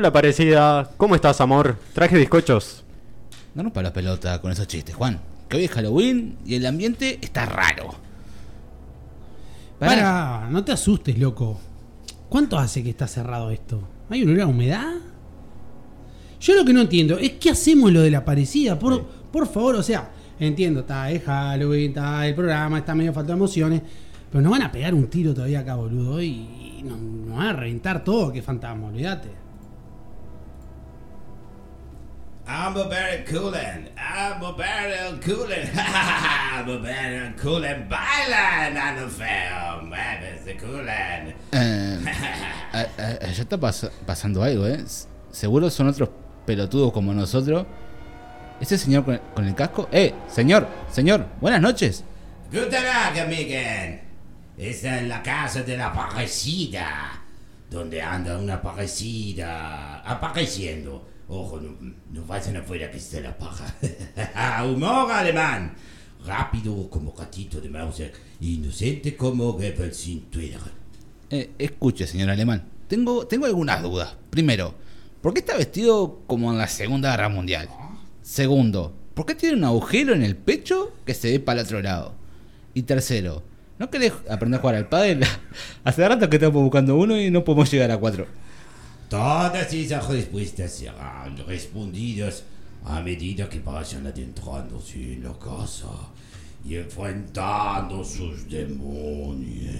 Hola 0.00 0.14
parecida, 0.14 0.90
¿cómo 0.96 1.14
estás 1.14 1.42
amor? 1.42 1.76
Traje 1.92 2.16
bizcochos. 2.16 2.84
No 3.54 3.62
nos 3.62 3.70
para 3.70 3.88
la 3.88 3.92
pelota 3.92 4.40
con 4.40 4.50
esos 4.50 4.66
chistes, 4.66 4.94
Juan. 4.94 5.20
Que 5.46 5.58
hoy 5.58 5.64
es 5.64 5.70
Halloween 5.72 6.38
y 6.46 6.54
el 6.54 6.64
ambiente 6.64 7.18
está 7.20 7.44
raro. 7.44 7.90
Para, 9.78 10.48
no 10.50 10.64
te 10.64 10.72
asustes, 10.72 11.18
loco. 11.18 11.60
¿Cuánto 12.30 12.58
hace 12.58 12.82
que 12.82 12.88
está 12.88 13.06
cerrado 13.06 13.50
esto? 13.50 13.82
¿Hay 14.08 14.22
una 14.22 14.46
humedad? 14.46 14.90
Yo 16.40 16.54
lo 16.54 16.64
que 16.64 16.72
no 16.72 16.80
entiendo 16.80 17.18
es 17.18 17.32
qué 17.32 17.50
hacemos 17.50 17.92
lo 17.92 18.00
de 18.00 18.10
la 18.10 18.24
parecida. 18.24 18.78
Por, 18.78 19.04
por 19.04 19.46
favor, 19.48 19.74
o 19.74 19.82
sea, 19.82 20.12
entiendo, 20.38 20.80
está, 20.80 21.10
es 21.10 21.22
Halloween, 21.24 21.90
está, 21.90 22.26
el 22.26 22.34
programa 22.34 22.78
está 22.78 22.94
medio 22.94 23.12
falta 23.12 23.32
de 23.32 23.36
emociones. 23.36 23.82
Pero 24.32 24.40
nos 24.40 24.50
van 24.50 24.62
a 24.62 24.72
pegar 24.72 24.94
un 24.94 25.08
tiro 25.08 25.34
todavía 25.34 25.60
acá, 25.60 25.74
boludo. 25.74 26.22
Y 26.22 26.82
nos, 26.86 26.98
nos 26.98 27.36
van 27.36 27.48
a 27.48 27.52
reventar 27.52 28.02
todo, 28.02 28.32
que 28.32 28.40
fantasma, 28.40 28.86
olvídate. 28.86 29.49
I'm 32.52 32.76
a 32.76 32.88
very 32.88 33.22
coolin', 33.24 33.88
I'm 33.96 34.42
a 34.42 34.52
very 34.56 35.18
coolin', 35.20 35.70
I'm 35.76 36.68
a 36.68 36.78
very 36.78 37.32
coolin', 37.40 37.88
bailan 37.88 38.76
a 38.76 39.00
no 39.00 39.08
feo, 39.08 39.82
muévese 39.86 40.56
coolin'. 40.58 41.32
Eh, 41.52 41.98
a- 42.72 43.24
allá 43.24 43.42
está 43.42 43.56
pas- 43.56 43.88
pasando 44.04 44.42
algo, 44.42 44.66
¿eh? 44.66 44.84
Seguro 45.30 45.70
son 45.70 45.88
otros 45.88 46.08
pelotudos 46.44 46.92
como 46.92 47.14
nosotros. 47.14 47.66
¿Ese 48.60 48.76
señor 48.78 49.04
con, 49.04 49.18
con 49.32 49.46
el 49.46 49.54
casco? 49.54 49.88
¡Eh! 49.92 50.12
Señor, 50.28 50.66
señor, 50.90 51.26
buenas 51.40 51.60
noches. 51.60 52.02
Guten 52.50 52.68
Tag, 52.70 53.16
amigen. 53.20 54.00
Esta 54.58 54.98
es 54.98 55.06
la 55.06 55.22
casa 55.22 55.62
de 55.62 55.76
la 55.76 55.92
parecida, 55.92 57.22
donde 57.70 58.02
anda 58.02 58.36
una 58.36 58.60
parecida 58.60 60.00
apareciendo. 60.04 61.09
Ojo, 61.32 61.60
no, 61.60 61.70
no 62.12 62.26
vayan 62.26 62.56
afuera 62.56 62.90
que 62.90 62.98
esté 62.98 63.20
la 63.20 63.38
paja. 63.38 63.72
Humor 64.64 65.12
alemán. 65.12 65.72
Rápido 66.26 66.90
como 66.90 67.12
gatito 67.12 67.60
de 67.60 67.68
Mauser, 67.68 68.12
inocente 68.40 69.16
como 69.16 69.52
Goebbels 69.52 69.96
sin 69.96 70.22
Twitter. 70.22 70.58
Eh, 71.30 71.52
escuche, 71.56 72.08
señor 72.08 72.30
alemán. 72.30 72.64
Tengo, 72.88 73.28
tengo 73.28 73.46
algunas 73.46 73.80
dudas. 73.80 74.16
Primero, 74.28 74.74
¿por 75.22 75.32
qué 75.32 75.38
está 75.38 75.56
vestido 75.56 76.20
como 76.26 76.50
en 76.50 76.58
la 76.58 76.66
Segunda 76.66 77.12
Guerra 77.12 77.28
Mundial? 77.28 77.68
Segundo, 78.22 78.92
¿por 79.14 79.24
qué 79.24 79.36
tiene 79.36 79.56
un 79.56 79.64
agujero 79.64 80.12
en 80.12 80.24
el 80.24 80.36
pecho 80.36 80.92
que 81.06 81.14
se 81.14 81.30
ve 81.30 81.38
para 81.38 81.60
el 81.60 81.66
otro 81.66 81.80
lado? 81.80 82.12
Y 82.74 82.82
tercero, 82.82 83.44
¿no 83.78 83.88
querés 83.88 84.14
aprender 84.28 84.58
a 84.58 84.60
jugar 84.62 84.74
al 84.74 84.88
pádel? 84.88 85.24
Hace 85.84 86.08
rato 86.08 86.28
que 86.28 86.36
estamos 86.36 86.60
buscando 86.60 86.96
uno 86.96 87.16
y 87.16 87.30
no 87.30 87.44
podemos 87.44 87.70
llegar 87.70 87.92
a 87.92 87.98
cuatro. 87.98 88.26
Todas 89.10 89.72
esas 89.72 90.06
respuestas 90.06 90.72
serán 90.72 91.36
respondidas 91.44 92.44
a 92.84 93.00
medida 93.00 93.48
que 93.48 93.58
vayan 93.58 94.06
adentrándose 94.06 95.14
en 95.14 95.24
la 95.24 95.36
casa 95.36 95.88
y 96.64 96.76
enfrentando 96.76 98.04
sus 98.04 98.48
demonios. 98.48 99.74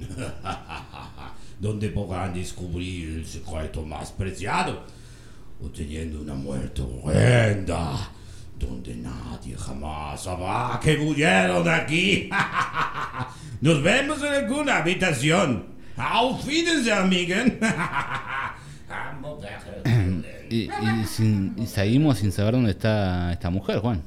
Donde 1.60 1.90
podrán 1.90 2.34
descubrir 2.34 3.18
el 3.18 3.26
secreto 3.26 3.86
más 3.86 4.10
preciado 4.10 4.82
o 5.62 5.68
teniendo 5.68 6.20
una 6.20 6.34
muerte 6.34 6.82
horrenda. 6.82 8.10
Donde 8.58 8.96
nadie 8.96 9.56
jamás 9.56 10.24
sabrá 10.24 10.80
que 10.82 10.98
murieron 10.98 11.68
aquí. 11.68 12.28
Nos 13.60 13.80
vemos 13.84 14.20
en 14.20 14.34
alguna 14.34 14.78
habitación. 14.78 15.77
Auf 15.98 16.46
Wiedersehen, 16.46 16.98
amigen. 16.98 17.58
Y, 20.50 20.70
y 20.70 21.04
sin- 21.06 21.54
y 21.58 21.66
seguimos 21.66 22.18
sin 22.18 22.32
saber 22.32 22.54
dónde 22.54 22.70
está 22.70 23.30
esta 23.32 23.50
mujer, 23.50 23.80
Juan. 23.80 24.00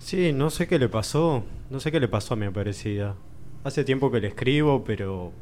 Sí, 0.00 0.32
no 0.32 0.50
sé 0.50 0.66
qué 0.66 0.80
le 0.80 0.88
pasó, 0.88 1.44
no 1.70 1.78
sé 1.78 1.92
qué 1.92 2.00
le 2.00 2.08
pasó 2.08 2.34
a 2.34 2.36
mi 2.36 2.46
aparecida. 2.46 3.14
Hace 3.62 3.84
tiempo 3.84 4.10
que 4.10 4.20
le 4.20 4.28
escribo, 4.28 4.82
pero 4.82 5.32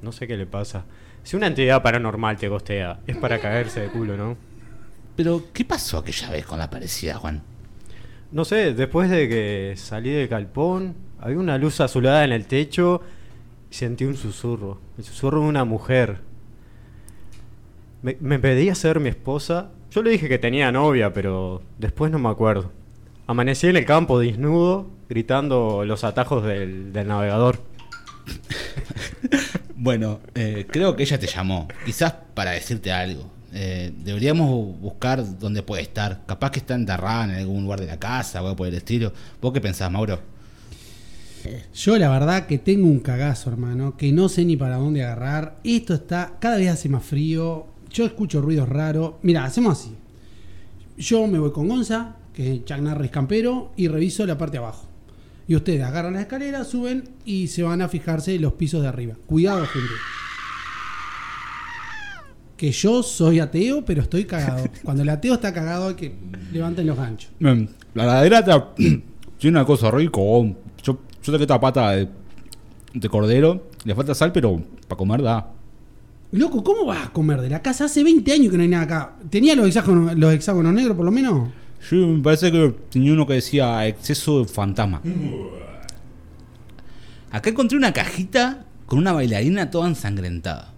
no 0.00 0.12
sé 0.12 0.28
qué 0.28 0.36
le 0.36 0.46
pasa. 0.46 0.84
Si 1.24 1.34
una 1.36 1.48
entidad 1.48 1.82
paranormal 1.82 2.36
te 2.36 2.48
costea, 2.48 3.00
es 3.08 3.16
para 3.16 3.40
caerse 3.40 3.80
de 3.80 3.88
culo, 3.88 4.16
¿no? 4.16 4.36
Pero, 5.16 5.42
¿qué 5.52 5.64
pasó 5.64 5.98
aquella 5.98 6.30
vez 6.30 6.46
con 6.46 6.60
la 6.60 6.70
parecida, 6.70 7.16
Juan? 7.16 7.42
No 8.30 8.44
sé, 8.44 8.74
después 8.74 9.10
de 9.10 9.28
que 9.28 9.74
salí 9.76 10.10
del 10.10 10.28
galpón, 10.28 10.94
había 11.20 11.38
una 11.38 11.58
luz 11.58 11.80
azulada 11.80 12.24
en 12.24 12.30
el 12.30 12.46
techo 12.46 13.02
sentí 13.70 14.04
un 14.04 14.16
susurro. 14.16 14.80
El 14.96 15.04
susurro 15.04 15.40
de 15.40 15.46
una 15.46 15.64
mujer. 15.64 16.20
Me, 18.02 18.16
me 18.20 18.38
pedía 18.38 18.74
ser 18.74 19.00
mi 19.00 19.08
esposa. 19.08 19.70
Yo 19.90 20.02
le 20.02 20.10
dije 20.10 20.28
que 20.28 20.38
tenía 20.38 20.70
novia, 20.72 21.12
pero 21.12 21.62
después 21.78 22.10
no 22.12 22.18
me 22.18 22.28
acuerdo. 22.28 22.72
Amanecí 23.26 23.66
en 23.66 23.76
el 23.76 23.84
campo 23.84 24.18
desnudo, 24.18 24.88
gritando 25.08 25.84
los 25.84 26.04
atajos 26.04 26.44
del, 26.44 26.92
del 26.92 27.08
navegador. 27.08 27.60
Bueno, 29.80 30.18
eh, 30.34 30.66
creo 30.68 30.96
que 30.96 31.04
ella 31.04 31.20
te 31.20 31.28
llamó, 31.28 31.68
quizás 31.86 32.12
para 32.34 32.50
decirte 32.50 32.90
algo. 32.90 33.30
Eh, 33.52 33.92
deberíamos 33.96 34.76
buscar 34.80 35.38
dónde 35.38 35.62
puede 35.62 35.82
estar. 35.82 36.26
Capaz 36.26 36.50
que 36.50 36.58
está 36.58 36.74
enterrada 36.74 37.24
en 37.24 37.30
algún 37.30 37.62
lugar 37.62 37.78
de 37.78 37.86
la 37.86 37.96
casa 37.96 38.42
o 38.42 38.46
algo 38.46 38.56
por 38.56 38.66
el 38.66 38.74
estilo. 38.74 39.12
¿Vos 39.40 39.52
qué 39.52 39.60
pensás, 39.60 39.88
Mauro? 39.88 40.20
Yo 41.74 41.98
la 41.98 42.10
verdad 42.10 42.46
que 42.46 42.58
tengo 42.58 42.86
un 42.86 43.00
cagazo, 43.00 43.50
hermano, 43.50 43.96
que 43.96 44.12
no 44.12 44.28
sé 44.28 44.44
ni 44.44 44.56
para 44.56 44.76
dónde 44.76 45.04
agarrar. 45.04 45.58
Esto 45.64 45.94
está, 45.94 46.34
cada 46.38 46.56
vez 46.56 46.70
hace 46.70 46.88
más 46.88 47.04
frío. 47.04 47.66
Yo 47.90 48.04
escucho 48.04 48.40
ruidos 48.40 48.68
raros. 48.68 49.14
Mira, 49.22 49.44
hacemos 49.44 49.78
así. 49.78 49.94
Yo 50.96 51.26
me 51.26 51.38
voy 51.38 51.52
con 51.52 51.68
Gonza, 51.68 52.16
que 52.34 52.54
es 52.54 52.64
Chuck 52.64 52.78
Norris 52.78 53.10
campero, 53.10 53.72
y 53.76 53.88
reviso 53.88 54.26
la 54.26 54.36
parte 54.36 54.52
de 54.52 54.64
abajo. 54.64 54.86
Y 55.46 55.56
ustedes 55.56 55.82
agarran 55.82 56.14
la 56.14 56.20
escalera, 56.20 56.64
suben 56.64 57.04
y 57.24 57.46
se 57.46 57.62
van 57.62 57.80
a 57.80 57.88
fijarse 57.88 58.34
en 58.34 58.42
los 58.42 58.52
pisos 58.54 58.82
de 58.82 58.88
arriba. 58.88 59.14
Cuidado, 59.26 59.64
gente. 59.66 59.94
Que 62.56 62.72
yo 62.72 63.02
soy 63.02 63.40
ateo, 63.40 63.84
pero 63.84 64.02
estoy 64.02 64.24
cagado. 64.24 64.68
Cuando 64.82 65.04
el 65.04 65.08
ateo 65.08 65.34
está 65.34 65.54
cagado, 65.54 65.88
hay 65.88 65.94
que 65.94 66.14
levanten 66.52 66.86
los 66.86 66.98
ganchos. 66.98 67.30
La 67.94 68.04
ladera 68.04 68.74
tiene 68.74 69.56
una 69.56 69.64
cosa 69.64 69.90
rico. 69.90 70.54
Yo, 71.28 71.32
tengo 71.32 71.42
esta 71.42 71.60
pata 71.60 71.90
de, 71.90 72.08
de 72.94 73.08
cordero. 73.10 73.68
Le 73.84 73.94
falta 73.94 74.14
sal, 74.14 74.32
pero 74.32 74.62
para 74.88 74.96
comer 74.96 75.20
da. 75.20 75.52
Loco, 76.32 76.64
¿cómo 76.64 76.86
vas 76.86 77.06
a 77.06 77.12
comer 77.12 77.42
de 77.42 77.50
la 77.50 77.60
casa? 77.60 77.84
Hace 77.84 78.02
20 78.02 78.32
años 78.32 78.50
que 78.50 78.56
no 78.56 78.62
hay 78.62 78.68
nada 78.70 78.84
acá. 78.84 79.12
¿Tenía 79.28 79.54
los 79.54 79.66
hexágonos, 79.66 80.16
los 80.16 80.32
hexágonos 80.32 80.72
negros 80.72 80.96
por 80.96 81.04
lo 81.04 81.10
menos? 81.10 81.50
Sí, 81.80 81.96
me 81.96 82.22
parece 82.22 82.50
que 82.50 82.74
tenía 82.88 83.12
uno 83.12 83.26
que 83.26 83.34
decía 83.34 83.86
exceso 83.86 84.40
de 84.40 84.46
fantasma. 84.46 85.02
Acá 87.30 87.50
encontré 87.50 87.76
una 87.76 87.92
cajita 87.92 88.64
con 88.86 88.98
una 88.98 89.12
bailarina 89.12 89.70
toda 89.70 89.86
ensangrentada. 89.86 90.72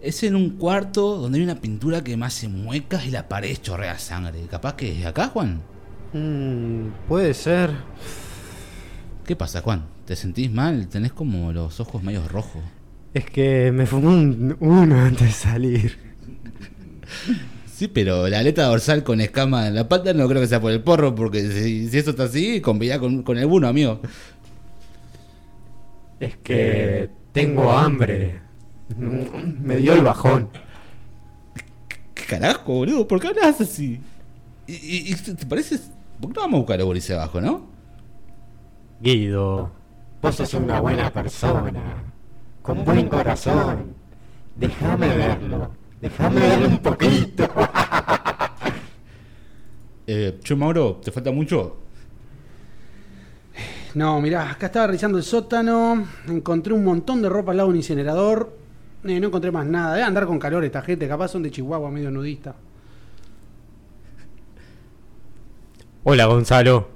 Es 0.00 0.22
en 0.22 0.36
un 0.36 0.56
cuarto 0.56 1.18
donde 1.18 1.38
hay 1.38 1.44
una 1.44 1.60
pintura 1.60 2.02
que 2.02 2.16
me 2.16 2.24
hace 2.24 2.48
muecas 2.48 3.06
y 3.06 3.10
la 3.10 3.28
pared 3.28 3.58
chorrea 3.60 3.98
sangre. 3.98 4.46
¿Capaz 4.50 4.74
que 4.74 5.00
es 5.00 5.04
acá, 5.04 5.28
Juan? 5.28 5.60
Mm, 6.14 7.08
puede 7.08 7.34
ser. 7.34 7.70
¿Qué 9.26 9.36
pasa, 9.36 9.60
Juan? 9.60 9.86
¿Te 10.06 10.16
sentís 10.16 10.50
mal? 10.50 10.88
Tenés 10.88 11.12
como 11.12 11.52
los 11.52 11.80
ojos 11.80 12.02
medio 12.02 12.26
rojos. 12.28 12.62
Es 13.14 13.24
que 13.30 13.72
me 13.72 13.86
fumé 13.86 14.08
un, 14.08 14.56
uno 14.60 15.00
antes 15.00 15.26
de 15.28 15.32
salir. 15.32 15.98
Sí, 17.72 17.88
pero 17.88 18.28
la 18.28 18.38
aleta 18.38 18.64
dorsal 18.64 19.02
con 19.04 19.20
escama 19.20 19.66
en 19.68 19.74
la 19.74 19.88
pata 19.88 20.12
no 20.14 20.28
creo 20.28 20.40
que 20.40 20.46
sea 20.48 20.60
por 20.60 20.72
el 20.72 20.82
porro, 20.82 21.14
porque 21.14 21.42
si, 21.50 21.88
si 21.88 21.98
eso 21.98 22.10
está 22.10 22.24
así, 22.24 22.60
combina 22.60 22.98
con, 22.98 23.22
con 23.22 23.36
el 23.38 23.46
buno, 23.46 23.68
amigo. 23.68 24.00
Es 26.20 26.36
que 26.38 27.10
tengo 27.32 27.70
hambre. 27.72 28.40
Me 28.98 29.76
dio 29.76 29.94
el 29.94 30.02
bajón. 30.02 30.48
¿Qué 32.14 32.24
carajo, 32.24 32.72
boludo? 32.72 33.06
¿Por 33.06 33.20
qué 33.20 33.28
hablas 33.28 33.60
así? 33.60 34.00
¿Y, 34.66 34.72
y- 34.74 35.12
y 35.12 35.14
te 35.14 35.46
parece? 35.46 35.78
¿Por 36.20 36.30
qué 36.32 36.36
no 36.36 36.42
vamos 36.42 36.54
a 36.54 36.58
buscar 36.60 36.80
a 36.80 36.84
Boris 36.84 37.10
abajo, 37.10 37.40
no? 37.40 37.75
Guido, 39.00 39.70
vos 40.22 40.34
sos 40.34 40.54
una 40.54 40.80
buena 40.80 41.10
persona, 41.10 41.82
con 42.62 42.84
buen 42.84 43.08
corazón. 43.08 43.94
Déjame 44.56 45.08
verlo, 45.08 45.70
déjame 46.00 46.40
verlo 46.40 46.68
un 46.68 46.78
poquito. 46.78 47.48
Eh, 50.08 50.38
che, 50.40 50.54
Mauro, 50.54 51.00
¿te 51.02 51.10
falta 51.10 51.32
mucho? 51.32 51.78
No, 53.94 54.20
mirá, 54.20 54.52
acá 54.52 54.66
estaba 54.66 54.86
revisando 54.86 55.18
el 55.18 55.24
sótano. 55.24 56.06
Encontré 56.28 56.72
un 56.72 56.84
montón 56.84 57.22
de 57.22 57.28
ropa 57.28 57.50
al 57.50 57.56
lado 57.56 57.70
de 57.70 57.72
un 57.72 57.76
incinerador. 57.78 58.56
Eh, 59.02 59.18
no 59.18 59.26
encontré 59.26 59.50
más 59.50 59.66
nada. 59.66 59.94
Debe 59.94 60.04
andar 60.04 60.26
con 60.26 60.38
calor 60.38 60.64
esta 60.64 60.80
gente. 60.82 61.08
Capaz 61.08 61.26
son 61.26 61.42
de 61.42 61.50
Chihuahua, 61.50 61.90
medio 61.90 62.12
nudista. 62.12 62.54
Hola 66.04 66.26
Gonzalo. 66.26 66.95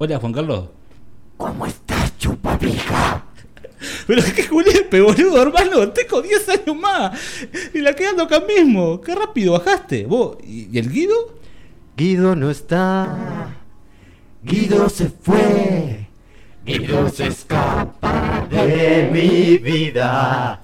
Hola, 0.00 0.20
Juan 0.20 0.32
Carlos. 0.32 0.68
¿Cómo 1.36 1.66
estás, 1.66 2.16
chupapija? 2.18 3.24
Pero 4.06 4.20
es 4.20 4.32
que 4.32 4.44
Julián, 4.46 4.84
boludo, 4.92 5.42
hermano, 5.42 5.88
tengo 5.88 6.22
10 6.22 6.48
años 6.50 6.76
más. 6.76 7.18
Y 7.74 7.80
la 7.80 7.92
quedando 7.94 8.22
acá 8.22 8.38
mismo. 8.38 9.00
Qué 9.00 9.12
rápido 9.16 9.54
bajaste. 9.54 10.06
¿Vos? 10.06 10.36
¿Y, 10.44 10.68
y 10.72 10.78
el 10.78 10.88
Guido? 10.88 11.16
Guido 11.96 12.36
no 12.36 12.48
está. 12.48 13.56
Guido 14.44 14.88
se 14.88 15.08
fue. 15.08 16.06
Guido 16.64 17.08
se 17.08 17.26
escapa 17.26 18.46
de 18.48 19.10
mi 19.12 19.58
vida. 19.58 20.62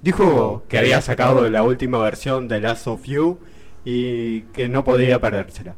Dijo 0.00 0.62
que 0.66 0.78
había 0.78 1.02
sacado 1.02 1.50
la 1.50 1.62
última 1.62 1.98
versión 1.98 2.48
de 2.48 2.62
Last 2.62 2.86
of 2.86 3.04
You 3.04 3.38
y 3.84 4.42
que 4.54 4.70
no 4.70 4.82
podía 4.82 5.20
perdérsela. 5.20 5.74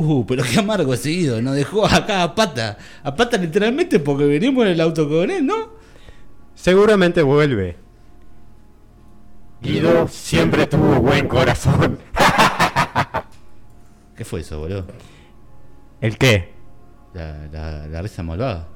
Uh, 0.00 0.24
pero 0.24 0.44
qué 0.44 0.60
amargo 0.60 0.94
ese 0.94 1.10
Guido. 1.10 1.42
Nos 1.42 1.56
dejó 1.56 1.84
acá 1.84 2.22
a 2.22 2.32
pata. 2.32 2.78
A 3.02 3.16
pata 3.16 3.36
literalmente 3.36 3.98
porque 3.98 4.26
venimos 4.26 4.64
en 4.64 4.70
el 4.70 4.80
auto 4.80 5.08
con 5.08 5.28
él, 5.28 5.44
¿no? 5.44 5.70
Seguramente 6.54 7.20
vuelve. 7.20 7.76
Guido 9.60 10.06
siempre 10.06 10.68
tuvo 10.68 11.00
buen 11.00 11.26
corazón. 11.26 11.98
¿Qué 14.16 14.24
fue 14.24 14.42
eso, 14.42 14.60
boludo? 14.60 14.86
¿El 16.00 16.16
qué? 16.16 16.54
La, 17.12 17.48
la, 17.50 17.88
la 17.88 18.00
risa 18.00 18.22
malvada. 18.22 18.68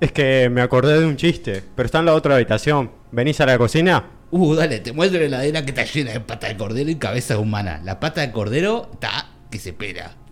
Es 0.00 0.10
que 0.10 0.48
me 0.50 0.62
acordé 0.62 0.98
de 0.98 1.06
un 1.06 1.16
chiste, 1.16 1.62
pero 1.76 1.86
está 1.86 2.00
en 2.00 2.06
la 2.06 2.14
otra 2.14 2.34
habitación. 2.34 2.90
¿Venís 3.12 3.40
a 3.40 3.46
la 3.46 3.56
cocina? 3.56 4.04
Uh, 4.32 4.56
dale, 4.56 4.80
te 4.80 4.92
muestro 4.92 5.20
la 5.20 5.26
heladera 5.26 5.64
que 5.64 5.70
está 5.70 5.84
llena 5.84 6.10
de 6.10 6.18
pata 6.18 6.48
de 6.48 6.56
cordero 6.56 6.90
y 6.90 6.96
cabeza 6.96 7.38
humana. 7.38 7.80
La 7.84 8.00
pata 8.00 8.20
de 8.20 8.32
cordero 8.32 8.90
está 8.94 9.28
que 9.48 9.60
se 9.60 9.72
pela. 9.72 10.25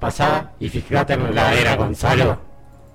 Pasá 0.00 0.52
y 0.58 0.68
fíjate 0.70 1.12
en 1.12 1.22
la 1.22 1.28
heladera, 1.30 1.76
Gonzalo. 1.76 2.40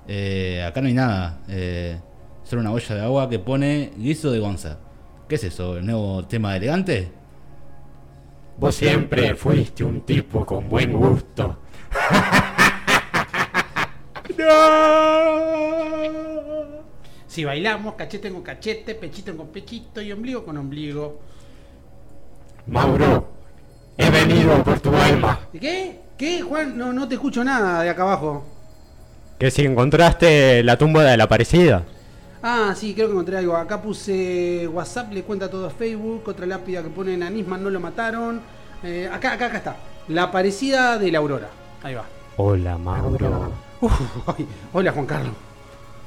Eh, 0.07 0.63
acá 0.67 0.81
no 0.81 0.87
hay 0.87 0.93
nada. 0.93 1.39
Eh, 1.47 1.99
solo 2.43 2.61
una 2.61 2.71
olla 2.71 2.95
de 2.95 3.01
agua 3.01 3.29
que 3.29 3.37
pone 3.39 3.93
guiso 3.95 4.31
de 4.31 4.39
Gonza. 4.39 4.79
¿Qué 5.29 5.35
es 5.35 5.43
eso? 5.43 5.77
¿El 5.77 5.85
nuevo 5.85 6.25
tema 6.25 6.51
de 6.51 6.57
elegante? 6.57 7.11
Vos 8.57 8.75
siempre 8.75 9.35
fuiste 9.35 9.83
un 9.83 10.01
tipo 10.01 10.45
con 10.45 10.67
buen 10.67 10.93
gusto. 10.93 11.59
Si 17.27 17.43
bailamos, 17.43 17.95
cachete 17.95 18.31
con 18.31 18.41
cachete, 18.41 18.95
pechito 18.95 19.35
con 19.35 19.47
pechito 19.47 20.01
y 20.01 20.09
ombligo 20.09 20.45
con 20.45 20.55
ombligo. 20.55 21.19
Mauro, 22.67 23.27
he 23.97 24.09
venido 24.09 24.63
por 24.63 24.79
tu 24.79 24.87
alma. 24.87 24.94
¿De 24.94 24.94
qué? 25.59 25.99
¿Qué, 26.17 26.41
Juan? 26.41 26.77
No, 26.77 26.93
no 26.93 27.07
te 27.07 27.15
escucho 27.15 27.43
nada 27.43 27.83
de 27.83 27.89
acá 27.89 28.03
abajo. 28.03 28.45
Que 29.39 29.51
si 29.51 29.63
encontraste 29.63 30.63
la 30.63 30.77
tumba 30.77 31.03
de 31.03 31.17
la 31.17 31.25
aparecida. 31.25 31.83
Ah, 32.41 32.73
sí, 32.75 32.93
creo 32.93 33.07
que 33.07 33.13
encontré 33.13 33.37
algo. 33.37 33.55
Acá 33.55 33.81
puse 33.81 34.67
WhatsApp, 34.67 35.11
le 35.11 35.23
cuenta 35.23 35.49
todo 35.49 35.67
a 35.67 35.69
Facebook. 35.69 36.23
Otra 36.27 36.45
lápida 36.45 36.83
que 36.83 36.89
pone 36.89 37.13
en 37.15 37.23
Anisman, 37.23 37.63
no 37.63 37.69
lo 37.69 37.79
mataron. 37.79 38.41
Eh, 38.83 39.09
acá, 39.11 39.33
acá, 39.33 39.47
acá 39.47 39.57
está. 39.57 39.75
La 40.07 40.23
aparecida 40.23 40.97
de 40.97 41.11
la 41.11 41.17
Aurora. 41.17 41.49
Ahí 41.83 41.95
va. 41.95 42.05
Hola, 42.37 42.77
Mauro. 42.77 43.51
Uf, 43.81 43.99
ay, 44.27 44.47
hola, 44.73 44.91
Juan 44.91 45.05
Carlos. 45.05 45.33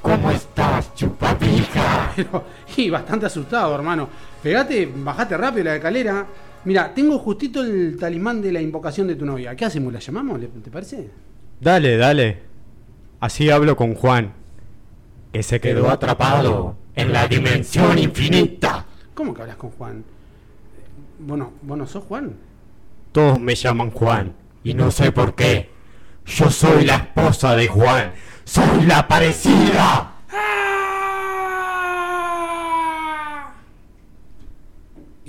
¿Cómo 0.01 0.31
estás, 0.31 0.93
chupapija? 0.95 2.13
Pero, 2.15 2.45
y 2.77 2.89
bastante 2.89 3.25
asustado, 3.25 3.75
hermano. 3.75 4.07
Pegate, 4.41 4.89
bajate 4.95 5.35
rápido 5.35 5.65
la 5.65 5.75
escalera. 5.75 6.25
Mira, 6.65 6.93
tengo 6.93 7.17
justito 7.19 7.61
el 7.63 7.97
talismán 7.99 8.41
de 8.41 8.51
la 8.51 8.61
invocación 8.61 9.07
de 9.07 9.15
tu 9.15 9.25
novia. 9.25 9.55
¿Qué 9.55 9.65
hacemos? 9.65 9.93
¿La 9.93 9.99
llamamos? 9.99 10.39
¿Le- 10.39 10.47
¿Te 10.47 10.69
parece? 10.69 11.09
Dale, 11.59 11.97
dale. 11.97 12.39
Así 13.19 13.49
hablo 13.49 13.75
con 13.75 13.95
Juan. 13.95 14.33
Que 15.31 15.43
se 15.43 15.59
quedó 15.61 15.89
atrapado 15.89 16.75
en 16.95 17.13
la 17.13 17.27
dimensión 17.27 17.97
infinita. 17.97 18.85
¿Cómo 19.13 19.33
que 19.33 19.41
hablas 19.41 19.57
con 19.57 19.69
Juan? 19.71 20.03
¿Vos 21.19 21.37
no, 21.37 21.51
vos 21.61 21.77
no 21.77 21.85
sos 21.87 22.03
Juan? 22.05 22.33
Todos 23.11 23.39
me 23.39 23.55
llaman 23.55 23.91
Juan 23.91 24.33
y 24.63 24.73
no 24.73 24.91
sé 24.91 25.11
por 25.11 25.35
qué. 25.35 25.69
Yo 26.25 26.49
soy 26.49 26.85
la 26.85 26.95
esposa 26.95 27.55
de 27.55 27.67
Juan. 27.67 28.11
Soy 28.43 28.85
la 28.85 29.07
parecida. 29.07 30.13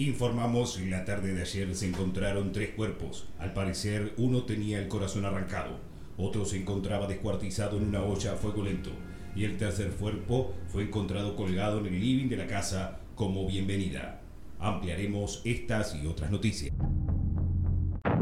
Informamos 0.00 0.78
en 0.78 0.90
la 0.90 1.04
tarde 1.04 1.34
de 1.34 1.42
ayer 1.42 1.74
se 1.74 1.86
encontraron 1.86 2.52
tres 2.52 2.70
cuerpos. 2.70 3.28
Al 3.38 3.52
parecer, 3.52 4.14
uno 4.16 4.44
tenía 4.44 4.78
el 4.78 4.88
corazón 4.88 5.26
arrancado, 5.26 5.76
otro 6.16 6.46
se 6.46 6.56
encontraba 6.56 7.06
descuartizado 7.06 7.76
en 7.76 7.88
una 7.88 8.02
olla 8.02 8.32
a 8.32 8.36
fuego 8.36 8.64
lento, 8.64 8.88
y 9.36 9.44
el 9.44 9.58
tercer 9.58 9.90
cuerpo 9.90 10.54
fue 10.68 10.84
encontrado 10.84 11.36
colgado 11.36 11.80
en 11.80 11.88
el 11.88 12.00
living 12.00 12.30
de 12.30 12.38
la 12.38 12.46
casa 12.46 13.00
como 13.14 13.46
bienvenida. 13.46 14.22
Ampliaremos 14.58 15.42
estas 15.44 15.94
y 15.94 16.06
otras 16.06 16.30
noticias. 16.30 16.74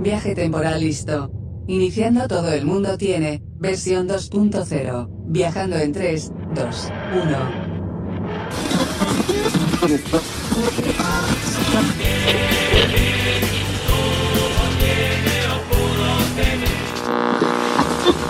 Viaje 0.00 0.34
temporal 0.34 0.80
listo. 0.80 1.30
Iniciando 1.68 2.26
todo 2.26 2.52
el 2.52 2.64
mundo 2.64 2.98
tiene, 2.98 3.40
versión 3.56 4.08
2.0. 4.08 5.08
Viajando 5.28 5.76
en 5.76 5.92
3, 5.92 6.32
2, 6.56 6.92
1. 7.22 7.68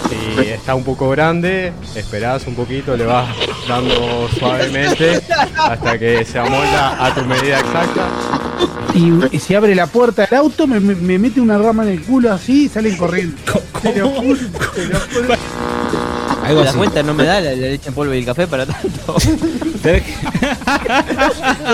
Si 0.08 0.48
está 0.48 0.74
un 0.74 0.84
poco 0.84 1.10
grande, 1.10 1.72
esperás 1.94 2.46
un 2.46 2.54
poquito, 2.54 2.96
le 2.96 3.04
vas 3.04 3.28
dando 3.68 4.28
suavemente 4.38 5.20
hasta 5.56 5.98
que 5.98 6.24
se 6.24 6.38
amolda 6.38 7.04
a 7.04 7.14
tu 7.14 7.24
medida 7.24 7.58
exacta. 7.60 8.08
Y, 8.94 9.38
si 9.38 9.54
abre 9.54 9.74
la 9.74 9.86
puerta 9.86 10.26
del 10.26 10.38
auto, 10.38 10.66
me, 10.66 10.80
me- 10.80 10.94
me 10.94 11.18
mete 11.18 11.40
una 11.40 11.58
rama 11.58 11.82
en 11.84 11.90
el 11.90 12.02
culo 12.02 12.32
así 12.32 12.64
y 12.64 12.68
salen 12.68 12.96
corriendo. 12.96 13.36
Te 13.82 13.94
lo 13.96 14.08
juro, 14.08 14.38
te 14.74 14.86
lo 14.86 14.98
juro. 15.00 15.34
Algo 16.48 16.60
¿Te 16.60 16.64
das 16.64 16.68
así. 16.68 16.78
cuenta? 16.78 17.02
No 17.02 17.14
me 17.14 17.24
da 17.24 17.40
la, 17.40 17.50
la 17.50 17.56
leche 17.56 17.88
en 17.88 17.94
polvo 17.94 18.14
y 18.14 18.18
el 18.18 18.24
café 18.24 18.46
para 18.46 18.66
tanto. 18.66 19.16
¿Sabes 19.82 20.02
qué? 20.02 20.14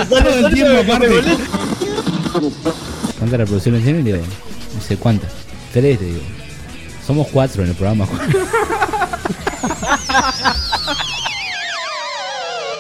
Todo 0.09 0.29
el 0.47 0.55
tiempo 0.55 0.81
aparte. 0.93 1.09
¿Cuántas 3.19 3.39
reproducciones 3.41 3.85
tiene? 3.85 4.03
Digo, 4.03 4.19
no 4.19 4.81
sé 4.83 4.97
cuántas. 4.97 5.31
Tres, 5.73 5.99
te 5.99 6.05
digo. 6.05 6.21
Somos 7.07 7.29
cuatro 7.33 7.63
en 7.63 7.71
el 7.71 7.75
programa. 7.77 8.07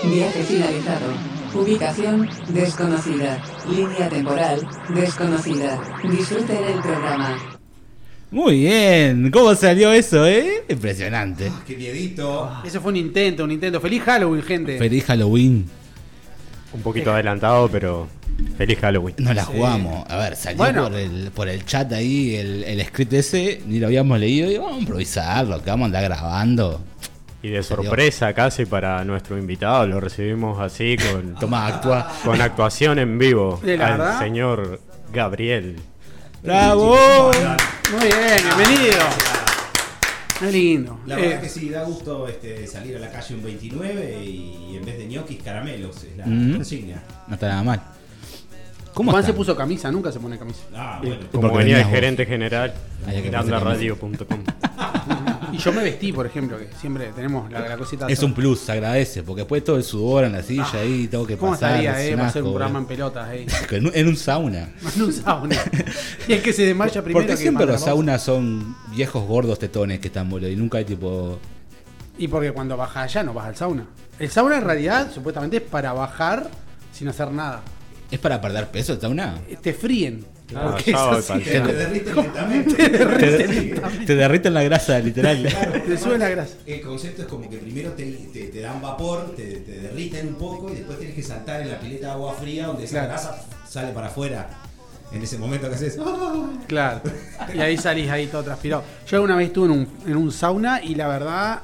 Viaje 0.04 0.42
finalizado. 0.44 1.06
Ubicación 1.54 2.28
desconocida. 2.48 3.38
Línea 3.70 4.08
temporal 4.08 4.66
desconocida. 4.88 5.78
Disfruten 6.10 6.64
el 6.64 6.80
programa. 6.80 7.38
Muy 8.34 8.58
bien. 8.62 9.30
¿Cómo 9.30 9.54
salió 9.54 9.92
eso, 9.92 10.26
eh? 10.26 10.64
Impresionante. 10.68 11.52
¡Qué 11.64 11.76
miedito! 11.76 12.50
Ese 12.64 12.80
fue 12.80 12.90
un 12.90 12.96
intento, 12.96 13.44
un 13.44 13.52
intento. 13.52 13.80
Feliz 13.80 14.02
Halloween, 14.02 14.42
gente. 14.42 14.76
Feliz 14.76 15.04
Halloween. 15.04 15.64
Un 16.72 16.82
poquito 16.82 17.12
adelantado, 17.12 17.68
pero 17.68 18.08
feliz 18.58 18.80
Halloween. 18.80 19.14
No 19.18 19.32
la 19.32 19.44
jugamos. 19.44 20.04
A 20.10 20.16
ver, 20.16 20.34
salió 20.34 20.58
Bueno. 20.58 20.88
por, 20.88 20.94
el, 20.98 21.30
por 21.32 21.48
el 21.48 21.64
chat 21.64 21.92
ahí 21.92 22.34
el, 22.34 22.64
el 22.64 22.84
script 22.84 23.12
ese, 23.12 23.62
ni 23.68 23.78
lo 23.78 23.86
habíamos 23.86 24.18
leído. 24.18 24.50
Y 24.50 24.58
vamos 24.58 24.78
a 24.78 24.80
improvisarlo, 24.80 25.62
que 25.62 25.70
vamos 25.70 25.84
a 25.84 25.86
andar 25.86 26.02
grabando. 26.02 26.80
Y 27.40 27.50
de 27.50 27.62
sorpresa 27.62 28.32
casi 28.32 28.66
para 28.66 29.04
nuestro 29.04 29.38
invitado, 29.38 29.86
lo 29.86 30.00
recibimos 30.00 30.58
así 30.58 30.96
con, 30.96 31.36
Toma, 31.36 31.68
actúa. 31.68 32.10
con 32.24 32.40
actuación 32.40 32.98
en 32.98 33.16
vivo 33.16 33.60
¿De 33.62 33.76
la 33.76 33.86
al 33.86 33.92
verdad? 33.98 34.18
señor 34.18 34.80
Gabriel. 35.12 35.76
¡Bravo! 36.44 37.30
Muy 37.90 38.04
bien, 38.06 38.44
bienvenido. 38.56 38.98
Qué 40.38 40.52
lindo. 40.52 41.00
La 41.06 41.18
Eh, 41.18 41.22
verdad 41.22 41.40
que 41.40 41.48
sí, 41.48 41.70
da 41.70 41.84
gusto 41.84 42.28
este, 42.28 42.66
salir 42.66 42.96
a 42.96 43.00
la 43.00 43.10
calle 43.10 43.34
un 43.34 43.42
29 43.44 44.22
y 44.22 44.76
en 44.76 44.84
vez 44.84 44.98
de 44.98 45.06
ñoquis, 45.06 45.42
caramelos. 45.42 45.96
Es 46.04 46.16
la 46.18 46.26
Mm. 46.26 46.56
consigna. 46.56 47.02
No 47.28 47.34
está 47.34 47.48
nada 47.48 47.62
mal. 47.62 47.82
¿Cómo 48.92 49.10
Juan 49.10 49.24
se 49.24 49.32
puso 49.32 49.56
camisa, 49.56 49.90
nunca 49.90 50.12
se 50.12 50.20
pone 50.20 50.38
camisa. 50.38 50.60
Ah, 50.74 51.00
bueno. 51.02 51.16
como 51.32 51.42
porque 51.48 51.58
venía 51.58 51.78
de 51.78 51.84
vos. 51.84 51.92
gerente 51.92 52.26
general, 52.26 52.74
grandarradio.com. 53.24 54.44
Y 55.54 55.58
yo 55.58 55.72
me 55.72 55.82
vestí, 55.82 56.12
por 56.12 56.26
ejemplo, 56.26 56.58
que 56.58 56.68
siempre 56.80 57.12
tenemos 57.14 57.50
la, 57.50 57.68
la 57.68 57.76
cosita. 57.76 58.06
Es 58.08 58.22
un 58.22 58.34
plus, 58.34 58.58
se 58.60 58.72
agradece, 58.72 59.22
porque 59.22 59.42
después 59.42 59.62
todo 59.62 59.76
el 59.76 59.84
sudor 59.84 60.24
en 60.24 60.32
la 60.32 60.42
silla 60.42 60.66
ahí, 60.74 61.06
tengo 61.06 61.26
que 61.26 61.36
¿Cómo 61.36 61.52
pasar. 61.52 61.70
estaría, 61.76 62.00
es 62.02 62.18
eh? 62.18 62.20
hacer 62.20 62.42
un 62.42 62.50
programa 62.50 62.78
en 62.80 62.84
eh. 62.84 62.88
pelotas, 62.88 63.28
eh. 63.32 63.46
En 63.70 63.86
un- 63.86 63.92
En 63.94 64.08
un 64.08 64.16
sauna. 64.16 64.68
En 64.96 65.02
un 65.02 65.12
sauna. 65.12 65.56
Y 66.26 66.32
el 66.32 66.42
que 66.42 66.52
se 66.52 66.66
desmaya 66.66 67.02
primero. 67.02 67.20
¿Por 67.20 67.26
qué 67.26 67.32
que 67.34 67.36
siempre 67.42 67.66
los 67.66 67.80
saunas 67.80 68.22
son 68.22 68.76
viejos 68.94 69.24
gordos 69.26 69.58
tetones 69.58 70.00
que 70.00 70.08
están 70.08 70.28
boludo? 70.28 70.48
Y 70.48 70.56
nunca 70.56 70.78
hay 70.78 70.84
tipo. 70.84 71.38
Y 72.18 72.28
porque 72.28 72.52
cuando 72.52 72.76
bajas 72.76 73.04
allá 73.04 73.22
no 73.22 73.32
vas 73.34 73.46
al 73.46 73.56
sauna. 73.56 73.86
El 74.18 74.30
sauna 74.30 74.58
en 74.58 74.64
realidad 74.64 75.10
supuestamente 75.12 75.56
es 75.58 75.62
para 75.62 75.92
bajar 75.92 76.48
sin 76.92 77.08
hacer 77.08 77.30
nada. 77.30 77.62
¿Es 78.10 78.18
para 78.18 78.40
perder 78.40 78.68
peso 78.68 78.92
el 78.92 79.00
sauna? 79.00 79.38
Te 79.62 79.72
fríen. 79.72 80.24
Ah, 80.54 80.76
sí, 80.84 80.92
pa'l 80.92 81.22
Te, 81.42 81.50
tema. 81.50 81.66
te 81.68 81.72
derrite 81.74 82.14
lentamente. 82.14 82.74
Te, 82.74 83.80
te 84.06 84.14
derriten 84.14 84.52
la 84.54 84.62
grasa, 84.62 84.98
literal. 84.98 85.42
Te 85.86 85.96
sube 85.96 86.18
la 86.18 86.28
grasa. 86.28 86.54
El 86.66 86.80
concepto 86.82 87.22
es 87.22 87.28
como 87.28 87.48
que 87.48 87.56
primero 87.56 87.90
te, 87.92 88.04
te, 88.32 88.44
te 88.48 88.60
dan 88.60 88.80
vapor, 88.82 89.34
te, 89.34 89.42
te 89.60 89.72
derriten 89.80 90.28
un 90.28 90.34
poco 90.34 90.70
y 90.70 90.76
después 90.76 90.98
tienes 90.98 91.16
que 91.16 91.22
saltar 91.22 91.62
en 91.62 91.70
la 91.70 91.80
pileta 91.80 92.08
de 92.08 92.12
agua 92.12 92.34
fría 92.34 92.66
donde 92.66 92.84
esa 92.84 92.92
Claro. 92.92 93.08
grasa 93.08 93.44
sale 93.68 93.92
para 93.92 94.08
afuera. 94.08 94.48
En 95.12 95.22
ese 95.22 95.38
momento 95.38 95.68
que 95.68 95.74
haces. 95.76 95.98
¡ah! 96.04 96.50
Claro. 96.66 97.00
Y 97.54 97.58
ahí 97.60 97.76
salís 97.78 98.10
ahí 98.10 98.26
todo 98.26 98.42
transpirado. 98.42 98.84
Yo 99.06 99.16
alguna 99.16 99.36
vez 99.36 99.46
estuve 99.48 99.66
en 99.66 99.72
un, 99.72 99.88
en 100.06 100.16
un 100.16 100.30
sauna 100.32 100.82
y 100.82 100.94
la 100.94 101.08
verdad, 101.08 101.62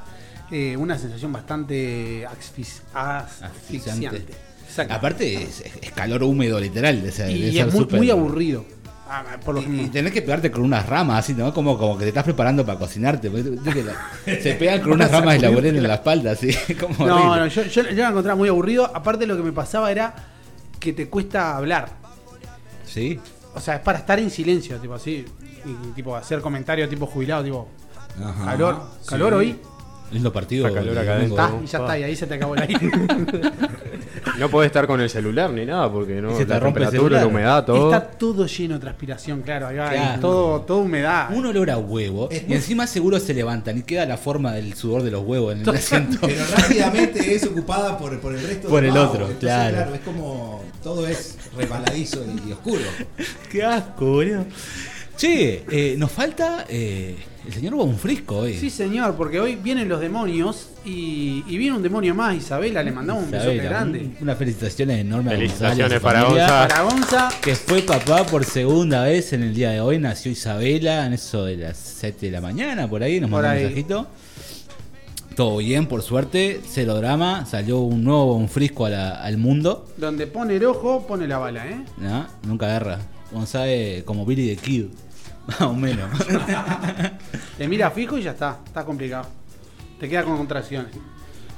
eh, 0.50 0.76
una 0.76 0.98
sensación 0.98 1.32
bastante 1.32 2.26
asfix- 2.26 2.80
asfixiante. 2.94 3.46
Asfixiante. 3.46 4.24
Exacto. 4.82 4.94
Aparte, 4.94 5.34
es, 5.42 5.62
es 5.80 5.90
calor 5.92 6.22
húmedo, 6.22 6.58
literal. 6.60 7.02
o 7.06 7.12
sea, 7.12 7.26
debe 7.26 7.38
y 7.38 7.52
ser 7.56 7.68
es 7.68 7.74
muy, 7.74 7.84
muy 7.86 8.10
aburrido. 8.10 8.64
Ah, 9.12 9.24
por 9.44 9.56
lo 9.56 9.60
Y, 9.62 9.64
y 9.64 9.84
que 9.86 9.88
tenés 9.90 10.12
que 10.12 10.22
pegarte 10.22 10.52
con 10.52 10.62
unas 10.62 10.86
ramas, 10.88 11.18
así, 11.24 11.34
¿no? 11.34 11.52
Como, 11.52 11.76
como 11.76 11.96
que 11.98 12.04
te 12.04 12.08
estás 12.10 12.22
preparando 12.22 12.64
para 12.64 12.78
cocinarte. 12.78 13.28
la- 13.28 14.38
se 14.40 14.54
pegan 14.54 14.80
con 14.82 14.92
unas 14.92 15.10
ramas 15.12 15.34
de 15.40 15.40
laurel 15.50 15.76
en 15.76 15.82
la 15.82 15.94
espalda, 15.94 16.30
así. 16.32 16.54
Como 16.80 17.06
No, 17.06 17.34
no, 17.36 17.46
yo, 17.48 17.64
yo, 17.64 17.82
yo 17.82 18.02
la 18.02 18.10
encontraba 18.10 18.36
muy 18.36 18.48
aburrido. 18.48 18.88
Aparte 18.94 19.26
lo 19.26 19.36
que 19.36 19.42
me 19.42 19.50
pasaba 19.52 19.90
era 19.90 20.14
que 20.78 20.92
te 20.92 21.08
cuesta 21.08 21.56
hablar. 21.56 21.88
Sí. 22.86 23.18
O 23.54 23.60
sea, 23.60 23.74
es 23.76 23.80
para 23.80 23.98
estar 23.98 24.18
en 24.20 24.30
silencio, 24.30 24.78
tipo 24.78 24.94
así. 24.94 25.24
Y, 25.66 25.70
y, 25.88 25.92
tipo 25.94 26.14
hacer 26.14 26.40
comentarios 26.40 26.88
tipo 26.88 27.04
jubilado, 27.06 27.42
tipo. 27.42 27.68
Ajá. 28.24 28.44
Calor, 28.44 28.82
Sí. 29.02 29.08
calor 29.08 29.34
hoy. 29.34 29.56
Lindo 30.12 30.32
partido. 30.32 30.66
Está 30.66 30.80
calor 30.80 30.98
acá 30.98 31.14
domingo. 31.16 31.38
adentro. 31.38 31.58
Está, 31.60 31.64
y 31.64 31.66
ya 31.66 31.78
está, 31.78 31.98
y 31.98 32.02
ahí 32.02 32.16
se 32.16 32.26
te 32.26 32.34
acabó 32.34 32.54
el 32.56 32.62
aire. 32.62 32.90
No 34.38 34.48
podés 34.48 34.66
estar 34.66 34.86
con 34.86 35.00
el 35.00 35.08
celular 35.08 35.50
ni 35.50 35.64
nada 35.64 35.90
porque 35.90 36.20
no 36.20 36.32
Y 36.32 36.36
se 36.36 36.44
te 36.46 36.52
la 36.54 36.60
rompe 36.60 36.80
el 36.80 36.86
temperatura, 36.86 37.20
la 37.20 37.26
humedad, 37.26 37.64
todo. 37.64 37.92
Está 37.94 38.10
todo 38.10 38.46
lleno 38.46 38.74
de 38.74 38.80
transpiración, 38.80 39.42
claro. 39.42 39.68
Ahí 39.68 39.76
va, 39.76 39.90
Claro. 39.90 40.20
todo, 40.20 40.60
todo 40.62 40.78
humedad. 40.78 41.28
Un 41.34 41.46
olor 41.46 41.70
a 41.70 41.78
huevo. 41.78 42.28
Es 42.30 42.42
y 42.42 42.46
muy- 42.46 42.56
encima 42.56 42.86
seguro 42.86 43.20
se 43.20 43.34
levantan 43.34 43.78
y 43.78 43.82
queda 43.82 44.04
la 44.06 44.16
forma 44.16 44.52
del 44.52 44.74
sudor 44.74 45.02
de 45.02 45.10
los 45.10 45.22
huevos 45.24 45.54
en 45.54 45.62
el 45.62 45.68
asiento. 45.68 46.18
Pero 46.26 46.44
rápidamente 46.56 47.34
es 47.34 47.44
ocupada 47.46 47.96
por, 47.98 48.18
por 48.20 48.34
el 48.34 48.42
resto 48.46 48.68
Por 48.68 48.82
del 48.82 48.90
el 48.90 48.96
otro, 48.98 49.20
Entonces, 49.26 49.38
claro. 49.40 49.94
Es 49.94 50.00
como 50.00 50.64
todo 50.82 51.06
es 51.06 51.36
resbaladizo 51.56 52.24
y 52.46 52.52
oscuro. 52.52 52.82
Qué 53.50 53.62
asco, 53.62 54.06
boludo. 54.06 54.44
Che, 55.20 55.64
eh, 55.70 55.96
nos 55.98 56.10
falta 56.10 56.64
eh, 56.66 57.14
el 57.46 57.52
señor 57.52 57.74
Bonfrisco 57.74 58.38
hoy. 58.38 58.54
Sí, 58.56 58.70
señor, 58.70 59.16
porque 59.16 59.38
hoy 59.38 59.54
vienen 59.56 59.86
los 59.86 60.00
demonios 60.00 60.70
y, 60.82 61.44
y 61.46 61.58
viene 61.58 61.76
un 61.76 61.82
demonio 61.82 62.14
más, 62.14 62.34
Isabela, 62.36 62.82
le 62.82 62.90
mandamos 62.90 63.24
un 63.24 63.30
besote 63.30 63.56
Isabela, 63.56 63.70
grande. 63.70 63.98
un- 63.98 64.16
Unas 64.22 64.38
felicitaciones 64.38 64.98
enormes 65.00 65.34
a 65.34 65.36
Felicitaciones 65.36 65.78
Gonzalo 65.78 65.90
y 65.90 65.92
a 65.92 65.98
su 65.98 66.02
para 66.02 66.22
familia, 66.22 66.46
Gonza. 66.46 66.68
Para 66.68 66.82
Gonza, 66.82 67.28
Que 67.42 67.54
fue 67.54 67.82
papá 67.82 68.24
por 68.24 68.46
segunda 68.46 69.04
vez 69.04 69.34
en 69.34 69.42
el 69.42 69.54
día 69.54 69.72
de 69.72 69.82
hoy. 69.82 69.98
Nació 69.98 70.32
Isabela 70.32 71.04
en 71.04 71.12
eso 71.12 71.44
de 71.44 71.56
las 71.58 71.76
7 71.76 72.24
de 72.26 72.32
la 72.32 72.40
mañana, 72.40 72.88
por 72.88 73.02
ahí. 73.02 73.20
Nos 73.20 73.28
Por 73.28 73.42
mandó 73.42 73.48
un 73.50 73.56
ahí. 73.58 73.64
mensajito. 73.64 74.06
Todo 75.36 75.58
bien, 75.58 75.86
por 75.86 76.00
suerte. 76.00 76.62
Cero 76.66 76.94
drama. 76.94 77.44
Salió 77.44 77.80
un 77.80 78.02
nuevo 78.04 78.24
Bonfrisco 78.38 78.86
a 78.86 78.90
la- 78.90 79.10
al 79.22 79.36
mundo. 79.36 79.86
donde 79.98 80.26
pone 80.26 80.56
el 80.56 80.64
ojo, 80.64 81.06
pone 81.06 81.28
la 81.28 81.36
bala, 81.36 81.66
¿eh? 81.68 81.76
¿no? 81.98 82.26
Nunca 82.46 82.64
agarra. 82.66 82.98
González 83.30 84.02
como 84.04 84.24
Billy 84.24 84.56
the 84.56 84.62
Kid. 84.62 84.86
Más 85.60 85.60
o 85.62 85.74
menos. 85.74 86.08
Te 87.58 87.68
mira 87.68 87.90
fijo 87.90 88.16
y 88.18 88.22
ya 88.22 88.30
está, 88.32 88.58
está 88.64 88.84
complicado. 88.84 89.26
Te 89.98 90.08
queda 90.08 90.22
con 90.24 90.36
contracciones. 90.36 90.92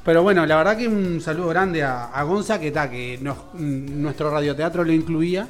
Pero 0.04 0.22
bueno, 0.22 0.44
la 0.46 0.56
verdad 0.56 0.76
que 0.76 0.88
un 0.88 1.20
saludo 1.20 1.48
grande 1.48 1.82
a, 1.84 2.06
a 2.06 2.22
Gonza, 2.24 2.58
que 2.58 2.68
está, 2.68 2.90
que 2.90 3.18
nos- 3.22 3.36
mm, 3.54 4.02
nuestro 4.02 4.30
radioteatro 4.30 4.82
lo 4.82 4.92
incluía, 4.92 5.46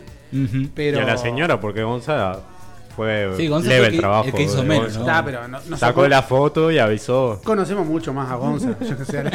pero... 0.75 0.99
Y 0.99 1.01
a 1.01 1.07
la 1.07 1.17
señora, 1.17 1.59
porque 1.59 1.83
Gonza 1.83 2.39
fue 2.95 3.33
Sí, 3.39 3.49
Gonza 3.49 3.69
leve 3.71 3.79
fue 3.81 3.87
el 3.87 3.93
que- 3.95 3.99
trabajo. 4.01 4.25
el 4.27 4.33
que 4.35 4.43
hizo 4.43 4.63
menos, 4.63 4.85
Gonza. 4.85 4.99
¿no? 4.99 5.07
Está, 5.07 5.25
pero 5.25 5.49
no, 5.49 5.59
no 5.59 5.77
Sacó 5.79 6.03
sacó- 6.03 6.09
la 6.09 6.23
foto 6.23 6.71
y 6.71 6.79
avisó. 6.79 7.41
Conocemos 7.43 7.87
mucho 7.87 8.13
más 8.13 8.31
a 8.31 8.35
Gonza. 8.35 8.77
yo 8.79 8.99
que 8.99 9.05
sé, 9.07 9.19
a, 9.21 9.23
la, 9.25 9.33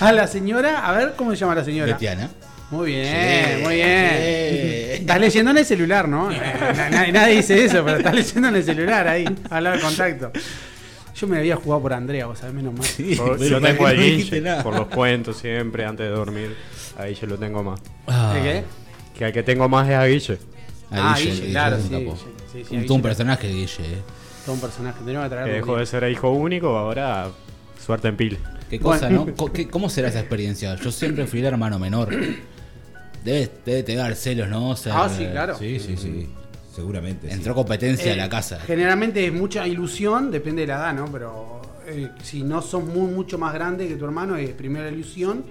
a 0.00 0.12
la 0.12 0.26
señora, 0.26 0.86
a 0.86 0.92
ver 0.92 1.12
cómo 1.14 1.32
se 1.32 1.36
llama 1.36 1.54
la 1.54 1.64
señora. 1.64 1.92
Betiana. 1.92 2.30
Muy 2.74 2.86
bien, 2.92 3.06
Sí, 3.58 3.62
muy 3.62 3.74
bien. 3.74 4.10
sí. 4.10 4.92
Estás 5.00 5.20
leyendo 5.20 5.50
en 5.52 5.58
el 5.58 5.64
celular, 5.66 6.08
¿no? 6.08 6.30
Na- 6.30 6.90
na- 6.90 7.06
nadie 7.12 7.36
dice 7.36 7.64
eso, 7.64 7.84
pero 7.84 7.98
estás 7.98 8.14
leyendo 8.14 8.48
en 8.48 8.56
el 8.56 8.64
celular 8.64 9.06
ahí, 9.08 9.24
al 9.50 9.64
lado 9.64 9.76
de 9.76 9.82
contacto. 9.82 10.32
Yo 11.14 11.26
me 11.28 11.38
había 11.38 11.54
jugado 11.56 11.82
por 11.82 11.92
Andrea, 11.92 12.26
vos 12.26 12.38
sabés, 12.38 12.54
menos 12.54 12.74
mal. 12.74 12.84
Sí, 12.84 13.14
Por- 13.16 13.38
yo 13.38 13.60
tengo 13.60 13.86
al 13.86 13.96
no 13.96 14.02
Guinche, 14.02 14.40
nada. 14.40 14.62
por 14.62 14.74
los 14.74 14.88
cuentos 14.88 15.36
siempre, 15.36 15.84
antes 15.84 16.06
de 16.06 16.12
dormir. 16.12 16.56
Ahí 16.98 17.14
yo 17.14 17.26
lo 17.28 17.38
tengo 17.38 17.62
más. 17.62 17.80
Ah, 18.08 18.32
¿De 18.34 18.42
qué? 18.42 18.64
Que 19.16 19.24
al 19.26 19.32
que 19.32 19.42
tengo 19.44 19.68
más 19.68 19.88
es 19.88 19.94
a 19.94 20.04
Guille. 20.06 20.38
Ah, 20.90 21.12
a 21.12 21.16
Guille, 21.16 21.30
Guille, 21.30 21.40
Guille 21.42 21.50
claro, 21.52 21.76
sí. 21.80 21.88
Guille, 21.88 22.12
sí, 22.52 22.64
sí, 22.68 22.76
Un- 22.76 22.82
Guille. 22.82 22.98
personaje, 23.00 23.48
Guille. 23.48 23.66
eh. 23.84 24.02
Todo 24.44 24.54
un 24.56 24.60
personaje, 24.60 24.98
tenemos 25.04 25.24
que 25.24 25.30
Que 25.30 25.34
traerlo. 25.36 25.54
dejó 25.54 25.76
de 25.76 25.86
ser 25.86 26.10
hijo 26.10 26.30
único, 26.30 26.76
ahora 26.76 27.28
suerte 27.84 28.08
en 28.08 28.16
pila. 28.16 28.38
Qué 28.68 28.80
cosa, 28.80 29.06
Bueno. 29.08 29.26
¿no? 29.36 29.70
¿Cómo 29.70 29.88
será 29.88 30.08
esa 30.08 30.18
experiencia? 30.20 30.74
Yo 30.76 30.90
siempre 30.90 31.26
fui 31.26 31.38
el 31.40 31.46
hermano 31.46 31.78
menor. 31.78 32.08
Debe, 33.24 33.50
debe 33.64 33.82
tener 33.82 34.14
celos, 34.16 34.48
¿no? 34.48 34.70
O 34.70 34.76
sea, 34.76 35.04
Ah, 35.04 35.08
sí, 35.08 35.26
claro. 35.26 35.56
Sí, 35.58 35.78
sí, 35.80 35.96
sí. 35.96 36.28
Seguramente. 36.74 37.28
sí. 37.28 37.34
Entró 37.34 37.54
competencia 37.54 38.10
Eh, 38.10 38.14
a 38.14 38.16
la 38.16 38.28
casa. 38.28 38.58
Generalmente 38.60 39.26
es 39.26 39.32
mucha 39.32 39.66
ilusión, 39.66 40.30
depende 40.30 40.62
de 40.62 40.68
la 40.68 40.74
edad, 40.76 40.94
¿no? 40.94 41.06
Pero 41.10 41.62
eh, 41.86 42.10
si 42.22 42.42
no 42.42 42.60
sos 42.62 42.84
muy, 42.84 43.10
mucho 43.12 43.38
más 43.38 43.54
grande 43.54 43.86
que 43.88 43.94
tu 43.96 44.04
hermano, 44.04 44.36
es 44.36 44.50
primero 44.50 44.84
la 44.84 44.90
ilusión, 44.92 45.44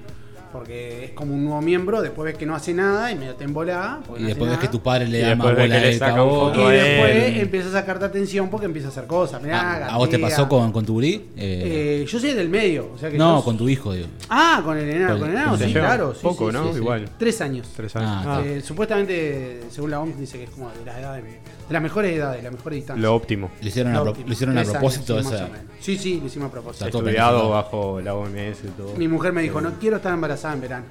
porque 0.53 1.03
es 1.05 1.11
como 1.11 1.33
un 1.33 1.43
nuevo 1.43 1.61
miembro, 1.61 2.01
después 2.01 2.25
ves 2.31 2.37
que 2.37 2.45
no 2.45 2.55
hace 2.55 2.73
nada 2.73 3.11
y 3.11 3.15
medio 3.15 3.35
te 3.35 3.43
embolá. 3.43 3.99
Y 4.17 4.21
no 4.21 4.27
después 4.27 4.49
ves 4.51 4.59
que 4.59 4.67
tu 4.69 4.79
padre 4.81 5.07
le 5.07 5.19
Y 5.19 5.21
da 5.21 5.35
más 5.35 5.47
bola 5.47 5.61
a 5.63 5.65
él 5.65 5.71
Y 5.71 5.75
después 5.87 7.15
él. 7.15 7.37
empieza 7.41 7.67
a 7.69 7.71
sacarte 7.71 8.05
atención 8.05 8.49
porque 8.49 8.67
empieza 8.67 8.87
a 8.87 8.91
hacer 8.91 9.05
cosas. 9.07 9.41
Mirá, 9.41 9.87
¿A, 9.87 9.95
a 9.95 9.97
vos 9.97 10.09
te 10.09 10.19
pasó 10.19 10.47
con, 10.47 10.71
con 10.71 10.85
tu 10.85 10.93
gurí? 10.93 11.15
Eh, 11.35 12.01
Eh, 12.03 12.05
yo 12.07 12.19
soy 12.19 12.31
del 12.33 12.49
medio. 12.49 12.91
O 12.93 12.97
sea 12.97 13.09
que 13.09 13.17
no, 13.17 13.43
con 13.43 13.57
tu 13.57 13.67
hijo, 13.67 13.91
digo. 13.93 14.07
Ah, 14.29 14.61
con 14.63 14.77
el 14.77 14.89
enano. 14.89 15.11
Con- 15.13 15.19
Con 15.21 15.29
el 15.29 15.35
enano, 15.35 15.57
sí, 15.57 15.73
claro. 15.73 16.13
sí, 16.13 16.19
Poco, 16.21 16.51
sí, 16.51 16.57
¿no? 16.57 16.63
sí, 16.67 16.69
sí. 16.73 16.77
Igual. 16.77 17.09
Tres 17.17 17.41
años. 17.41 17.67
Tres 17.75 17.95
años. 17.95 18.09
Ah, 18.25 18.37
Ah, 18.37 18.41
Eh, 18.45 18.61
supuestamente, 18.61 19.61
según 19.69 19.91
la 19.91 19.99
OMS, 19.99 20.19
dice 20.19 20.37
que 20.37 20.43
es 20.45 20.49
como 20.51 20.69
de 20.69 20.85
las 20.85 20.97
edades, 20.97 21.23
de 21.23 21.39
las 21.69 21.81
mejores 21.81 22.15
edades, 22.17 22.43
las 22.43 22.51
mejores 22.53 22.77
distancias. 22.77 23.01
lo 23.03 23.15
óptimo. 23.15 23.51
Lo 23.61 23.67
hicieron, 23.67 23.95
a, 23.95 24.01
pro- 24.01 24.11
óptimo. 24.11 24.27
lo 24.27 24.33
hicieron 24.33 24.57
a 24.57 24.63
propósito 24.63 25.13
años, 25.17 25.27
sí, 25.29 25.35
esa. 25.35 25.49
Sí, 25.79 25.97
sí, 25.97 26.19
lo 26.19 26.27
hicimos 26.27 26.49
a 26.49 26.51
propósito. 26.51 26.85
Está 26.85 26.91
todo 26.97 27.07
Estudiado 27.07 27.49
bajo 27.49 28.01
la 28.01 28.13
OMS 28.15 28.63
y 28.63 28.67
todo. 28.77 28.95
Mi 28.95 29.07
mujer 29.07 29.33
me 29.33 29.41
dijo, 29.41 29.59
no 29.61 29.71
quiero 29.79 29.97
estar 29.97 30.13
embarazada 30.13 30.53
en 30.53 30.61
verano. 30.61 30.85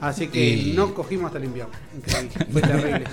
Así 0.00 0.26
que 0.28 0.44
Y- 0.44 0.72
no 0.74 0.92
cogimos 0.92 1.26
hasta 1.26 1.38
el 1.38 1.44
invierno. 1.44 1.72
Increíble. 1.96 2.46
Fue 2.52 2.60
terrible. 2.62 3.04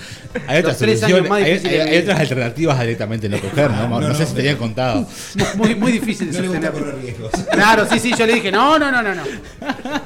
Hay 0.48 0.60
otras 0.60 0.78
tres 0.78 1.04
años 1.04 1.30
más 1.30 1.42
hay, 1.44 1.52
hay- 1.54 1.66
hay 1.80 1.98
otras 2.00 2.20
alternativas 2.20 2.80
a 2.80 2.82
directamente 2.84 3.30
no 3.30 3.40
coger, 3.40 3.70
¿no? 3.72 3.88
No, 3.90 4.00
No, 4.02 4.14
sé 4.16 4.22
no, 4.24 4.30
si 4.30 4.34
te 4.34 4.40
habían 4.42 4.58
contado. 4.58 5.08
Muy, 5.56 5.76
muy 5.76 5.92
difícil 5.92 6.28
de 6.32 6.38
sostener. 6.38 6.72
correr 6.72 6.96
riesgos. 7.02 7.32
Claro, 7.52 7.86
sí, 7.90 8.00
sí, 8.00 8.14
yo 8.18 8.26
le 8.26 8.34
dije, 8.36 8.52
no, 8.52 8.80
no, 8.80 8.92
no, 8.92 9.04
no, 9.04 9.14
no. 9.16 9.22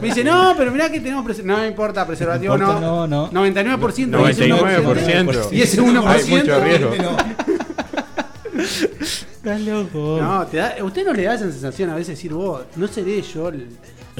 Me 0.02 0.08
dice, 0.08 0.24
no, 0.24 0.54
pero 0.58 0.72
mirá 0.72 0.90
que 0.92 1.00
tenemos 1.00 1.24
preservativo. 1.26 1.58
No 1.60 1.66
importa, 1.66 2.06
preservativo 2.06 2.58
No 2.58 2.66
importa, 2.66 2.82
no. 2.86 3.08
no, 3.08 3.30
no. 3.32 3.46
99%. 3.46 4.28
y 4.28 4.32
ese 4.32 4.50
99%. 4.50 5.48
Y 5.54 5.62
ese 5.62 5.82
1%. 5.82 6.08
Hay 6.08 6.26
mucho 6.26 6.60
riesgo. 6.64 6.92
Estás 8.60 9.62
loco. 9.62 10.18
No, 10.22 10.46
te 10.48 10.58
da, 10.58 10.76
¿usted 10.84 11.06
no 11.06 11.14
le 11.14 11.24
da 11.24 11.36
esa 11.36 11.50
sensación 11.50 11.90
a 11.90 11.96
veces 11.96 12.10
decir, 12.18 12.34
vos, 12.34 12.62
no 12.76 12.88
seré 12.88 13.22
yo 13.22 13.48
el, 13.50 13.68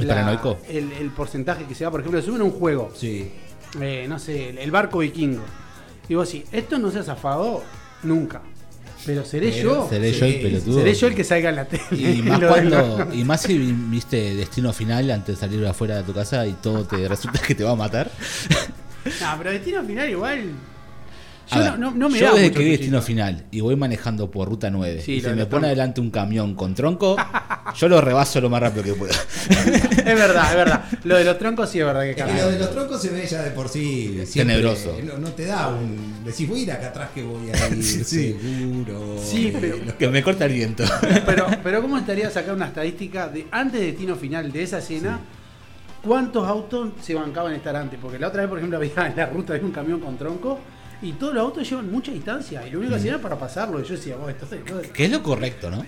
¿El 0.02 0.08
paranoico? 0.08 0.58
el, 0.70 0.92
el 0.94 1.10
porcentaje 1.12 1.66
que 1.66 1.76
se 1.76 1.84
da? 1.84 1.92
Por 1.92 2.00
ejemplo, 2.02 2.22
suben 2.22 2.42
un 2.42 2.52
juego, 2.52 2.92
Sí. 2.96 3.32
eh, 3.82 4.06
no 4.10 4.20
sé, 4.20 4.50
el, 4.50 4.58
el 4.58 4.72
barco 4.72 5.00
vikingo. 5.00 5.44
Y 6.08 6.16
vos 6.16 6.32
decís, 6.32 6.48
esto 6.52 6.80
no 6.80 6.90
se 6.92 7.00
ha 7.00 7.04
zafado 7.04 7.64
nunca. 8.04 8.42
Pero 9.06 9.24
seré 9.24 9.50
Pero 9.52 9.64
yo. 9.84 9.88
Seré 9.90 10.12
yo 10.12 10.26
el 10.26 10.42
pelotudo. 10.42 10.80
Seré 10.80 10.94
yo 10.94 11.08
el 11.08 11.16
que 11.16 11.24
salga 11.24 11.50
en 11.50 11.56
la 11.56 11.66
tele. 11.66 11.84
Y 11.92 12.22
más 12.24 12.40
Lo 12.42 12.48
cuando. 12.50 13.08
Y 13.14 13.24
más 13.24 13.42
si 13.44 13.58
viste 13.58 14.36
destino 14.36 14.74
final 14.74 15.10
antes 15.12 15.36
de 15.36 15.40
salir 15.40 15.66
afuera 15.66 15.96
de 15.98 16.04
tu 16.04 16.14
casa 16.14 16.46
y 16.46 16.54
todo 16.54 16.84
te 16.86 17.08
resulta 17.08 17.40
que 17.40 17.56
te 17.56 17.64
va 17.64 17.72
a 17.72 17.76
matar. 17.76 18.12
No, 19.22 19.28
pero 19.38 19.52
destino 19.52 19.82
final 19.86 20.10
igual. 20.10 20.52
A 21.52 21.56
Yo 21.58 21.62
ver, 21.64 21.80
no, 21.80 21.92
no, 21.92 21.98
no 21.98 22.10
me 22.10 22.20
yo 22.20 22.26
da 22.28 22.34
desde 22.34 22.48
mucho 22.50 22.58
que 22.60 22.64
vi 22.66 22.72
destino 22.72 23.02
final 23.02 23.46
y 23.50 23.60
voy 23.62 23.76
manejando 23.76 24.30
por 24.30 24.48
ruta 24.48 24.70
9 24.70 25.02
Sí, 25.04 25.14
y 25.14 25.22
se 25.22 25.30
de 25.30 25.36
me 25.36 25.46
pone 25.48 25.66
adelante 25.68 26.00
un 26.00 26.12
camión 26.12 26.54
con 26.54 26.76
tronco, 26.76 27.16
yo 27.76 27.88
lo 27.88 28.00
rebaso 28.02 28.40
lo 28.40 28.50
más 28.52 28.62
rápido 28.62 28.84
que 28.84 28.94
pueda. 28.94 29.14
Es 29.50 30.06
verdad, 30.06 30.50
es 30.52 30.56
verdad. 30.56 30.86
Lo 31.04 31.18
de 31.18 31.24
los 31.24 31.38
troncos 31.40 31.70
sí 31.70 31.80
es 31.80 31.86
verdad 31.86 32.02
que 32.04 32.10
Es 32.12 32.16
que 32.18 32.22
cambia. 32.24 32.46
lo 32.46 32.52
de 32.52 32.60
los 32.60 32.72
troncos 32.72 33.02
se 33.02 33.10
ve 33.10 33.26
ya 33.26 33.42
de 33.42 33.52
por 33.52 33.68
sí. 33.68 34.22
siempre- 34.26 34.56
Tenebroso. 34.56 34.98
No, 35.04 35.18
no 35.18 35.30
te 35.30 35.46
da 35.46 35.70
un. 35.70 36.24
Decís, 36.24 36.48
voy 36.48 36.60
a 36.60 36.64
ir 36.64 36.72
acá 36.72 36.88
atrás 36.90 37.10
que 37.16 37.24
voy 37.24 37.50
a 37.50 37.68
ir 37.70 37.84
seguro. 38.06 39.18
Sí, 39.24 39.52
pero- 39.60 39.78
que 39.98 40.08
me 40.08 40.22
corta 40.24 40.46
el 40.46 40.54
viento. 40.54 40.84
Pero, 41.26 41.48
pero 41.64 41.82
¿cómo 41.82 41.98
estaría 41.98 42.30
sacar 42.30 42.54
una 42.54 42.68
estadística 42.68 43.28
de 43.28 43.48
antes 43.52 43.80
de 43.80 43.88
destino 43.88 44.16
final 44.16 44.52
de 44.52 44.64
esa 44.64 44.80
escena? 44.80 45.20
¿Cuántos 46.04 46.48
autos 46.48 46.92
se 47.02 47.14
bancaban 47.14 47.54
estar 47.54 47.76
antes? 47.76 48.00
Porque 48.02 48.18
la 48.20 48.28
otra 48.30 48.42
vez, 48.42 48.50
por 48.50 48.58
ejemplo, 48.58 48.78
había 48.78 49.08
en 49.08 49.16
la 49.18 49.26
ruta 49.26 49.54
había 49.54 49.66
un 49.66 49.72
camión 49.72 50.00
con 50.00 50.18
tronco 50.18 50.60
y 51.02 51.14
todos 51.14 51.34
los 51.34 51.44
autos 51.44 51.70
llevan 51.70 51.92
mucha 51.92 52.12
distancia 52.12 52.66
y 52.68 52.72
lo 52.72 52.80
único 52.80 52.92
que 52.94 53.00
hacían 53.00 53.14
era 53.16 53.24
para 53.24 53.38
pasarlo. 53.40 53.80
Y 53.80 53.84
yo 53.84 53.96
decía, 53.96 54.16
vos, 54.18 54.30
esto 54.30 54.48
es. 54.54 54.92
que 54.92 55.06
es 55.06 55.12
lo 55.12 55.24
correcto, 55.24 55.70
¿no? 55.72 55.86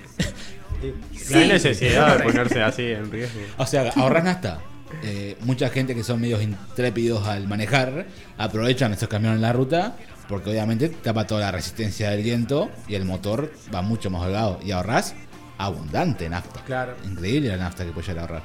No 1.30 1.38
hay 1.38 1.48
necesidad 1.48 2.18
de 2.18 2.24
ponerse 2.24 2.62
así 2.64 2.84
en 2.84 3.12
riesgo. 3.12 3.40
O 3.58 3.66
sea, 3.66 3.92
ahorras 3.96 4.24
nasta. 4.24 4.60
eh, 5.04 5.38
mucha 5.42 5.70
gente 5.70 5.94
que 5.96 6.04
son 6.04 6.20
medios 6.20 6.42
intrépidos 6.42 7.28
al 7.28 7.48
manejar 7.48 8.08
aprovechan 8.38 8.92
esos 8.94 9.08
camiones 9.08 9.38
en 9.38 9.42
la 9.44 9.54
ruta 9.54 9.96
porque 10.28 10.50
obviamente 10.50 10.90
tapa 10.90 11.28
toda 11.28 11.42
la 11.42 11.52
resistencia 11.52 12.10
del 12.10 12.24
viento 12.24 12.70
y 12.88 12.96
el 12.96 13.06
motor 13.06 13.52
va 13.74 13.82
mucho 13.82 14.10
más 14.10 14.24
holgado 14.24 14.60
y 14.64 14.72
ahorrás 14.72 15.14
abundante 15.58 16.28
nafta. 16.30 16.62
Claro. 16.66 16.96
Increíble 17.06 17.50
la 17.50 17.58
nafta 17.58 17.86
que 17.86 17.92
puedes 17.92 18.10
ahorrar. 18.18 18.42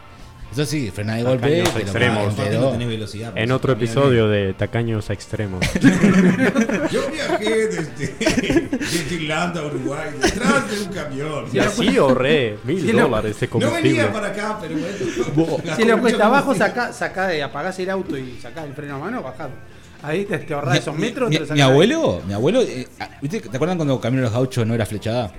Eso 0.52 0.64
sí, 0.64 0.90
frena 0.90 1.16
de 1.16 1.22
golpe, 1.22 1.62
Tacaños 1.62 1.68
pero 1.70 1.84
extremos. 1.84 2.78
no 2.78 2.86
velocidad. 2.88 3.32
En 3.36 3.52
otro 3.52 3.72
episodio 3.72 4.28
de 4.28 4.54
Tacaños 4.54 5.10
a 5.10 5.12
Extremos. 5.12 5.60
Yo 6.90 7.00
viajé 7.10 7.68
desde, 7.68 8.68
desde 8.70 9.14
Irlanda 9.14 9.60
a 9.60 9.66
Uruguay 9.66 10.10
detrás 10.20 10.70
de 10.70 10.80
un 10.80 10.92
camión. 10.92 11.44
Y 11.52 11.58
así 11.58 11.96
ahorré 11.96 12.56
mil 12.64 12.90
dólares 12.92 13.38
de 13.38 13.46
No 13.46 13.50
combustible. 13.50 13.88
venía 13.88 14.12
para 14.12 14.28
acá, 14.28 14.58
pero 14.60 14.76
bueno. 15.34 15.76
Si 15.76 15.84
lo 15.84 16.00
cuesta 16.00 16.26
abajo, 16.26 16.54
sacá, 16.54 16.92
sacá 16.92 17.26
de, 17.28 17.42
apagás 17.42 17.78
el 17.78 17.90
auto 17.90 18.16
y 18.16 18.38
sacás 18.40 18.64
el 18.64 18.72
freno 18.72 18.96
a 18.96 18.98
mano, 18.98 19.22
bajado. 19.22 19.50
Ahí 20.02 20.24
te, 20.24 20.38
te 20.38 20.54
ahorrás 20.54 20.78
esos 20.78 20.96
metros. 20.96 21.28
Mi, 21.28 21.38
te 21.38 21.52
mi 21.54 21.60
abuelo, 21.60 22.22
mi 22.26 22.32
abuelo, 22.32 22.62
eh, 22.62 22.86
ah, 23.00 23.08
¿viste? 23.20 23.40
¿te 23.40 23.56
acuerdan 23.56 23.76
cuando 23.76 24.00
Camino 24.00 24.22
de 24.22 24.26
los 24.28 24.32
Gauchos 24.32 24.66
no 24.66 24.74
era 24.74 24.86
flechada? 24.86 25.32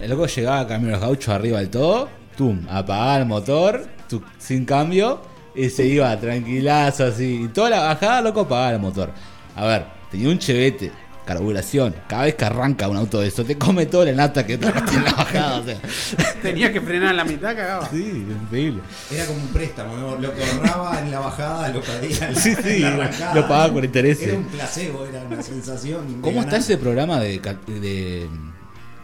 El 0.00 0.08
loco 0.10 0.26
llegaba 0.26 0.60
a 0.60 0.66
Camino 0.66 0.88
de 0.88 0.92
los 0.92 1.00
Gauchos 1.02 1.28
arriba 1.30 1.58
del 1.58 1.68
todo, 1.70 2.08
tum, 2.36 2.66
apagaba 2.68 3.18
el 3.18 3.26
motor, 3.26 3.93
tu- 4.08 4.22
sin 4.38 4.64
cambio, 4.64 5.20
y 5.54 5.70
se 5.70 5.86
iba 5.86 6.18
tranquilazo 6.18 7.04
así. 7.04 7.44
Y 7.44 7.48
toda 7.48 7.70
la 7.70 7.80
bajada, 7.80 8.20
loco, 8.22 8.40
apagaba 8.40 8.72
el 8.72 8.80
motor. 8.80 9.10
A 9.56 9.64
ver, 9.66 9.86
tenía 10.10 10.28
un 10.28 10.38
chevete, 10.38 10.90
carburación. 11.24 11.94
Cada 12.08 12.24
vez 12.24 12.34
que 12.34 12.44
arranca 12.44 12.88
un 12.88 12.96
auto 12.96 13.20
de 13.20 13.28
eso, 13.28 13.44
te 13.44 13.56
come 13.56 13.86
toda 13.86 14.04
la 14.06 14.12
nata 14.12 14.44
que 14.46 14.58
tragaste 14.58 14.96
en 14.96 15.04
la 15.04 15.12
bajada. 15.12 15.60
O 15.60 15.64
sea. 15.64 15.78
Tenía 16.42 16.70
que 16.72 16.80
frenar 16.80 17.12
en 17.12 17.16
la 17.16 17.24
mitad, 17.24 17.54
cagaba. 17.56 17.88
Sí, 17.88 18.26
increíble. 18.42 18.82
Era 19.10 19.24
como 19.26 19.38
un 19.40 19.48
préstamo, 19.48 19.96
¿no? 19.96 20.16
lo 20.16 20.34
que 20.34 20.44
ahorraba 20.44 21.00
en 21.00 21.10
la 21.10 21.20
bajada 21.20 21.68
lo 21.70 21.80
perdía 21.80 22.28
en 22.28 22.34
la, 22.34 22.40
Sí, 22.40 22.50
en 22.50 22.62
sí, 22.62 22.78
la 22.80 23.34
lo 23.34 23.48
pagaba 23.48 23.72
con 23.72 23.84
intereses. 23.84 24.28
Era 24.28 24.36
un 24.36 24.44
placebo, 24.44 25.06
era 25.06 25.22
una 25.22 25.42
sensación. 25.42 26.06
de 26.16 26.20
¿Cómo 26.20 26.40
está 26.40 26.52
ganar. 26.52 26.60
ese 26.60 26.76
programa 26.76 27.20
de, 27.20 27.38
de 27.80 28.28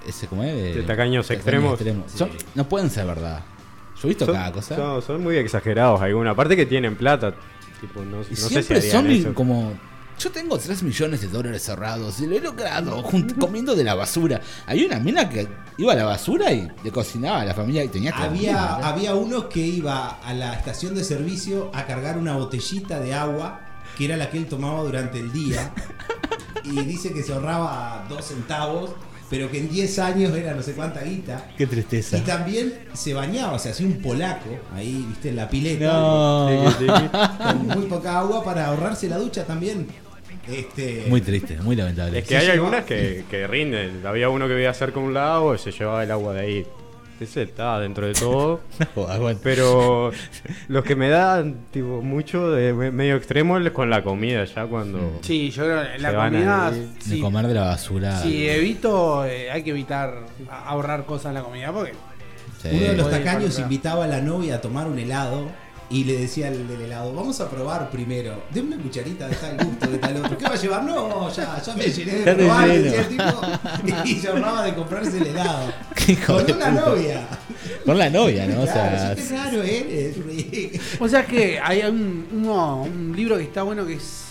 ese 0.06 0.26
cómo 0.26 0.42
es? 0.44 0.74
De 0.74 0.82
tacaños 0.82 1.30
extremos. 1.30 1.78
Son- 2.14 2.30
no 2.54 2.68
pueden 2.68 2.90
ser 2.90 3.06
verdad. 3.06 3.40
Yo 4.02 4.08
he 4.08 4.08
visto 4.08 4.24
Son, 4.26 4.34
cada 4.34 4.52
cosa. 4.52 4.76
son- 4.76 5.02
son 5.02 5.22
muy 5.22 5.36
exagerados 5.36 6.00
algunos. 6.00 6.32
Aparte 6.32 6.56
que 6.56 6.66
tienen 6.66 6.96
plata. 6.96 7.34
Tipo, 7.80 8.00
no, 8.04 8.16
no 8.18 8.22
y 8.22 8.24
sé 8.24 8.36
si 8.36 8.48
siempre 8.48 8.82
son 8.82 9.10
eso. 9.10 9.34
como 9.34 9.72
yo 10.18 10.30
tengo 10.30 10.58
3 10.58 10.82
millones 10.82 11.22
de 11.22 11.28
dólares 11.28 11.66
ahorrados 11.70 12.20
y 12.20 12.26
lo 12.26 12.36
he 12.36 12.40
logrado 12.40 13.02
comiendo 13.40 13.74
de 13.74 13.84
la 13.84 13.94
basura. 13.94 14.40
Había 14.66 14.86
una 14.86 14.98
mina 15.00 15.28
que 15.30 15.48
iba 15.78 15.94
a 15.94 15.96
la 15.96 16.04
basura 16.04 16.52
y 16.52 16.70
le 16.84 16.90
cocinaba 16.92 17.40
a 17.40 17.44
la 17.46 17.54
familia 17.54 17.82
y 17.84 17.88
tenía 17.88 18.12
que 18.12 18.22
Había, 18.22 18.74
había 18.86 19.14
unos 19.14 19.44
que 19.46 19.60
iba 19.60 20.18
a 20.22 20.34
la 20.34 20.52
estación 20.52 20.94
de 20.94 21.04
servicio 21.04 21.70
a 21.72 21.86
cargar 21.86 22.18
una 22.18 22.36
botellita 22.36 23.00
de 23.00 23.14
agua, 23.14 23.60
que 23.96 24.04
era 24.04 24.18
la 24.18 24.28
que 24.28 24.36
él 24.36 24.46
tomaba 24.46 24.82
durante 24.82 25.18
el 25.18 25.32
día, 25.32 25.72
y 26.64 26.82
dice 26.82 27.14
que 27.14 27.22
se 27.22 27.32
ahorraba 27.32 28.04
dos 28.10 28.26
centavos, 28.26 28.90
pero 29.30 29.48
que 29.48 29.58
en 29.58 29.70
10 29.70 29.98
años 30.00 30.36
era 30.36 30.52
no 30.54 30.62
sé 30.62 30.72
cuánta 30.72 31.02
guita. 31.02 31.46
Qué 31.56 31.66
tristeza. 31.66 32.18
Y 32.18 32.22
también 32.22 32.74
se 32.92 33.14
bañaba, 33.14 33.58
se 33.60 33.70
hacía 33.70 33.86
un 33.86 34.02
polaco 34.02 34.50
ahí, 34.74 35.06
viste, 35.08 35.28
en 35.28 35.36
la 35.36 35.48
pileta, 35.48 35.92
No. 35.92 36.64
con 37.38 37.66
muy 37.68 37.86
poca 37.86 38.18
agua 38.18 38.42
para 38.42 38.66
ahorrarse 38.66 39.08
la 39.08 39.18
ducha 39.18 39.44
también. 39.44 39.86
Este, 40.48 41.04
Muy 41.08 41.20
triste, 41.20 41.58
muy 41.62 41.76
lamentable. 41.76 42.18
Es 42.18 42.26
que 42.26 42.36
hay 42.36 42.48
algunas 42.48 42.84
que, 42.84 43.24
que 43.30 43.46
rinden. 43.46 44.04
Había 44.04 44.28
uno 44.28 44.48
que 44.48 44.54
veía 44.54 44.74
cerca 44.74 44.98
un 44.98 45.14
lago 45.14 45.54
y 45.54 45.58
se 45.58 45.70
llevaba 45.70 46.02
el 46.02 46.10
agua 46.10 46.34
de 46.34 46.40
ahí. 46.40 46.66
Ese 47.20 47.42
está 47.42 47.78
dentro 47.78 48.06
de 48.06 48.14
todo. 48.14 48.60
No, 48.96 49.06
aguanta. 49.06 49.40
Pero 49.44 50.10
los 50.68 50.84
que 50.84 50.96
me 50.96 51.08
dan 51.10 51.66
tipo 51.70 52.00
mucho 52.02 52.50
de 52.50 52.72
me- 52.72 52.90
medio 52.90 53.16
extremo 53.16 53.58
es 53.58 53.70
con 53.72 53.90
la 53.90 54.02
comida 54.02 54.44
ya 54.44 54.64
cuando 54.66 55.18
Sí, 55.22 55.50
yo 55.50 55.64
creo 55.64 55.82
que 55.92 55.98
la 55.98 56.14
comida. 56.14 56.70
De 56.70 56.88
Sí, 56.98 57.20
comer 57.20 57.46
de 57.46 57.54
la 57.54 57.62
basura. 57.64 58.18
si 58.22 58.48
evito, 58.48 59.24
eh, 59.26 59.50
hay 59.50 59.62
que 59.62 59.70
evitar 59.70 60.14
ahorrar 60.50 61.04
cosas 61.04 61.26
en 61.26 61.34
la 61.34 61.42
comida 61.42 61.70
porque. 61.72 61.92
Sí. 62.62 62.68
Uno 62.72 62.86
de 62.88 62.96
los 62.96 63.10
tacaños 63.10 63.58
invitaba 63.58 64.04
a 64.04 64.06
la 64.06 64.20
novia 64.20 64.56
a 64.56 64.60
tomar 64.60 64.86
un 64.86 64.98
helado 64.98 65.46
y 65.90 66.04
le 66.04 66.18
decía 66.20 66.46
al 66.48 66.68
del 66.68 66.82
helado, 66.82 67.12
vamos 67.12 67.40
a 67.40 67.50
probar 67.50 67.90
primero, 67.90 68.44
de 68.52 68.60
una 68.60 68.76
cucharita 68.78 69.26
de 69.28 69.34
tal 69.34 69.56
gusto, 69.66 69.86
de 69.88 69.98
tal 69.98 70.16
otro. 70.24 70.38
¿Qué 70.38 70.44
va 70.44 70.52
a 70.54 70.56
llevar? 70.56 70.84
No, 70.84 71.32
ya, 71.32 71.60
ya 71.60 71.74
me 71.74 71.84
llené 71.84 72.12
de 72.12 72.34
probar, 72.34 72.68
decía 72.68 73.00
el 73.00 73.08
tipo, 73.08 74.04
y 74.04 74.26
ahorraba 74.26 74.64
de 74.64 74.74
comprarse 74.74 75.18
el 75.18 75.26
helado. 75.26 75.72
Con 76.26 76.36
una 76.36 76.44
puta. 76.52 76.70
novia. 76.70 77.28
Con 77.84 77.98
la 77.98 78.08
novia, 78.10 78.46
¿no? 78.46 78.60
O 78.62 78.64
Claro, 78.64 78.96
sea, 78.98 79.16
sí, 79.16 79.22
qué 79.28 79.36
raro 79.36 79.62
eres. 79.62 80.16
O 81.00 81.08
sea 81.08 81.26
que 81.26 81.58
hay 81.58 81.82
un, 81.82 82.26
uno- 82.32 82.82
un 82.82 83.12
libro 83.16 83.36
que 83.36 83.44
está 83.44 83.62
bueno 83.64 83.84
que 83.86 83.94
es. 83.94 84.26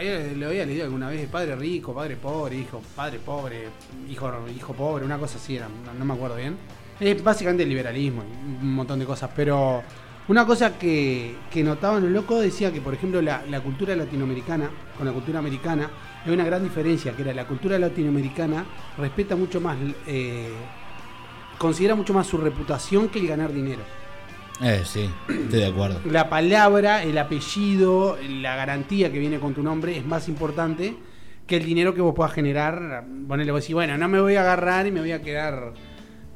eh, 0.00 0.34
lo 0.36 0.48
había 0.48 0.64
leído 0.64 0.84
alguna 0.84 1.08
vez: 1.08 1.26
Padre 1.28 1.56
rico, 1.56 1.92
padre 1.92 2.16
pobre, 2.16 2.56
hijo, 2.56 2.80
padre 2.94 3.18
pobre, 3.18 3.68
hijo, 4.08 4.30
hijo 4.56 4.72
pobre, 4.74 5.04
una 5.04 5.18
cosa 5.18 5.38
así 5.38 5.56
era, 5.56 5.66
no, 5.68 5.92
no 5.98 6.04
me 6.04 6.14
acuerdo 6.14 6.36
bien. 6.36 6.56
Es 7.00 7.22
básicamente 7.24 7.64
el 7.64 7.68
liberalismo 7.68 8.22
y 8.22 8.62
un 8.64 8.74
montón 8.74 8.98
de 9.00 9.04
cosas, 9.06 9.28
pero 9.34 9.82
una 10.28 10.46
cosa 10.46 10.78
que, 10.78 11.34
que 11.50 11.62
notaban 11.62 12.02
los 12.02 12.10
locos 12.10 12.42
decía 12.42 12.72
que, 12.72 12.80
por 12.80 12.94
ejemplo, 12.94 13.20
la, 13.20 13.42
la 13.50 13.60
cultura 13.60 13.94
latinoamericana 13.94 14.70
con 14.96 15.06
la 15.06 15.12
cultura 15.12 15.38
americana 15.38 15.90
hay 16.24 16.32
una 16.32 16.44
gran 16.44 16.62
diferencia, 16.62 17.12
que 17.14 17.22
era 17.22 17.34
la 17.34 17.46
cultura 17.46 17.78
latinoamericana 17.78 18.64
respeta 18.96 19.36
mucho 19.36 19.60
más, 19.60 19.76
eh, 20.06 20.52
considera 21.58 21.94
mucho 21.94 22.14
más 22.14 22.26
su 22.26 22.38
reputación 22.38 23.08
que 23.08 23.18
el 23.18 23.28
ganar 23.28 23.52
dinero. 23.52 23.82
eh, 24.62 24.82
sí, 24.84 25.10
estoy 25.28 25.60
de 25.60 25.66
acuerdo. 25.66 26.00
La 26.10 26.30
palabra, 26.30 27.02
el 27.02 27.18
apellido, 27.18 28.16
la 28.26 28.56
garantía 28.56 29.12
que 29.12 29.18
viene 29.18 29.38
con 29.38 29.52
tu 29.52 29.62
nombre 29.62 29.96
es 29.96 30.06
más 30.06 30.28
importante 30.28 30.96
que 31.46 31.56
el 31.56 31.64
dinero 31.64 31.94
que 31.94 32.00
vos 32.00 32.14
puedas 32.14 32.32
generar. 32.32 33.04
Ponele 33.28 33.52
vos 33.52 33.60
decís, 33.60 33.74
bueno, 33.74 33.98
no 33.98 34.08
me 34.08 34.20
voy 34.20 34.36
a 34.36 34.40
agarrar 34.40 34.86
y 34.86 34.92
me 34.92 35.00
voy 35.00 35.12
a 35.12 35.20
quedar 35.20 35.74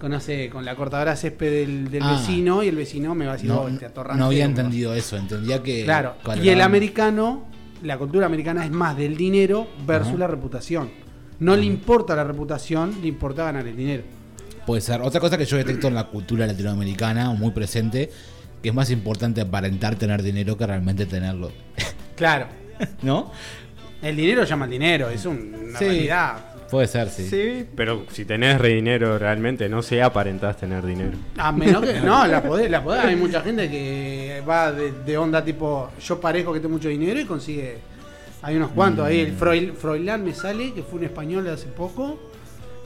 con, 0.00 0.10
no 0.12 0.20
sé, 0.20 0.48
con 0.50 0.64
la 0.64 0.76
cortadora 0.76 1.16
césped 1.16 1.50
del, 1.50 1.90
del 1.90 2.02
Ah. 2.02 2.12
vecino 2.12 2.62
y 2.62 2.68
el 2.68 2.76
vecino 2.76 3.14
me 3.14 3.26
va 3.26 3.32
a 3.32 3.34
decir, 3.34 3.48
No, 3.50 3.62
"Oh, 3.62 3.68
te 3.70 3.86
atorrante", 3.86 4.18
no 4.20 4.26
había 4.26 4.44
entendido 4.44 4.94
eso, 4.94 5.16
entendía 5.16 5.62
que. 5.62 5.84
Claro, 5.84 6.14
y 6.42 6.48
el 6.48 6.60
americano, 6.60 7.46
la 7.82 7.98
cultura 7.98 8.26
americana 8.26 8.64
es 8.64 8.70
más 8.70 8.96
del 8.96 9.16
dinero 9.16 9.66
versus 9.86 10.18
la 10.18 10.26
reputación. 10.26 10.90
No 11.40 11.56
le 11.56 11.64
importa 11.64 12.16
la 12.16 12.24
reputación, 12.24 12.96
le 13.00 13.08
importa 13.08 13.44
ganar 13.44 13.66
el 13.66 13.76
dinero. 13.76 14.02
Puede 14.66 14.80
ser. 14.82 15.00
Otra 15.00 15.20
cosa 15.20 15.38
que 15.38 15.44
yo 15.44 15.56
detecto 15.56 15.86
en 15.88 15.94
la 15.94 16.04
cultura 16.08 16.46
latinoamericana, 16.46 17.30
muy 17.30 17.52
presente, 17.52 18.10
que 18.62 18.68
es 18.70 18.74
más 18.74 18.90
importante 18.90 19.40
aparentar 19.40 19.94
tener 19.96 20.22
dinero 20.22 20.56
que 20.56 20.66
realmente 20.66 21.06
tenerlo. 21.06 21.50
Claro, 22.16 22.46
¿No? 23.02 23.30
el 24.02 24.16
dinero 24.16 24.42
llama 24.44 24.64
al 24.64 24.70
dinero, 24.72 25.08
es 25.08 25.24
un- 25.24 25.54
una 25.54 25.78
Sí. 25.78 25.84
realidad. 25.84 26.36
Puede 26.70 26.86
ser, 26.86 27.08
sí. 27.08 27.26
Sí, 27.28 27.66
pero 27.74 28.04
si 28.12 28.24
tenés 28.24 28.60
re 28.60 28.68
dinero 28.70 29.18
realmente, 29.18 29.68
no 29.68 29.82
se 29.82 30.02
aparentás 30.02 30.58
tener 30.58 30.84
dinero. 30.84 31.16
A 31.36 31.50
menos 31.50 31.82
que. 31.82 32.00
No, 32.00 32.26
la 32.26 32.42
podés, 32.42 32.70
la 32.70 32.82
podés. 32.82 33.04
Hay 33.04 33.16
mucha 33.16 33.40
gente 33.40 33.70
que 33.70 34.42
va 34.48 34.72
de, 34.72 34.92
de 34.92 35.16
onda 35.18 35.42
tipo. 35.42 35.90
Yo 36.00 36.20
parezco 36.20 36.52
que 36.52 36.60
tengo 36.60 36.74
mucho 36.74 36.88
dinero 36.88 37.18
y 37.18 37.24
consigue. 37.24 37.78
Hay 38.42 38.56
unos 38.56 38.70
cuantos 38.70 39.06
ahí. 39.06 39.20
El 39.20 39.32
Freud, 39.32 39.72
Froilán 39.72 40.24
me 40.24 40.34
sale, 40.34 40.72
que 40.72 40.82
fue 40.82 40.98
un 40.98 41.06
español 41.06 41.44
de 41.44 41.52
hace 41.52 41.68
poco. 41.68 42.18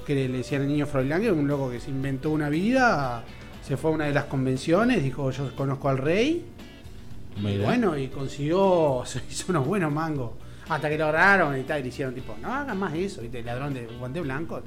Que 0.07 0.15
le, 0.15 0.29
le 0.29 0.39
decían 0.39 0.63
al 0.63 0.69
niño 0.69 0.87
Froilán, 0.87 1.21
que 1.21 1.29
es 1.29 1.33
un 1.33 1.49
loco 1.49 1.71
que 1.71 1.81
se 1.81 1.91
inventó 1.91 2.31
una 2.31 2.49
vida. 2.49 3.25
Se 3.67 3.77
fue 3.77 3.91
a 3.91 3.95
una 3.95 4.05
de 4.07 4.13
las 4.13 4.25
convenciones, 4.25 5.03
dijo: 5.03 5.31
Yo 5.31 5.55
conozco 5.57 5.89
al 5.89 5.99
rey. 5.99 6.45
Y 7.41 7.59
bueno, 7.59 7.97
y 7.99 8.09
consiguió. 8.09 9.03
Se 9.07 9.21
hizo 9.29 9.47
unos 9.49 9.67
buenos 9.67 9.93
mangos. 9.93 10.31
Hasta 10.69 10.89
que 10.89 10.99
lo 10.99 11.07
agarraron 11.07 11.59
y 11.59 11.63
tal. 11.63 11.81
Y 11.81 11.83
le 11.85 11.89
hicieron 11.89 12.15
tipo: 12.15 12.37
No 12.41 12.53
hagan 12.53 12.79
más 12.79 12.95
eso. 12.95 13.23
Y 13.23 13.35
el 13.37 13.45
ladrón 13.45 13.75
de 13.75 13.87
guante 13.99 14.21
blanco. 14.21 14.63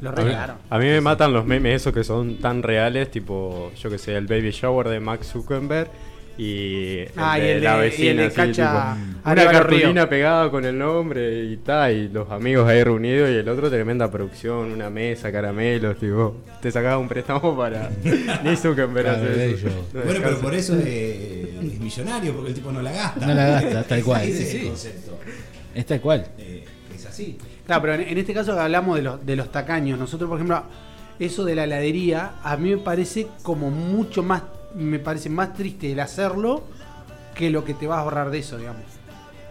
Lo 0.00 0.10
regalaron. 0.10 0.56
a 0.68 0.78
mí 0.78 0.86
me 0.86 1.00
matan 1.00 1.32
los 1.32 1.46
memes 1.46 1.82
esos 1.82 1.94
que 1.94 2.02
son 2.02 2.38
tan 2.38 2.62
reales, 2.62 3.10
tipo, 3.10 3.70
yo 3.76 3.88
que 3.88 3.96
sé, 3.96 4.16
el 4.16 4.26
baby 4.26 4.50
shower 4.50 4.88
de 4.88 4.98
Max 4.98 5.28
Zuckerberg 5.28 5.88
y 6.36 6.98
el 6.98 7.10
Ah, 7.16 7.38
y 7.38 7.42
de 7.42 7.52
el 7.56 7.62
la 7.64 7.78
de- 7.78 7.86
y 7.86 7.90
vecina, 7.90 8.10
el 8.10 8.16
de 8.16 8.24
así, 8.26 8.36
Cacha 8.36 8.96
tipo, 8.96 9.30
una 9.30 9.50
cartulina 9.52 10.08
pegada 10.08 10.50
con 10.50 10.64
el 10.64 10.76
nombre 10.78 11.44
y 11.44 11.56
tal, 11.58 11.92
y 11.92 12.08
los 12.08 12.30
amigos 12.30 12.68
ahí 12.68 12.82
reunidos 12.82 13.30
y 13.30 13.34
el 13.34 13.48
otro 13.48 13.70
tremenda 13.70 14.10
producción, 14.10 14.72
una 14.72 14.90
mesa, 14.90 15.30
caramelos, 15.30 15.96
tipo, 15.98 16.36
te 16.60 16.70
sacaba 16.70 16.98
un 16.98 17.08
préstamo 17.08 17.56
para 17.56 17.90
ni 18.44 18.56
Zuckerberg 18.56 19.04
Claro, 19.06 19.30
eso. 19.30 19.68
No 19.92 20.00
Bueno, 20.02 20.20
pero 20.22 20.38
por 20.40 20.54
eso 20.54 20.76
es, 20.76 20.86
es 20.86 21.80
millonario, 21.80 22.32
porque 22.34 22.48
el 22.48 22.54
tipo 22.54 22.72
no 22.72 22.82
la 22.82 22.92
gasta. 22.92 23.26
No 23.26 23.34
la 23.34 23.46
gasta, 23.46 23.82
tal 23.88 24.02
cual. 24.02 24.22
Sí, 24.24 24.30
es 24.32 24.48
sí. 24.50 24.70
Es 25.74 25.86
tal 25.86 26.00
cual. 26.00 26.26
Eh, 26.38 26.64
es 26.94 27.06
así. 27.06 27.38
Claro, 27.66 27.80
pero 27.82 27.94
en, 27.94 28.00
en 28.02 28.18
este 28.18 28.34
caso 28.34 28.58
hablamos 28.60 28.96
de 28.96 29.02
los, 29.02 29.24
de 29.24 29.36
los 29.36 29.50
tacaños, 29.50 29.98
nosotros, 29.98 30.28
por 30.28 30.38
ejemplo, 30.38 30.62
eso 31.18 31.44
de 31.44 31.54
la 31.54 31.64
heladería, 31.64 32.32
a 32.42 32.56
mí 32.56 32.70
me 32.70 32.78
parece 32.78 33.26
como 33.42 33.70
mucho 33.70 34.22
más, 34.22 34.42
me 34.74 34.98
parece 34.98 35.28
más 35.30 35.54
triste 35.54 35.92
el 35.92 36.00
hacerlo 36.00 36.64
que 37.34 37.50
lo 37.50 37.64
que 37.64 37.74
te 37.74 37.86
vas 37.86 37.98
a 37.98 38.02
ahorrar 38.02 38.30
de 38.30 38.38
eso, 38.38 38.58
digamos. 38.58 38.82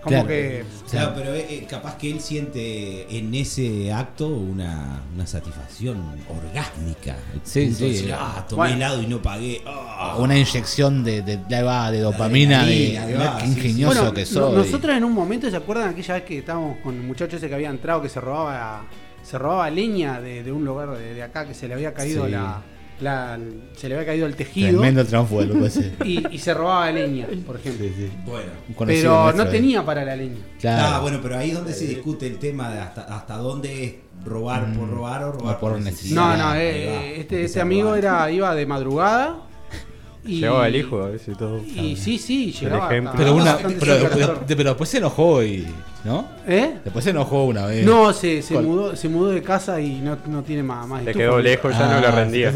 Como 0.01 0.15
Claro. 0.15 0.27
que. 0.27 0.65
Claro, 0.91 1.13
pero 1.15 1.33
eh, 1.33 1.47
eh, 1.49 1.65
capaz 1.69 1.97
que 1.97 2.11
él 2.11 2.19
siente 2.19 3.17
en 3.17 3.33
ese 3.33 3.93
acto 3.93 4.27
una, 4.27 5.01
una 5.15 5.25
satisfacción 5.25 5.97
orgásmica. 6.29 7.15
Sí, 7.43 7.67
de 7.69 7.73
sí. 7.93 8.09
ah, 8.13 8.45
tomé 8.47 8.57
Bueno. 8.63 8.75
helado 8.75 9.01
y 9.01 9.07
no 9.07 9.21
pagué. 9.21 9.61
ah". 9.65 10.17
Una 10.19 10.37
inyección 10.37 11.05
de, 11.05 11.21
de, 11.21 11.37
de, 11.37 11.91
de 11.91 11.99
dopamina, 12.01 12.65
de, 12.65 12.75
qué 12.75 13.45
sí, 13.45 13.45
sí. 13.45 13.51
ingenioso 13.51 13.95
Bueno, 14.01 14.13
que 14.13 14.25
soy. 14.25 14.55
nosotros 14.57 14.97
en 14.97 15.05
un 15.05 15.13
momento, 15.13 15.49
¿se 15.49 15.55
acuerdan 15.55 15.89
aquella 15.89 16.15
vez 16.15 16.23
que 16.23 16.37
estábamos 16.39 16.79
con 16.79 16.95
el 16.95 17.01
muchacho 17.03 17.37
ese 17.37 17.47
que 17.47 17.55
había 17.55 17.69
entrado 17.69 18.01
que 18.01 18.09
se 18.09 18.19
robaba 18.19 18.83
se 19.23 19.37
robaba 19.37 19.69
leña 19.69 20.19
de, 20.19 20.43
de 20.43 20.51
un 20.51 20.65
lugar 20.65 20.97
de, 20.97 21.13
de 21.13 21.23
acá 21.23 21.47
que 21.47 21.53
se 21.53 21.65
le 21.69 21.75
había 21.75 21.93
caído 21.93 22.25
Sí. 22.25 22.31
la, 22.31 22.61
la- 23.01 23.39
se 23.75 23.89
le 23.89 23.95
había 23.95 24.05
caído 24.05 24.25
el 24.27 24.35
tejido 24.35 24.79
Tremendo 24.79 25.01
el 25.01 25.07
loco 25.47 25.65
ese. 25.65 25.93
y, 26.05 26.25
y 26.35 26.37
se 26.39 26.53
robaba 26.53 26.91
leña, 26.91 27.27
por 27.45 27.57
ejemplo. 27.57 27.85
Sí, 27.85 27.93
sí. 27.97 28.11
Bueno. 28.25 28.51
Pero 28.85 29.33
no 29.33 29.43
eh. 29.43 29.47
tenía 29.47 29.85
para 29.85 30.03
la 30.05 30.15
leña. 30.15 30.39
Claro. 30.59 30.95
Ah, 30.95 30.99
bueno, 30.99 31.19
pero 31.21 31.37
ahí 31.37 31.49
es 31.49 31.55
donde 31.55 31.73
se 31.73 31.85
discute 31.87 32.27
el 32.27 32.37
tema 32.39 32.69
de 32.73 32.79
hasta, 32.79 33.01
hasta 33.03 33.37
dónde 33.37 33.83
es 33.83 33.93
robar 34.25 34.73
por 34.73 34.89
robar 34.89 35.23
o 35.23 35.31
robar 35.33 35.53
No, 35.55 35.59
por 35.59 35.81
necesidad. 35.81 36.15
No, 36.15 36.37
no, 36.37 36.55
eh, 36.55 36.87
va. 36.87 37.03
este, 37.05 37.43
este 37.45 37.61
amigo 37.61 37.89
robar. 37.95 37.99
era 37.99 38.31
iba 38.31 38.55
de 38.55 38.65
madrugada 38.65 39.37
y 40.25 40.39
Llevaba 40.39 40.67
el 40.67 40.75
hijo 40.75 41.01
a 41.03 41.09
veces 41.09 41.29
y 41.35 41.37
todo. 41.37 41.61
Y 41.63 41.95
sí, 41.97 42.17
sí, 42.17 42.51
llegaba 42.53 42.87
Pero, 42.89 43.35
una, 43.35 43.57
pero, 43.57 44.09
pero- 44.47 44.63
después 44.69 44.89
se 44.89 44.97
enojó 44.99 45.43
y. 45.43 45.67
¿No? 46.05 46.27
¿Eh? 46.45 46.79
Después 46.83 47.03
se 47.05 47.11
enojó 47.11 47.45
una 47.45 47.65
vez. 47.65 47.85
No, 47.85 48.11
se, 48.11 48.41
se 48.41 48.53
¿Cuál? 48.55 48.65
mudó, 48.65 48.95
se 48.95 49.07
mudó 49.07 49.29
de 49.31 49.41
casa 49.41 49.79
y 49.79 49.99
no, 50.01 50.17
no 50.27 50.43
tiene 50.43 50.61
más, 50.63 50.85
más 50.87 51.01
Le 51.03 51.11
estufa. 51.11 51.23
quedó 51.25 51.39
lejos, 51.39 51.71
ya 51.77 51.87
no 51.93 51.99
le 52.01 52.07
Ah, 52.07 52.11
rendía. 52.11 52.51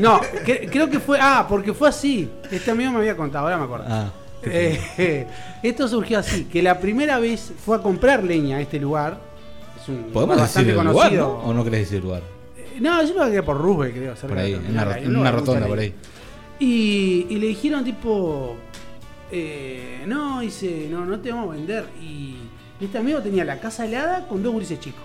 No, 0.00 0.20
cre- 0.44 0.68
creo 0.70 0.88
que 0.90 1.00
fue. 1.00 1.18
Ah, 1.20 1.46
porque 1.48 1.72
fue 1.72 1.88
así. 1.88 2.30
Este 2.50 2.70
amigo 2.70 2.92
me 2.92 2.98
había 2.98 3.16
contado, 3.16 3.44
ahora 3.44 3.58
me 3.58 3.64
acuerdo. 3.64 3.84
Ah. 3.88 4.10
Eh, 4.44 5.26
esto 5.62 5.88
surgió 5.88 6.18
así: 6.18 6.44
que 6.44 6.62
la 6.62 6.78
primera 6.80 7.18
vez 7.18 7.52
fue 7.64 7.76
a 7.76 7.80
comprar 7.80 8.22
leña 8.24 8.58
a 8.58 8.60
este 8.60 8.78
lugar. 8.78 9.18
Es 9.82 9.88
un 9.88 9.96
¿Podemos 10.12 10.36
lugar 10.36 10.48
decir 10.48 10.66
bastante 10.66 10.70
el 10.70 10.76
lugar, 10.76 10.94
conocido. 11.10 11.40
¿no? 11.42 11.50
¿O 11.50 11.54
no 11.54 11.64
querés 11.64 11.80
decir 11.80 11.96
el 11.98 12.02
lugar? 12.04 12.22
No, 12.80 13.02
yo 13.02 13.14
lo 13.14 13.30
que 13.30 13.42
por 13.42 13.60
Roosevelt, 13.60 13.94
creo. 13.96 14.14
Por 14.14 14.38
ahí, 14.38 14.54
en 14.54 14.70
una, 14.70 14.98
en 14.98 15.16
una 15.16 15.30
rotonda 15.30 15.66
por 15.66 15.78
ahí. 15.78 15.94
Y, 16.58 17.26
y 17.28 17.36
le 17.36 17.48
dijeron 17.48 17.84
tipo, 17.84 18.56
eh, 19.30 20.04
no, 20.06 20.40
dice, 20.40 20.88
no, 20.90 21.04
no 21.04 21.18
te 21.20 21.30
vamos 21.30 21.50
a 21.54 21.56
vender. 21.56 21.86
Y 22.00 22.36
este 22.80 22.98
amigo 22.98 23.20
tenía 23.20 23.44
la 23.44 23.58
casa 23.60 23.84
helada 23.84 24.26
con 24.26 24.42
dos 24.42 24.52
gurises 24.52 24.80
chicos. 24.80 25.02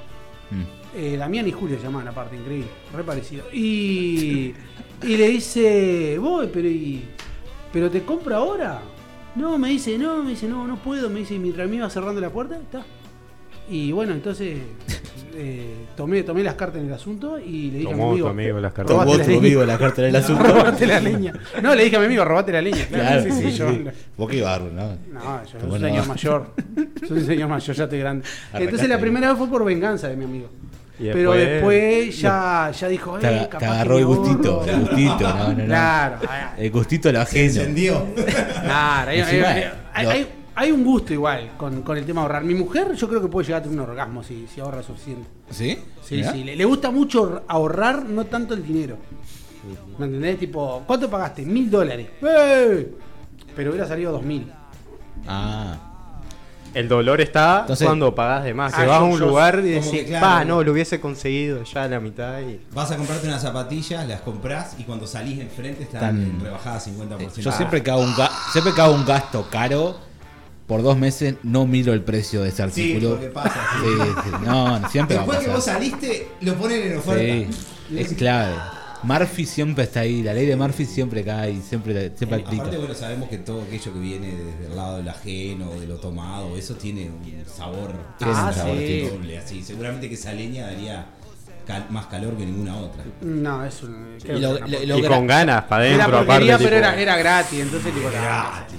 Mm. 0.49 0.97
Eh, 0.97 1.17
Damián 1.17 1.47
y 1.47 1.51
Julio 1.51 1.77
se 1.77 1.83
llamaban 1.83 2.07
aparte, 2.07 2.35
increíble, 2.35 2.67
re 2.93 3.03
parecido. 3.03 3.45
Y, 3.53 4.53
y 5.03 5.17
le 5.17 5.27
dice, 5.29 6.17
voy, 6.19 6.49
pero 6.51 6.67
y, 6.67 7.03
pero 7.71 7.89
te 7.89 8.03
compro 8.03 8.35
ahora. 8.35 8.81
No, 9.35 9.57
me 9.57 9.69
dice, 9.69 9.97
no, 9.97 10.23
me 10.23 10.31
dice, 10.31 10.47
no, 10.47 10.67
no 10.67 10.75
puedo, 10.75 11.09
me 11.09 11.19
dice, 11.21 11.39
mientras 11.39 11.69
me 11.69 11.77
iba 11.77 11.89
cerrando 11.89 12.19
la 12.19 12.29
puerta, 12.29 12.57
está. 12.57 12.85
Y 13.71 13.91
bueno, 13.93 14.11
entonces 14.13 14.57
eh, 15.35 15.85
tomé, 15.95 16.23
tomé 16.23 16.43
las 16.43 16.55
cartas 16.55 16.81
en 16.81 16.87
el 16.87 16.93
asunto 16.93 17.39
y 17.39 17.71
le 17.71 17.77
dije 17.79 17.89
a 17.91 17.93
mi 17.95 17.99
Tomó 17.99 18.11
amigo, 18.11 18.27
tu 18.27 18.31
amigo 18.31 18.59
las 18.59 18.73
cartas. 18.73 18.95
Tomó 18.97 19.15
la 19.17 19.23
tu 19.25 19.37
amigo 19.37 19.63
la 19.65 19.77
carta 19.77 20.01
del 20.01 20.15
asunto. 20.15 20.43
robate 20.43 20.85
la 20.87 20.99
leña. 20.99 21.33
No, 21.63 21.73
le 21.73 21.83
dije 21.85 21.95
a 21.95 21.99
mi 21.99 22.05
amigo, 22.07 22.25
robate 22.25 22.51
la 22.51 22.61
leña. 22.61 22.85
Claro, 22.87 23.03
Claro, 23.05 23.23
sí, 23.23 23.31
sí, 23.31 23.51
sí, 23.51 23.57
yo. 23.57 23.69
sí. 23.71 23.83
Vos 24.17 24.29
qué 24.29 24.41
barro, 24.41 24.69
¿no? 24.71 24.97
No, 25.13 25.43
yo 25.45 25.59
soy 25.59 25.69
un 25.69 25.79
señor 25.79 26.07
mayor. 26.07 26.53
Soy 27.07 27.17
un 27.17 27.25
señor 27.25 27.49
mayor, 27.49 27.75
ya 27.75 27.83
estoy 27.85 27.99
grande. 27.99 28.25
Arrancaste 28.25 28.63
Entonces 28.65 28.89
la 28.89 28.99
primera 28.99 29.29
vez 29.29 29.37
fue 29.37 29.47
por 29.49 29.63
venganza 29.65 30.07
de 30.09 30.15
mi 30.17 30.25
amigo. 30.25 30.49
Pero 30.99 31.31
después- 31.31 32.19
ya, 32.21 32.71
ya 32.77 32.87
dijo, 32.87 33.17
Te, 33.17 33.27
eh, 33.27 33.39
capaz 33.49 33.57
te 33.59 33.65
agarró 33.65 33.97
el 33.97 34.05
gustito. 34.05 34.63
El 34.67 34.81
gustito, 34.81 35.19
no, 35.29 35.47
no, 35.47 35.53
no. 35.53 35.65
Claro, 35.65 36.17
ah, 36.27 36.53
El 36.57 36.69
gustito 36.71 37.09
a 37.09 37.11
lo 37.13 37.19
Se 37.19 37.23
ajeno. 37.23 37.45
encendió. 37.61 38.05
claro. 38.61 39.09
Hay, 39.09 39.19
Encima, 39.21 39.47
hay- 39.49 39.63
hay- 39.93 40.03
lo- 40.05 40.11
hay- 40.11 40.27
hay 40.55 40.71
un 40.71 40.83
gusto 40.83 41.13
igual 41.13 41.51
con, 41.57 41.81
con 41.81 41.97
el 41.97 42.05
tema 42.05 42.21
de 42.21 42.25
ahorrar. 42.25 42.43
Mi 42.43 42.53
mujer 42.55 42.93
yo 42.93 43.07
creo 43.07 43.21
que 43.21 43.27
puede 43.27 43.47
llegar 43.47 43.61
a 43.61 43.63
tener 43.63 43.79
un 43.79 43.89
orgasmo 43.89 44.23
si, 44.23 44.47
si 44.47 44.59
ahorra 44.61 44.83
suficiente. 44.83 45.27
¿Sí? 45.49 45.77
Sí, 46.03 46.15
Mirá. 46.15 46.31
sí. 46.33 46.43
Le, 46.43 46.55
le 46.55 46.65
gusta 46.65 46.91
mucho 46.91 47.43
ahorrar, 47.47 48.05
no 48.05 48.25
tanto 48.25 48.53
el 48.53 48.65
dinero. 48.65 48.97
¿Me 49.97 50.05
entendés? 50.05 50.39
Tipo, 50.39 50.83
¿cuánto 50.87 51.09
pagaste? 51.09 51.43
Mil 51.43 51.69
dólares. 51.69 52.07
¡Eh! 52.21 52.95
Pero 53.55 53.69
hubiera 53.71 53.87
salido 53.87 54.11
dos 54.11 54.23
mil. 54.23 54.51
Ah. 55.27 55.77
El 56.73 56.87
dolor 56.87 57.19
está 57.19 57.59
Entonces- 57.61 57.85
cuando 57.85 58.15
pagás 58.15 58.45
de 58.45 58.53
más. 58.53 58.73
Ah, 58.73 58.79
Se 58.81 58.85
vas 58.87 58.99
a 58.99 59.03
un 59.03 59.19
yo- 59.19 59.27
lugar 59.27 59.59
y 59.59 59.69
decís, 59.71 59.91
que, 59.91 60.05
claro. 60.05 60.25
pa, 60.25 60.45
no, 60.45 60.63
lo 60.63 60.71
hubiese 60.71 61.01
conseguido 61.01 61.63
ya 61.63 61.83
a 61.83 61.87
la 61.89 61.99
mitad 61.99 62.39
y. 62.39 62.61
Vas 62.73 62.91
a 62.91 62.97
comprarte 62.97 63.27
unas 63.27 63.41
zapatillas, 63.41 64.07
las 64.07 64.21
compras 64.21 64.75
y 64.79 64.83
cuando 64.83 65.05
salís 65.05 65.39
enfrente 65.39 65.83
están 65.83 65.99
Tan- 65.99 66.39
rebajadas 66.41 66.87
50%. 66.87 67.41
Yo 67.41 67.51
siempre 67.51 67.83
que, 67.83 67.91
hago 67.91 68.01
un 68.01 68.13
siempre 68.53 68.73
que 68.73 68.79
hago 68.81 68.95
un 68.95 69.05
gasto 69.05 69.45
caro, 69.51 69.97
por 70.71 70.83
dos 70.83 70.97
meses 70.97 71.35
no 71.43 71.67
miro 71.67 71.91
el 71.91 72.01
precio 72.01 72.43
de 72.43 72.47
ese 72.47 72.57
Sí, 72.71 72.93
artículo. 72.93 73.09
porque 73.15 73.27
pasa. 73.27 73.61
sí. 73.83 73.89
Sí, 73.89 74.09
sí, 74.23 74.29
no, 74.45 74.89
siempre 74.89 75.17
va 75.17 75.23
a 75.23 75.25
Después 75.25 75.39
que 75.39 75.51
pasar. 75.51 75.53
vos 75.55 75.65
saliste, 75.65 76.27
lo 76.39 76.55
ponen 76.55 76.91
en 76.93 76.97
oferta. 76.97 77.53
Sí, 77.89 77.97
es 77.97 78.13
clave. 78.13 78.55
Murphy 79.03 79.45
siempre 79.45 79.83
está 79.83 79.99
ahí, 80.01 80.21
la 80.23 80.33
ley 80.33 80.45
de 80.45 80.55
Murphy 80.55 80.85
siempre 80.85 81.25
cae, 81.25 81.59
siempre, 81.61 82.13
siempre 82.15 82.37
Eh, 82.39 82.43
aplica. 82.45 82.61
aparte, 82.63 82.77
bueno, 82.77 82.93
sabemos 82.93 83.27
que 83.27 83.39
todo 83.39 83.63
aquello 83.63 83.91
que 83.93 83.99
viene 83.99 84.27
desde 84.33 84.67
el 84.67 84.75
lado 84.77 84.95
del 84.97 85.09
ajeno, 85.09 85.71
de 85.77 85.87
lo 85.87 85.97
tomado, 85.97 86.55
eso 86.55 86.75
tiene 86.75 87.09
un 87.09 87.43
sabor, 87.53 87.91
Tiene 88.17 88.31
un 88.33 88.53
sabor 88.53 88.77
sí. 88.77 89.01
doble, 89.11 89.37
así. 89.39 89.63
Seguramente 89.63 90.07
que 90.07 90.15
esa 90.15 90.31
leña 90.31 90.67
daría 90.67 91.05
cal- 91.65 91.85
más 91.89 92.05
calor 92.07 92.35
que 92.37 92.45
ninguna 92.45 92.75
otra. 92.77 93.03
No, 93.21 93.63
es 93.65 93.83
un. 93.83 94.17
Y 94.23 94.39
lo- 94.39 94.59
lo- 94.59 94.97
lo 94.99 95.07
con 95.09 95.27
ganas 95.27 95.63
para 95.63 95.83
adentro, 95.85 96.19
aparte. 96.19 96.45
pero 96.45 96.57
tipo, 96.57 96.69
era, 96.73 96.99
era 96.99 97.17
gratis, 97.17 97.59
entonces 97.59 97.93
tipo, 97.93 98.07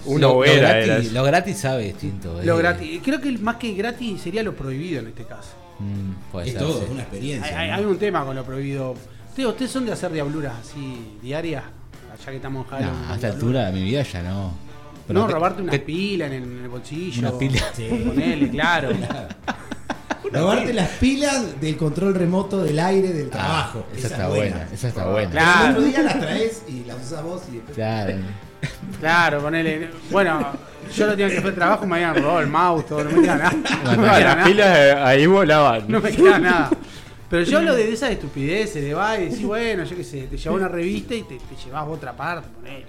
Una 0.07 0.29
hoguera 0.29 0.73
gratis, 0.75 1.05
era 1.11 1.12
lo 1.21 1.25
gratis 1.25 1.59
sabe 1.59 1.85
distinto. 1.85 2.40
eh. 2.40 2.45
Lo 2.47 2.57
gratis. 2.57 3.01
Creo 3.05 3.21
que 3.21 3.33
más 3.38 3.57
que 3.57 3.73
gratis 3.75 4.21
sería 4.21 4.42
lo 4.42 4.55
prohibido 4.55 5.01
en 5.01 5.09
este 5.09 5.25
caso. 5.25 5.51
Mm, 5.79 6.38
Es 6.40 6.51
ser, 6.53 6.59
todo, 6.62 6.79
sí. 6.79 6.85
es 6.85 6.90
una 6.90 7.03
experiencia. 7.03 7.59
Hay, 7.59 7.68
¿no? 7.71 7.75
hay 7.77 7.85
un 7.85 7.99
tema 7.99 8.25
con 8.25 8.37
lo 8.37 8.45
prohibido. 8.45 8.95
Ustedes, 9.29 9.49
ustedes 9.49 9.71
son 9.71 9.87
de 9.87 9.92
hacer 9.92 10.12
diabluras 10.12 10.55
así 10.61 11.16
diarias, 11.23 11.64
allá 12.12 12.31
que 12.31 12.37
estamos 12.37 12.66
en 12.73 12.81
Nah, 12.87 13.11
a 13.12 13.14
esta 13.14 13.29
altura 13.29 13.66
de 13.66 13.73
mi 13.73 13.83
vida 13.83 14.03
ya 14.03 14.23
no. 14.23 14.53
Pero 15.07 15.21
no, 15.21 15.27
robarte 15.29 15.62
una 15.62 15.73
que- 15.73 15.81
pila 15.81 16.27
en 16.27 16.33
el, 16.35 16.42
en 16.45 16.59
el 16.62 16.68
bolsillo. 16.68 17.21
Una 17.29 17.38
pila. 17.38 17.61
Sí, 17.75 17.88
ponele, 18.07 18.49
claro. 18.51 18.90
Robarte 20.33 20.73
las 20.73 20.89
pilas 20.91 21.61
del 21.61 21.77
control 21.77 22.15
remoto 22.15 22.63
del 22.63 22.79
aire 22.79 23.13
del 23.13 23.31
trabajo. 23.31 23.87
esa 23.97 24.07
está 24.09 24.23
es 24.25 24.29
buena, 24.29 24.69
esa 24.73 24.89
está 24.89 25.07
buena. 25.07 25.31
Claro. 25.31 25.71
Otro 25.71 25.83
día 25.83 26.03
las 26.03 26.21
traes 26.21 26.63
y 26.69 26.85
las 26.85 26.97
usas 27.05 27.23
vos 27.23 27.43
y 27.51 27.55
después. 27.57 27.75
Claro. 27.75 28.15
Claro, 29.01 29.41
ponele. 29.41 29.91
Bueno, 30.13 30.53
yo 30.95 31.07
lo 31.07 31.13
tenía 31.13 31.27
que 31.29 31.39
hacer 31.39 31.49
el 31.49 31.55
trabajo, 31.57 31.85
me 31.85 31.97
habían 31.97 32.15
robado 32.23 32.41
el 32.41 32.47
mouse, 32.47 32.87
todo, 32.87 33.03
no 33.03 33.11
me 33.11 33.23
queda 33.23 33.37
nada. 33.37 33.53
No 33.85 33.97
me 34.03 34.09
Ah, 34.09 34.19
queda 34.19 34.21
las 34.21 34.37
nada. 34.37 34.45
pilas 34.47 34.79
eh, 34.79 34.93
ahí 34.93 35.27
volaban. 35.27 35.85
No 35.89 36.01
me 36.01 36.11
queda 36.13 36.39
nada. 36.39 36.71
Pero 37.29 37.43
yo 37.45 37.59
hablo 37.59 37.75
de 37.75 37.93
esas 37.93 38.11
estupideces, 38.13 38.81
de 38.85 38.95
va 38.95 39.19
y 39.19 39.25
decís, 39.31 39.43
bueno, 39.45 39.83
yo 39.83 39.97
qué 39.97 40.05
sé, 40.05 40.23
te 40.29 40.37
llevas 40.37 40.57
una 40.61 40.69
revista 40.69 41.15
y 41.15 41.23
te, 41.23 41.39
te 41.39 41.57
llevas 41.65 41.81
a 41.83 41.85
otra 41.87 42.13
parte, 42.13 42.47
ponele. 42.55 42.87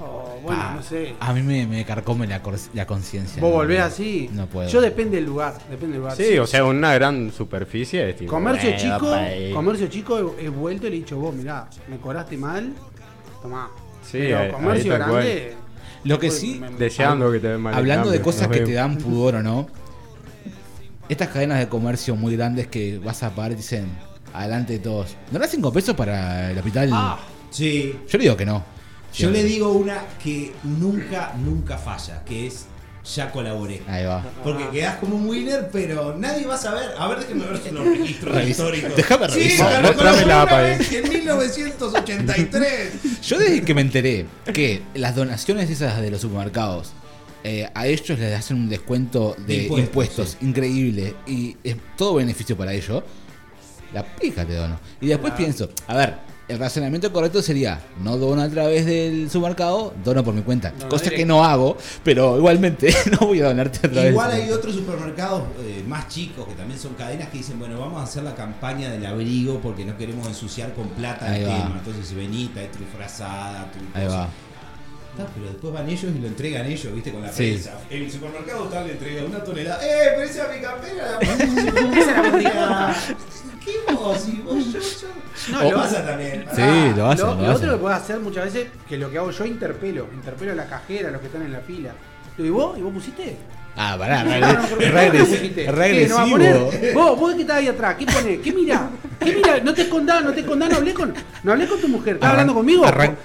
O 0.00 0.38
bueno, 0.42 0.72
no 0.74 0.82
sé. 0.82 1.14
A 1.20 1.32
mí 1.32 1.42
me, 1.42 1.66
me 1.66 1.84
carcome 1.84 2.26
la, 2.26 2.42
la 2.74 2.86
conciencia. 2.86 3.40
Vos 3.40 3.50
no, 3.50 3.56
volvés 3.56 3.80
así. 3.80 4.28
No 4.32 4.46
puedo. 4.46 4.68
Yo 4.68 4.80
depende 4.80 5.16
del 5.16 5.24
lugar, 5.26 5.54
depende 5.70 5.94
del 5.94 5.98
lugar. 6.02 6.16
Sí, 6.16 6.36
o 6.38 6.46
sea, 6.46 6.64
una 6.64 6.92
gran 6.94 7.32
superficie. 7.32 8.10
Es 8.10 8.16
tipo, 8.16 8.30
Comercio 8.30 8.70
bueno, 8.70 8.82
chico, 8.98 9.54
comercio 9.54 9.86
chico 9.88 10.34
he, 10.38 10.44
he 10.44 10.48
vuelto 10.50 10.86
y 10.86 10.90
le 10.90 10.96
he 10.96 10.98
dicho, 11.00 11.16
vos, 11.16 11.34
mirá, 11.34 11.68
me 11.88 11.96
cobraste 11.98 12.36
mal, 12.36 12.72
tomá. 13.40 13.70
Sí, 14.02 14.18
Pero 14.18 14.38
ahí- 14.38 14.50
comercio 14.52 14.92
ahí 14.92 14.98
grande. 14.98 15.54
Lo 16.04 16.18
que 16.20 16.28
pues, 16.28 16.38
sí, 16.40 16.58
me- 16.60 16.70
me- 16.70 16.76
Deseando 16.78 17.32
que 17.32 17.40
te 17.40 17.48
den 17.48 17.60
mal 17.60 17.74
Hablando 17.74 18.10
de 18.10 18.20
cosas 18.20 18.48
que 18.48 18.60
te 18.60 18.72
dan 18.74 18.96
pudor 18.98 19.36
o 19.36 19.42
no, 19.42 19.66
estas 21.08 21.28
cadenas 21.28 21.58
de 21.58 21.68
comercio 21.68 22.14
muy 22.16 22.36
grandes 22.36 22.66
que 22.68 22.98
vas 22.98 23.22
a 23.22 23.34
pagar 23.34 23.52
y 23.52 23.54
dicen, 23.56 23.88
adelante 24.32 24.74
de 24.74 24.78
todos, 24.80 25.16
¿no 25.32 25.38
das 25.38 25.50
5 25.50 25.72
pesos 25.72 25.94
para 25.96 26.50
el 26.50 26.58
hospital? 26.58 26.90
Ah, 26.92 27.18
Sí. 27.50 27.96
Yo 28.08 28.18
le 28.18 28.24
digo 28.24 28.36
que 28.36 28.44
no. 28.44 28.62
Yo 29.16 29.30
le 29.30 29.44
digo 29.44 29.72
una 29.72 30.02
que 30.22 30.52
nunca, 30.64 31.32
nunca 31.42 31.78
falla, 31.78 32.22
que 32.24 32.46
es 32.46 32.66
ya 33.14 33.30
colaboré. 33.30 33.82
Ahí 33.86 34.04
va. 34.04 34.22
Porque 34.42 34.68
quedás 34.70 34.96
como 34.96 35.16
un 35.16 35.28
winner, 35.28 35.68
pero 35.72 36.16
nadie 36.18 36.44
va 36.44 36.56
a 36.56 36.58
saber. 36.58 36.90
A 36.98 37.06
ver, 37.08 37.20
déjenme 37.20 37.44
ver 37.46 37.72
los 37.72 37.84
registros 37.86 38.34
Revisa. 38.34 38.50
históricos. 38.50 38.96
Déjame 38.96 39.28
Sí, 39.28 39.34
revisar. 39.38 39.82
me 39.82 39.88
Mostrame 39.88 39.96
colaboré 39.96 40.26
la 40.26 40.42
APA 40.42 40.60
vez 40.62 40.92
En 40.92 41.08
1983. 41.08 43.22
Yo 43.22 43.38
desde 43.38 43.62
que 43.62 43.74
me 43.74 43.80
enteré 43.80 44.26
que 44.52 44.82
las 44.94 45.14
donaciones 45.14 45.70
esas 45.70 46.00
de 46.00 46.10
los 46.10 46.20
supermercados, 46.20 46.92
eh, 47.44 47.68
a 47.74 47.86
ellos 47.86 48.18
les 48.18 48.34
hacen 48.36 48.56
un 48.56 48.68
descuento 48.68 49.36
de 49.46 49.66
impuestos, 49.66 50.36
increíble 50.40 51.14
y 51.26 51.56
es 51.62 51.76
todo 51.96 52.14
beneficio 52.14 52.56
para 52.56 52.72
ellos, 52.72 53.02
la 53.94 54.04
pica 54.04 54.44
te 54.44 54.54
dono. 54.54 54.80
Y 55.00 55.06
después 55.06 55.32
pienso, 55.34 55.70
a 55.86 55.94
ver, 55.96 56.14
el 56.48 56.58
razonamiento 56.60 57.12
correcto 57.12 57.42
sería, 57.42 57.80
no 58.02 58.16
dono 58.18 58.40
a 58.42 58.48
través 58.48 58.86
del 58.86 59.28
supermercado, 59.30 59.92
dono 60.04 60.22
por 60.22 60.32
mi 60.32 60.42
cuenta. 60.42 60.72
No, 60.78 60.88
cosa 60.88 61.04
directo. 61.04 61.16
que 61.16 61.26
no 61.26 61.44
hago, 61.44 61.76
pero 62.04 62.36
igualmente 62.38 62.94
no 63.20 63.26
voy 63.26 63.40
a 63.40 63.46
donarte 63.46 63.78
a 63.86 63.90
través 63.90 64.10
Igual 64.12 64.30
hay 64.30 64.50
otros 64.50 64.74
supermercados 64.76 65.42
eh, 65.60 65.82
más 65.88 66.08
chicos 66.08 66.46
que 66.46 66.54
también 66.54 66.78
son 66.78 66.94
cadenas 66.94 67.28
que 67.30 67.38
dicen, 67.38 67.58
bueno, 67.58 67.80
vamos 67.80 68.00
a 68.00 68.04
hacer 68.04 68.22
la 68.22 68.34
campaña 68.36 68.90
del 68.90 69.04
abrigo 69.06 69.60
porque 69.60 69.84
no 69.84 69.96
queremos 69.96 70.26
ensuciar 70.28 70.72
con 70.74 70.88
plata 70.90 71.30
Ahí 71.30 71.42
el 71.42 71.48
va. 71.48 71.56
tema. 71.56 71.74
Entonces, 71.78 72.06
si 72.06 72.14
venís, 72.14 72.52
trae 72.52 72.68
tu 72.68 72.84
frazada, 72.96 73.70
tu 73.72 73.78
Ahí 73.98 74.04
cosa. 74.06 74.18
va. 74.18 74.28
Pero 75.34 75.46
después 75.46 75.72
van 75.72 75.88
ellos 75.88 76.12
y 76.14 76.18
lo 76.20 76.26
entregan 76.28 76.66
ellos, 76.66 76.94
¿viste? 76.94 77.10
Con 77.10 77.22
la 77.22 77.32
Sí. 77.32 77.52
prensa. 77.52 77.72
El 77.88 78.12
supermercado 78.12 78.64
tal 78.64 78.86
le 78.86 78.92
entrega 78.92 79.24
una 79.24 79.42
tonelada. 79.42 79.80
¡Eh, 79.82 80.10
pero 80.14 80.22
esa 80.28 80.42
es 80.52 80.56
mi 80.56 80.62
campera! 80.62 81.18
¿Qué 83.66 83.92
vos? 83.94 84.28
Y 84.28 84.36
vos, 84.42 84.72
yo, 84.72 84.78
yo. 84.80 85.08
No, 85.52 85.62
lo 85.64 85.70
lo- 85.72 85.76
vas 85.78 85.92
a 85.94 86.06
también. 86.06 86.46
Sí, 86.54 86.62
Ah, 86.62 86.94
lo 86.96 87.06
hacen, 87.08 87.26
Lo, 87.26 87.34
lo 87.34 87.40
lo 87.42 87.46
hacen. 87.50 87.56
otro 87.64 87.72
que 87.72 87.80
puedes 87.82 87.98
hacer 87.98 88.20
muchas 88.20 88.44
veces, 88.44 88.68
que 88.88 88.96
lo 88.96 89.10
que 89.10 89.18
hago 89.18 89.30
yo 89.32 89.44
interpelo. 89.44 90.06
Interpelo 90.14 90.52
a 90.52 90.54
la 90.54 90.66
cajera, 90.66 91.08
a 91.08 91.12
los 91.12 91.20
que 91.20 91.26
están 91.26 91.42
en 91.42 91.52
la 91.52 91.60
fila. 91.60 91.90
¿y 92.38 92.48
vos? 92.48 92.78
¿Y 92.78 92.82
vos 92.82 92.92
pusiste? 92.94 93.36
Ah, 93.78 93.94
pará, 93.98 94.24
re, 94.24 94.40
No, 94.40 94.52
no, 94.54 94.62
porque 94.68 94.84
re 94.86 94.90
vos 94.90 94.94
no 94.94 95.00
agres- 95.20 95.28
pusiste. 95.28 95.70
re 95.70 95.90
¿Qué, 95.92 96.08
¿No 96.08 96.14
va 96.14 96.20
a 96.20 96.24
agresivo. 96.24 96.70
poner? 96.70 96.94
Vos, 96.94 97.20
vos 97.20 97.34
que 97.34 97.40
estás 97.42 97.56
ahí 97.58 97.68
atrás, 97.68 97.96
¿qué 97.98 98.06
pone? 98.06 98.40
¿Qué 98.40 98.52
mira? 98.52 98.88
¿Qué 99.20 99.32
mira? 99.34 99.60
No 99.60 99.74
te 99.74 99.82
escondás, 99.82 100.24
no 100.24 100.32
te 100.32 100.40
escondás, 100.40 100.70
no 100.70 100.76
hablé 100.76 100.94
con, 100.94 101.12
no 101.42 101.52
hablé 101.52 101.66
con 101.66 101.80
tu 101.80 101.88
mujer. 101.88 102.14
¿Estás 102.14 102.30
hablando 102.30 102.54
conmigo? 102.54 102.82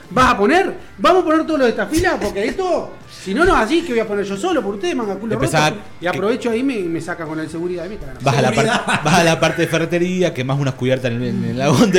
¿Vas 0.10 0.28
a 0.34 0.38
poner? 0.38 0.74
¿Vamos 0.98 1.22
a 1.22 1.26
poner 1.26 1.46
todos 1.46 1.60
los 1.60 1.68
de 1.68 1.70
esta 1.72 1.86
fila? 1.88 2.18
Porque 2.22 2.46
esto, 2.46 2.94
si 3.24 3.34
no, 3.34 3.46
no 3.46 3.56
es 3.56 3.62
así, 3.64 3.82
que 3.82 3.94
voy 3.94 4.00
a 4.02 4.08
poner 4.08 4.26
yo 4.26 4.36
solo 4.36 4.62
por 4.62 4.76
ustedes, 4.76 4.94
manga 4.96 5.16
culo 5.16 5.36
roto. 5.40 5.58
Y 6.02 6.08
aprovecho 6.08 6.50
ahí 6.50 6.60
y 6.60 6.64
me, 6.64 6.80
me 6.80 7.00
saca 7.02 7.26
con 7.26 7.40
el 7.40 7.50
seguridad 7.50 7.86
de 7.86 7.96
cara. 7.98 8.14
Vas 8.22 8.36
a, 8.38 8.42
la 8.42 8.52
par- 8.52 9.02
vas 9.06 9.14
a 9.20 9.24
la 9.24 9.40
parte 9.40 9.62
de 9.62 9.68
ferretería, 9.70 10.34
quemás 10.34 10.60
unas 10.60 10.74
cubiertas 10.74 11.12
en 11.12 11.22
el, 11.22 11.28
en 11.30 11.42
de 11.44 11.54
la 11.54 11.72
1. 11.72 11.92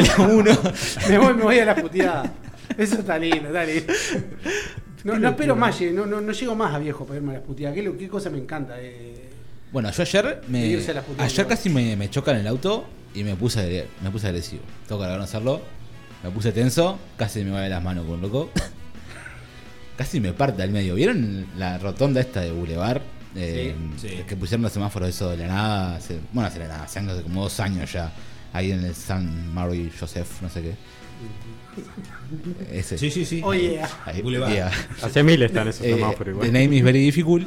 Me 1.09 1.19
voy, 1.19 1.35
me 1.35 1.43
voy 1.43 1.59
a 1.59 1.65
la 1.65 1.75
puteada. 1.75 2.23
Eso 2.77 2.97
está 2.97 3.19
lindo, 3.19 3.49
está 3.49 3.65
lindo. 3.65 3.93
No, 5.05 5.19
no 5.19 5.29
espero 5.31 5.57
más, 5.57 5.81
no, 5.81 6.07
no, 6.07 6.21
no 6.21 6.33
llego 6.33 6.55
más 6.55 6.75
a 6.75 6.79
viejo 6.79 7.05
para 7.05 7.19
irme 7.19 7.31
a 7.31 7.35
las 7.35 7.43
puteadas. 7.43 7.75
¿Qué, 7.77 7.97
qué 7.97 8.09
cosa 8.09 8.31
me 8.31 8.39
encanta? 8.39 8.75
Eh, 8.81 9.31
Bueno, 9.73 9.91
yo 9.91 10.03
ayer 10.03 10.43
me, 10.49 10.67
Irse 10.67 10.91
a 10.93 10.95
las 10.95 11.05
puteadas. 11.05 11.33
ayer 11.33 11.47
casi 11.47 11.71
me, 11.71 11.97
me 11.97 12.09
chocan 12.11 12.37
el 12.37 12.47
auto 12.47 12.85
y 13.15 13.25
me 13.25 13.35
puse 13.37 13.87
me 14.03 14.11
puse 14.11 14.29
agresivo. 14.29 14.63
Tengo 14.87 15.01
que 15.01 15.07
reconocerlo. 15.09 15.61
Me 16.23 16.31
puse 16.31 16.53
tenso, 16.53 16.99
casi 17.17 17.43
me 17.43 17.51
va 17.51 17.63
de 17.63 17.69
las 17.69 17.83
manos 17.83 18.07
con 18.07 18.21
loco. 18.23 18.51
casi 19.97 20.21
me 20.21 20.33
parte 20.33 20.63
al 20.63 20.71
medio. 20.71 20.95
¿Vieron 20.95 21.47
la 21.57 21.79
rotonda 21.79 22.21
esta 22.21 22.41
de 22.41 22.53
Boulevard? 22.53 23.03
Eh, 23.35 23.75
Sí, 23.97 24.09
sí. 24.09 24.17
Que 24.29 24.37
pusieron 24.37 24.63
los 24.63 24.73
semáforos 24.73 25.09
eso 25.09 25.31
de 25.31 25.39
la 25.39 25.47
nada. 25.49 25.97
hace- 25.97 26.21
bueno, 26.33 26.49
hace 26.49 26.59
la 26.61 26.69
nada, 26.69 26.85
hace 26.85 27.01
como 27.23 27.43
dos 27.43 27.59
años 27.61 27.93
ya. 27.93 28.13
Ahí 28.53 28.71
en 28.71 28.85
el 28.85 28.95
San 28.95 29.53
Mary 29.55 29.91
Joseph, 29.99 30.43
no 30.43 30.49
sé 30.49 30.63
qué. 30.63 30.75
Ese. 32.73 32.99
Sí, 32.99 33.11
sí, 33.11 33.25
sí. 33.25 33.43
Ahí, 34.05 34.23
Boulevard. 34.23 34.53
yeah. 34.53 34.71
Hace 35.03 35.23
mil 35.23 35.43
están 35.43 35.69
esos 35.69 35.85
Eh, 35.87 35.95
semáforos 35.95 36.39
the 36.41 36.47
igual. 36.49 36.53
name 36.53 36.77
is 36.77 36.83
very 36.85 37.01
difficult. 37.05 37.47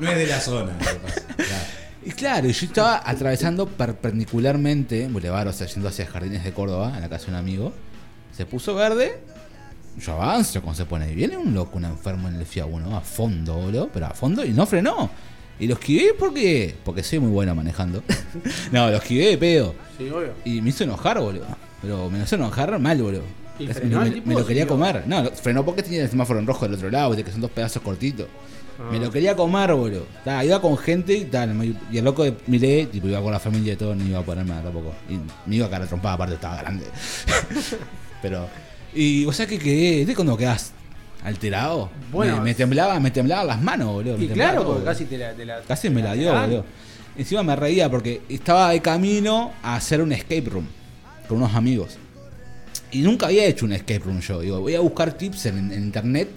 No 0.00 0.10
es 0.10 0.16
de 0.18 0.26
la 0.26 0.40
zona. 0.40 0.72
lo 0.72 0.78
que 0.78 0.94
pasa. 0.96 1.20
Claro. 1.36 1.64
Y 2.04 2.10
claro, 2.12 2.48
yo 2.48 2.66
estaba 2.66 3.02
atravesando 3.04 3.66
perpendicularmente 3.68 5.06
Boulevard, 5.08 5.48
o 5.48 5.52
sea, 5.52 5.66
yendo 5.66 5.88
hacia 5.88 6.06
Jardines 6.06 6.42
de 6.44 6.52
Córdoba, 6.52 6.94
a 6.96 7.00
la 7.00 7.08
casa 7.08 7.26
de 7.26 7.32
un 7.32 7.36
amigo. 7.38 7.72
Se 8.34 8.46
puso 8.46 8.74
verde. 8.74 9.20
Yo 9.98 10.12
avanzo 10.14 10.60
como 10.62 10.74
se 10.74 10.86
pone. 10.86 11.10
Y 11.12 11.14
viene 11.14 11.36
un 11.36 11.52
loco, 11.52 11.76
un 11.76 11.84
enfermo 11.84 12.28
en 12.28 12.36
el 12.36 12.46
FIA 12.46 12.64
1, 12.64 12.96
a 12.96 13.00
fondo, 13.02 13.54
boludo, 13.54 13.90
pero 13.92 14.06
a 14.06 14.10
fondo 14.14 14.44
y 14.44 14.50
no 14.50 14.64
frenó. 14.66 15.10
Y 15.60 15.66
lo 15.66 15.74
esquivé 15.74 16.14
porque, 16.18 16.74
porque 16.84 17.02
soy 17.02 17.18
muy 17.20 17.30
bueno 17.30 17.54
manejando. 17.54 18.02
no, 18.72 18.90
lo 18.90 18.96
esquivé 18.96 19.26
de 19.28 19.38
pedo. 19.38 19.74
sí, 19.98 20.08
obvio. 20.08 20.32
Y 20.44 20.60
me 20.62 20.70
hizo 20.70 20.84
enojar, 20.84 21.20
boludo. 21.20 21.46
Pero 21.82 22.08
me 22.10 22.22
hizo 22.22 22.34
enojar 22.36 22.78
mal, 22.78 23.00
boludo. 23.02 23.22
¿Y 23.58 23.66
Me, 23.66 23.74
frenó 23.74 24.00
me- 24.00 24.10
tipo 24.10 24.26
me 24.28 24.34
lo 24.34 24.46
quería 24.46 24.66
comer. 24.66 25.02
No, 25.06 25.22
lo- 25.22 25.30
frenó 25.32 25.64
porque 25.64 25.82
tenía 25.82 26.02
el 26.02 26.08
semáforo 26.10 26.38
en 26.40 26.46
rojo 26.46 26.64
del 26.64 26.74
otro 26.74 26.90
lado, 26.90 27.14
que 27.14 27.30
son 27.30 27.42
dos 27.42 27.50
pedazos 27.50 27.82
cortitos. 27.82 28.26
Me 28.90 28.96
Ah. 28.96 29.00
lo 29.00 29.10
quería 29.10 29.36
comer, 29.36 29.74
boludo. 29.74 30.06
Ta, 30.24 30.42
iba 30.42 30.58
con 30.62 30.78
gente 30.78 31.12
y 31.14 31.24
tal. 31.26 31.52
me- 31.54 31.74
Y 31.92 31.98
el 31.98 32.04
loco 32.04 32.24
de- 32.24 32.34
miré, 32.46 32.86
tipo, 32.86 33.06
iba 33.08 33.20
con 33.20 33.30
la 33.32 33.38
familia 33.38 33.74
y 33.74 33.76
todo, 33.76 33.94
no 33.94 34.02
iba 34.06 34.18
a 34.18 34.22
ponerme 34.22 34.50
nada 34.50 34.62
tampoco. 34.62 34.94
Y 35.10 35.18
me 35.48 35.56
iba 35.56 35.66
a 35.66 35.70
cara 35.70 35.86
trompada, 35.86 36.14
aparte 36.14 36.34
estaba 36.36 36.56
grande. 36.62 36.86
Pero. 38.22 38.48
Y 38.94 39.24
o 39.26 39.32
sea 39.32 39.46
que 39.46 39.58
quedé. 39.58 39.98
¿Viste 39.98 40.14
cuando 40.14 40.36
quedas 40.36 40.72
alterado? 41.24 41.90
Bueno. 42.12 42.36
me, 42.38 42.42
me 42.44 42.54
temblaba, 42.54 42.98
me 43.00 43.10
temblaban 43.10 43.46
las 43.46 43.60
manos, 43.62 43.92
boludo. 43.92 44.18
Y 44.20 44.28
claro, 44.28 44.64
porque 44.64 44.84
casi 44.84 45.04
te 45.04 45.18
la, 45.18 45.32
te 45.32 45.44
la- 45.44 45.60
Casi 45.62 45.90
me 45.90 46.02
la 46.02 46.14
dio, 46.14 46.32
boludo. 46.32 46.64
Encima 47.16 47.42
me 47.42 47.56
reía 47.56 47.90
porque 47.90 48.22
estaba 48.28 48.70
de 48.70 48.80
camino 48.80 49.52
a 49.62 49.76
hacer 49.76 50.00
un 50.00 50.12
escape 50.12 50.44
room 50.48 50.66
con 51.28 51.38
unos 51.38 51.54
amigos. 51.54 51.98
Y 52.92 53.02
nunca 53.02 53.26
había 53.26 53.44
hecho 53.44 53.66
un 53.66 53.72
escape 53.72 54.00
room 54.00 54.20
yo. 54.20 54.40
Digo, 54.40 54.60
voy 54.60 54.74
a 54.74 54.80
buscar 54.80 55.12
tips 55.12 55.46
en, 55.46 55.72
en 55.72 55.82
internet. 55.84 56.28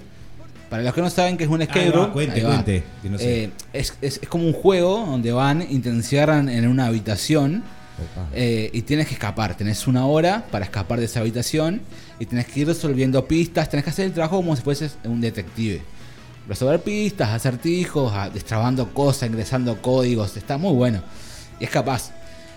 Para 0.70 0.84
los 0.84 0.94
que 0.94 1.02
no 1.02 1.10
saben 1.10 1.38
qué 1.38 1.44
es 1.44 1.50
un 1.50 1.62
escape 1.62 1.90
va, 1.92 1.96
room, 1.96 2.12
cuente, 2.12 2.42
cuente, 2.42 2.84
que 3.02 3.10
no 3.10 3.18
sé. 3.20 3.44
Eh, 3.46 3.50
es, 3.74 3.96
es- 4.02 4.20
es 4.24 4.28
como 4.30 4.46
un 4.46 4.54
juego 4.54 5.06
donde 5.06 5.32
van 5.32 5.66
y 5.68 5.80
te 5.80 5.90
encierran 5.90 6.50
en 6.50 6.68
una 6.68 6.88
habitación. 6.88 7.64
Eh, 8.34 8.70
y 8.74 8.82
tienes 8.82 9.08
que 9.08 9.14
escapar. 9.14 9.56
Tenés 9.56 9.88
una 9.88 10.06
hora 10.06 10.46
para 10.52 10.66
escapar 10.66 11.00
de 11.00 11.06
esa 11.06 11.20
habitación 11.20 11.82
y 12.20 12.26
tenés 12.26 12.48
que 12.48 12.62
ir 12.62 12.68
resolviendo 12.68 13.26
pistas. 13.28 13.70
Tenés 13.70 13.84
que 13.84 13.90
hacer 13.92 14.06
el 14.06 14.14
trabajo 14.14 14.38
como 14.38 14.56
si 14.56 14.62
fueses 14.62 14.98
un 15.04 15.22
detective. 15.22 15.82
Resolver 16.48 16.82
pistas, 16.82 17.30
acertijos, 17.30 18.14
destrabando 18.34 18.94
cosas, 18.94 19.30
ingresando 19.30 19.82
códigos. 19.82 20.36
Está 20.36 20.58
muy 20.58 20.74
bueno. 20.74 21.02
Y 21.60 21.66
es 21.66 21.70
capaz. 21.70 22.12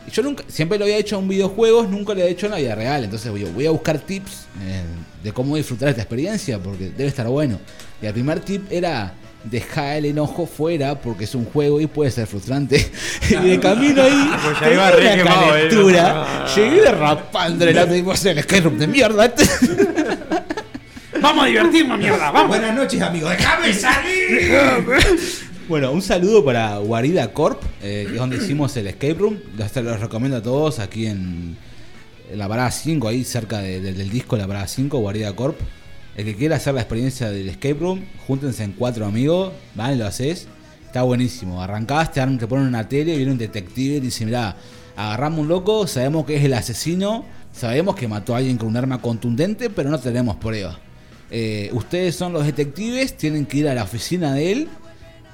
Y 0.07 0.11
yo 0.11 0.23
nunca, 0.23 0.45
siempre 0.49 0.79
lo 0.79 0.85
había 0.85 0.99
hecho 0.99 1.19
en 1.19 1.29
videojuegos, 1.29 1.89
nunca 1.89 2.15
lo 2.15 2.21
había 2.21 2.33
hecho 2.33 2.47
en 2.47 2.53
la 2.53 2.59
vida 2.59 2.75
real. 2.75 3.05
Entonces 3.05 3.31
voy, 3.31 3.45
voy 3.45 3.67
a 3.67 3.71
buscar 3.71 3.99
tips 3.99 4.47
eh, 4.63 4.83
de 5.23 5.33
cómo 5.33 5.57
disfrutar 5.57 5.89
esta 5.89 6.03
experiencia 6.03 6.59
porque 6.59 6.91
debe 6.91 7.07
estar 7.07 7.27
bueno. 7.29 7.59
Y 8.01 8.07
el 8.07 8.13
primer 8.13 8.41
tip 8.41 8.71
era 8.71 9.15
dejar 9.51 9.97
el 9.99 10.05
enojo 10.07 10.47
fuera 10.47 11.01
porque 11.01 11.25
es 11.25 11.35
un 11.35 11.45
juego 11.47 11.81
y 11.81 11.87
puede 11.87 12.11
ser 12.11 12.27
frustrante. 12.27 12.91
y 13.31 13.35
de 13.49 13.61
camino 13.61 14.03
ahí, 14.03 14.31
Pues 14.45 14.61
ya 14.61 14.73
iba 14.73 14.91
re 14.91 15.03
una 15.07 15.17
quemado, 15.17 15.45
eh. 15.47 15.49
calentura. 15.69 16.47
Llegué 16.55 16.81
derrapando 16.83 17.65
el 17.65 17.97
y 17.97 18.03
vos 18.03 18.25
el 18.27 18.39
escape 18.39 18.61
room 18.63 18.79
de 18.79 18.87
mierda. 18.87 19.33
Vamos 21.21 21.45
a 21.45 21.47
divertirnos, 21.49 21.99
mierda, 21.99 22.31
vamos. 22.31 22.49
Buenas 22.49 22.75
noches, 22.77 23.01
amigos. 23.01 23.31
¡Déjame 23.31 23.73
salir! 23.73 24.53
Bueno, 25.69 25.91
un 25.91 26.01
saludo 26.01 26.45
para 26.45 26.77
Guarida 26.79 27.33
Corp, 27.33 27.61
eh, 27.83 28.05
que 28.07 28.13
es 28.15 28.19
donde 28.21 28.37
hicimos 28.37 28.77
el 28.77 28.87
escape 28.87 29.15
room. 29.15 29.39
Los, 29.59 29.73
te 29.73 29.83
los 29.83 29.99
recomiendo 29.99 30.37
a 30.37 30.41
todos 30.43 30.79
aquí 30.79 31.07
en, 31.07 31.57
en 32.31 32.39
la 32.39 32.47
parada 32.47 32.71
5, 32.71 33.09
ahí 33.09 33.25
cerca 33.25 33.59
de- 33.59 33.81
de- 33.81 33.93
del 33.93 34.09
disco 34.09 34.37
La 34.37 34.47
Parada 34.47 34.69
5, 34.69 34.97
Guarida 34.99 35.35
Corp. 35.35 35.59
El 36.17 36.25
que 36.25 36.35
quiera 36.35 36.57
hacer 36.57 36.75
la 36.75 36.81
experiencia 36.81 37.31
del 37.31 37.49
escape 37.49 37.75
room, 37.75 38.05
júntense 38.27 38.65
en 38.65 38.73
cuatro 38.73 39.05
amigos, 39.07 39.53
van 39.75 39.99
lo 39.99 40.07
haces. 40.07 40.49
Está 40.87 41.03
buenísimo. 41.03 41.63
Arrancás, 41.63 42.13
te, 42.13 42.21
dan- 42.21 42.39
te 42.39 42.47
ponen 42.47 42.67
una 42.67 42.89
tele, 42.89 43.17
viene 43.17 43.33
un 43.33 43.39
detective 43.39 43.97
y 43.97 44.01
dice, 44.01 44.25
mirá, 44.25 44.57
agarramos 44.97 45.41
un 45.41 45.49
loco, 45.49 45.87
sabemos 45.87 46.25
que 46.25 46.37
es 46.37 46.45
el 46.45 46.55
asesino, 46.55 47.27
sabemos 47.53 47.97
que 47.97 48.09
mató 48.09 48.35
a 48.35 48.39
alguien 48.39 48.57
con 48.57 48.69
un 48.69 48.77
arma 48.79 49.03
contundente, 49.03 49.69
pero 49.69 49.91
no 49.91 49.99
tenemos 49.99 50.37
pruebas. 50.37 50.79
Eh, 51.31 51.69
ustedes 51.73 52.15
son 52.17 52.33
los 52.33 52.47
detectives, 52.47 53.17
tienen 53.17 53.45
que 53.45 53.59
ir 53.59 53.69
a 53.69 53.75
la 53.75 53.83
oficina 53.83 54.33
de 54.33 54.53
él 54.53 54.69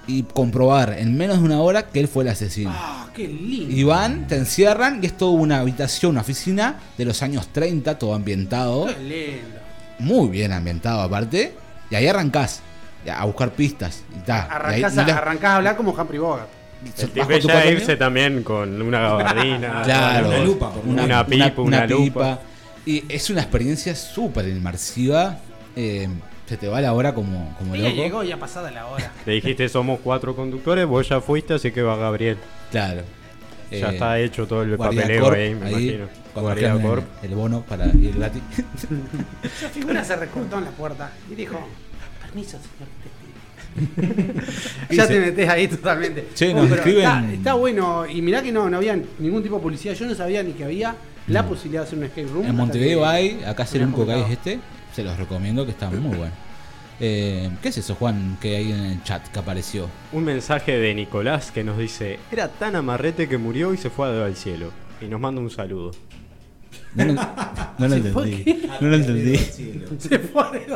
y 0.08 0.24
comprobar 0.24 0.96
en 0.98 1.16
menos 1.16 1.38
de 1.38 1.44
una 1.44 1.60
hora 1.60 1.86
que 1.90 2.00
él 2.00 2.08
fue 2.08 2.24
el 2.24 2.30
asesino. 2.30 2.72
Ah, 2.74 3.08
qué 3.14 3.28
lindo. 3.28 3.70
Y 3.72 3.84
van, 3.84 4.26
te 4.26 4.34
encierran 4.36 4.98
y 5.00 5.06
es 5.06 5.16
toda 5.16 5.32
una 5.32 5.60
habitación, 5.60 6.12
una 6.12 6.22
oficina 6.22 6.80
de 6.98 7.04
los 7.04 7.22
años 7.22 7.46
30, 7.52 7.98
todo 8.00 8.14
ambientado, 8.14 8.86
Qué 8.86 9.00
lindo. 9.00 9.61
Muy 9.98 10.28
bien 10.28 10.52
ambientado 10.52 11.00
aparte, 11.02 11.54
y 11.90 11.94
ahí 11.94 12.06
arrancás 12.06 12.62
a 13.12 13.24
buscar 13.24 13.50
pistas. 13.50 14.02
Y 14.16 14.20
ta, 14.20 14.36
y 14.36 14.40
ahí 14.40 14.46
Arrancás, 14.56 14.94
no 14.94 15.02
a, 15.02 15.06
te- 15.06 15.12
arrancás 15.12 15.50
a 15.50 15.56
hablar 15.56 15.76
como 15.76 15.92
Humphrey 15.92 16.18
Bogart. 16.18 16.48
El 16.84 16.90
vas 16.90 17.12
tipo 17.12 17.26
con 17.28 17.40
tu 17.40 17.48
ya 17.48 17.66
irse 17.66 17.96
también 17.96 18.42
con 18.42 18.82
una 18.82 19.00
gabardina. 19.00 19.82
Claro, 19.84 20.28
Una 20.28 20.38
lupa, 20.44 20.72
Una, 20.84 21.04
una 21.04 21.26
pipa, 21.26 21.62
una, 21.62 21.86
lupa. 21.86 22.40
Y 22.84 23.04
es 23.08 23.30
una 23.30 23.42
experiencia 23.42 23.94
súper 23.94 24.48
inmersiva. 24.48 25.38
eh, 25.76 26.08
se 26.46 26.56
te 26.56 26.68
va 26.68 26.80
la 26.82 26.92
hora 26.92 27.14
como, 27.14 27.54
como 27.56 27.74
loco. 27.76 27.88
llegó 27.88 28.22
ya 28.24 28.36
pasada 28.36 28.70
la 28.72 28.86
hora. 28.86 29.10
Le 29.26 29.34
dijiste 29.34 29.68
somos 29.68 30.00
cuatro 30.02 30.34
conductores, 30.36 30.84
vos 30.86 31.08
ya 31.08 31.20
fuiste, 31.20 31.54
así 31.54 31.70
que 31.70 31.80
va 31.82 31.96
Gabriel. 31.96 32.36
Claro. 32.70 33.02
Ya 33.70 33.88
Eh, 33.88 33.92
está 33.94 34.18
hecho 34.18 34.46
todo 34.46 34.62
el 34.62 34.76
papeleo 34.76 35.22
Corp, 35.22 35.36
ahí, 35.36 35.54
me 35.54 35.70
imagino. 35.70 36.08
Cuando 36.34 36.82
Corp. 36.82 37.04
el, 37.24 37.34
bono 37.34 37.62
para 37.62 37.86
ir 37.88 38.14
gratis. 38.16 38.42
Esa 39.42 39.68
figura 39.68 40.04
se 40.04 40.16
recortó 40.16 40.58
en 40.58 40.64
la 40.64 40.70
puerta 40.70 41.10
y 41.30 41.34
dijo, 41.34 41.58
permiso, 42.22 42.58
señor 42.58 42.88
ya 44.90 45.06
te 45.08 45.18
metes 45.18 45.48
ahí 45.48 45.66
totalmente. 45.68 46.28
Che, 46.34 46.52
Oh, 46.52 46.56
nos 46.58 46.68
pero 46.68 46.82
escriben- 46.82 46.98
Está, 47.24 47.32
está 47.32 47.54
bueno, 47.54 48.06
y 48.06 48.20
mirá 48.20 48.42
que 48.42 48.52
no, 48.52 48.68
no 48.68 48.76
había 48.76 48.98
ningún 49.18 49.42
tipo 49.42 49.56
de 49.56 49.62
publicidad. 49.62 49.94
Yo 49.94 50.06
no 50.06 50.14
sabía 50.14 50.42
ni 50.42 50.52
que 50.52 50.64
había 50.64 50.94
la 51.28 51.46
posibilidad 51.46 51.82
de 51.82 51.86
hacer 51.86 51.98
un 51.98 52.04
escape 52.04 52.26
room. 52.28 52.46
en 52.46 52.54
Montevideo 52.56 53.00
que- 53.00 53.06
hay, 53.06 53.42
acá 53.46 53.62
es 53.62 53.74
el 53.74 53.80
me 53.82 53.86
único 53.86 54.06
que 54.06 54.12
hay 54.12 54.32
este. 54.32 54.60
Se 54.94 55.02
los 55.02 55.16
recomiendo 55.16 55.64
que 55.64 55.70
está 55.70 55.88
muy 55.88 56.16
bueno. 56.16 56.32
Eh, 57.00 57.50
¿Qué 57.62 57.68
es 57.70 57.78
eso, 57.78 57.94
Juan, 57.94 58.36
que 58.40 58.56
hay 58.56 58.70
en 58.72 58.80
el 58.80 59.02
chat 59.02 59.26
que 59.28 59.38
apareció? 59.38 59.88
Un 60.12 60.24
mensaje 60.24 60.72
de 60.78 60.94
Nicolás 60.94 61.50
que 61.50 61.64
nos 61.64 61.78
dice, 61.78 62.18
era 62.30 62.48
tan 62.48 62.76
amarrete 62.76 63.26
que 63.28 63.38
murió 63.38 63.72
y 63.72 63.78
se 63.78 63.88
fue 63.90 64.22
al 64.22 64.36
cielo. 64.36 64.70
Y 65.00 65.06
nos 65.06 65.18
manda 65.18 65.40
un 65.40 65.50
saludo. 65.50 65.92
No 66.94 67.04
lo, 67.06 67.12
no 67.14 67.88
lo 67.88 67.88
¿Se 68.02 68.02
fue 68.12 68.24
entendí. 68.24 68.62
No 68.80 68.88
lo 68.88 68.94
entendí. 68.96 69.36
Se 69.98 70.18
fue 70.18 70.66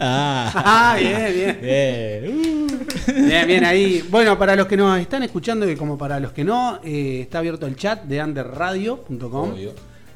Ah, 0.00 0.52
Ah, 0.54 0.96
bien, 0.98 1.34
bien. 1.34 1.58
bien. 1.60 2.38
Uh. 2.38 3.26
Bien, 3.26 3.46
bien 3.46 3.64
ahí. 3.64 4.04
Bueno, 4.10 4.38
para 4.38 4.56
los 4.56 4.66
que 4.66 4.76
nos 4.76 4.98
están 4.98 5.22
escuchando 5.22 5.68
y 5.70 5.76
como 5.76 5.98
para 5.98 6.18
los 6.18 6.32
que 6.32 6.44
no, 6.44 6.80
eh, 6.82 7.20
está 7.22 7.38
abierto 7.38 7.66
el 7.66 7.76
chat 7.76 8.04
de 8.04 8.22
underradio.com. 8.22 9.54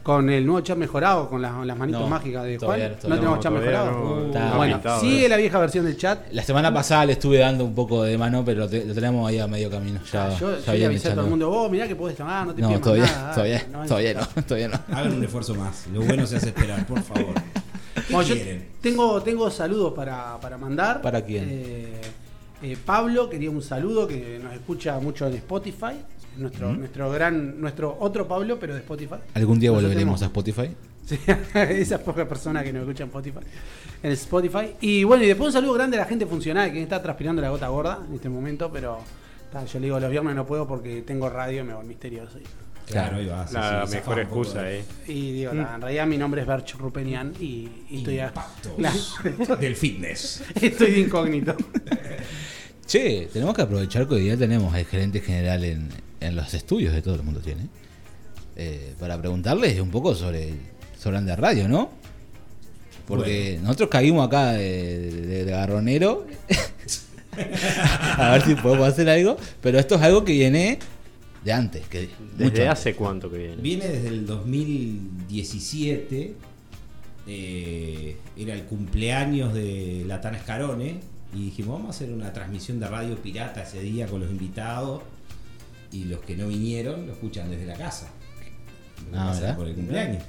Con 0.02 0.30
el 0.30 0.46
nuevo 0.46 0.62
chat 0.62 0.78
mejorado, 0.78 1.28
con 1.28 1.42
las, 1.42 1.64
las 1.66 1.76
manitos 1.76 2.00
No, 2.00 2.08
mágicas 2.08 2.44
de 2.44 2.56
Juan. 2.56 2.58
todavía- 2.58 2.88
no 2.88 2.94
tenemos 3.16 3.36
no, 3.36 3.40
chat 3.40 3.52
mejorado. 3.52 3.90
no, 3.92 4.26
está 4.26 4.56
bueno, 4.56 4.74
pintado, 4.76 5.00
sigue 5.02 5.28
la 5.28 5.36
vieja 5.36 5.58
versión 5.58 5.84
del 5.84 5.96
chat. 5.98 6.20
La 6.32 6.42
semana 6.42 6.72
pasada 6.72 7.04
le 7.04 7.12
estuve 7.12 7.38
dando 7.38 7.64
un 7.66 7.74
poco 7.74 8.02
de 8.02 8.16
mano, 8.16 8.42
pero 8.44 8.66
te- 8.66 8.84
lo 8.86 8.94
tenemos 8.94 9.28
ahí 9.28 9.38
a 9.38 9.46
medio 9.46 9.70
camino. 9.70 10.00
Ya, 10.10 10.30
yo 10.38 10.52
ya 10.52 10.56
yo 10.58 10.72
le 10.72 10.72
viene 10.72 10.86
avisé 10.86 11.08
a 11.08 11.14
todo 11.14 11.24
el 11.24 11.30
mundo, 11.30 11.50
vos 11.50 11.70
mirá 11.70 11.86
que 11.86 11.96
podés 11.96 12.16
tomar, 12.16 12.46
no 12.46 12.54
te 12.54 12.62
No, 12.62 12.80
todavía, 12.80 13.04
nada, 13.04 13.34
todavía, 13.34 13.66
no, 13.70 13.86
todavía 13.86 14.14
no, 14.14 14.42
todavía 14.44 14.68
no. 14.68 14.80
Hagan 14.96 15.12
un 15.14 15.24
esfuerzo 15.24 15.54
más. 15.54 15.86
Lo 15.92 16.00
bueno 16.00 16.26
se 16.26 16.36
hace 16.36 16.48
esperar, 16.48 16.86
por 16.86 17.02
favor. 17.02 17.34
¿Qué 17.94 18.14
Bueno, 18.14 18.28
yo 18.28 18.34
quieren? 18.36 18.68
tengo, 18.80 19.22
tengo 19.22 19.50
saludos 19.50 19.92
para, 19.94 20.38
para 20.40 20.56
mandar. 20.56 21.02
¿Para 21.02 21.20
quién? 21.22 21.44
Eh, 21.46 22.00
eh, 22.62 22.77
Pablo 22.85 23.29
quería 23.31 23.51
un 23.51 23.62
saludo 23.62 24.07
que 24.07 24.38
nos 24.42 24.53
escucha 24.53 24.99
mucho 24.99 25.27
en 25.27 25.35
Spotify. 25.35 25.94
Nuestro, 26.37 26.73
nuestro 26.75 27.11
gran, 27.11 27.61
nuestro 27.61 27.96
otro 28.01 28.27
Pablo, 28.29 28.59
pero 28.59 28.75
de 28.75 28.81
Spotify. 28.81 29.16
¿Algún 29.35 29.59
día 29.59 29.70
Nosotros 29.70 29.90
volveremos 29.90 30.23
a 30.23 30.27
Spotify? 30.27 30.70
Sí, 31.05 31.18
esas 31.55 32.01
pocas 32.01 32.27
personas 32.29 32.62
que 32.62 32.73
nos 32.73 32.83
escuchan 32.83 33.05
en 33.05 33.09
Spotify. 33.09 33.38
En 34.03 34.12
Spotify. 34.12 34.75
Y 34.81 35.03
bueno, 35.05 35.25
y 35.25 35.27
después 35.27 35.49
un 35.49 35.53
saludo 35.53 35.73
grande 35.75 35.96
a 35.96 36.01
la 36.01 36.07
gente 36.07 36.27
funcional 36.27 36.73
que 36.73 36.81
está 36.83 37.03
transpirando 37.03 37.42
la 37.42 37.51
gota 37.51 37.66
gorda 37.68 37.99
en 38.09 38.14
este 38.14 38.29
momento, 38.29 38.70
pero 38.73 38.99
ta, 39.53 39.64
yo 39.64 39.81
le 39.81 39.87
digo 39.87 39.99
los 39.99 40.11
viernes 40.11 40.37
no 40.37 40.46
puedo 40.46 40.66
porque 40.68 41.03
tengo 41.03 41.29
radio 41.29 41.62
y 41.62 41.64
me 41.64 41.75
voy 41.75 41.85
misterioso. 41.85 42.38
Claro, 42.87 43.16
ahí 43.18 43.27
va. 43.27 43.46
sí, 43.46 43.55
La 43.55 43.87
sí, 43.87 43.94
mejor 43.96 44.18
excusa, 44.20 44.62
de- 44.62 44.81
eh. 44.81 44.85
Y 45.09 45.33
digo, 45.33 45.53
ta, 45.53 45.75
en 45.75 45.81
realidad 45.81 46.07
mi 46.07 46.16
nombre 46.16 46.40
es 46.42 46.46
Berch 46.46 46.75
Rupenian 46.77 47.33
y, 47.40 47.68
y 47.90 47.99
estoy, 47.99 48.20
a- 48.20 48.33
Claro. 48.77 49.57
del 49.61 49.77
fitness. 49.77 50.42
estoy 50.61 50.92
de 50.92 51.01
incógnito. 51.01 51.57
Che, 52.90 53.29
tenemos 53.33 53.55
que 53.55 53.62
aprovechar 53.62 54.09
que 54.09 54.14
hoy 54.14 54.22
día 54.22 54.37
tenemos 54.37 54.74
al 54.74 54.85
gerente 54.85 55.20
general 55.20 55.62
en, 55.64 55.88
en 56.20 56.35
los 56.35 56.53
estudios 56.55 56.92
de 56.92 57.03
todo 57.03 57.14
el 57.14 57.22
mundo 57.22 57.38
tiene. 57.40 57.68
eh, 58.57 58.94
para 58.98 59.16
preguntarles 59.18 59.79
un 59.81 59.90
poco 59.90 60.14
sobre, 60.14 60.53
sobre 60.98 61.18
Under 61.18 61.40
Radio, 61.40 61.68
¿no? 61.68 61.90
Porque 63.07 63.59
nosotros 63.62 63.90
caímos 63.90 64.26
acá 64.26 64.53
de, 64.53 65.11
de- 65.11 65.44
de 65.44 65.50
garronero. 65.50 66.26
a 68.16 68.33
ver 68.33 68.42
si 68.42 68.55
podemos 68.57 68.88
hacer 68.88 69.09
algo. 69.09 69.37
Pero 69.61 69.79
esto 69.79 69.94
es 69.96 70.03
algo 70.03 70.24
que 70.24 70.33
viene 70.33 70.79
de 71.44 71.53
antes. 71.53 71.87
Que, 71.87 72.00
¿Desde 72.00 72.14
mucho 72.44 72.62
antes. 72.62 72.68
hace 72.68 72.94
cuánto 72.96 73.31
que 73.31 73.38
viene? 73.38 73.57
Viene 73.57 73.87
desde 73.88 74.09
el 74.09 74.26
2017. 74.26 76.35
eh, 77.29 78.16
era 78.37 78.55
el 78.55 78.64
cumpleaños 78.64 79.55
de 79.55 80.03
Latana 80.07 80.38
Escarone. 80.38 80.98
Y 81.34 81.44
dijimos, 81.46 81.78
vamos 81.78 81.88
a 81.88 81.90
hacer 81.96 82.12
una 82.12 82.32
transmisión 82.32 82.80
de 82.80 82.88
radio 82.88 83.16
pirata 83.16 83.62
ese 83.62 83.80
día 83.80 84.06
con 84.06 84.20
los 84.20 84.30
invitados. 84.30 85.02
Y 85.92 86.04
los 86.04 86.20
que 86.20 86.36
no 86.36 86.48
vinieron 86.48 87.06
lo 87.06 87.12
escuchan 87.12 87.50
desde 87.50 87.66
la 87.66 87.74
casa. 87.74 88.10
Ah, 89.14 89.32
¿verdad? 89.32 89.56
Por 89.56 89.68
el 89.68 89.74
cumpleaños. 89.74 90.22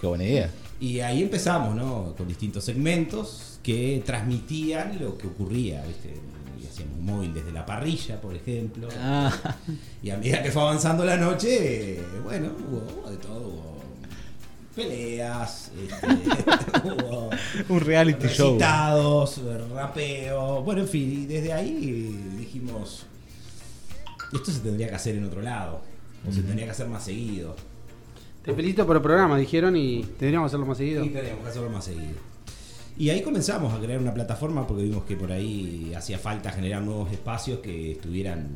Qué 0.00 0.06
buena 0.06 0.24
idea. 0.24 0.50
Y 0.80 1.00
ahí 1.00 1.22
empezamos, 1.22 1.74
¿no? 1.74 2.14
Con 2.16 2.28
distintos 2.28 2.64
segmentos 2.64 3.58
que 3.62 4.02
transmitían 4.04 4.98
lo 5.00 5.16
que 5.16 5.26
ocurría, 5.26 5.82
¿viste? 5.86 6.14
Y 6.62 6.66
hacíamos 6.66 6.98
un 6.98 7.04
móvil 7.06 7.34
desde 7.34 7.52
la 7.52 7.64
parrilla, 7.64 8.20
por 8.20 8.34
ejemplo. 8.34 8.88
Ah, 8.98 9.32
Y 10.02 10.10
a 10.10 10.16
medida 10.16 10.42
que 10.42 10.50
fue 10.50 10.62
avanzando 10.62 11.04
la 11.04 11.16
noche, 11.16 12.00
bueno, 12.24 12.50
hubo, 12.68 13.00
hubo 13.00 13.10
de 13.10 13.16
todo. 13.18 13.48
Hubo 13.48 13.71
peleas, 14.74 15.70
este, 15.82 16.06
hubo 16.88 17.30
un 17.68 17.80
reality 17.80 18.28
show. 18.28 18.54
recitados, 18.54 19.40
rapeo. 19.72 20.62
Bueno, 20.62 20.82
en 20.82 20.88
fin, 20.88 21.22
y 21.22 21.26
desde 21.26 21.52
ahí 21.52 22.34
dijimos, 22.38 23.06
esto 24.32 24.50
se 24.50 24.60
tendría 24.60 24.88
que 24.88 24.94
hacer 24.94 25.16
en 25.16 25.24
otro 25.24 25.42
lado. 25.42 25.82
O 26.28 26.32
se 26.32 26.42
tendría 26.42 26.66
que 26.66 26.70
hacer 26.70 26.86
más 26.86 27.04
seguido. 27.04 27.56
Te 28.44 28.54
felicito 28.54 28.86
por 28.86 28.96
el 28.96 29.02
programa, 29.02 29.36
dijeron, 29.36 29.76
y 29.76 30.02
tendríamos 30.02 30.46
que 30.46 30.50
hacerlo 30.50 30.66
más 30.66 30.78
seguido. 30.78 31.04
Y 31.04 31.08
tenemos 31.08 31.42
que 31.42 31.48
hacerlo 31.48 31.70
más 31.70 31.84
seguido. 31.84 32.32
Y 32.96 33.10
ahí 33.10 33.22
comenzamos 33.22 33.72
a 33.72 33.80
crear 33.80 34.00
una 34.00 34.12
plataforma 34.12 34.66
porque 34.66 34.84
vimos 34.84 35.04
que 35.04 35.16
por 35.16 35.32
ahí 35.32 35.92
hacía 35.96 36.18
falta 36.18 36.52
generar 36.52 36.82
nuevos 36.82 37.10
espacios 37.10 37.60
que 37.60 37.92
estuvieran, 37.92 38.50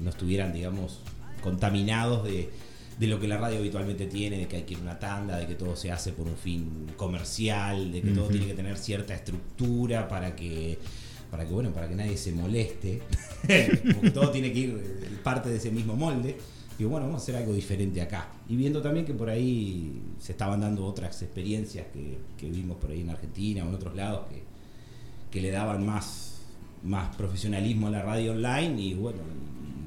no 0.00 0.10
estuvieran, 0.10 0.52
digamos, 0.52 1.00
contaminados 1.42 2.24
de, 2.24 2.50
de 2.98 3.06
lo 3.08 3.18
que 3.18 3.26
la 3.26 3.38
radio 3.38 3.58
habitualmente 3.58 4.06
tiene, 4.06 4.38
de 4.38 4.46
que 4.46 4.56
hay 4.56 4.62
que 4.62 4.74
ir 4.74 4.80
a 4.80 4.82
una 4.82 4.98
tanda, 4.98 5.36
de 5.36 5.46
que 5.46 5.54
todo 5.54 5.74
se 5.74 5.90
hace 5.90 6.12
por 6.12 6.26
un 6.26 6.36
fin 6.36 6.86
comercial, 6.96 7.90
de 7.90 8.02
que 8.02 8.10
todo 8.10 8.28
tiene 8.28 8.46
que 8.46 8.54
tener 8.54 8.76
cierta 8.76 9.14
estructura 9.14 10.06
para 10.06 10.36
que, 10.36 10.78
para 11.30 11.44
que 11.44 11.52
bueno, 11.52 11.72
para 11.72 11.88
que 11.88 11.96
nadie 11.96 12.16
se 12.16 12.32
moleste, 12.32 13.02
porque 13.94 14.10
todo 14.10 14.30
tiene 14.30 14.52
que 14.52 14.58
ir 14.58 14.70
eh, 14.70 15.08
parte 15.22 15.48
de 15.48 15.56
ese 15.56 15.70
mismo 15.70 15.96
molde. 15.96 16.36
Digo, 16.78 16.90
bueno, 16.90 17.06
vamos 17.06 17.22
a 17.22 17.24
hacer 17.24 17.36
algo 17.36 17.52
diferente 17.52 18.00
acá. 18.00 18.28
Y 18.48 18.56
viendo 18.56 18.82
también 18.82 19.06
que 19.06 19.14
por 19.14 19.28
ahí 19.28 20.00
se 20.18 20.32
estaban 20.32 20.60
dando 20.60 20.84
otras 20.84 21.22
experiencias 21.22 21.86
que, 21.92 22.18
que 22.36 22.50
vimos 22.50 22.78
por 22.78 22.90
ahí 22.90 23.00
en 23.00 23.10
Argentina 23.10 23.64
o 23.64 23.68
en 23.68 23.74
otros 23.74 23.94
lados 23.94 24.26
que, 24.28 24.42
que 25.30 25.40
le 25.40 25.50
daban 25.50 25.84
más, 25.84 26.40
más 26.82 27.14
profesionalismo 27.16 27.88
a 27.88 27.90
la 27.90 28.02
radio 28.02 28.32
online. 28.32 28.80
Y 28.80 28.94
bueno, 28.94 29.20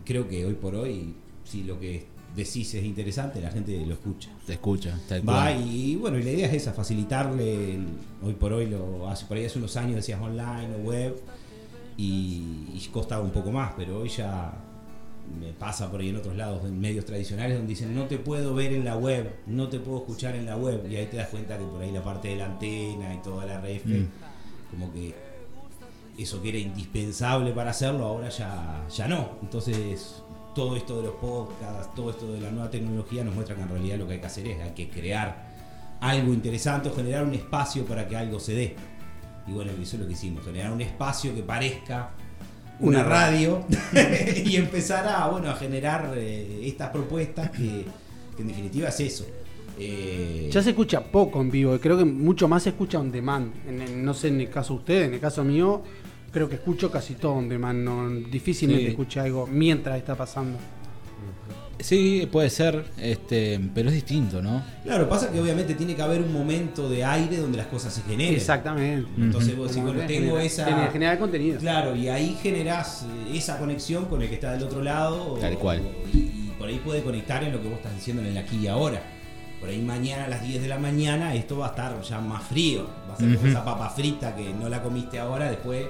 creo 0.06 0.28
que 0.30 0.46
hoy 0.46 0.54
por 0.54 0.76
hoy, 0.76 1.14
si 1.44 1.64
lo 1.64 1.78
que 1.78 2.17
decís 2.36 2.74
es 2.76 2.84
interesante, 2.84 3.42
la 3.42 3.50
gente 3.52 3.84
lo 3.86 3.94
escucha. 3.94 4.30
Te 4.46 4.54
escucha, 4.54 4.98
tal 5.10 5.28
Va 5.28 5.46
cual. 5.52 5.68
y 5.68 5.96
bueno, 5.96 6.20
y 6.20 6.24
la 6.24 6.32
idea 6.32 6.48
es 6.48 6.54
esa, 6.54 6.74
facilitarle, 6.74 7.76
el- 7.76 7.88
hoy 8.24 8.34
por 8.34 8.54
hoy, 8.54 8.68
lo 8.68 9.10
hace 9.10 9.26
por 9.26 9.38
ahí 9.38 9.46
hace 9.46 9.58
unos 9.58 9.76
años 9.78 9.96
decías 9.96 10.22
online 10.22 10.76
o 10.76 10.80
web 10.88 11.20
y, 11.98 12.68
y 12.74 12.90
costaba 12.92 13.24
un 13.24 13.32
poco 13.32 13.52
más, 13.52 13.74
pero 13.76 14.00
hoy 14.00 14.10
ya 14.10 14.54
me 15.42 15.52
pasa 15.54 15.90
por 15.92 16.00
ahí 16.00 16.10
en 16.10 16.16
otros 16.18 16.36
lados, 16.38 16.64
en 16.66 16.80
medios 16.80 17.04
tradicionales, 17.06 17.58
donde 17.58 17.70
dicen 17.70 17.94
no 17.96 18.06
te 18.06 18.18
puedo 18.18 18.54
ver 18.54 18.72
en 18.74 18.86
la 18.86 18.96
web, 18.96 19.30
no 19.48 19.68
te 19.68 19.80
puedo 19.80 19.98
escuchar 19.98 20.36
en 20.36 20.46
la 20.46 20.56
web, 20.56 20.86
y 20.90 20.96
ahí 20.96 21.08
te 21.08 21.18
das 21.18 21.30
cuenta 21.30 21.58
que 21.58 21.66
por 21.66 21.82
ahí 21.82 21.92
la 21.92 22.04
parte 22.04 22.30
de 22.30 22.36
la 22.38 22.46
antena 22.46 23.14
y 23.14 23.18
toda 23.24 23.46
la 23.46 23.60
ref, 23.60 23.86
Mm. 23.86 24.06
como 24.72 24.94
que 24.94 25.14
eso 26.18 26.42
que 26.42 26.50
era 26.50 26.58
indispensable 26.60 27.52
para 27.52 27.72
hacerlo, 27.72 28.06
ahora 28.06 28.30
ya, 28.30 28.86
ya 28.96 29.08
no. 29.08 29.32
Entonces, 29.42 30.22
todo 30.58 30.76
esto 30.76 30.98
de 30.98 31.04
los 31.04 31.16
podcasts, 31.16 31.94
todo 31.96 32.10
esto 32.10 32.34
de 32.34 32.42
la 32.42 32.50
nueva 32.50 32.70
tecnología 32.72 33.24
nos 33.24 33.36
muestra 33.36 33.56
que 33.56 33.62
en 33.62 33.70
realidad 33.70 33.98
lo 34.00 34.08
que 34.08 34.14
hay 34.14 34.20
que 34.20 34.26
hacer 34.26 34.48
es, 34.48 34.60
hay 34.60 34.72
que 34.72 34.90
crear 34.90 35.48
algo 36.02 36.34
interesante 36.34 36.90
o 36.90 36.96
generar 36.96 37.24
un 37.26 37.36
espacio 37.36 37.86
para 37.86 38.08
que 38.08 38.18
algo 38.18 38.40
se 38.40 38.54
dé. 38.56 38.76
Y 39.48 39.52
bueno, 39.52 39.72
eso 39.72 39.96
es 39.96 40.02
lo 40.02 40.08
que 40.08 40.14
hicimos, 40.14 40.44
generar 40.44 40.72
un 40.72 40.82
espacio 40.82 41.34
que 41.36 41.44
parezca 41.44 42.10
una 42.80 43.00
Una 43.02 43.08
radio 43.08 43.66
y 44.46 44.56
empezar 44.56 45.08
a, 45.08 45.28
bueno, 45.28 45.50
a 45.52 45.56
generar 45.56 46.12
eh, 46.16 46.62
estas 46.68 46.90
propuestas 46.90 47.52
que, 47.52 47.86
que 48.36 48.42
en 48.42 48.48
definitiva 48.48 48.90
es 48.90 49.00
eso. 49.00 49.26
Eh, 49.80 50.50
Ya 50.52 50.64
se 50.64 50.72
escucha 50.72 51.02
poco 51.04 51.40
en 51.40 51.52
vivo, 51.52 51.78
creo 51.80 51.98
que 52.00 52.06
mucho 52.06 52.48
más 52.48 52.64
se 52.64 52.70
escucha 52.70 52.98
on 53.00 53.12
demand. 53.12 53.54
En 53.68 53.80
el- 53.82 54.04
no 54.04 54.14
sé 54.16 54.30
en 54.30 54.42
el 54.42 54.50
caso 54.50 54.74
de 54.74 54.80
ustedes, 54.80 55.08
en 55.08 55.14
el 55.14 55.20
caso 55.20 55.44
mío, 55.44 55.84
creo 56.32 56.48
que 56.50 56.56
escucho 56.56 56.90
casi 56.92 57.16
todo 57.16 57.34
on 57.34 57.50
demand. 57.50 57.84
No, 57.84 58.10
difícilmente 58.10 58.86
Sí. 58.86 58.90
escuché 58.92 59.20
algo 59.20 59.48
mientras 59.48 59.98
está 59.98 60.16
pasando. 60.16 60.58
Sí, 61.80 62.28
puede 62.32 62.50
ser, 62.50 62.86
este, 62.98 63.60
pero 63.76 63.90
es 63.90 63.94
distinto, 63.96 64.42
¿no? 64.42 64.64
Claro, 64.84 65.08
pasa 65.08 65.32
que 65.32 65.40
obviamente 65.40 65.76
tiene 65.76 65.96
que 65.96 66.02
haber 66.02 66.24
un 66.24 66.34
momento 66.34 66.90
de 66.90 67.06
aire 67.06 67.38
donde 67.38 67.58
las 67.60 67.68
cosas 67.68 67.94
se 67.94 68.02
generen. 68.02 68.34
Exactamente. 68.34 69.08
Entonces 69.16 69.56
vos 69.56 69.68
decís, 69.70 69.84
bueno, 69.84 70.02
tengo 70.08 70.40
esa... 70.40 70.66
genera- 70.66 70.92
generar 70.92 71.20
contenido. 71.20 71.60
Claro, 71.60 71.96
y 71.96 72.08
ahí 72.08 72.36
generás 72.42 73.04
eh, 73.04 73.38
esa 73.38 73.60
conexión 73.60 74.06
con 74.06 74.24
el 74.24 74.28
que 74.28 74.36
está 74.36 74.54
del 74.54 74.64
otro 74.64 74.82
lado. 74.82 75.34
o- 75.34 75.38
Tal 75.38 75.56
cual. 75.60 75.82
Y, 76.12 76.18
y 76.18 76.54
por 76.58 76.68
ahí 76.68 76.82
puede 76.84 77.04
conectar 77.04 77.44
en 77.44 77.52
lo 77.52 77.62
que 77.62 77.68
vos 77.68 77.78
estás 77.78 77.94
diciendo 77.94 78.24
en 78.24 78.30
el 78.30 78.38
aquí 78.40 78.58
y 78.58 78.66
ahora. 78.68 79.00
Por 79.60 79.70
ahí 79.70 79.80
mañana 79.80 80.26
a 80.26 80.30
las 80.30 80.42
10 80.48 80.64
de 80.64 80.68
la 80.68 80.80
mañana 80.80 81.36
esto 81.36 81.60
va 81.60 81.68
a 81.68 81.70
estar 81.70 82.02
ya 82.02 82.20
más 82.20 82.42
frío. 82.44 82.88
Va 83.08 83.14
a 83.14 83.18
ser 83.18 83.28
como 83.28 83.40
Ujú. 83.42 83.48
esa 83.50 83.64
papa 83.64 83.88
frita 83.92 84.36
que 84.36 84.52
no 84.52 84.68
la 84.68 84.82
comiste 84.82 85.20
ahora, 85.20 85.48
después... 85.52 85.86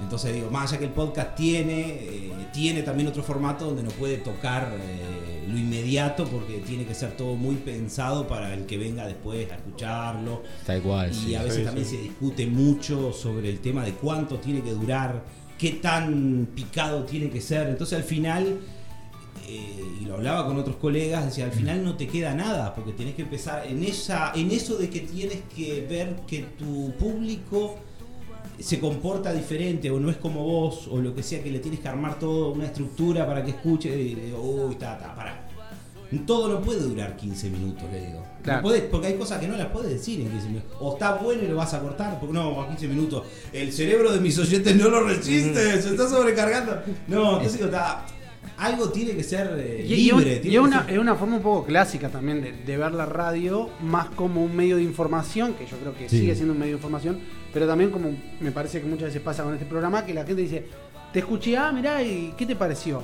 Entonces 0.00 0.34
digo, 0.34 0.50
más 0.50 0.70
allá 0.70 0.78
que 0.78 0.84
el 0.86 0.92
podcast 0.92 1.34
tiene, 1.34 1.80
eh, 2.00 2.30
tiene 2.52 2.82
también 2.82 3.08
otro 3.08 3.22
formato 3.22 3.66
donde 3.66 3.82
no 3.82 3.90
puede 3.90 4.18
tocar 4.18 4.72
eh, 4.80 5.44
lo 5.48 5.58
inmediato 5.58 6.24
porque 6.26 6.58
tiene 6.58 6.84
que 6.84 6.94
ser 6.94 7.16
todo 7.16 7.34
muy 7.34 7.56
pensado 7.56 8.28
para 8.28 8.54
el 8.54 8.64
que 8.66 8.78
venga 8.78 9.06
después 9.06 9.50
a 9.50 9.56
escucharlo. 9.56 10.42
Tal 10.64 10.80
cual, 10.82 11.10
Y 11.10 11.14
sí. 11.14 11.34
a 11.34 11.42
veces 11.42 11.58
Sí, 11.58 11.64
también 11.64 11.86
sí. 11.86 11.96
se 11.96 12.02
discute 12.02 12.46
mucho 12.46 13.12
sobre 13.12 13.48
el 13.50 13.58
tema 13.60 13.84
de 13.84 13.92
cuánto 13.92 14.36
tiene 14.38 14.62
que 14.62 14.70
durar, 14.72 15.24
qué 15.58 15.70
tan 15.72 16.48
picado 16.54 17.02
tiene 17.04 17.28
que 17.30 17.40
ser. 17.40 17.68
Entonces 17.68 17.98
al 17.98 18.04
final, 18.04 18.60
eh, 19.48 19.82
y 20.00 20.04
lo 20.04 20.14
hablaba 20.14 20.46
con 20.46 20.58
otros 20.58 20.76
colegas, 20.76 21.24
decía, 21.24 21.46
al 21.46 21.52
final 21.52 21.82
no 21.82 21.96
te 21.96 22.06
queda 22.06 22.34
nada, 22.34 22.74
porque 22.74 22.92
tenés 22.92 23.14
que 23.14 23.22
empezar 23.22 23.66
en, 23.66 23.82
esa, 23.82 24.32
en 24.34 24.50
eso 24.52 24.76
de 24.76 24.90
que 24.90 25.00
tienes 25.00 25.38
que 25.56 25.84
ver 25.88 26.20
que 26.26 26.42
tu 26.58 26.92
público 26.98 27.78
se 28.58 28.80
comporta 28.80 29.32
diferente 29.32 29.90
o 29.90 30.00
no 30.00 30.10
es 30.10 30.16
como 30.16 30.44
vos 30.44 30.88
o 30.90 30.98
lo 30.98 31.14
que 31.14 31.22
sea 31.22 31.42
que 31.42 31.50
le 31.50 31.60
tienes 31.60 31.80
que 31.80 31.88
armar 31.88 32.18
todo 32.18 32.50
una 32.52 32.64
estructura 32.66 33.26
para 33.26 33.44
que 33.44 33.50
escuche 33.50 33.88
y 34.00 34.14
digo, 34.14 34.40
uy, 34.40 34.72
está, 34.72 34.94
está, 34.96 35.14
pará. 35.14 35.44
Todo 36.26 36.48
no 36.48 36.62
puede 36.62 36.80
durar 36.80 37.16
15 37.16 37.50
minutos, 37.50 37.84
le 37.92 38.06
digo. 38.06 38.20
No 38.20 38.42
Claro. 38.42 38.62
puede- 38.62 38.80
porque 38.82 39.08
hay 39.08 39.14
cosas 39.14 39.38
que 39.40 39.46
no 39.46 39.58
las 39.58 39.66
puedes 39.66 39.90
decir 39.90 40.20
en 40.22 40.30
15 40.30 40.46
minutos. 40.48 40.70
O 40.80 40.94
está 40.94 41.16
bueno 41.16 41.42
y 41.42 41.48
lo 41.48 41.56
vas 41.56 41.74
a 41.74 41.80
cortar, 41.80 42.18
porque 42.18 42.32
no, 42.32 42.62
a 42.62 42.68
15 42.68 42.88
minutos. 42.88 43.24
El 43.52 43.70
cerebro 43.72 44.10
de 44.10 44.18
mis 44.18 44.38
oyentes 44.38 44.74
no 44.74 44.88
lo 44.88 45.02
resiste, 45.06 45.82
se 45.82 45.90
está 45.90 46.08
sobrecargando. 46.08 46.80
No, 47.08 47.32
entonces 47.32 47.52
digo, 47.54 47.66
está. 47.66 48.06
Algo 48.56 48.88
tiene 48.90 49.12
que 49.12 49.22
ser 49.22 49.54
eh, 49.58 49.84
Y, 49.86 49.92
y 49.94 49.96
libre. 50.12 50.36
y 50.36 50.38
tiene 50.40 50.56
es 50.56 50.62
una, 50.62 50.84
ser- 50.84 50.94
es 50.94 50.98
una 50.98 51.14
forma 51.14 51.36
un 51.36 51.42
poco 51.42 51.66
clásica 51.66 52.08
también 52.08 52.40
de, 52.42 52.52
de 52.52 52.76
ver 52.76 52.92
la 52.92 53.06
radio, 53.06 53.68
más 53.82 54.08
como 54.10 54.42
un 54.44 54.54
medio 54.56 54.76
de 54.76 54.82
información, 54.82 55.54
que 55.54 55.66
yo 55.66 55.76
creo 55.78 55.94
que 55.94 56.08
Sí. 56.08 56.20
sigue 56.20 56.34
siendo 56.34 56.52
un 56.54 56.58
medio 56.58 56.72
de 56.72 56.78
información, 56.78 57.18
pero 57.52 57.66
también 57.66 57.90
como 57.90 58.10
me 58.40 58.50
parece 58.52 58.80
que 58.80 58.86
muchas 58.86 59.06
veces 59.06 59.22
pasa 59.22 59.42
con 59.44 59.52
este 59.54 59.66
programa, 59.66 60.04
que 60.04 60.14
la 60.14 60.24
gente 60.24 60.42
dice, 60.42 60.64
te 61.12 61.20
escuché, 61.20 61.56
ah, 61.56 61.72
mirá, 61.72 62.02
¿y 62.02 62.34
qué 62.36 62.46
te 62.46 62.56
pareció? 62.56 63.02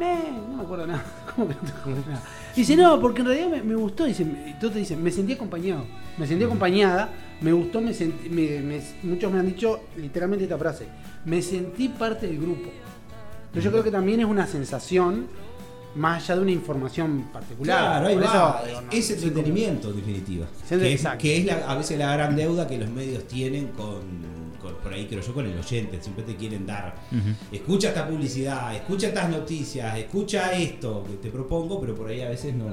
Eh, 0.00 0.18
no 0.50 0.56
me 0.56 0.62
acuerdo 0.62 0.86
nada. 0.86 1.04
¿Cómo 1.36 1.48
que 1.48 1.54
no 1.54 1.60
te 1.60 1.68
acuerdas 1.72 2.06
nada? 2.06 2.22
Dice, 2.56 2.76
no, 2.76 3.00
porque 3.00 3.20
en 3.20 3.26
realidad 3.28 3.48
me, 3.50 3.62
me 3.62 3.74
gustó. 3.76 4.04
Dice, 4.04 4.22
y 4.24 4.54
tú 4.60 4.68
te 4.70 4.78
dices, 4.80 4.98
me 4.98 5.10
sentí 5.10 5.34
acompañado. 5.34 5.84
Me 6.18 6.26
sentí 6.26 6.44
acompañada, 6.44 7.08
me 7.40 7.52
gustó, 7.52 7.80
me 7.80 7.94
sentí, 7.94 8.28
me- 8.28 8.60
me- 8.60 8.82
muchos 9.04 9.32
me 9.32 9.38
han 9.38 9.46
dicho 9.46 9.80
literalmente 9.96 10.44
esta 10.44 10.58
frase, 10.58 10.86
me 11.24 11.40
sentí 11.40 11.88
parte 11.88 12.26
del 12.26 12.38
grupo. 12.38 12.70
Pero 13.52 13.64
yo 13.64 13.70
creo 13.70 13.84
que 13.84 13.90
también 13.90 14.20
es 14.20 14.26
una 14.26 14.46
sensación, 14.46 15.26
más 15.94 16.22
allá 16.24 16.36
de 16.36 16.42
una 16.42 16.52
información 16.52 17.28
particular. 17.32 17.78
Claro, 18.00 18.06
ahí 18.08 18.16
va. 18.16 18.24
eso, 18.24 18.66
digo, 18.66 18.80
no, 18.80 18.90
es 18.92 19.10
entretenimiento, 19.10 19.90
en 19.90 19.96
definitiva. 19.96 20.46
Que 20.68 20.92
es, 20.94 21.06
que 21.18 21.36
es 21.38 21.44
la- 21.44 21.70
a 21.70 21.74
veces 21.76 21.98
la 21.98 22.12
gran 22.14 22.34
deuda 22.34 22.66
que 22.66 22.78
los 22.78 22.88
medios 22.88 23.26
tienen 23.28 23.68
con, 23.68 24.00
con- 24.60 24.74
por 24.76 24.92
ahí, 24.94 25.06
creo 25.06 25.20
yo, 25.20 25.34
con 25.34 25.44
el 25.46 25.58
oyente. 25.58 26.00
Siempre 26.00 26.24
te 26.24 26.34
quieren 26.36 26.64
dar. 26.66 26.94
Escucha 27.52 27.88
esta 27.88 28.08
publicidad, 28.08 28.74
escucha 28.74 29.08
estas 29.08 29.28
noticias, 29.28 29.98
escucha 29.98 30.52
esto 30.52 31.04
que 31.04 31.14
te 31.16 31.28
propongo, 31.30 31.78
pero 31.80 31.94
por 31.94 32.08
ahí 32.08 32.22
a 32.22 32.30
veces 32.30 32.54
no, 32.54 32.66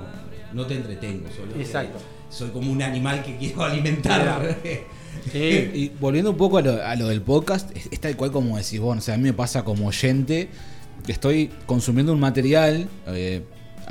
no 0.53 0.65
te 0.65 0.75
entretengo. 0.75 1.27
Solo 1.35 1.55
Exacto. 1.61 1.97
soy 2.29 2.51
como 2.51 2.71
un 2.71 2.81
animal 2.81 3.21
que 3.21 3.35
quiero 3.37 3.63
alimentar. 3.65 4.57
Y 5.33 5.91
volviendo 5.99 6.31
un 6.31 6.37
poco 6.37 6.57
a 6.57 6.61
lo, 6.61 6.83
a 6.83 6.95
lo 6.95 7.07
del 7.07 7.21
podcast, 7.21 7.75
es, 7.75 7.89
es 7.91 7.99
tal 7.99 8.15
cual 8.15 8.31
como 8.31 8.57
decís 8.57 8.79
vos, 8.79 8.97
o 8.97 9.01
sea, 9.01 9.15
a 9.15 9.17
mí 9.17 9.23
me 9.23 9.33
pasa 9.33 9.63
como 9.63 9.87
oyente 9.87 10.49
que 11.05 11.11
estoy 11.11 11.49
consumiendo 11.65 12.13
un 12.13 12.19
material, 12.19 12.87
eh, 13.07 13.43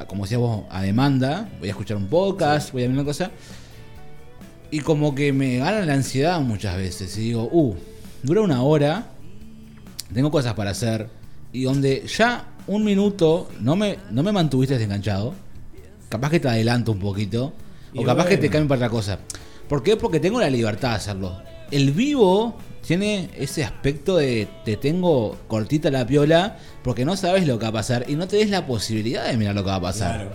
como 0.07 0.24
decías 0.24 0.41
vos, 0.41 0.64
a 0.70 0.83
demanda, 0.83 1.49
voy 1.59 1.68
a 1.68 1.72
escuchar 1.72 1.97
un 1.97 2.07
podcast, 2.07 2.72
voy 2.72 2.83
a 2.83 2.87
ver 2.87 2.95
una 2.95 3.05
cosa, 3.05 3.31
y 4.70 4.81
como 4.81 5.14
que 5.14 5.33
me 5.33 5.59
gana 5.59 5.85
la 5.85 5.95
ansiedad 5.95 6.41
muchas 6.41 6.76
veces, 6.76 7.16
y 7.16 7.22
digo, 7.22 7.49
uh, 7.51 7.74
dura 8.22 8.43
una 8.43 8.62
hora, 8.62 9.09
tengo 10.12 10.31
cosas 10.31 10.55
para 10.55 10.70
hacer, 10.70 11.09
y 11.53 11.62
donde 11.62 12.05
ya 12.07 12.47
un 12.66 12.85
minuto 12.85 13.49
no 13.61 13.76
me, 13.76 13.99
no 14.11 14.22
me 14.22 14.33
mantuviste 14.33 14.74
desenganchado, 14.74 15.35
capaz 16.09 16.31
que 16.31 16.41
te 16.41 16.49
adelanto 16.49 16.93
un 16.93 16.99
poquito, 16.99 17.53
Y 17.93 18.01
o 18.01 18.05
capaz 18.05 18.26
que 18.26 18.37
te 18.37 18.51
cambio 18.51 18.68
para 18.68 18.87
otra 18.87 18.91
cosa. 18.91 19.18
¿Por 19.68 19.82
qué? 19.82 19.96
Porque 19.96 20.20
tengo 20.20 20.40
la 20.40 20.50
libertad 20.50 20.90
de 20.90 20.96
hacerlo. 20.96 21.42
El 21.70 21.92
vivo 21.92 22.56
tiene 22.88 23.28
ese 23.36 23.64
aspecto 23.64 24.16
de 24.16 24.48
te 24.64 24.78
tengo 24.78 25.36
cortita 25.46 25.90
la 25.90 26.06
piola 26.06 26.56
porque 26.82 27.04
no 27.04 27.16
sabes 27.16 27.46
lo 27.46 27.58
que 27.58 27.64
va 27.64 27.68
a 27.68 27.72
pasar 27.72 28.06
y 28.08 28.14
no 28.14 28.26
te 28.26 28.36
des 28.36 28.48
la 28.48 28.66
posibilidad 28.66 29.26
de 29.26 29.36
mirar 29.36 29.54
lo 29.54 29.62
que 29.62 29.68
va 29.68 29.76
a 29.76 29.80
pasar. 29.82 30.14
Claro. 30.14 30.30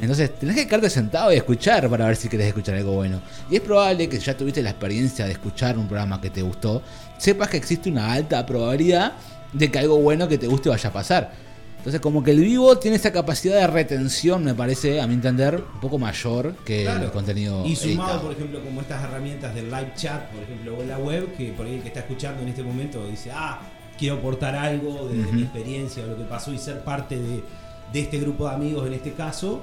Entonces 0.00 0.34
tenés 0.38 0.56
que 0.56 0.66
quedarte 0.66 0.88
sentado 0.88 1.30
y 1.30 1.36
escuchar 1.36 1.90
para 1.90 2.06
ver 2.06 2.16
si 2.16 2.30
querés 2.30 2.46
escuchar 2.46 2.76
algo 2.76 2.92
bueno. 2.92 3.20
Y 3.50 3.56
es 3.56 3.60
probable 3.60 4.08
que 4.08 4.18
si 4.18 4.24
ya 4.24 4.34
tuviste 4.34 4.62
la 4.62 4.70
experiencia 4.70 5.26
de 5.26 5.32
escuchar 5.32 5.76
un 5.76 5.86
programa 5.86 6.18
que 6.18 6.30
te 6.30 6.40
gustó, 6.40 6.82
sepas 7.18 7.48
que 7.50 7.58
existe 7.58 7.90
una 7.90 8.10
alta 8.10 8.46
probabilidad 8.46 9.12
de 9.52 9.70
que 9.70 9.78
algo 9.78 9.98
bueno 9.98 10.28
que 10.28 10.38
te 10.38 10.46
guste 10.46 10.70
vaya 10.70 10.88
a 10.88 10.92
pasar. 10.92 11.47
Entonces 11.88 12.02
como 12.02 12.22
que 12.22 12.32
el 12.32 12.40
vivo 12.40 12.76
tiene 12.76 12.98
esa 12.98 13.10
capacidad 13.12 13.56
de 13.56 13.66
retención, 13.66 14.44
me 14.44 14.52
parece, 14.54 15.00
a 15.00 15.06
mi 15.06 15.14
entender, 15.14 15.54
un 15.72 15.80
poco 15.80 15.98
mayor 15.98 16.54
que 16.62 16.82
Claro. 16.82 17.04
el 17.06 17.10
contenido. 17.10 17.64
Y 17.64 17.76
sumado, 17.76 18.10
editado. 18.10 18.22
por 18.24 18.32
ejemplo, 18.32 18.60
como 18.62 18.80
estas 18.82 19.04
herramientas 19.04 19.54
del 19.54 19.70
live 19.70 19.92
chat, 19.96 20.26
por 20.30 20.42
ejemplo, 20.42 20.76
o 20.76 20.82
en 20.82 20.88
la 20.88 20.98
web, 20.98 21.34
que 21.34 21.50
por 21.52 21.64
ahí 21.64 21.76
el 21.76 21.80
que 21.80 21.88
está 21.88 22.00
escuchando 22.00 22.42
en 22.42 22.48
este 22.48 22.62
momento 22.62 23.06
dice, 23.06 23.30
ah, 23.32 23.60
quiero 23.98 24.16
aportar 24.16 24.54
algo 24.54 25.08
de, 25.08 25.16
de 25.16 25.32
mi 25.32 25.42
experiencia 25.44 26.04
o 26.04 26.08
lo 26.08 26.16
que 26.18 26.24
pasó 26.24 26.52
y 26.52 26.58
ser 26.58 26.84
parte 26.84 27.18
de, 27.18 27.42
de 27.90 28.00
este 28.00 28.18
grupo 28.18 28.46
de 28.46 28.54
amigos 28.54 28.86
en 28.86 28.92
este 28.92 29.14
caso, 29.14 29.62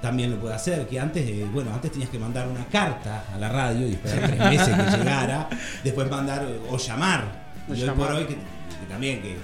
también 0.00 0.30
lo 0.30 0.36
puede 0.38 0.54
hacer. 0.54 0.86
Que 0.86 1.00
antes, 1.00 1.28
eh, 1.28 1.44
bueno, 1.52 1.74
antes 1.74 1.90
tenías 1.90 2.08
que 2.10 2.20
mandar 2.20 2.46
una 2.46 2.66
carta 2.66 3.24
a 3.34 3.36
la 3.36 3.48
radio 3.48 3.88
y 3.88 3.94
esperar 3.94 4.28
tres 4.30 4.38
meses 4.50 4.76
que 4.76 4.96
llegara, 4.96 5.48
después 5.82 6.08
mandar 6.08 6.44
eh, 6.48 6.56
o 6.70 6.76
llamar. 6.78 7.24
O 7.68 7.74
y 7.74 7.80
hoy 7.80 7.86
llamar. 7.88 8.06
por 8.10 8.16
hoy, 8.16 8.24
que, 8.26 8.34
que 8.34 8.86
también 8.88 9.20
que, 9.20 9.36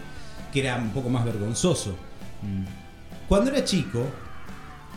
que 0.52 0.60
era 0.60 0.76
un 0.76 0.90
poco 0.90 1.08
más 1.08 1.24
vergonzoso. 1.24 1.96
Cuando 3.28 3.51
era 3.51 3.64
chico, 3.64 4.05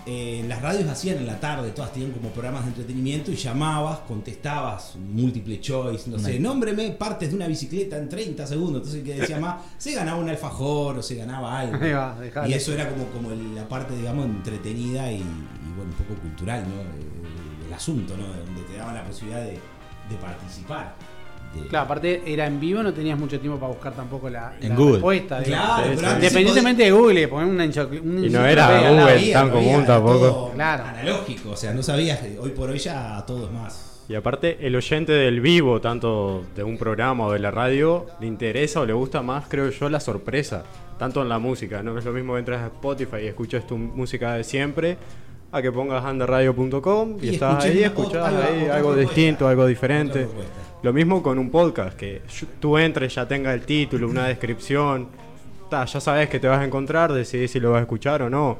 eh, 0.06 0.44
las 0.50 0.62
radios 0.62 0.90
hacían 0.90 1.18
en 1.18 1.26
la 1.26 1.40
tarde, 1.40 1.72
todas 1.72 1.94
tenían 1.94 2.12
como 2.12 2.30
programas 2.30 2.64
de 2.64 2.70
entretenimiento 2.70 3.32
y 3.32 3.36
llamabas, 3.36 4.00
contestabas, 4.00 4.96
múltiple 4.98 5.62
choice, 5.62 6.10
no 6.10 6.20
sé, 6.20 6.40
nómbreme 6.40 6.92
partes 6.92 7.30
de 7.30 7.36
una 7.36 7.48
bicicleta 7.48 7.98
en 7.98 8.10
30 8.10 8.46
segundos. 8.46 8.82
Entonces 8.82 9.00
el 9.00 9.06
que 9.06 9.22
decía 9.22 9.40
más, 9.40 9.62
se 9.78 9.94
ganaba 9.94 10.20
un 10.20 10.28
alfajor 10.28 10.98
o 10.98 11.02
se 11.04 11.16
ganaba 11.16 11.60
algo. 11.60 11.80
Va. 11.80 12.18
Y 12.48 12.54
eso 12.54 12.74
era 12.74 12.90
como, 12.90 13.06
como 13.08 13.30
la 13.56 13.68
parte, 13.70 13.96
digamos, 13.96 14.26
entretenida 14.26 15.10
y, 15.10 15.18
y, 15.18 15.74
bueno, 15.76 15.92
un 15.92 16.06
poco 16.06 16.20
cultural, 16.20 16.66
¿no? 16.68 16.82
El, 16.82 17.68
el 17.68 17.74
asunto, 17.74 18.18
¿no? 18.18 18.28
Donde 18.28 18.62
te 18.64 18.78
daban 18.78 18.96
la 18.96 19.06
posibilidad 19.06 19.42
de, 19.42 19.52
de 20.10 20.16
participar. 20.20 20.96
De- 21.54 21.68
Claro, 21.68 21.86
aparte 21.86 22.22
era 22.26 22.46
en 22.48 22.60
vivo, 22.60 22.82
no 22.84 22.94
tenías 22.94 23.18
mucho 23.18 23.40
tiempo 23.40 23.60
para 23.60 23.72
buscar 23.72 23.94
tampoco 23.94 24.30
la, 24.30 24.56
En 24.62 24.70
la 24.70 24.76
Google. 24.76 24.92
respuesta. 24.94 25.44
Claro, 25.44 25.92
Independientemente 26.16 26.84
de 26.84 26.92
Google, 26.92 27.28
poner 27.28 27.48
una 27.48 27.64
una 27.66 28.26
Y 28.26 28.30
no 28.30 28.46
era. 28.46 28.90
Google. 28.90 29.32
tan 29.32 29.48
no 29.48 29.54
común 29.54 29.86
tampoco. 29.86 30.20
todo 30.20 30.52
Claro. 30.54 30.84
Analógico, 30.86 31.52
o 31.52 31.56
sea, 31.58 31.74
no 31.74 31.84
sabías, 31.84 32.20
hoy 32.40 32.50
por 32.52 32.70
hoy 32.70 32.80
ya 32.80 33.24
todo 33.26 33.46
es 33.48 33.52
más. 33.52 33.90
Y 34.10 34.16
aparte, 34.16 34.58
el 34.60 34.76
oyente 34.76 35.14
del 35.14 35.40
vivo, 35.40 35.80
tanto 35.80 36.44
de 36.56 36.64
un 36.64 36.78
programa 36.78 37.26
o 37.28 37.32
de 37.32 37.40
la 37.40 37.52
radio, 37.52 38.06
le 38.20 38.28
interesa 38.28 38.82
o 38.82 38.86
le 38.86 38.92
gusta 38.94 39.22
más, 39.22 39.46
creo 39.48 39.70
yo, 39.70 39.90
la 39.90 40.00
sorpresa. 40.02 40.64
Tanto 41.00 41.22
en 41.22 41.30
la 41.30 41.40
música, 41.40 41.82
¿no? 41.82 41.98
Es 41.98 42.04
lo 42.06 42.12
mismo 42.12 42.34
que 42.34 42.40
entras 42.40 42.62
a 42.62 42.66
Spotify 42.68 43.18
y 43.24 43.28
escuchas 43.28 43.66
tu 43.66 43.78
música 43.78 44.34
de 44.36 44.44
siempre, 44.44 44.98
a 45.52 45.62
que 45.62 45.72
pongas 45.72 46.04
underradio.com 46.04 47.18
y, 47.22 47.28
Y 47.28 47.30
estás 47.36 47.64
ahí, 47.64 47.84
otra- 47.96 48.28
ahí 48.28 48.62
algo 48.66 48.90
propuesta. 48.90 49.00
distinto, 49.00 49.48
algo 49.48 49.62
Otra 49.62 49.70
diferente. 49.70 50.28
Lo 50.84 50.92
mismo 50.92 51.24
con 51.24 51.40
un 51.40 51.50
podcast, 51.50 51.96
que 51.96 52.22
tú 52.60 52.78
entres, 52.78 53.16
ya 53.16 53.26
tenga 53.26 53.54
el 53.54 53.62
título, 53.62 54.10
una 54.10 54.28
descripción, 54.28 55.08
ta, 55.70 55.86
ya 55.86 56.02
sabes 56.02 56.28
que 56.28 56.42
te 56.42 56.48
vas 56.50 56.60
a 56.60 56.66
encontrar, 56.66 57.14
decidís 57.14 57.52
si 57.52 57.62
lo 57.62 57.72
vas 57.72 57.80
a 57.80 57.82
escuchar 57.84 58.22
o 58.22 58.30
no. 58.30 58.58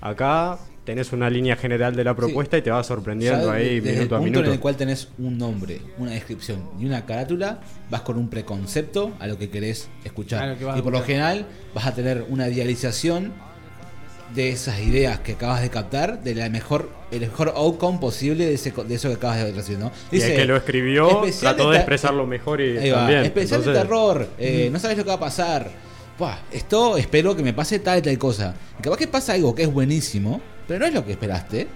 Acá 0.00 0.58
tenés 0.84 1.12
una 1.12 1.30
línea 1.30 1.54
general 1.54 1.94
de 1.94 2.02
la 2.02 2.16
propuesta 2.16 2.58
y 2.58 2.62
te 2.62 2.70
vas 2.72 2.84
sorprendiendo 2.84 3.46
Ya 3.46 3.52
ahí 3.52 3.78
desde 3.78 3.90
el 3.90 3.96
minuto 3.98 4.16
a 4.16 4.18
minuto. 4.18 4.44
en 4.46 4.52
el 4.54 4.58
cual 4.58 4.76
tenés 4.76 5.08
un 5.18 5.38
nombre, 5.38 5.80
una 5.98 6.10
descripción 6.10 6.68
y 6.80 6.86
una 6.86 7.06
carátula, 7.06 7.60
vas 7.88 8.00
con 8.00 8.18
un 8.18 8.28
preconcepto 8.28 9.12
a 9.20 9.28
lo 9.28 9.38
que 9.38 9.48
querés 9.48 9.88
escuchar. 10.04 10.58
Que 10.58 10.64
y 10.64 10.82
por 10.82 10.92
lo 10.92 11.02
general 11.02 11.46
vas 11.76 11.86
a 11.86 11.94
tener 11.94 12.26
una 12.28 12.48
idealización 12.48 13.32
de 14.34 14.50
esas 14.50 14.80
ideas 14.80 15.20
que 15.20 15.32
acabas 15.32 15.62
de 15.62 15.70
captar, 15.70 16.22
de 16.22 16.34
la 16.34 16.48
mejor, 16.48 16.90
el 17.10 17.20
mejor 17.20 17.52
outcome 17.56 17.98
posible 17.98 18.46
de, 18.46 18.54
ese, 18.54 18.70
de 18.70 18.94
eso 18.94 19.08
que 19.08 19.14
acabas 19.14 19.38
de 19.44 19.52
recibir, 19.52 19.78
¿no? 19.78 19.92
Y 20.10 20.20
el 20.20 20.34
que 20.34 20.44
lo 20.44 20.56
escribió 20.56 21.22
trató 21.40 21.70
de 21.70 21.78
expresarlo 21.78 22.26
mejor 22.26 22.60
y 22.60 22.90
va, 22.90 22.98
también. 22.98 23.24
Especial 23.24 23.62
de 23.62 23.70
Entonces, 23.70 23.82
terror, 23.82 24.28
eh, 24.38 24.68
no 24.72 24.78
sabes 24.78 24.96
lo 24.96 25.04
que 25.04 25.08
va 25.08 25.16
a 25.16 25.20
pasar. 25.20 25.70
Buah, 26.18 26.38
esto 26.52 26.96
espero 26.96 27.34
que 27.34 27.42
me 27.42 27.52
pase 27.52 27.78
tal 27.78 27.98
y 27.98 28.02
tal 28.02 28.18
cosa. 28.18 28.54
Y 28.78 28.82
capaz 28.82 28.96
que 28.96 29.08
pasa 29.08 29.32
algo 29.34 29.54
que 29.54 29.62
es 29.62 29.72
buenísimo, 29.72 30.40
pero 30.66 30.80
no 30.80 30.86
es 30.86 30.94
lo 30.94 31.04
que 31.04 31.12
esperaste 31.12 31.66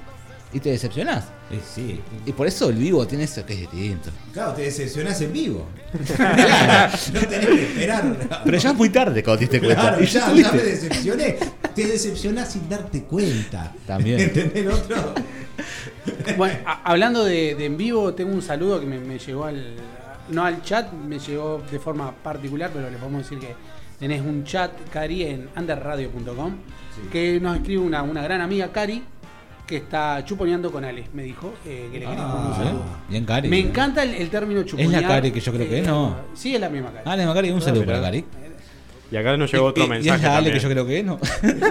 y 0.53 0.61
te 0.61 0.71
decepcionás. 0.71 1.25
Eh, 1.51 1.61
sí. 1.75 2.01
Y 2.25 2.33
por 2.33 2.47
eso 2.47 2.71
el 2.71 2.77
vivo 2.77 3.07
tiene 3.07 3.25
eso 3.25 3.45
que 3.45 3.53
es 3.55 3.61
distinto. 3.61 4.11
Claro, 4.33 4.53
te 4.55 4.63
decepcionás 4.63 5.21
en 5.21 5.33
vivo. 5.33 5.67
no 6.09 7.21
tenés 7.21 7.47
que 7.47 7.63
esperar. 7.65 8.41
Pero 8.45 8.59
ya 8.59 8.71
es 8.71 8.77
muy 8.77 8.89
tarde 8.91 9.23
cuando 9.23 9.39
te 9.39 9.45
diste 9.45 9.61
cuenta. 9.61 9.83
Claro, 9.83 10.03
Y 10.03 10.07
ya, 10.07 10.33
ya 10.35 10.53
me 10.53 10.63
decepcioné. 10.63 11.37
Te 11.75 11.87
decepcionás 11.87 12.53
sin 12.53 12.69
darte 12.69 13.03
cuenta. 13.05 13.75
También. 13.87 14.21
¿Entendés 14.21 14.67
otro? 14.73 15.15
Bueno, 16.37 16.59
a- 16.65 16.83
hablando 16.91 17.25
de, 17.25 17.55
de 17.55 17.65
en 17.67 17.77
vivo, 17.77 18.15
tengo 18.15 18.33
un 18.33 18.43
saludo 18.43 18.81
que 18.81 18.87
me, 18.87 18.99
me 18.99 19.19
llegó 19.19 19.45
al. 19.45 19.75
No 20.31 20.45
al 20.45 20.61
chat, 20.63 20.93
me 20.93 21.21
llegó 21.21 21.63
de 21.71 21.79
forma 21.79 22.11
particular, 22.13 22.71
pero 22.75 22.91
le 22.91 22.97
podemos 22.97 23.23
decir 23.23 23.39
que 23.39 23.55
tenés 24.01 24.21
un 24.23 24.43
chat, 24.43 24.73
Cari, 24.93 25.23
en 25.23 25.49
underradio.com, 25.57 26.57
que 27.13 27.39
nos 27.41 27.57
escribe 27.57 27.83
una, 27.83 28.03
una 28.03 28.23
gran 28.23 28.41
amiga, 28.41 28.73
Cari, 28.73 29.05
que 29.67 29.77
está 29.79 30.25
chuponeando 30.25 30.71
con 30.71 30.85
Ale, 30.85 31.05
me 31.13 31.23
dijo, 31.25 31.55
eh, 31.67 31.89
que 31.93 31.99
le 31.99 32.07
mandar 32.07 32.27
un 32.27 32.33
Ah, 32.53 32.55
saludo. 32.57 32.83
Bien, 33.09 33.25
Cari. 33.25 33.49
Me 33.49 33.59
encanta 33.59 34.03
el, 34.03 34.15
el 34.15 34.31
término 34.31 34.63
chuponear. 34.63 35.03
Cari 35.07 35.33
que 35.33 35.41
yo 35.41 35.53
creo 35.53 35.69
que 35.69 35.81
es, 35.81 35.87
¿no? 35.87 36.17
Sí, 36.35 36.55
es 36.55 36.61
la 36.61 36.69
misma 36.69 36.91
Cari. 36.93 37.05
Dale, 37.05 37.27
Macari, 37.27 37.51
un 37.51 37.61
saludo 37.61 37.85
para 37.85 38.01
Cari. 38.01 38.25
Y 39.11 39.17
acá 39.17 39.37
nos 39.37 39.53
llegó 39.53 39.67
otro 39.67 39.85
Y- 39.85 39.89
mensaje. 39.89 40.09
Y 40.09 40.17
es 40.17 40.23
la 40.23 40.37
Ale 40.37 40.51
también, 40.51 40.55
que 40.55 40.61
yo 40.61 40.69
creo 40.71 40.87
que 40.87 40.99
es, 40.99 41.05
¿no? 41.05 41.19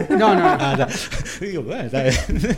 No, 0.17 0.35
no, 0.35 0.45
Ah, 0.59 0.75
está. 0.79 0.87
Digo, 1.45 1.63
bueno, 1.63 1.83
está 1.83 2.03
bien. 2.03 2.15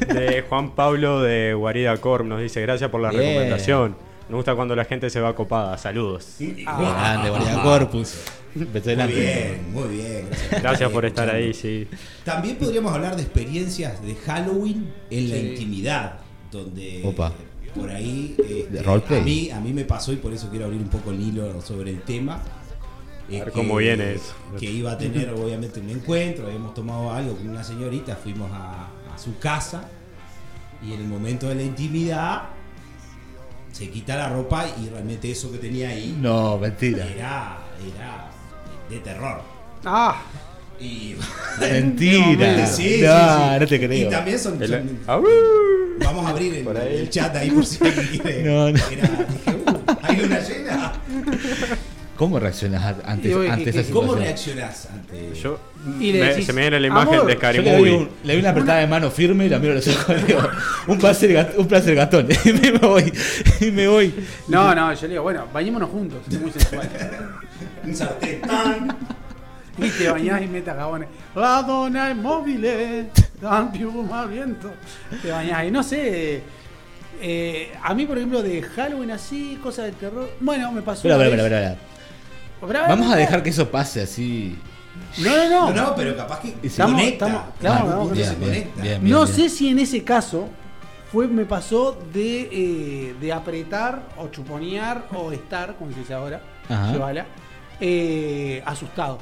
De 0.07 0.45
Juan 0.47 0.71
Pablo 0.75 1.21
de 1.21 1.53
Guarida 1.55 1.97
Corp. 1.97 2.25
Nos 2.25 2.41
dice: 2.41 2.61
Gracias 2.61 2.89
por 2.91 3.01
la 3.01 3.09
Bien. 3.09 3.21
recomendación. 3.23 3.95
Me 4.29 4.35
gusta 4.35 4.55
cuando 4.55 4.75
la 4.75 4.85
gente 4.85 5.09
se 5.09 5.19
va 5.19 5.33
copada. 5.33 5.77
Saludos. 5.77 6.35
Grande, 6.39 7.29
Guardia 7.29 7.61
Corpus. 7.63 8.19
Muy 8.65 9.13
bien, 9.13 9.71
muy 9.73 9.87
bien. 9.89 10.27
Gracias 10.61 10.91
por 10.91 11.05
estar 11.05 11.29
ahí, 11.29 11.53
sí. 11.53 11.87
También 12.23 12.55
podríamos 12.57 12.93
hablar 12.93 13.15
de 13.15 13.21
experiencias 13.23 14.01
de 14.01 14.15
Halloween 14.15 14.91
en 15.09 15.29
la 15.29 15.37
intimidad, 15.37 16.19
donde 16.51 17.01
Opa. 17.05 17.33
por 17.75 17.89
ahí 17.89 18.35
este, 18.37 18.79
a 18.87 19.21
mí 19.21 19.49
a 19.51 19.59
mí 19.59 19.73
me 19.73 19.85
pasó 19.85 20.11
y 20.13 20.17
por 20.17 20.33
eso 20.33 20.49
quiero 20.49 20.65
abrir 20.65 20.81
un 20.81 20.89
poco 20.89 21.11
el 21.11 21.21
hilo 21.21 21.61
sobre 21.61 21.91
el 21.91 22.01
tema. 22.01 22.41
eh, 23.29 23.39
ver 23.39 23.51
cómo 23.51 23.75
viene 23.77 24.13
eso. 24.13 24.33
Que 24.59 24.65
iba 24.71 24.93
a 24.93 24.97
tener 24.97 25.29
obviamente 25.31 25.79
un 25.79 25.89
encuentro, 25.89 26.47
habíamos 26.47 26.73
tomado 26.73 27.11
algo 27.11 27.35
con 27.35 27.49
una 27.49 27.63
señorita, 27.63 28.15
fuimos 28.15 28.49
a, 28.53 28.87
a 29.13 29.17
su 29.17 29.37
casa 29.39 29.89
y 30.85 30.93
en 30.93 31.01
el 31.01 31.07
momento 31.07 31.49
de 31.49 31.55
la 31.55 31.63
intimidad 31.63 32.43
se 33.71 33.89
quita 33.89 34.15
la 34.15 34.29
ropa 34.29 34.65
y 34.81 34.89
realmente 34.89 35.29
eso 35.29 35.51
que 35.51 35.57
tenía 35.59 35.89
ahí 35.89 36.17
No, 36.19 36.57
mentira. 36.57 37.05
era, 37.07 37.57
era 37.95 38.26
de 38.89 38.97
terror. 38.99 39.41
Ah, 39.85 40.21
Y 40.79 41.15
Mentira. 41.59 42.67
Sí, 42.67 42.97
sí, 42.97 43.01
no, 43.01 43.53
sí. 43.53 43.59
no 43.59 43.67
te 43.67 43.79
creo. 43.88 44.07
Y 44.07 44.09
también 44.11 44.39
son, 44.39 44.61
El- 44.61 44.69
son- 44.69 44.99
¡Au! 45.07 45.23
Vamos 45.99 46.25
a 46.27 46.29
abrir 46.29 46.53
el, 46.53 46.77
el 46.77 47.09
chat 47.09 47.35
ahí 47.35 47.49
por 47.49 47.65
si 47.65 47.83
alguien 47.83 48.07
quiere. 48.21 48.43
No, 48.43 48.69
no. 48.71 48.77
Era- 48.77 49.09
dije, 49.31 49.57
uh, 49.65 49.95
hay 50.03 50.21
una 50.21 50.39
llena. 50.39 50.93
¿Cómo 52.15 52.39
reaccionas 52.39 52.83
a- 52.83 53.11
ante, 53.11 53.29
Y 53.29 53.33
ante 53.47 53.71
¿qué- 53.71 53.79
esa 53.81 53.91
¿Cómo 53.91 54.13
situación? 54.13 54.19
reaccionás 54.23 54.85
ante 54.91 55.33
Yo, 55.35 55.59
Y 55.99 56.11
le 56.11 56.19
me- 56.19 56.25
decís, 56.29 56.45
se 56.45 56.53
me 56.53 56.61
viene 56.61 56.79
la 56.79 56.88
imagen 56.88 57.13
"Amor". 57.15 57.27
de 57.27 57.33
Scary 57.35 57.59
le 57.63 57.93
un- 57.95 58.09
le 58.23 58.33
doy 58.33 58.41
una 58.41 58.49
apretada 58.51 58.79
de 58.79 58.88
mano 58.88 59.09
firme 59.11 59.45
y 59.45 59.49
la 59.49 59.59
miro 59.59 59.73
a 59.73 59.75
los 59.75 59.88
ojos 59.88 60.27
digo, 60.27 60.39
un 60.88 60.97
placer, 60.99 61.53
un 61.57 61.67
placer 61.67 61.95
gatón. 61.95 62.27
Y 62.45 62.53
me 62.53 62.71
voy. 62.79 63.13
Y 63.61 63.71
me 63.71 63.88
voy. 63.88 64.13
no, 64.47 64.73
no, 64.75 64.93
yo 64.93 65.01
le 65.03 65.07
digo, 65.09 65.23
bueno, 65.23 65.45
bañémonos 65.53 65.89
juntos, 65.89 66.19
es 66.29 66.39
muy 66.39 66.51
sensual. 66.51 66.89
un 67.83 67.95
sartén? 67.95 68.41
Y 69.79 69.89
te 69.91 70.09
bañás 70.09 70.41
y 70.41 70.47
metas 70.47 70.75
jabones. 70.75 71.07
La 71.35 71.61
dona 71.61 72.09
es 72.09 72.17
móvil, 72.17 72.65
tan 73.39 73.71
piuma 73.71 74.25
viento. 74.25 74.71
Te 75.21 75.29
bañás 75.29 75.65
y 75.65 75.69
no 75.71 75.83
sé. 75.83 76.41
eh, 77.21 77.71
a 77.83 77.93
mí, 77.93 78.07
por 78.07 78.17
ejemplo, 78.17 78.41
de 78.41 78.63
Halloween 78.63 79.11
así, 79.11 79.59
cosas 79.61 79.85
de 79.85 79.91
terror. 79.91 80.31
Bueno, 80.39 80.71
me 80.71 80.81
pasó. 80.81 81.07
Espera. 81.07 81.75
Pero, 82.59 82.79
Vamos 82.88 83.11
a 83.11 83.15
dejar 83.17 83.43
que 83.43 83.51
eso 83.51 83.69
pase 83.69 84.01
así. 84.01 84.57
No, 85.19 85.35
no, 85.35 85.49
no. 85.49 85.73
No, 85.73 85.81
no, 85.89 85.95
pero 85.95 86.15
capaz 86.15 86.39
que 86.41 86.55
se 86.61 86.67
Estamos- 86.67 86.99
conecta. 87.01 87.27
estamos- 87.27 87.47
claro, 87.59 87.99
punto 87.99 88.13
bien, 88.15 88.27
se 88.29 88.35
bien, 88.35 88.49
conecta. 88.49 88.81
bien, 88.81 89.01
bien. 89.03 89.13
no 89.13 89.27
sé 89.27 89.49
si 89.49 89.69
en 89.69 89.79
ese 89.79 90.03
caso 90.03 90.47
fue, 91.11 91.27
me 91.27 91.45
pasó 91.45 91.97
de, 92.13 92.41
eh, 92.51 93.15
de 93.19 93.33
apretar 93.33 94.09
o 94.17 94.27
chuponear 94.27 95.07
o 95.15 95.31
estar, 95.31 95.75
como 95.77 95.91
se 95.93 95.99
dice 95.99 96.13
ahora, 96.13 96.41
Ajá. 96.69 96.91
llévala, 96.91 97.25
eh, 97.79 98.61
asustado. 98.65 99.19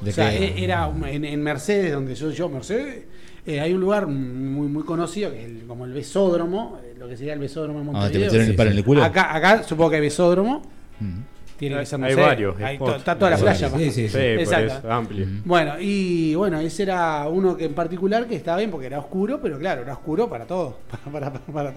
¿De 0.00 0.10
o 0.10 0.12
sea, 0.12 0.30
qué? 0.30 0.44
e- 0.46 0.64
era 0.64 0.90
en, 1.06 1.24
en 1.24 1.42
Mercedes, 1.42 1.92
donde 1.92 2.16
soy 2.16 2.34
yo, 2.34 2.48
Mercedes, 2.48 3.04
eh, 3.46 3.60
hay 3.60 3.72
un 3.72 3.80
lugar 3.80 4.06
muy 4.06 4.66
muy 4.68 4.82
conocido, 4.82 5.30
que 5.30 5.40
es 5.40 5.46
el- 5.46 5.66
como 5.66 5.84
el 5.84 5.92
besódromo, 5.92 6.78
eh, 6.82 6.94
lo 6.98 7.06
que 7.08 7.16
sería 7.16 7.34
el 7.34 7.38
besódromo 7.38 7.78
de 7.78 7.84
Ah, 7.84 7.84
¿te 7.84 7.92
Montevideo. 7.92 8.26
metieron 8.26 8.48
el 8.48 8.56
palo 8.56 8.70
en 8.70 8.76
el 8.78 8.84
culo? 8.84 9.04
Acá, 9.04 9.34
acá 9.34 9.62
supongo 9.62 9.90
que 9.90 9.96
hay 9.96 10.02
besódromo, 10.02 10.62
Mm. 11.00 11.18
Tiene 11.56 11.78
que 11.78 11.86
ser, 11.86 11.98
no 12.00 12.06
Hay 12.06 12.14
sé, 12.14 12.20
varios 12.20 12.60
hay 12.60 12.76
spots. 12.76 12.90
to- 12.92 12.96
está 12.98 13.18
toda 13.18 13.30
la 13.32 13.36
playa. 13.38 13.70
Sí, 13.70 13.90
sí, 13.90 14.08
Sí, 14.08 14.18
Exacto. 14.18 14.74
eso, 14.78 14.92
amplio. 14.92 15.26
Bueno, 15.44 15.74
y 15.80 16.34
bueno, 16.34 16.58
ese 16.60 16.82
era 16.84 17.28
uno 17.28 17.56
que 17.56 17.64
en 17.66 17.74
particular 17.74 18.26
que 18.26 18.36
estaba 18.36 18.58
bien 18.58 18.70
porque 18.70 18.86
era 18.86 18.98
oscuro, 18.98 19.40
pero 19.42 19.58
claro, 19.58 19.82
era 19.82 19.92
oscuro 19.92 20.28
para 20.28 20.44
todo, 20.46 20.78
para, 21.12 21.32
para- 21.32 21.44
para 21.46 21.74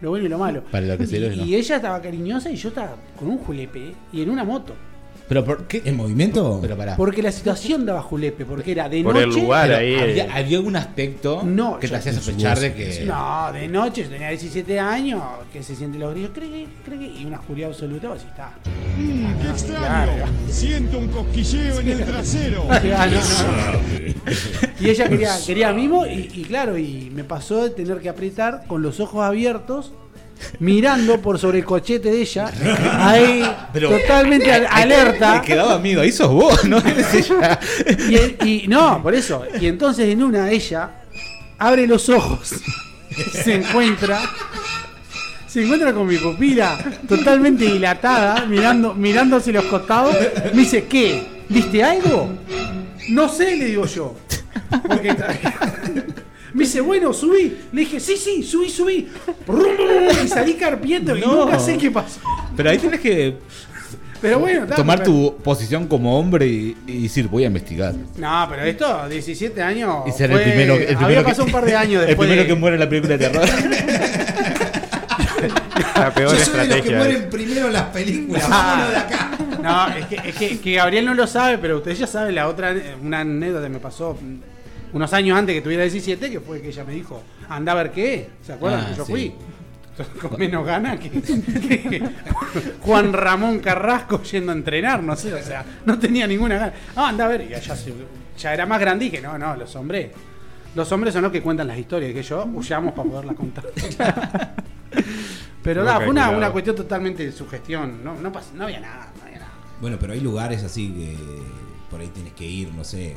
lo 0.00 0.10
bueno 0.10 0.26
y 0.26 0.28
lo 0.28 0.38
malo. 0.38 0.62
Para 0.70 0.86
lo 0.86 0.98
que 0.98 1.06
se 1.06 1.16
y, 1.16 1.20
lo 1.20 1.36
no. 1.36 1.44
y 1.44 1.54
ella 1.54 1.76
estaba 1.76 2.00
cariñosa 2.00 2.50
y 2.50 2.56
yo 2.56 2.68
estaba 2.68 2.94
con 3.18 3.28
un 3.28 3.38
julepe 3.38 3.92
y 4.12 4.22
en 4.22 4.30
una 4.30 4.44
moto. 4.44 4.74
Pero 5.28 5.44
por 5.44 5.66
qué? 5.66 5.82
¿En 5.84 5.96
movimiento? 5.96 6.58
Pero 6.62 6.76
pará. 6.76 6.96
Porque 6.96 7.22
la 7.22 7.30
situación 7.32 7.84
daba 7.84 8.00
julepe, 8.02 8.44
porque 8.46 8.72
era 8.72 8.88
de 8.88 9.02
Por 9.02 9.14
noche. 9.14 9.24
el 9.26 9.30
lugar 9.34 9.70
ahí. 9.72 9.94
había, 9.94 10.24
eh, 10.24 10.30
había 10.32 10.56
algún 10.58 10.76
aspecto 10.76 11.42
No, 11.44 11.78
que 11.78 11.86
te 11.88 11.96
hacía 11.96 12.12
sospechar 12.14 12.58
de 12.58 12.72
que. 12.74 13.04
No, 13.04 13.52
de 13.52 13.68
noche, 13.68 14.04
yo 14.04 14.08
tenía 14.08 14.30
17 14.30 14.80
años, 14.80 15.22
que 15.52 15.62
se 15.62 15.76
sienten 15.76 16.00
los 16.00 16.12
grillos, 16.12 16.30
cree 16.34 16.48
que, 16.50 16.66
cree 16.84 16.98
que, 16.98 17.06
y 17.20 17.24
una 17.26 17.38
oscuridad 17.40 17.68
absoluta, 17.70 18.12
así 18.12 18.26
está. 18.26 18.52
¡Qué 19.42 19.48
extraño! 19.50 19.84
Claro. 19.86 20.12
Siento 20.48 20.98
un 20.98 21.08
cosquilleo 21.08 21.80
en 21.80 21.88
el 21.88 22.04
trasero. 22.04 22.64
Ah, 22.98 23.06
no, 23.06 23.20
no, 23.20 23.72
no. 23.72 23.78
Y 24.80 24.88
ella 24.88 25.08
quería, 25.08 25.30
quería 25.46 25.72
mimo 25.72 26.06
y, 26.06 26.30
y 26.34 26.42
claro, 26.44 26.78
y 26.78 27.10
me 27.14 27.22
pasó 27.24 27.64
de 27.64 27.70
tener 27.70 27.98
que 28.00 28.08
apretar 28.08 28.64
con 28.66 28.82
los 28.82 28.98
ojos 29.00 29.22
abiertos, 29.22 29.92
mirando 30.60 31.20
por 31.20 31.38
sobre 31.38 31.58
el 31.58 31.64
cochete 31.64 32.10
de 32.10 32.20
ella, 32.22 32.50
ahí 32.98 33.44
Pero- 33.72 33.90
totalmente 33.90 34.52
al- 34.52 34.66
alerta. 34.70 35.34
Me 35.40 35.42
quedaba 35.46 35.78
miedo. 35.78 36.00
Ahí 36.02 36.12
sos 36.12 36.30
vos, 36.32 36.64
¿no? 36.64 36.78
Y, 38.08 38.14
el- 38.14 38.36
y- 38.44 38.68
no, 38.68 39.02
por 39.02 39.14
eso. 39.14 39.44
Y 39.60 39.66
entonces 39.66 40.08
en 40.08 40.22
una 40.22 40.50
ella 40.50 40.90
abre 41.58 41.86
los 41.86 42.08
ojos, 42.08 42.54
se 43.32 43.54
encuentra, 43.56 44.20
se 45.46 45.64
encuentra 45.64 45.92
con 45.92 46.06
mi 46.06 46.16
pupila 46.18 46.78
totalmente 47.08 47.64
dilatada, 47.64 48.44
mirando, 48.46 48.94
mirándose 48.94 49.52
los 49.52 49.64
costados. 49.64 50.14
Me 50.52 50.60
dice, 50.60 50.84
¿qué? 50.84 51.26
¿Viste 51.48 51.82
algo? 51.82 52.28
No 53.10 53.28
sé, 53.28 53.56
le 53.56 53.64
digo 53.66 53.86
yo. 53.86 54.14
Porque 54.86 55.16
me 56.58 56.64
dice, 56.64 56.80
bueno, 56.80 57.12
subí. 57.12 57.56
Le 57.72 57.80
dije, 57.80 58.00
sí, 58.00 58.16
sí, 58.16 58.42
subí, 58.42 58.68
subí. 58.68 59.08
Y 60.24 60.28
salí 60.28 60.54
carpiendo 60.54 61.16
y 61.16 61.20
No. 61.20 61.44
nunca 61.44 61.58
sé 61.58 61.78
qué 61.78 61.90
pasó. 61.90 62.20
Pero 62.56 62.70
ahí 62.70 62.78
tenés 62.78 63.00
que 63.00 63.36
Pero 64.20 64.40
bueno, 64.40 64.64
está, 64.64 64.74
tomar 64.76 64.98
pero- 64.98 65.10
tu 65.12 65.36
posición 65.44 65.86
como 65.86 66.18
hombre 66.18 66.46
y, 66.46 66.76
y 66.86 67.02
decir, 67.04 67.28
voy 67.28 67.44
a 67.44 67.46
investigar. 67.46 67.94
No, 68.16 68.46
pero 68.50 68.64
esto, 68.64 69.08
17 69.08 69.62
años. 69.62 70.02
Y 70.06 70.10
ser 70.12 70.30
fue- 70.30 70.42
el 70.42 70.48
primero, 70.50 70.74
el 70.74 70.80
primero 70.86 71.06
había 71.06 71.18
que- 71.20 71.24
pasado 71.24 71.44
un 71.46 71.52
par 71.52 71.64
de 71.64 71.76
años 71.76 72.02
El 72.02 72.08
después. 72.08 72.26
primero 72.28 72.42
de- 72.42 72.48
que 72.48 72.54
muere 72.60 72.74
en 72.76 72.80
la 72.80 72.88
película 72.88 73.16
de 73.16 73.28
terror. 73.28 73.48
la 75.96 76.14
peor 76.14 76.30
Yo 76.36 76.44
soy 76.44 76.52
de 76.52 76.58
los 76.58 76.66
que 76.68 76.74
estrategia. 76.74 76.96
mueren 76.98 77.30
primero 77.30 77.66
en 77.68 77.72
las 77.72 77.82
películas. 77.84 78.44
Ah. 78.46 78.50
Vámonos 78.50 78.90
de 78.90 78.96
acá. 78.98 79.30
No, 79.62 79.88
es 79.96 80.06
que, 80.06 80.28
es 80.30 80.36
que, 80.36 80.60
que 80.60 80.72
Gabriel 80.74 81.04
no 81.04 81.14
lo 81.14 81.26
sabe, 81.26 81.58
pero 81.58 81.78
usted 81.78 81.92
ya 81.94 82.06
sabe 82.06 82.32
la 82.32 82.48
otra, 82.48 82.74
una 83.02 83.20
anécdota 83.20 83.64
que 83.64 83.72
me 83.72 83.78
pasó 83.80 84.16
unos 84.92 85.12
años 85.12 85.38
antes 85.38 85.54
que 85.54 85.60
tuviera 85.62 85.82
17, 85.84 86.30
que 86.30 86.40
fue 86.40 86.60
que 86.62 86.68
ella 86.68 86.84
me 86.84 86.92
dijo, 86.94 87.22
anda 87.48 87.72
a 87.72 87.74
ver 87.76 87.90
qué. 87.92 88.28
¿Se 88.42 88.52
acuerdan 88.52 88.80
Ah, 88.84 88.88
que 88.90 88.96
yo 88.96 89.04
sí. 89.04 89.12
fui? 89.12 89.34
Con 90.20 90.38
menos 90.38 90.64
ganas 90.64 91.00
que, 91.00 91.10
que 91.10 92.02
Juan 92.82 93.12
Ramón 93.12 93.58
Carrasco 93.58 94.22
yendo 94.22 94.52
a 94.52 94.54
entrenar, 94.54 95.02
no 95.02 95.16
sé, 95.16 95.34
o 95.34 95.42
sea, 95.42 95.64
no 95.84 95.98
tenía 95.98 96.24
ninguna 96.26 96.56
gana. 96.56 96.72
Ah, 96.94 97.08
anda 97.08 97.24
a 97.24 97.28
ver, 97.28 97.40
y 97.42 97.48
ya, 97.48 97.60
se- 97.74 97.92
ya 98.38 98.54
era 98.54 98.64
más 98.64 98.78
grande 98.80 99.06
y 99.06 99.10
dije, 99.10 99.20
no, 99.22 99.36
no, 99.36 99.56
los 99.56 99.74
hombres. 99.74 100.10
Los 100.76 100.92
hombres 100.92 101.12
son 101.14 101.22
los 101.22 101.32
que 101.32 101.42
cuentan 101.42 101.66
las 101.66 101.78
historias, 101.78 102.12
que 102.12 102.22
yo 102.22 102.44
huyamos 102.44 102.92
para 102.94 103.08
poderlas 103.08 103.34
contar. 103.34 103.64
Pero 105.62 105.82
nada, 105.84 105.96
fue 105.98 106.08
una, 106.10 106.30
una 106.30 106.50
cuestión 106.50 106.76
totalmente 106.76 107.24
de 107.26 107.32
sugestión, 107.32 108.02
no, 108.04 108.14
no, 108.14 108.32
pas- 108.32 108.52
no 108.54 108.64
había 108.64 108.80
nada, 108.80 109.12
no 109.18 109.24
había 109.24 109.38
nada. 109.40 109.50
Bueno, 109.80 109.96
pero 110.00 110.12
hay 110.12 110.20
lugares 110.20 110.62
así 110.62 110.92
que 110.92 111.16
por 111.90 112.00
ahí 112.00 112.08
tienes 112.08 112.32
que 112.34 112.44
ir, 112.46 112.72
no 112.72 112.84
sé, 112.84 113.16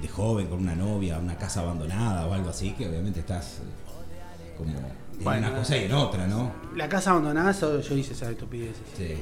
de 0.00 0.08
joven 0.08 0.46
con 0.46 0.58
una 0.60 0.74
novia 0.74 1.16
a 1.16 1.18
una 1.18 1.36
casa 1.36 1.60
abandonada 1.60 2.26
o 2.26 2.34
algo 2.34 2.50
así, 2.50 2.72
que 2.72 2.88
obviamente 2.88 3.20
estás 3.20 3.58
eh, 3.60 4.54
como 4.58 4.70
en 4.70 5.24
Bueno, 5.24 5.48
una 5.48 5.58
cosa 5.58 5.76
y 5.76 5.84
en 5.84 5.92
otra, 5.92 6.26
¿no? 6.26 6.52
La 6.74 6.88
casa 6.88 7.10
abandonada, 7.12 7.52
yo 7.52 7.94
hice 7.96 8.12
esas 8.12 8.30
estupideces. 8.30 8.82
Sí. 8.96 9.14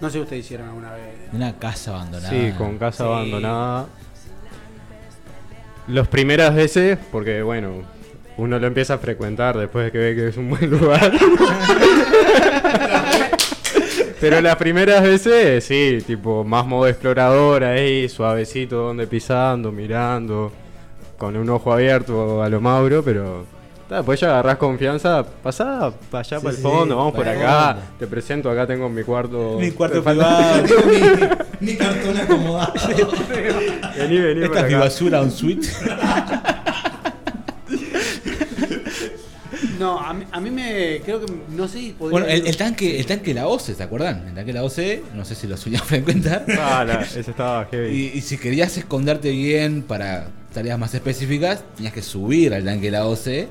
No 0.00 0.08
sé 0.08 0.14
si 0.14 0.20
ustedes 0.22 0.44
hicieron 0.44 0.68
alguna 0.68 0.92
vez. 0.92 1.14
Una 1.32 1.56
casa 1.58 1.92
abandonada. 1.92 2.30
Sí, 2.30 2.52
con 2.58 2.78
casa 2.78 3.04
Sí. 3.04 3.10
abandonada. 3.10 3.86
Las 5.86 6.08
primeras 6.08 6.54
veces, 6.54 6.98
porque 7.12 7.42
bueno, 7.42 7.82
uno 8.38 8.58
lo 8.58 8.66
empieza 8.66 8.94
a 8.94 8.98
frecuentar 8.98 9.56
después 9.58 9.86
de 9.86 9.92
que 9.92 9.98
ve 9.98 10.14
que 10.14 10.28
es 10.28 10.36
un 10.36 10.50
buen 10.50 10.70
lugar. 10.70 11.12
Pero 14.24 14.40
las 14.40 14.56
primeras 14.56 15.02
veces, 15.02 15.64
sí, 15.64 15.98
tipo, 16.06 16.44
más 16.44 16.64
modo 16.64 16.88
explorador 16.88 17.62
ahí, 17.62 18.08
suavecito, 18.08 18.76
donde 18.76 19.06
pisando, 19.06 19.70
mirando, 19.70 20.50
con 21.18 21.36
un 21.36 21.50
ojo 21.50 21.70
abierto 21.70 22.42
a 22.42 22.48
lo 22.48 22.58
Mauro, 22.58 23.02
pero 23.04 23.44
después 23.86 24.18
ya 24.18 24.28
agarrás 24.28 24.56
confianza, 24.56 25.26
pasá 25.42 25.92
para 26.10 26.20
allá, 26.20 26.38
Sí, 26.38 26.42
para 26.42 26.50
el 26.52 26.56
sí, 26.56 26.62
fondo, 26.62 26.96
vamos 26.96 27.12
por 27.12 27.28
acá, 27.28 27.76
te 27.98 28.06
presento, 28.06 28.50
acá 28.50 28.66
tengo 28.66 28.88
mi 28.88 29.02
cuarto. 29.02 29.58
Mi 29.60 29.72
cuarto 29.72 30.02
privado. 30.02 30.62
mi, 31.60 31.60
mi 31.72 31.76
cartón 31.76 32.16
acomodado. 32.16 32.72
Vení, 33.98 34.20
vení 34.20 34.46
por 34.48 34.56
Esta 34.56 34.60
es 34.60 34.72
mi 34.72 34.80
basura, 34.80 35.20
un 35.20 35.30
suite. 35.30 35.68
No, 39.78 39.98
a 39.98 40.12
mí, 40.14 40.24
a 40.30 40.40
mí 40.40 40.50
me. 40.50 41.00
Creo 41.04 41.24
que. 41.24 41.32
No 41.50 41.66
sé 41.68 41.78
si 41.78 41.90
podría. 41.92 42.12
Bueno, 42.20 42.26
el, 42.26 42.46
el 42.46 42.56
tanque, 42.56 42.98
el 42.98 43.06
tanque 43.06 43.26
de 43.32 43.34
la 43.40 43.48
OCE, 43.48 43.74
¿se 43.74 43.82
acuerdan? 43.82 44.28
El 44.28 44.34
tanque 44.34 44.52
de 44.52 44.52
la 44.54 44.62
OCE, 44.64 45.02
no 45.14 45.24
sé 45.24 45.34
si 45.34 45.46
lo 45.46 45.56
sueñan 45.56 45.82
frecuentar. 45.84 46.44
Ah, 46.60 46.84
la- 46.86 47.02
ese 47.02 47.20
estaba 47.20 47.66
heavy. 47.70 48.10
Y, 48.14 48.18
y 48.18 48.20
si 48.20 48.38
querías 48.38 48.76
esconderte 48.76 49.30
bien 49.30 49.82
para 49.82 50.28
tareas 50.52 50.78
más 50.78 50.94
específicas, 50.94 51.64
tenías 51.76 51.92
que 51.92 52.02
subir 52.02 52.54
al 52.54 52.64
tanque 52.64 52.86
de 52.86 52.90
la 52.92 53.06
OCE, 53.06 53.48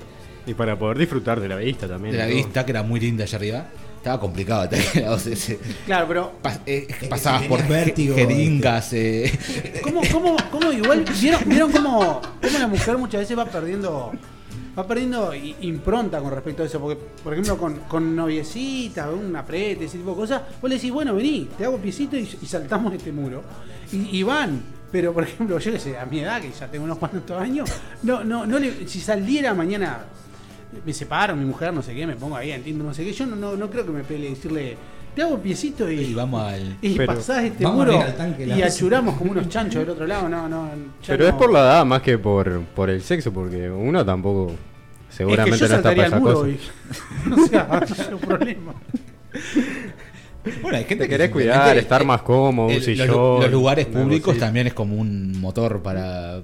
Y 0.47 0.53
para 0.53 0.77
poder 0.79 0.97
disfrutar 0.97 1.39
de 1.39 1.47
la 1.49 1.57
vista 1.57 1.87
también. 1.87 2.13
de 2.13 2.17
la 2.19 2.27
¿no? 2.27 2.33
vista, 2.35 2.65
que 2.65 2.71
era 2.71 2.83
muy 2.83 2.99
linda 2.99 3.23
allá 3.25 3.37
arriba. 3.37 3.65
Estaba 3.97 4.19
complicado 4.19 4.63
el 4.63 4.69
tanque 4.69 4.89
de 4.99 5.01
la 5.01 5.11
OCE. 5.13 5.35
se- 5.35 5.59
Claro, 5.85 6.07
pero. 6.07 6.31
pas- 6.43 6.59
eh, 6.65 6.87
que 6.99 7.07
pasabas 7.07 7.43
por 7.43 7.65
vértigo, 7.67 8.15
jeringas. 8.15 8.93
eh. 8.93 9.31
¿Cómo, 9.81 10.01
cómo, 10.11 10.35
cómo 10.51 10.71
igual. 10.71 11.03
¿Vieron, 11.21 11.41
vieron 11.45 11.71
cómo, 11.71 12.21
cómo 12.41 12.59
la 12.59 12.67
mujer 12.67 12.97
muchas 12.97 13.21
veces 13.21 13.37
va 13.37 13.45
perdiendo 13.45 14.11
va 14.77 14.87
perdiendo 14.87 15.31
impronta 15.61 16.19
con 16.19 16.31
respecto 16.31 16.63
a 16.63 16.65
eso. 16.65 16.79
Porque, 16.79 17.01
por 17.23 17.33
ejemplo, 17.33 17.57
con, 17.57 17.79
con 17.81 18.15
noviecitas, 18.15 19.09
un 19.13 19.35
aprete, 19.35 19.85
ese 19.85 19.97
tipo 19.97 20.11
de 20.11 20.17
cosas, 20.17 20.41
vos 20.61 20.69
le 20.69 20.75
decís, 20.75 20.91
bueno, 20.91 21.15
vení, 21.15 21.49
te 21.57 21.65
hago 21.65 21.77
piecito 21.77 22.17
y, 22.17 22.21
y 22.21 22.45
saltamos 22.45 22.93
este 22.93 23.11
muro. 23.11 23.43
Y, 23.91 24.23
van. 24.23 24.61
Pero, 24.91 25.13
por 25.13 25.23
ejemplo, 25.23 25.57
yo 25.59 25.71
que 25.71 25.79
sé, 25.79 25.97
a 25.97 26.05
mi 26.05 26.19
edad, 26.19 26.41
que 26.41 26.51
ya 26.51 26.67
tengo 26.67 26.85
unos 26.85 26.97
cuantos 26.97 27.39
años, 27.39 27.69
no, 28.03 28.23
no, 28.23 28.45
no 28.45 28.59
le, 28.59 28.87
si 28.87 28.99
saliera 28.99 29.53
mañana, 29.53 30.05
me 30.85 30.93
separo, 30.93 31.35
mi 31.35 31.45
mujer, 31.45 31.73
no 31.73 31.81
sé 31.81 31.95
qué, 31.95 32.05
me 32.05 32.15
pongo 32.15 32.35
ahí, 32.35 32.51
entiendo, 32.51 32.83
no 32.83 32.93
sé 32.93 33.03
qué, 33.03 33.11
yo 33.11 33.25
no, 33.25 33.35
no, 33.35 33.55
no 33.55 33.69
creo 33.69 33.85
que 33.85 33.91
me 33.91 34.03
pelee 34.03 34.31
decirle, 34.31 34.77
te 35.15 35.21
hago 35.21 35.37
piecito 35.39 35.89
y, 35.91 35.99
Y 36.01 36.13
vamos 36.13 36.41
al. 36.41 36.77
y 36.81 36.95
Pero- 36.95 37.13
pasás 37.13 37.43
este 37.43 37.65
muro 37.67 37.99
tanque, 38.17 38.45
y 38.47 38.61
achuramos 38.61 39.15
como 39.17 39.31
unos 39.31 39.47
chanchos 39.49 39.81
del 39.81 39.89
otro 39.91 40.07
lado, 40.07 40.27
no, 40.29 40.47
no. 40.49 40.69
Pero 41.05 41.27
es 41.27 41.33
por 41.33 41.51
la 41.51 41.59
edad 41.59 41.85
más 41.85 42.01
que 42.01 42.17
por, 42.17 42.61
por 42.75 42.89
el 42.89 43.01
sexo, 43.01 43.31
porque 43.33 43.69
uno 43.69 44.03
tampoco 44.05 44.55
seguramente 45.09 45.55
es 45.55 45.61
que 45.61 45.67
yo 45.67 45.71
no 45.71 45.75
está 45.77 45.95
para 45.95 46.07
esa 46.07 46.19
cosa. 46.19 46.49
y, 46.49 46.59
sea, 47.49 47.67
no 47.71 48.03
hay 48.07 48.13
un 48.13 48.19
problema. 48.19 48.73
Bueno, 50.61 50.77
hay 50.77 50.83
gente 50.83 50.95
Te 51.05 51.09
que 51.09 51.09
querés 51.09 51.29
cuidar, 51.31 51.77
estar 51.77 52.03
más 52.05 52.21
cómodo, 52.21 52.65
un 52.67 52.71
el- 52.73 52.77
los, 52.77 52.85
sillón. 52.85 53.07
los 53.41 53.51
lugares 53.51 53.85
públicos 53.85 54.37
también 54.37 54.67
es 54.67 54.73
como 54.73 54.95
un 54.95 55.39
motor 55.39 55.81
para 55.81 56.41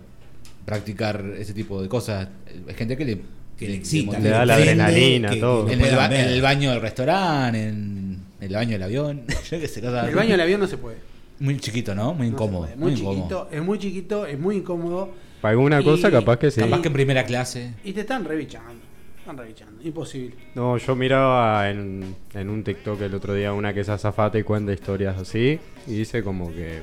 practicar 0.66 1.24
ese 1.38 1.54
tipo 1.54 1.82
de 1.82 1.90
cosas. 1.90 2.28
Hay 2.68 2.74
gente 2.76 2.96
que 2.96 3.04
le, 3.06 3.22
Que 3.58 3.68
le 3.68 3.76
excita. 3.76 4.18
Le 4.20 4.30
da 4.30 4.46
la 4.46 4.54
adrenalina, 4.56 5.32
que- 5.32 5.40
todo. 5.42 5.70
en, 5.70 5.82
el 5.82 5.96
ba- 5.96 6.06
en 6.06 6.30
el 6.30 6.42
baño 6.42 6.72
del 6.72 6.80
restaurante, 6.82 7.68
en 7.68 8.20
el 8.42 8.54
baño 8.54 8.72
del 8.72 8.84
avión. 8.84 9.24
Yo 9.50 9.60
qué 9.60 9.68
sé, 9.68 9.82
cosas 9.82 10.04
El 10.04 10.10
así. 10.10 10.16
baño 10.16 10.32
del 10.32 10.42
avión 10.42 10.60
no 10.60 10.68
se 10.68 10.78
puede. 10.78 10.98
Muy 11.40 11.58
chiquito, 11.60 11.96
¿no? 11.96 12.14
Muy 12.14 12.30
No 12.30 12.38
se 12.38 12.44
incómodo. 12.44 12.62
puede. 12.66 12.76
muy 12.76 12.92
Muy, 12.92 13.00
incómodo. 13.00 13.16
chiquito, 13.18 13.48
es 13.52 13.62
muy 13.64 13.80
chiquito, 13.80 14.26
es 14.26 14.40
muy 14.40 14.56
incómodo. 14.58 15.10
Para 15.42 15.52
alguna 15.54 15.80
Y- 15.82 15.84
cosa 15.86 16.12
capaz 16.12 16.38
que 16.38 16.52
sí. 16.52 16.60
Capaz 16.60 16.82
que 16.82 16.88
en 16.88 16.94
primera 16.94 17.24
clase. 17.26 17.74
Y 17.84 17.94
te 17.94 18.02
están 18.02 18.26
revichando. 18.26 18.74
Están 19.20 19.38
revichando. 19.38 19.82
Imposible. 19.84 20.36
No, 20.56 20.78
yo 20.78 20.96
miraba 20.96 21.70
en, 21.70 22.16
en 22.34 22.50
un 22.50 22.64
TikTok 22.64 23.00
el 23.02 23.14
otro 23.14 23.34
día 23.34 23.54
una 23.54 23.74
que 23.74 23.82
es 23.82 23.90
azafata 23.90 24.38
y 24.40 24.44
cuenta 24.44 24.74
historias 24.74 25.18
así. 25.18 25.60
Y 25.88 25.94
dice 25.94 26.24
como 26.24 26.52
que 26.52 26.82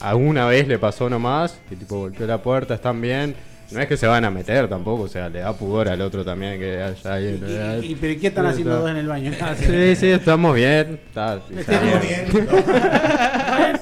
alguna 0.00 0.46
vez 0.46 0.68
le 0.68 0.78
pasó 0.78 1.08
nomás, 1.08 1.60
que 1.68 1.76
tipo 1.76 1.98
golpeó 1.98 2.26
la 2.26 2.42
puerta, 2.42 2.74
están 2.74 3.00
bien. 3.00 3.34
No 3.70 3.80
es 3.80 3.86
que 3.86 3.96
se 3.98 4.06
van 4.06 4.24
a 4.24 4.30
meter 4.30 4.66
tampoco, 4.68 5.02
o 5.02 5.08
sea, 5.08 5.28
le 5.28 5.40
da 5.40 5.52
pudor 5.52 5.88
al 5.88 6.00
otro 6.00 6.24
también 6.24 6.58
que 6.58 6.80
haya 6.82 7.12
ahí. 7.14 7.38
Y, 7.82 7.86
y- 7.88 7.92
y- 7.92 7.94
pero 7.96 8.18
¿qué 8.20 8.26
están 8.28 8.46
haciendo 8.46 8.78
dos 8.80 8.90
en 8.90 8.96
el 8.96 9.06
baño? 9.06 9.30
Sí, 9.58 9.94
sí, 9.96 10.06
estamos 10.10 10.54
bien. 10.54 10.98
Está, 11.08 11.40
Estamos 11.56 12.00
bien. 12.02 12.48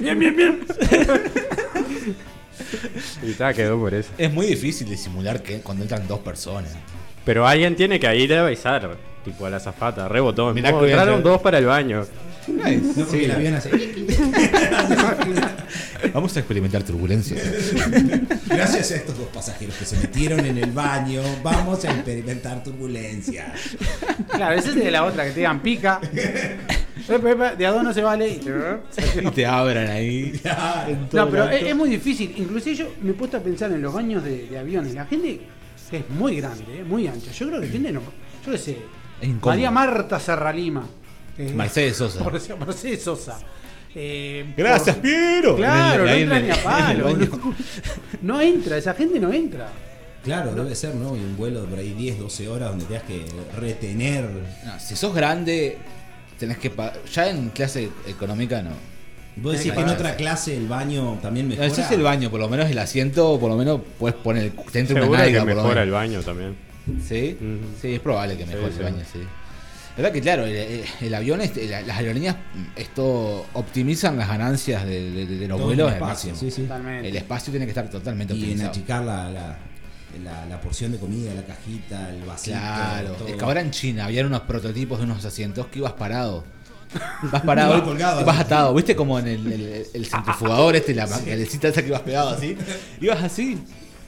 Bien, 0.00 0.18
bien, 0.18 0.34
bien. 0.36 0.60
Y 3.22 3.30
está, 3.30 3.52
quedó 3.54 3.78
por 3.78 3.94
eso. 3.94 4.10
Es 4.18 4.32
muy 4.32 4.46
difícil 4.46 4.88
disimular 4.88 5.42
que 5.42 5.60
cuando 5.60 5.84
entran 5.84 6.08
dos 6.08 6.18
personas. 6.20 6.72
Pero 7.24 7.46
alguien 7.46 7.76
tiene 7.76 8.00
que 8.00 8.16
ir 8.16 8.34
a 8.34 8.44
avisar, 8.46 8.96
tipo 9.24 9.46
a 9.46 9.50
la 9.50 9.58
azafata, 9.58 10.08
rebotón. 10.08 10.54
Mirá 10.54 10.74
Oh, 10.74 10.80
que 10.80 10.86
entraron 10.90 11.22
dos 11.22 11.40
para 11.40 11.58
el 11.58 11.66
baño. 11.66 12.04
No, 12.48 12.62
porque 13.04 13.24
el 13.26 13.30
avión 13.30 13.54
hace. 13.54 13.70
Vamos 16.12 16.36
a 16.36 16.40
experimentar 16.40 16.82
turbulencia. 16.82 17.36
Gracias 18.46 18.90
a 18.90 18.96
estos 18.96 19.16
dos 19.18 19.28
pasajeros 19.28 19.74
que 19.76 19.84
se 19.84 19.96
metieron 19.96 20.40
en 20.44 20.58
el 20.58 20.72
baño, 20.72 21.22
vamos 21.42 21.84
a 21.84 21.92
experimentar 21.92 22.62
turbulencia. 22.62 23.52
Claro, 24.28 24.54
esa 24.58 24.68
es 24.70 24.74
de 24.74 24.90
la 24.90 25.04
otra, 25.04 25.24
que 25.24 25.30
te 25.30 25.36
digan 25.40 25.60
pica. 25.62 26.00
Epa, 27.08 27.30
epa, 27.30 27.54
De 27.54 27.66
a 27.66 27.70
dos 27.72 27.82
no 27.84 27.92
se 27.94 28.02
vale. 28.02 28.28
y 28.28 29.30
te- 29.30 29.46
abran 29.46 29.88
ahí. 29.88 30.40
No, 31.12 31.28
pero 31.30 31.48
es, 31.48 31.74
muy 31.76 31.88
difícil. 31.90 32.34
Inclusive 32.36 32.76
yo 32.76 32.92
me 33.02 33.10
he 33.10 33.14
puesto 33.14 33.36
a 33.36 33.40
pensar 33.40 33.70
en 33.72 33.80
los 33.82 33.92
baños 33.94 34.22
de, 34.24 34.46
de 34.48 34.58
aviones. 34.58 34.94
La 34.94 35.06
gente 35.06 35.40
es 35.90 36.10
muy 36.10 36.36
grande, 36.36 36.64
eh, 36.80 36.84
muy 36.84 37.06
ancha. 37.06 37.30
Yo 37.32 37.48
creo 37.48 37.60
que 37.60 37.68
tiene, 37.68 37.92
no, 37.92 38.00
yo 38.44 38.52
qué 38.52 38.58
sé. 38.58 38.78
María 39.44 39.70
Marta 39.70 40.18
Serralima. 40.18 40.86
eh, 41.38 41.52
Mercedes 41.54 41.96
Sosa. 41.96 42.24
Mercedes 42.24 43.02
Sosa. 43.02 43.38
Eh, 43.94 44.52
Gracias, 44.56 44.96
por- 44.96 45.02
Piero. 45.02 45.56
Claro, 45.56 46.06
En 46.08 46.14
el- 46.14 46.28
no 46.28 46.34
entra 46.34 46.38
en 46.38 46.46
ni 46.46 46.50
a 46.52 46.62
palo. 46.62 47.08
en. 47.10 47.20
No, 47.20 47.54
no 48.22 48.40
entra, 48.40 48.76
esa 48.78 48.94
gente 48.94 49.18
no 49.20 49.32
entra. 49.32 49.68
Claro, 50.24 50.54
debe 50.54 50.74
ser, 50.74 50.94
¿no? 50.94 51.16
Y 51.16 51.20
un 51.20 51.36
vuelo 51.36 51.62
de 51.62 51.66
por 51.68 51.78
ahí 51.78 51.92
10, 51.94 52.18
12 52.20 52.48
horas 52.48 52.70
donde 52.70 52.84
tengas 52.84 53.02
que 53.02 53.24
retener. 53.60 54.24
No, 54.64 54.78
si 54.78 54.94
sos 54.96 55.12
grande, 55.14 55.78
tenés 56.38 56.58
que 56.58 56.70
pagar. 56.70 57.00
Ya 57.12 57.28
en 57.28 57.50
clase 57.50 57.90
económica 58.06 58.62
no. 58.62 58.70
Vos 59.34 59.54
decís 59.56 59.72
que 59.72 59.80
en 59.80 59.88
otra 59.88 60.14
clase 60.14 60.56
el 60.56 60.68
baño 60.68 61.18
también 61.22 61.46
No, 61.46 61.50
mejora. 61.50 61.66
ese 61.66 61.80
es 61.82 61.90
el 61.90 62.02
baño, 62.02 62.30
por 62.30 62.38
lo 62.38 62.48
menos 62.50 62.70
el 62.70 62.78
asiento, 62.78 63.38
por 63.40 63.50
lo 63.50 63.56
menos 63.56 63.80
puedes 63.98 64.16
poner 64.18 64.44
el. 64.44 64.52
Te 64.70 64.80
entra 64.80 65.04
una 65.04 65.18
nalga, 65.18 65.40
que 65.40 65.46
por 65.46 65.48
lo 65.56 65.62
mejora 65.62 65.82
el 65.82 65.90
baño 65.90 66.20
también. 66.22 66.54
¿Sí? 67.08 67.38
Sí, 67.80 67.94
es 67.94 68.00
probable 68.00 68.36
que 68.36 68.44
mejore 68.46 68.72
Sí, 68.72 68.78
el 68.78 68.84
baño, 68.84 69.04
sí. 69.12 69.18
La 69.96 70.02
verdad 70.02 70.12
que 70.12 70.20
claro, 70.22 70.44
el, 70.46 70.56
el- 70.56 70.84
el 71.02 71.14
avión, 71.14 71.40
este, 71.42 71.68
la- 71.68 71.82
las 71.82 71.98
aerolíneas, 71.98 72.36
esto 72.76 73.46
optimizan 73.52 74.16
las 74.16 74.26
ganancias 74.28 74.86
de, 74.86 75.10
de- 75.10 75.26
de 75.26 75.48
los 75.48 75.58
Todo 75.58 75.66
vuelos 75.66 75.88
el 75.88 75.94
al 75.96 76.02
espacio, 76.02 76.30
máximo. 76.30 76.50
sí, 76.50 76.56
sí. 76.56 76.62
Totalmente. 76.62 77.08
El 77.08 77.16
espacio 77.16 77.50
tiene 77.50 77.66
que 77.66 77.70
estar 77.72 77.90
totalmente 77.90 78.32
Y 78.34 78.36
en 78.38 78.42
optimizado. 78.44 78.70
achicar 78.70 79.04
la, 79.04 79.30
la, 79.30 79.58
la- 80.24 80.46
la 80.46 80.60
porción 80.60 80.92
de 80.92 80.98
comida, 80.98 81.34
la 81.34 81.42
cajita, 81.44 82.08
el 82.10 82.22
vasito. 82.24 82.56
Claro, 82.56 83.10
todo. 83.12 83.28
es 83.28 83.34
que 83.34 83.44
ahora 83.44 83.60
en 83.60 83.70
China 83.70 84.06
habían 84.06 84.26
unos 84.26 84.40
prototipos 84.42 84.98
de 84.98 85.04
unos 85.04 85.22
asientos 85.24 85.66
que 85.66 85.78
ibas 85.80 85.92
parado. 85.92 86.44
Vas 87.30 87.42
parado, 87.46 87.74
Ibas 87.74 87.86
colgado, 87.88 88.24
vas 88.24 88.40
atado, 88.40 88.74
¿viste? 88.74 88.96
Como 88.96 89.18
en 89.18 89.26
el, 89.28 89.52
el- 89.52 89.86
el 89.92 90.06
centrifugador 90.06 90.74
este, 90.76 90.94
la 90.94 91.06
maquinecita 91.06 91.68
esa 91.68 91.82
que 91.82 91.88
ibas 91.88 92.00
pegado 92.02 92.30
así. 92.30 92.56
Ibas 93.00 93.22
así. 93.22 93.58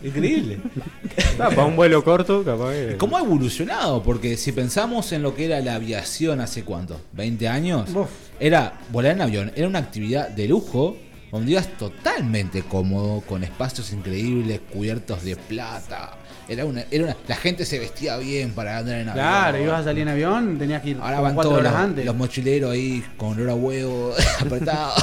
Increíble. 0.05 0.59
Para 1.39 1.65
un 1.65 1.77
vuelo 1.77 2.05
corto, 2.05 2.45
capaz 2.45 2.73
que. 2.73 2.97
¿Cómo 2.99 3.17
ha 3.17 3.21
evolucionado? 3.21 4.03
Porque 4.03 4.37
si 4.37 4.53
pensamos 4.53 5.11
en 5.13 5.23
lo 5.23 5.35
que 5.35 5.47
era 5.47 5.61
la 5.61 5.75
aviación 5.77 6.41
hace 6.41 6.63
cuánto, 6.63 7.01
20 7.13 7.49
años, 7.49 7.91
Uf. 7.95 8.09
era 8.39 8.75
volar 8.93 9.13
en 9.13 9.23
avión, 9.23 9.53
era 9.57 9.67
una 9.67 9.79
actividad 9.79 10.29
de 10.29 10.47
lujo 10.49 10.97
donde 11.33 11.51
ibas 11.53 11.67
totalmente 11.79 12.63
cómodo, 12.63 13.21
con 13.23 13.43
espacios 13.43 13.93
increíbles, 13.93 14.61
cubiertos 14.73 15.25
de 15.25 15.35
plata. 15.35 16.13
Era 16.47 16.65
una, 16.67 16.85
era 16.91 17.05
una, 17.05 17.17
la 17.27 17.37
gente 17.37 17.65
se 17.65 17.79
vestía 17.79 18.19
bien 18.19 18.53
para 18.53 18.79
andar 18.79 19.01
en 19.01 19.09
avión. 19.09 19.25
Claro, 19.27 19.59
ibas 19.59 19.81
a 19.81 19.85
salir 19.85 20.03
en 20.03 20.09
avión, 20.11 20.59
tenías 20.59 20.83
que 20.83 20.91
ir 20.91 20.99
Ahora 21.01 21.21
van 21.21 21.35
cuatro 21.35 21.51
todos 21.51 21.61
horas 21.61 21.73
los, 21.73 21.83
antes. 21.83 22.05
los 22.05 22.15
mochileros 22.15 22.71
ahí 22.71 23.03
con 23.17 23.33
olor 23.33 23.51
a 23.51 23.55
huevo 23.55 24.13
apretado. 24.41 24.95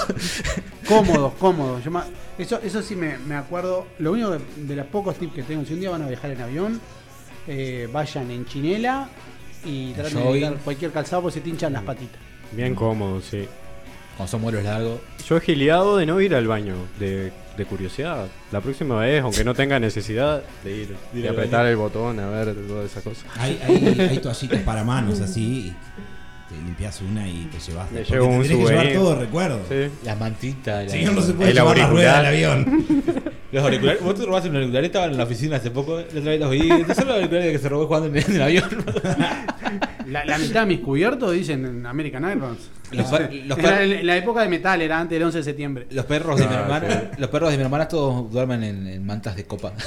Cómodos, 0.87 1.33
cómodos. 1.39 1.83
Yo 1.83 1.91
eso, 2.37 2.59
eso 2.63 2.81
sí 2.81 2.95
me, 2.95 3.17
me 3.19 3.35
acuerdo. 3.35 3.87
Lo 3.99 4.11
único 4.13 4.31
de, 4.31 4.39
de 4.57 4.75
los 4.75 4.85
pocos 4.87 5.15
tips 5.17 5.33
que 5.33 5.43
tengo, 5.43 5.65
si 5.65 5.73
un 5.73 5.79
día 5.79 5.89
van 5.89 6.01
a 6.01 6.07
viajar 6.07 6.31
en 6.31 6.41
avión, 6.41 6.81
eh, 7.47 7.87
vayan 7.91 8.29
en 8.31 8.45
chinela 8.45 9.09
y 9.65 9.93
traten 9.93 10.17
de 10.17 10.29
evitar 10.29 10.55
cualquier 10.57 10.91
calzado 10.91 11.23
porque 11.23 11.35
se 11.35 11.41
te 11.41 11.49
hinchan 11.49 11.73
las 11.73 11.83
patitas. 11.83 12.19
Bien 12.51 12.75
cómodo, 12.75 13.21
sí. 13.21 13.47
Cuando 14.17 14.29
son 14.31 14.41
vuelos 14.41 14.63
largos. 14.63 14.99
Yo 15.27 15.37
he 15.37 15.41
giliado 15.41 15.97
de 15.97 16.05
no 16.05 16.19
ir 16.19 16.35
al 16.35 16.47
baño, 16.47 16.75
de, 16.99 17.31
de 17.57 17.65
curiosidad. 17.65 18.27
La 18.51 18.59
próxima 18.59 18.99
vez, 18.99 19.21
aunque 19.23 19.43
no 19.43 19.53
tenga 19.55 19.79
necesidad 19.79 20.43
de 20.63 20.75
ir, 20.75 20.95
de 21.13 21.29
apretar 21.29 21.65
el 21.67 21.77
botón, 21.77 22.19
a 22.19 22.29
ver 22.29 22.53
todas 22.67 22.91
esas 22.91 23.03
cosas. 23.03 23.23
Hay, 23.37 23.59
hay, 23.65 23.99
hay 23.99 24.17
toallitas 24.19 24.61
para 24.63 24.83
manos 24.83 25.21
así. 25.21 25.67
y 25.67 25.75
te 26.55 26.63
limpias 26.65 27.01
una 27.01 27.27
y 27.27 27.47
te 27.51 27.59
llevas. 27.59 27.91
Me 27.91 28.03
llevo 28.03 28.25
un 28.27 28.31
tendrés 28.41 28.51
que 28.51 28.65
llevar 28.69 28.93
todo 28.93 29.15
recuerdo. 29.19 29.59
Sí. 29.69 29.75
Las 30.03 30.19
mantitas. 30.19 30.85
la- 30.85 30.89
Señor, 30.91 31.13
no 31.13 31.21
se 31.21 31.33
puede 31.33 31.49
El 31.51 31.55
llevar 31.55 31.77
la 31.77 31.87
rueda 31.87 32.17
del 32.17 32.25
avión. 32.25 32.85
Los 33.51 33.63
auriculares, 33.65 34.01
vos 34.01 34.15
te 34.15 34.25
robaste 34.25 34.49
un 34.49 34.55
auricular, 34.55 34.85
estaban 34.85 35.11
en 35.11 35.17
la 35.17 35.25
oficina 35.25 35.57
hace 35.57 35.71
poco, 35.71 35.97
la 35.97 36.03
otra 36.05 36.21
vez 36.31 36.39
los 36.39 36.51
vi, 36.51 36.71
estos 36.71 36.95
son 36.95 37.07
los 37.07 37.15
auriculares 37.17 37.51
que 37.51 37.59
se 37.59 37.67
robó 37.67 37.85
jugando 37.85 38.07
en 38.17 38.31
el 38.35 38.41
avión. 38.41 38.63
La, 40.07 40.25
la 40.25 40.37
mitad 40.37 40.61
de 40.61 40.67
mis 40.67 40.79
cubiertos 40.79 41.31
dicen 41.33 41.65
en 41.65 41.85
American 41.85 42.23
Airlines. 42.25 42.69
Los 42.91 43.09
los 43.45 43.57
Era 43.57 43.83
en, 43.83 44.05
la 44.05 44.17
época 44.17 44.41
de 44.41 44.49
metal, 44.49 44.81
era 44.81 44.99
antes 44.99 45.15
del 45.17 45.23
11 45.23 45.37
de 45.39 45.43
septiembre. 45.43 45.87
Los 45.91 46.05
perros 46.05 46.37
de 46.39 46.47
mi 46.47 46.53
Ah, 46.53 46.59
hermana, 46.61 47.11
los 47.17 47.29
perros 47.29 47.51
de 47.51 47.57
mi 47.57 47.63
hermana 47.63 47.87
todos 47.87 48.29
duermen 48.31 48.63
en, 48.63 48.87
en 48.87 49.05
mantas 49.05 49.35
de 49.35 49.45
copa. 49.45 49.73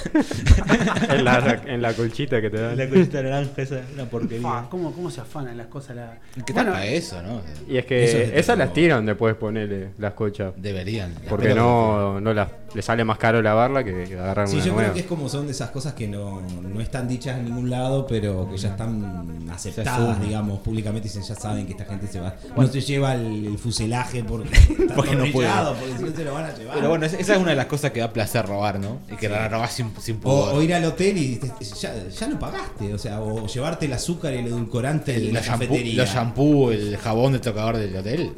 En 1.08 1.24
la, 1.24 1.62
en 1.66 1.82
la 1.82 1.92
colchita 1.92 2.40
que 2.40 2.50
te 2.50 2.58
dan. 2.60 2.76
la 2.76 2.88
colita 2.88 3.22
naranja 3.22 3.62
esa, 3.62 3.80
una 3.94 4.04
porquería. 4.06 4.42
Fa, 4.48 4.66
¿cómo, 4.70 4.92
¿Cómo 4.92 5.10
se 5.10 5.20
afanan 5.20 5.56
las 5.56 5.66
cosas? 5.66 5.96
La... 5.96 6.18
¿Qué 6.44 6.52
Bueno, 6.52 6.72
tapa 6.72 6.86
eso, 6.86 7.22
no? 7.22 7.40
Y 7.68 7.76
es 7.76 7.86
que 7.86 8.04
es 8.04 8.14
esas 8.34 8.56
las 8.58 8.72
tiran 8.72 9.04
después 9.06 9.34
ponerle 9.36 9.90
las 9.98 10.14
colchas. 10.14 10.52
Deberían. 10.56 11.14
Porque 11.28 11.54
no, 11.54 12.20
no 12.20 12.32
las, 12.32 12.48
le 12.74 12.82
sale 12.82 13.04
más 13.04 13.18
caro 13.18 13.42
lavarla 13.42 13.84
que 13.84 14.04
agarrar 14.18 14.48
Sí, 14.48 14.56
una 14.56 14.64
yo 14.64 14.72
nueva. 14.72 14.82
creo 14.84 14.94
que 14.94 15.00
es 15.00 15.06
como 15.06 15.28
son 15.28 15.46
de 15.46 15.52
esas 15.52 15.70
cosas 15.70 15.92
que 15.94 16.08
no, 16.08 16.40
no 16.40 16.80
están 16.80 17.06
dichas 17.08 17.38
en 17.38 17.44
ningún 17.46 17.70
lado, 17.70 18.06
pero 18.06 18.48
que 18.50 18.56
ya 18.56 18.70
están 18.70 19.46
aceptadas, 19.50 20.20
digamos, 20.20 20.60
públicamente. 20.60 21.08
Dicen, 21.08 21.22
ya 21.22 21.34
saben 21.34 21.66
que 21.66 21.72
esta 21.72 21.84
gente 21.84 22.06
se 22.06 22.20
va. 22.20 22.34
No 22.56 22.66
se 22.66 22.80
lleva 22.94 23.14
el, 23.14 23.46
el 23.46 23.58
fuselaje 23.58 24.24
porque 24.24 24.48
está 24.78 24.94
Porque 24.94 25.14
no 25.16 25.24
puede. 25.32 25.48
porque 25.48 25.96
si 25.98 26.02
no 26.04 26.16
se 26.16 26.24
lo 26.24 26.34
van 26.34 26.44
a 26.46 26.54
llevar. 26.54 26.74
Pero 26.76 26.88
bueno, 26.88 27.06
esa 27.06 27.16
es 27.34 27.38
una 27.38 27.50
de 27.50 27.56
las 27.56 27.66
cosas 27.66 27.90
que 27.92 28.00
da 28.00 28.12
placer 28.12 28.44
robar, 28.46 28.78
¿no? 28.80 29.00
Y 29.12 29.16
que 29.16 29.28
la 29.28 29.48
robás 29.48 29.72
sin, 29.72 29.92
sin 30.00 30.16
o, 30.16 30.20
pudor. 30.20 30.54
o 30.54 30.62
ir 30.62 30.74
al 30.74 30.84
hotel 30.84 31.16
y 31.18 31.36
te- 31.36 31.50
ya, 31.80 32.08
ya 32.08 32.28
lo 32.28 32.38
pagaste, 32.38 32.92
o 32.94 32.98
sea, 32.98 33.20
o 33.20 33.46
llevarte 33.46 33.86
el 33.86 33.92
azúcar 33.92 34.32
y 34.34 34.38
el 34.38 34.46
edulcorante 34.46 35.12
de 35.12 35.32
la 35.32 35.40
los 35.40 35.46
shampoo, 35.46 35.66
cafetería. 35.68 36.02
los 36.02 36.10
shampoo, 36.12 36.70
el 36.72 36.96
jabón 36.96 37.32
del 37.32 37.40
tocador 37.40 37.76
del 37.76 37.96
hotel. 37.96 38.32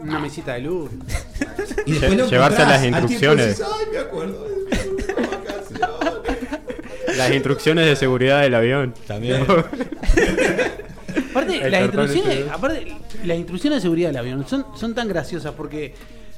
Una 0.00 0.18
mesita 0.20 0.54
de 0.54 0.60
luz. 0.60 0.90
y 1.86 1.92
después 1.92 2.16
lo 2.16 2.26
Lle- 2.26 2.30
llevarse 2.30 2.62
encontrás 2.62 2.68
las 2.68 2.70
al 2.76 2.80
tiempo 2.82 2.98
instrucciones. 3.00 3.46
decís, 3.58 3.64
Ay, 3.78 3.86
me 3.92 3.98
acuerdo 3.98 4.44
de 4.48 4.56
mi 4.56 4.66
vacación". 5.26 7.16
las 7.16 7.30
instrucciones 7.32 7.86
de 7.86 7.96
seguridad 7.96 8.42
del 8.42 8.54
avión. 8.54 8.94
También. 9.08 9.44
Aparte, 11.30 11.70
las 11.70 11.82
instrucciones, 11.82 12.36
ese. 12.38 12.50
aparte, 12.50 12.96
las 13.24 13.36
instrucciones 13.36 13.78
de 13.78 13.80
seguridad 13.82 14.08
del 14.10 14.16
avión 14.18 14.46
son, 14.46 14.66
son 14.76 14.94
tan 14.94 15.08
graciosas 15.08 15.54
porque 15.54 15.94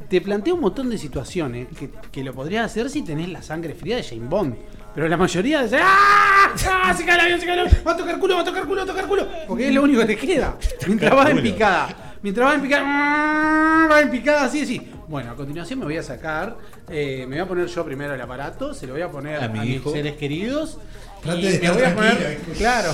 te 0.08 0.20
plantea 0.20 0.54
un 0.54 0.60
montón 0.60 0.88
de 0.90 0.98
situaciones 0.98 1.68
que, 1.78 1.90
que 2.10 2.24
lo 2.24 2.32
podrías 2.34 2.66
hacer 2.66 2.88
si 2.90 3.02
tenés 3.02 3.28
la 3.28 3.42
sangre 3.42 3.74
fría 3.74 3.96
de 3.96 4.02
Jane 4.02 4.26
Bond. 4.28 4.56
Pero 4.94 5.08
la 5.08 5.16
mayoría 5.16 5.62
dice 5.62 5.78
¡Ah! 5.80 6.52
¡Ah! 6.68 6.94
¡Se 6.96 7.04
cae 7.04 7.14
el 7.14 7.20
avión, 7.20 7.40
se 7.40 7.46
cae 7.46 7.54
el 7.54 7.60
avión! 7.60 7.76
¡Va 7.86 7.92
a 7.92 7.96
tocar 7.96 8.18
culo, 8.18 8.34
va 8.34 8.40
a 8.40 8.44
tocar 8.44 8.64
culo, 8.64 8.76
va 8.78 8.82
a 8.82 8.86
tocar 8.86 9.06
culo! 9.06 9.28
Porque 9.46 9.68
es 9.68 9.74
lo 9.74 9.82
único 9.82 10.00
que 10.00 10.06
te 10.06 10.16
queda. 10.16 10.56
Mientras 10.86 11.14
vas 11.14 11.30
en 11.30 11.42
picada. 11.42 12.16
Mientras 12.22 12.46
vas 12.46 12.54
en 12.56 12.62
picada, 12.62 12.82
¡ah! 12.86 13.86
vas 13.88 14.02
en 14.02 14.10
picada 14.10 14.44
así, 14.44 14.62
así. 14.62 14.90
Bueno, 15.06 15.30
a 15.32 15.36
continuación 15.36 15.78
me 15.80 15.84
voy 15.86 15.96
a 15.96 16.02
sacar, 16.02 16.56
eh, 16.88 17.24
me 17.28 17.36
voy 17.36 17.44
a 17.44 17.48
poner 17.48 17.66
yo 17.66 17.84
primero 17.84 18.14
el 18.14 18.20
aparato, 18.20 18.74
se 18.74 18.86
lo 18.86 18.92
voy 18.92 19.02
a 19.02 19.10
poner 19.10 19.40
A 19.40 19.44
a, 19.46 19.48
mi 19.48 19.58
mis 19.60 19.70
hijo. 19.76 19.90
seres 19.90 20.14
queridos. 20.16 20.78
Trate 21.22 21.40
y 21.40 21.48
de 21.48 21.60
me 21.60 21.70
voy 21.70 21.82
a 21.82 21.94
poner, 21.94 22.16
tranquilo, 22.16 22.56
claro. 22.56 22.92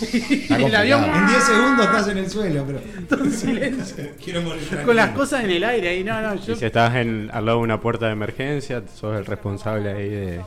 El 0.50 0.74
avión. 0.74 1.04
En 1.04 1.26
10 1.26 1.44
segundos 1.44 1.86
estás 1.86 2.08
en 2.08 2.18
el 2.18 2.30
suelo, 2.30 2.64
pero. 2.66 2.80
todo 3.08 3.24
en 3.24 3.32
silencio. 3.32 4.08
Quiero 4.24 4.42
morir 4.42 4.62
tranquilo. 4.62 4.86
Con 4.86 4.96
las 4.96 5.10
cosas 5.10 5.44
en 5.44 5.50
el 5.50 5.64
aire 5.64 5.88
ahí, 5.88 6.04
no, 6.04 6.20
no, 6.20 6.34
yo. 6.36 6.54
Y 6.54 6.56
si 6.56 6.64
estás 6.64 6.94
en, 6.96 7.30
al 7.32 7.44
lado 7.44 7.58
de 7.58 7.64
una 7.64 7.80
puerta 7.80 8.06
de 8.06 8.12
emergencia, 8.12 8.82
sos 8.94 9.16
el 9.16 9.26
responsable 9.26 9.90
ahí 9.90 10.08
de, 10.08 10.40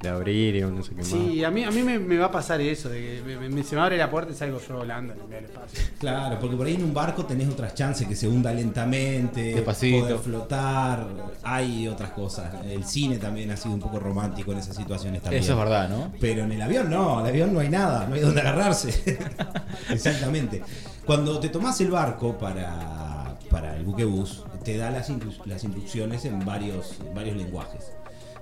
de 0.00 0.08
abrir 0.08 0.54
y 0.56 0.60
no 0.60 0.82
sé 0.84 0.90
qué 0.90 0.96
más. 0.96 1.06
Sí, 1.08 1.42
a 1.42 1.50
mí, 1.50 1.64
a 1.64 1.70
mí 1.72 1.82
me, 1.82 1.98
me 1.98 2.16
va 2.18 2.26
a 2.26 2.30
pasar 2.30 2.60
eso, 2.60 2.88
de 2.88 3.00
que 3.00 3.22
me- 3.36 3.48
me- 3.48 3.62
se 3.64 3.74
me 3.74 3.82
abre 3.82 3.96
la 3.96 4.08
puerta 4.10 4.32
y 4.32 4.34
salgo 4.36 4.60
yo 4.60 4.76
volando 4.76 5.12
en 5.14 5.32
el 5.32 5.44
espacio. 5.46 5.80
Claro, 5.98 6.38
porque 6.38 6.56
por 6.56 6.66
ahí 6.66 6.74
en 6.74 6.84
un 6.84 6.94
barco 6.94 7.24
tenés 7.26 7.48
otras 7.48 7.74
chances 7.74 8.06
que 8.06 8.14
se 8.14 8.28
hunda 8.28 8.52
lentamente, 8.52 9.54
Despacito. 9.54 10.00
poder 10.04 10.18
flotar, 10.18 11.06
hay 11.42 11.88
otras 11.88 12.10
cosas. 12.10 12.54
El 12.64 12.84
cine 12.84 13.18
también 13.18 13.50
ha 13.50 13.56
sido 13.56 13.74
un 13.74 13.80
poco 13.80 13.98
romántico 13.98 14.52
en 14.52 14.58
esas 14.58 14.76
situaciones 14.76 15.20
también. 15.22 15.42
Eso 15.42 15.52
es 15.54 15.58
verdad, 15.58 15.88
¿no? 15.88 16.12
Pero 16.20 16.44
en 16.44 16.52
el 16.52 16.62
avión 16.62 16.88
no, 16.90 17.14
en 17.20 17.26
el 17.26 17.30
avión 17.32 17.52
no 17.52 17.60
hay 17.60 17.68
nada, 17.68 18.06
no 18.06 18.14
hay 18.14 18.20
donde 18.20 18.40
agarrarse. 18.40 19.18
Exactamente. 19.90 20.62
Cuando 21.04 21.38
te 21.40 21.48
tomás 21.48 21.80
el 21.80 21.90
barco 21.90 22.36
para, 22.38 23.36
para 23.50 23.76
el 23.76 23.84
buquebús, 23.84 24.44
te 24.64 24.76
da 24.76 24.90
las, 24.90 25.10
las 25.46 25.64
instrucciones 25.64 26.24
en 26.24 26.44
varios, 26.44 26.98
en 27.06 27.14
varios 27.14 27.36
lenguajes. 27.36 27.92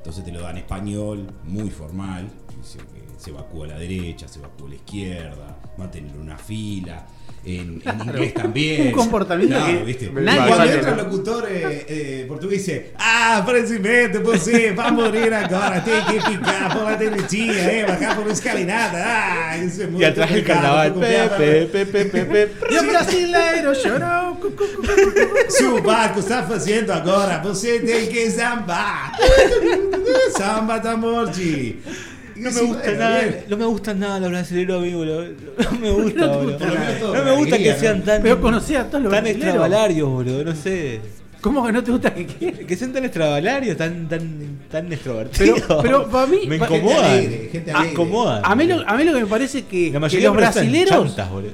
Entonces 0.06 0.24
te 0.24 0.30
lo 0.30 0.40
dan 0.40 0.56
español, 0.56 1.26
muy 1.42 1.68
formal. 1.68 2.30
Que 2.46 3.18
se 3.18 3.30
evacúa 3.30 3.64
a 3.64 3.70
la 3.70 3.78
derecha, 3.80 4.28
se 4.28 4.38
evacúa 4.38 4.68
a 4.68 4.70
la 4.70 4.76
izquierda, 4.76 5.58
mantener 5.76 6.16
una 6.16 6.38
fila. 6.38 7.04
En, 7.48 7.80
en 7.84 8.00
inglés 8.00 8.34
también. 8.34 8.86
Un 8.88 8.92
comportamiento 8.92 9.54
Claro, 9.56 9.78
que 9.78 9.84
¿viste? 9.84 10.10
nadie 10.10 10.48
Cuando 10.48 10.64
entra 10.64 10.90
el 10.90 10.96
¿no? 10.96 11.02
locutor 11.04 11.46
eh, 11.48 11.86
eh, 11.88 12.24
portugués 12.26 12.58
dice: 12.66 12.90
Ah, 12.98 13.44
presidente, 13.46 14.18
você 14.18 14.72
vai 14.72 14.90
morir 14.90 15.32
agora, 15.32 15.80
tem 15.84 16.02
que 16.06 16.20
ficar 16.28 16.72
por 16.74 16.82
la 16.82 16.96
derecha, 16.96 17.36
eh, 17.36 17.84
bajar 17.86 18.16
por 18.16 18.24
una 18.24 18.32
escalinata. 18.32 18.98
Ah, 18.98 19.56
eso 19.58 19.84
es 19.84 19.90
muy 19.92 20.00
Y 20.02 20.04
atrás 20.04 20.28
el 20.32 20.42
carnaval. 20.44 20.94
Pepe, 20.94 21.66
pepe, 21.66 22.04
pepe. 22.06 22.52
Y 22.68 22.78
un 22.78 22.88
brasileiro 22.88 23.72
lloró. 23.74 24.36
cu, 24.40 24.50
cu, 24.50 24.64
cu, 24.74 24.82
cu, 24.82 25.12
cu. 25.14 25.36
Se 25.48 25.64
o 25.66 25.80
barco 25.80 26.18
está 26.18 26.42
fazendo 26.42 26.92
agora, 26.92 27.38
você 27.38 27.78
tem 27.78 28.08
que 28.08 28.28
zambar. 28.28 29.12
Samba 30.36 30.78
da 30.78 30.96
morte. 30.96 31.76
No 32.36 32.50
me 32.50 32.60
gusta 32.62 32.92
nada, 32.92 33.22
no 33.48 33.56
me 33.56 33.64
gustan 33.66 33.98
nada 34.00 34.20
los 34.20 34.30
brasileños, 34.30 34.78
amigo. 34.78 34.98
boludo. 34.98 35.24
No 35.72 35.78
me 35.80 35.90
gusta, 35.90 36.26
boludo. 36.26 36.58
No 37.14 37.24
me 37.24 37.32
gusta 37.36 37.58
que 37.58 37.74
sean 37.74 37.98
¿no? 38.00 38.04
tan, 38.04 38.22
Pero 38.22 38.40
conocí 38.40 38.74
a 38.74 38.84
todos 38.88 39.04
los 39.04 39.12
tan 39.12 39.22
brasileros. 39.24 39.44
extravalarios, 39.54 40.08
boludo. 40.08 40.44
No 40.44 40.54
sé. 40.54 41.00
¿Cómo 41.40 41.64
que 41.64 41.72
no 41.72 41.84
te 41.84 41.90
gusta 41.92 42.12
que 42.12 42.26
quieras? 42.26 42.60
Que 42.66 42.76
sean 42.76 42.92
tan 42.92 43.04
extravalarios, 43.04 43.76
tan, 43.76 44.08
tan, 44.08 44.58
tan 44.70 44.92
extrovertidos. 44.92 45.60
Pero, 45.66 45.82
pero 45.82 46.08
para 46.10 46.26
mí. 46.26 46.38
me 46.48 46.56
incomodan. 46.56 47.20
gente 47.52 47.62
Me 47.66 47.72
alegre. 47.72 47.92
incomodan. 47.92 48.42
A 48.44 48.54
mí, 48.56 48.64
lo, 48.66 48.88
a 48.88 48.96
mí 48.96 49.04
lo 49.04 49.12
que 49.14 49.20
me 49.20 49.26
parece 49.26 49.64
que, 49.64 49.90
La 49.92 50.08
que 50.08 50.20
los 50.20 50.34
brasileros. 50.36 50.90
chantas, 50.90 51.30
boludo. 51.30 51.52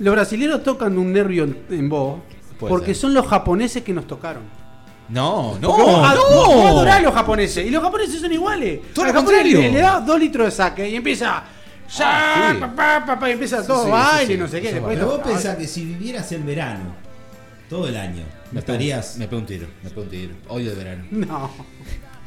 Los 0.00 0.14
brasileros 0.14 0.62
tocan 0.62 0.96
un 0.98 1.12
nervio 1.12 1.44
en, 1.44 1.56
en 1.70 1.88
vos. 1.88 2.20
Puede 2.58 2.70
porque 2.70 2.94
ser. 2.94 2.96
son 3.02 3.14
los 3.14 3.26
japoneses 3.26 3.82
que 3.82 3.92
nos 3.92 4.06
tocaron. 4.06 4.42
No, 5.08 5.58
no, 5.60 5.68
Porque 5.68 5.82
vos, 5.82 6.08
a- 6.08 6.14
no. 6.14 6.66
adorás 6.68 6.96
a 6.96 7.00
los 7.00 7.14
japoneses. 7.14 7.66
Y 7.66 7.70
los 7.70 7.82
japoneses 7.82 8.20
son 8.20 8.32
iguales. 8.32 8.80
Todo 8.94 9.04
Al 9.04 9.12
lo 9.12 9.18
japonés 9.20 9.40
contrario. 9.42 9.60
Le, 9.60 9.72
le 9.72 9.80
das 9.80 10.06
dos 10.06 10.18
litros 10.18 10.46
de 10.46 10.50
saque 10.50 10.88
y 10.88 10.96
empieza. 10.96 11.44
Ya, 11.96 12.48
Ah, 12.48 12.52
sí. 12.54 12.60
papá, 12.60 13.04
papá, 13.06 13.28
y 13.28 13.32
empieza 13.32 13.64
todo 13.66 13.84
sí, 13.84 13.90
baile, 13.90 14.34
sí, 14.34 14.38
no 14.40 14.48
sé 14.48 14.60
qué. 14.62 14.68
eso 14.68 14.76
Después 14.76 14.96
Pero 14.96 15.06
vos 15.10 15.20
pensás 15.20 15.56
que 15.56 15.66
si 15.68 15.84
vivieras 15.84 16.32
en 16.32 16.46
verano, 16.46 16.94
todo 17.68 17.86
el 17.88 17.96
año, 17.96 18.22
no 18.46 18.52
Me 18.52 18.60
estarías. 18.60 19.16
me 19.18 19.28
pego 19.28 19.40
un 19.42 19.46
tiro, 19.46 19.66
me 19.82 19.90
pego 19.90 20.02
un 20.02 20.08
tiro. 20.08 20.34
Odio 20.48 20.70
el 20.70 20.76
verano. 20.78 21.04
No. 21.10 21.50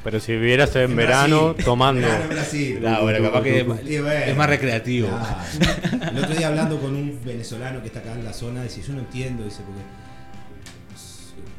Pero 0.03 0.19
si 0.19 0.31
vivieras 0.33 0.73
en, 0.75 0.83
En 0.91 0.95
verano 0.95 1.45
Brasil. 1.47 1.65
tomando. 1.65 2.01
Verano 2.01 2.23
en 2.23 2.29
Brasil. 2.29 2.79
No, 2.81 3.01
bueno, 3.01 3.25
capaz 3.25 3.41
que 3.43 3.59
Y 3.59 3.63
bueno. 3.63 4.09
es 4.25 4.37
más 4.37 4.47
recreativo. 4.47 5.09
El 6.13 6.23
otro 6.23 6.35
día 6.35 6.47
hablando 6.47 6.79
con 6.79 6.95
un 6.95 7.19
venezolano 7.25 7.81
que 7.81 7.87
está 7.87 7.99
acá 7.99 8.13
en 8.13 8.23
la 8.23 8.33
zona, 8.33 8.61
dice, 8.63 8.81
yo 8.87 8.93
no 8.93 8.99
entiendo, 8.99 9.43
dice, 9.43 9.61
porque 9.65 9.81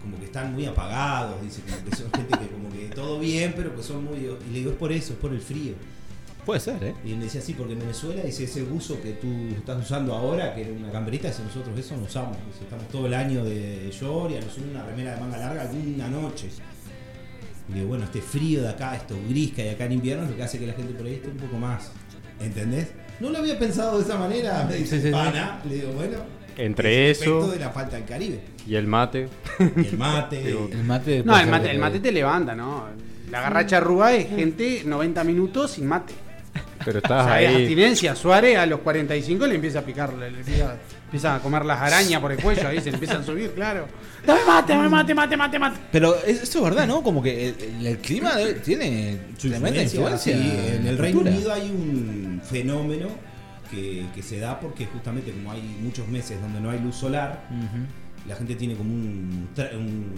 como 0.09 0.19
que 0.19 0.27
están 0.27 0.55
muy 0.55 0.65
apagados, 0.65 1.41
dice, 1.43 1.61
como 1.63 1.85
que 1.85 1.97
son 1.97 2.11
gente 2.13 2.39
que 2.39 2.47
como 2.49 2.71
que 2.71 2.87
todo 2.95 3.19
bien, 3.21 3.53
pero 3.55 3.77
que 3.77 3.83
son 3.83 4.05
muy... 4.05 4.17
Y 4.19 4.53
le 4.53 4.59
digo, 4.61 4.71
es 4.71 4.77
por 4.77 4.91
eso, 4.91 5.13
es 5.13 5.19
por 5.19 5.33
el 5.33 5.41
frío. 5.41 5.75
Puede 6.47 6.61
ser, 6.61 6.83
¿eh? 6.83 6.95
Y 7.05 7.11
él 7.11 7.19
me 7.19 7.25
decía, 7.25 7.43
sí, 7.43 7.53
porque 7.53 7.75
en 7.75 7.81
Venezuela, 7.81 8.23
dice, 8.23 8.45
ese 8.45 8.63
buzo 8.63 9.01
que 9.03 9.13
tú 9.13 9.29
estás 9.55 9.85
usando 9.85 10.15
ahora, 10.15 10.55
que 10.55 10.63
era 10.63 10.73
una 10.73 10.91
camperita, 10.91 11.29
dice, 11.29 11.43
nosotros 11.43 11.79
eso 11.79 11.95
no 11.95 12.05
usamos. 12.05 12.39
Dice, 12.47 12.65
estamos 12.65 12.89
todo 12.89 13.07
el 13.07 13.13
año 13.13 13.45
de 13.45 13.91
short 13.93 14.31
y 14.31 14.37
a 14.37 14.41
nosotros 14.41 14.67
una 14.71 14.83
remera 14.87 15.15
de 15.15 15.21
manga 15.21 15.37
larga 15.37 15.63
alguna 15.63 16.09
noche. 16.09 16.49
Y 17.69 17.75
digo, 17.75 17.89
bueno, 17.89 18.05
este 18.05 18.23
frío 18.23 18.63
de 18.63 18.69
acá, 18.71 18.97
esto 18.97 19.15
gris 19.29 19.53
que 19.53 19.63
hay 19.63 19.69
acá 19.69 19.85
en 19.85 19.93
invierno, 19.93 20.25
es 20.25 20.31
lo 20.31 20.37
que 20.37 20.43
hace 20.43 20.59
que 20.59 20.67
la 20.67 20.73
gente 20.73 20.95
por 20.95 21.07
ahí 21.07 21.15
esté 21.15 21.29
un 21.29 21.37
poco 21.37 21.59
más. 21.59 21.91
¿Entendés? 22.41 22.89
No 23.21 23.29
lo 23.29 23.39
había 23.39 23.59
pensado 23.59 23.99
de 23.99 24.05
esa 24.05 24.17
manera, 24.17 24.65
me 24.65 24.77
dice, 24.77 24.97
Sí, 24.97 25.03
sí, 25.03 25.07
sí. 25.09 25.13
pana. 25.13 25.61
Le 25.69 25.75
digo, 25.75 25.93
bueno. 25.93 26.38
Entre 26.59 27.11
es 27.11 27.23
eso 27.23 27.51
de 27.51 27.59
la 27.59 27.71
falta 27.71 27.97
del 27.97 28.05
Caribe. 28.05 28.41
y 28.67 28.75
el 28.75 28.87
mate. 28.87 29.29
Y 29.77 29.87
el 29.87 29.97
mate. 29.97 30.41
El 30.73 30.85
mate. 30.85 31.23
No, 31.25 31.39
el 31.39 31.47
mate, 31.47 31.71
el 31.71 31.79
mate 31.79 32.01
te 32.01 32.13
levanta, 32.13 32.55
¿no? 32.55 32.85
La 33.31 33.41
garracha 33.43 33.77
arruga 33.79 34.13
es 34.15 34.29
gente 34.29 34.83
90 34.85 35.23
minutos 35.25 35.71
sin 35.73 35.87
mate. 35.87 36.15
Pero 36.85 36.99
O 36.99 37.03
estás 37.03 37.25
sea, 37.27 37.43
es 37.43 37.49
ahí. 37.49 37.55
abstinencia. 37.57 38.15
Suárez 38.17 38.57
a 38.57 38.65
los 38.67 38.81
45 38.81 39.47
le 39.47 39.55
empieza 39.57 39.81
a 39.81 39.83
picar, 39.83 40.15
le, 40.15 40.31
le 40.31 40.39
empieza, 40.39 40.77
empieza 41.05 41.35
a 41.35 41.41
comer 41.41 41.65
las 41.65 41.81
arañas 41.81 42.21
por 42.21 42.33
el 42.33 42.41
cuello, 42.41 42.67
ahí 42.69 42.79
se 42.81 42.87
le 42.91 42.95
empiezan 42.95 43.21
a 43.21 43.25
subir, 43.25 43.51
claro. 43.53 43.87
Dame 44.27 44.41
mate, 44.47 44.73
dame 44.73 44.89
mate, 44.89 45.15
mate, 45.15 45.37
mate, 45.37 45.59
mate. 45.59 45.79
Pero 45.93 46.15
es- 46.25 46.43
eso 46.45 46.59
es 46.59 46.65
verdad, 46.65 46.87
¿no? 46.87 47.03
Como 47.03 47.23
que 47.23 47.49
el, 47.51 47.87
el- 47.87 47.99
clima 47.99 48.35
de- 48.37 48.55
tiene 48.55 49.19
Su 49.37 49.49
tremenda 49.51 49.83
influencia. 49.83 50.35
sí, 50.37 50.53
en 50.77 50.87
el 50.87 50.99
Reino. 50.99 51.21
Unido 51.21 51.53
hay 51.53 51.63
un 51.71 52.41
fenómeno 52.49 53.09
que, 53.71 54.07
que 54.15 54.23
se 54.23 54.39
da 54.39 54.59
porque 54.61 54.87
justamente 54.87 55.33
como 55.33 55.53
hay 55.53 55.63
muchos 55.83 56.07
meses 56.09 56.41
donde 56.41 56.61
no 56.61 56.71
hay 56.71 56.81
luz 56.81 56.97
solar, 56.97 57.49
la 58.27 58.35
gente 58.37 58.55
tiene 58.57 58.75
como 58.75 58.93
un, 58.93 59.49
un 59.75 60.13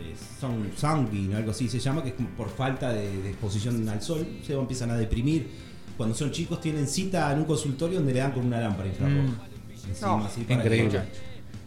eh, 0.00 0.14
sun- 0.40 0.70
sunbeam, 0.76 1.36
algo 1.36 1.50
así 1.50 1.68
se 1.68 1.78
llama, 1.78 2.02
que 2.02 2.10
es 2.10 2.14
como 2.14 2.28
por 2.30 2.48
falta 2.50 2.92
de, 2.92 3.22
de 3.22 3.30
exposición 3.30 3.88
al 3.88 4.02
sol, 4.02 4.26
se 4.46 4.54
empiezan 4.54 4.90
a 4.90 4.96
deprimir. 4.96 5.48
Cuando 5.96 6.14
son 6.14 6.30
chicos 6.30 6.60
tienen 6.60 6.86
cita 6.88 7.30
en 7.32 7.40
un 7.40 7.44
consultorio 7.44 7.98
donde 7.98 8.14
le 8.14 8.20
dan 8.20 8.32
con 8.32 8.46
una 8.46 8.60
lámpara 8.60 8.88
infrarroja. 8.88 9.22
Mm. 9.22 9.88
Encima, 9.88 10.08
No, 10.08 10.24
así, 10.24 10.46
Increíble. 10.48 11.00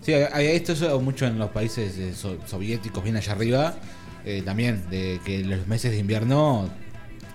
Sí, 0.02 0.14
había 0.14 0.52
esto 0.52 0.74
eso 0.74 1.00
mucho 1.02 1.26
en 1.26 1.38
los 1.40 1.50
países 1.52 1.98
eh, 1.98 2.14
so- 2.14 2.38
soviéticos, 2.46 3.04
bien 3.04 3.16
allá 3.18 3.32
arriba. 3.34 3.76
eh, 4.26 4.42
también, 4.44 4.84
de 4.90 5.20
que 5.24 5.42
en 5.42 5.50
los 5.52 5.68
meses 5.68 5.92
de 5.92 6.00
invierno 6.00 6.68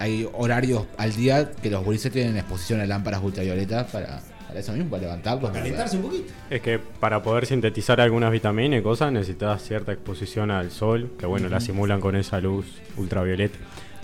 hay 0.01 0.27
horarios 0.33 0.85
al 0.97 1.15
día 1.15 1.53
que 1.53 1.71
los 1.71 1.85
gurises 1.85 2.11
tienen 2.11 2.37
exposición 2.37 2.81
a 2.81 2.87
lámparas 2.87 3.23
ultravioletas 3.23 3.91
para, 3.91 4.23
para 4.49 4.59
eso 4.59 4.73
mismo, 4.73 4.89
para 4.89 5.03
levantarlos. 5.03 5.51
para 5.51 5.63
calentarse 5.63 5.97
un 5.99 6.03
poquito. 6.05 6.33
Es 6.49 6.63
que 6.63 6.79
para 6.79 7.23
poder 7.23 7.45
sintetizar 7.45 8.01
algunas 8.01 8.33
vitaminas 8.33 8.81
y 8.81 8.83
cosas 8.83 9.13
necesitas 9.13 9.63
cierta 9.63 9.93
exposición 9.93 10.51
al 10.51 10.71
sol, 10.71 11.11
que 11.19 11.27
bueno, 11.27 11.51
la 11.51 11.61
simulan 11.61 12.01
con 12.01 12.17
esa 12.17 12.41
luz 12.41 12.65
ultravioleta. 12.97 13.59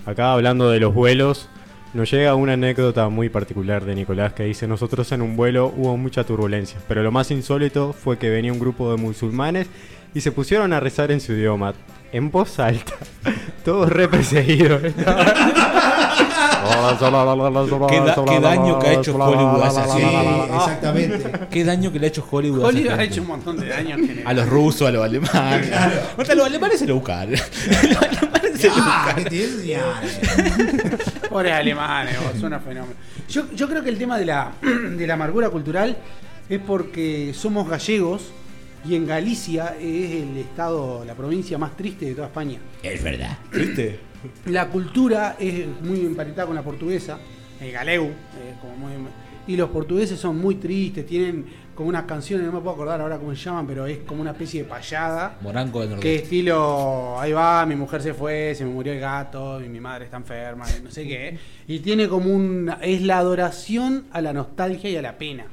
Acá 0.05 0.33
hablando 0.33 0.69
de 0.69 0.79
los 0.79 0.93
vuelos, 0.93 1.49
nos 1.95 2.11
llega 2.11 2.35
una 2.35 2.53
anécdota 2.53 3.09
muy 3.09 3.29
particular 3.29 3.83
de 3.83 3.95
Nicolás 3.95 4.33
que 4.33 4.43
dice, 4.43 4.67
nosotros 4.67 5.11
en 5.13 5.23
un 5.23 5.35
vuelo 5.35 5.73
hubo 5.75 5.97
mucha 5.97 6.23
turbulencia, 6.25 6.79
pero 6.87 7.01
lo 7.01 7.11
más 7.11 7.31
insólito 7.31 7.91
fue 7.91 8.19
que 8.19 8.29
venía 8.29 8.53
un 8.53 8.59
grupo 8.59 8.91
de 8.91 8.97
musulmanes 8.97 9.67
y 10.13 10.21
se 10.21 10.31
pusieron 10.31 10.73
a 10.73 10.79
rezar 10.79 11.11
en 11.11 11.19
su 11.21 11.33
idioma, 11.33 11.73
en 12.11 12.31
voz 12.31 12.59
alta, 12.59 12.93
todos 13.65 13.89
re 13.89 14.07
perseguidos. 14.07 14.81
¿Qué, 17.89 17.99
da- 18.01 18.15
qué 18.27 18.39
daño 18.39 18.79
que 18.79 18.87
ha 18.87 18.93
hecho 18.93 19.15
Hollywood 19.15 19.61
a 19.61 19.67
esa 19.67 19.85
Sí, 19.85 19.91
serie? 20.01 20.45
exactamente. 20.55 21.31
¿Qué 21.49 21.63
daño 21.63 21.91
que 21.91 21.99
le 21.99 22.05
ha 22.07 22.09
hecho 22.09 22.27
Hollywood, 22.29 22.65
a 22.65 22.69
esa 22.69 22.77
Hollywood 22.77 22.99
ha 22.99 23.03
hecho 23.03 23.21
un 23.21 23.27
montón 23.27 23.57
de 23.59 23.67
daño. 23.67 23.95
A 24.25 24.33
los 24.33 24.49
rusos, 24.49 24.87
a 24.87 24.91
los 24.91 25.03
alemanes. 25.03 25.71
Hasta 26.17 26.35
los 26.35 26.45
alemanes 26.45 26.79
se 26.79 26.87
lo 26.87 26.95
buscan. 26.95 27.31
los 27.31 27.41
alemanes 28.01 28.59
se 28.61 28.67
lo 28.67 28.73
Ah, 28.77 29.13
buscan. 29.15 29.31
Pobres 31.29 31.53
alemanes, 31.53 32.17
unos 32.41 32.63
fenómenos. 32.63 32.95
Yo, 33.29 33.43
yo 33.53 33.67
creo 33.69 33.83
que 33.83 33.89
el 33.89 33.97
tema 33.97 34.17
de 34.17 34.25
la, 34.25 34.51
de 34.61 35.07
la 35.07 35.13
amargura 35.13 35.49
cultural 35.49 35.97
es 36.49 36.59
porque 36.59 37.33
somos 37.33 37.67
gallegos 37.69 38.31
y 38.85 38.95
en 38.95 39.05
Galicia 39.05 39.75
es 39.79 40.11
el 40.23 40.37
estado, 40.37 41.03
la 41.05 41.13
provincia 41.15 41.57
más 41.57 41.75
triste 41.75 42.05
de 42.05 42.15
toda 42.15 42.27
España. 42.27 42.59
Es 42.83 43.03
verdad. 43.03 43.37
¿Viste? 43.53 43.99
La 44.45 44.67
cultura 44.69 45.35
es 45.39 45.65
muy 45.81 46.01
emparentada 46.01 46.47
con 46.47 46.55
la 46.55 46.63
portuguesa. 46.63 47.19
el 47.59 47.71
galeu, 47.71 48.03
eh, 48.05 48.53
como 48.61 48.75
muy- 48.77 48.91
y 49.47 49.55
los 49.55 49.69
portugueses 49.71 50.19
son 50.19 50.37
muy 50.37 50.55
tristes, 50.55 51.07
tienen 51.07 51.43
como 51.73 51.89
unas 51.89 52.03
canciones, 52.03 52.45
no 52.45 52.51
me 52.53 52.59
puedo 52.59 52.75
acordar 52.75 53.01
ahora 53.01 53.17
cómo 53.17 53.33
se 53.35 53.41
llaman, 53.45 53.65
pero 53.65 53.87
es 53.87 53.97
como 53.99 54.21
una 54.21 54.29
especie 54.31 54.61
de 54.61 54.69
payada. 54.69 55.37
Moranco 55.41 55.83
del 55.83 55.99
Que 55.99 56.17
estilo, 56.17 57.19
ahí 57.19 57.31
va, 57.31 57.65
mi 57.65 57.75
mujer 57.75 58.01
se 58.03 58.13
fue, 58.13 58.53
se 58.55 58.63
me 58.63 58.71
murió 58.71 58.93
el 58.93 58.99
gato, 58.99 59.59
y 59.63 59.69
mi 59.69 59.79
madre 59.79 60.05
está 60.05 60.17
enferma, 60.17 60.65
y 60.69 60.83
no 60.83 60.91
sé 60.91 61.07
qué. 61.07 61.37
Y 61.67 61.79
tiene 61.79 62.07
como 62.07 62.29
un. 62.31 62.71
Es 62.81 63.01
la 63.01 63.17
adoración 63.17 64.05
a 64.11 64.21
la 64.21 64.33
nostalgia 64.33 64.89
y 64.91 64.95
a 64.97 65.01
la 65.01 65.17
pena. 65.17 65.45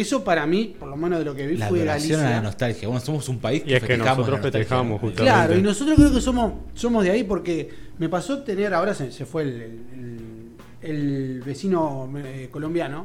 Eso 0.00 0.22
para 0.24 0.46
mí, 0.46 0.74
por 0.78 0.88
lo 0.88 0.96
menos 0.96 1.18
de 1.18 1.24
lo 1.24 1.34
que 1.34 1.46
vi, 1.46 1.56
La 1.56 1.68
fue 1.68 1.78
adoración 1.80 2.20
a 2.20 2.22
la 2.22 2.28
Galicia. 2.30 2.42
nostalgia. 2.42 2.88
Bueno, 2.88 3.00
somos 3.00 3.28
un 3.28 3.38
país 3.38 3.62
que 3.62 3.70
Y 3.70 3.74
es 3.74 3.82
que 3.82 3.96
nosotros 3.96 4.40
festejamos 4.40 5.00
justamente. 5.00 5.22
Claro, 5.32 5.56
y 5.58 5.62
nosotros 5.62 5.96
creo 5.96 6.12
que 6.12 6.20
somos, 6.20 6.52
somos 6.74 7.04
de 7.04 7.10
ahí 7.10 7.24
porque 7.24 7.68
me 7.98 8.08
pasó 8.08 8.38
tener, 8.42 8.72
ahora 8.74 8.94
se, 8.94 9.10
se 9.12 9.24
fue 9.26 9.42
el, 9.42 9.50
el- 9.92 10.18
el 10.80 11.42
vecino 11.44 12.08
eh, 12.24 12.48
colombiano. 12.50 13.04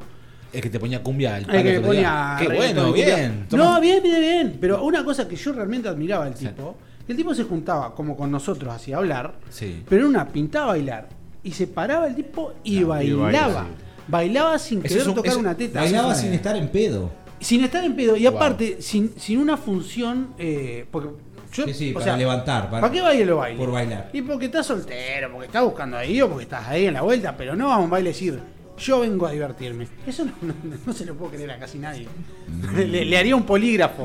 El 0.52 0.62
que 0.62 0.70
te 0.70 0.80
ponía 0.80 1.02
cumbia 1.02 1.36
al 1.38 1.50
El 1.50 1.64
que 1.64 1.72
día. 1.72 1.82
ponía 1.82 2.36
Qué 2.40 2.48
bueno, 2.48 2.94
bien. 2.94 3.48
No, 3.52 3.82
bien, 3.82 4.04
bien, 4.04 4.22
bien. 4.22 4.58
Pero 4.62 4.84
una 4.84 5.04
cosa 5.04 5.28
que 5.28 5.36
yo 5.36 5.52
realmente 5.54 5.90
admiraba 5.90 6.26
del 6.26 6.36
tipo, 6.36 6.78
el 7.08 7.16
tipo 7.16 7.34
se 7.34 7.44
juntaba 7.44 7.96
como 7.96 8.16
con 8.16 8.30
nosotros 8.30 8.72
así 8.72 8.94
a 8.94 8.98
hablar, 8.98 9.34
Sí. 9.50 9.82
pero 9.90 10.04
en 10.04 10.10
una 10.10 10.28
pintaba 10.28 10.66
a 10.66 10.70
bailar. 10.70 11.10
Y 11.44 11.52
se 11.52 11.66
paraba 11.68 12.08
el 12.08 12.16
tipo 12.16 12.54
y 12.64 12.78
y 12.78 12.84
bailaba. 12.84 13.24
baila, 13.54 13.66
Bailaba 14.08 14.60
sin 14.60 14.80
Eso 14.80 14.84
querer 14.88 15.02
es 15.02 15.08
un- 15.08 15.16
tocar 15.16 15.32
eso- 15.32 15.40
una 15.40 15.56
teta. 15.56 15.80
Bailaba 15.82 16.16
sin 16.16 16.34
estar 16.34 16.56
en 16.56 16.68
pedo. 16.70 17.12
Sin 17.40 17.64
estar 17.64 17.84
en 17.84 17.96
pedo. 17.96 18.16
Y 18.16 18.26
Wow. 18.26 18.36
aparte, 18.38 18.78
sin, 18.82 19.14
sin 19.18 19.40
una 19.40 19.58
función. 19.58 20.30
eh, 20.38 20.86
porque 20.92 21.10
yo, 21.54 21.66
Sí, 21.66 21.74
sí, 21.74 21.92
o 21.92 21.94
para 21.96 22.06
sea, 22.06 22.18
levantar. 22.18 22.70
Para, 22.70 22.82
¿Para 22.82 22.92
qué 22.94 23.02
baile 23.02 23.26
lo 23.26 23.38
baile? 23.38 23.60
Por 23.60 23.72
bailar. 23.72 24.10
Y 24.14 24.22
porque 24.24 24.46
estás 24.46 24.66
soltero, 24.66 25.30
porque 25.32 25.46
estás 25.48 25.64
buscando 25.64 25.98
ahí 25.98 26.22
o 26.22 26.28
porque 26.30 26.44
estás 26.44 26.68
ahí 26.68 26.86
en 26.88 26.94
la 26.96 27.02
vuelta, 27.02 27.36
pero 27.38 27.56
no 27.56 27.72
a 27.72 27.78
un 27.78 27.90
baile 27.90 28.10
decir, 28.10 28.40
yo 28.78 29.02
vengo 29.02 29.28
a 29.28 29.32
divertirme. 29.32 29.88
Eso 30.08 30.26
no, 30.26 30.32
no- 30.42 30.54
no 30.86 30.94
se 30.94 31.06
lo 31.06 31.14
puedo 31.16 31.32
creer 31.32 31.52
a 31.52 31.60
casi 31.60 31.78
nadie. 31.78 32.08
Mm. 32.48 32.76
le, 32.92 33.06
le 33.06 33.18
haría 33.18 33.36
un 33.36 33.44
polígrafo. 33.44 34.04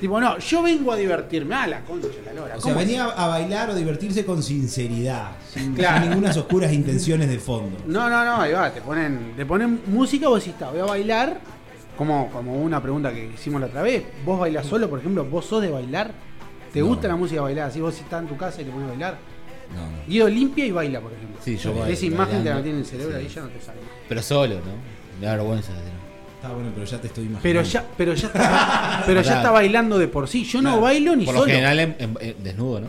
Tipo, 0.00 0.20
no, 0.20 0.38
yo 0.38 0.62
vengo 0.62 0.92
a 0.92 0.96
divertirme. 0.96 1.54
Ah, 1.54 1.66
la 1.66 1.84
concha, 1.84 2.08
de 2.08 2.22
la 2.24 2.32
lora. 2.32 2.56
O 2.56 2.60
sea, 2.60 2.72
¿cómo 2.72 2.84
venía 2.84 3.04
a 3.04 3.26
bailar 3.26 3.70
o 3.70 3.74
divertirse 3.74 4.24
con 4.24 4.42
sinceridad, 4.42 5.32
sin, 5.52 5.74
Claro. 5.74 6.00
sin 6.02 6.10
ninguna 6.10 6.30
oscuras 6.30 6.72
intenciones 6.72 7.28
de 7.28 7.38
fondo. 7.38 7.76
No, 7.86 8.08
no, 8.08 8.24
no, 8.24 8.40
ahí 8.42 8.52
va, 8.52 8.70
te 8.72 8.80
ponen, 8.80 9.34
te 9.36 9.44
ponen 9.46 9.80
música, 9.86 10.28
vos 10.28 10.40
decís, 10.44 10.58
"Ta, 10.58 10.70
voy 10.70 10.80
a 10.80 10.84
bailar. 10.84 11.40
Como, 11.96 12.30
como 12.30 12.54
una 12.62 12.80
pregunta 12.80 13.12
que 13.12 13.32
hicimos 13.34 13.60
la 13.60 13.66
otra 13.66 13.82
vez. 13.82 14.04
¿Vos 14.24 14.38
bailás 14.38 14.64
solo, 14.66 14.88
por 14.88 15.00
ejemplo? 15.00 15.24
¿Vos 15.24 15.44
sos 15.46 15.60
de 15.60 15.68
bailar? 15.70 16.12
¿Te 16.72 16.78
No. 16.80 16.86
gusta 16.86 17.08
la 17.08 17.16
música 17.16 17.40
bailar? 17.40 17.72
Si 17.72 17.80
vos 17.80 17.98
estás 17.98 18.22
en 18.22 18.28
tu 18.28 18.36
casa 18.36 18.62
y 18.62 18.64
te 18.66 18.70
pones 18.70 18.86
a 18.86 18.90
bailar. 18.90 19.18
No, 19.74 19.82
no. 19.82 19.96
Guido 20.06 20.28
limpia 20.28 20.64
y 20.64 20.70
baila, 20.70 21.00
por 21.00 21.12
ejemplo. 21.12 21.36
Sí, 21.42 21.56
yo 21.56 21.70
Esa 21.72 21.80
bailo, 21.80 22.04
imagen 22.06 22.44
te 22.44 22.50
la 22.50 22.62
tiene 22.62 22.70
en 22.70 22.78
el 22.78 22.86
cerebro 22.86 23.18
Sí. 23.18 23.24
ahí 23.26 23.28
ya 23.34 23.42
no 23.42 23.48
te 23.48 23.60
sale. 23.60 23.80
Pero 24.08 24.22
solo, 24.22 24.54
¿no? 24.56 25.18
Me 25.20 25.26
da 25.26 25.32
vergüenza. 25.36 25.72
decirlo. 25.72 25.97
Está 26.38 26.50
bueno, 26.54 26.70
pero 26.72 26.86
ya 26.86 27.00
te 27.00 27.08
estoy 27.08 27.24
imaginando. 27.24 27.42
Pero 27.42 27.62
ya, 27.62 27.84
pero 27.96 28.14
ya 28.14 28.26
está, 28.28 29.02
pero 29.06 29.22
ya 29.22 29.36
está 29.38 29.50
bailando 29.50 29.98
de 29.98 30.06
por 30.06 30.28
sí. 30.28 30.44
Yo 30.44 30.62
no 30.62 30.68
Claro. 30.70 30.82
bailo 30.82 31.16
ni 31.16 31.24
Por 31.24 31.34
lo 31.34 31.40
solo. 31.40 31.52
general 31.52 31.80
en- 31.80 31.96
en- 31.98 32.16
en- 32.20 32.44
desnudo, 32.44 32.80
¿no? 32.80 32.86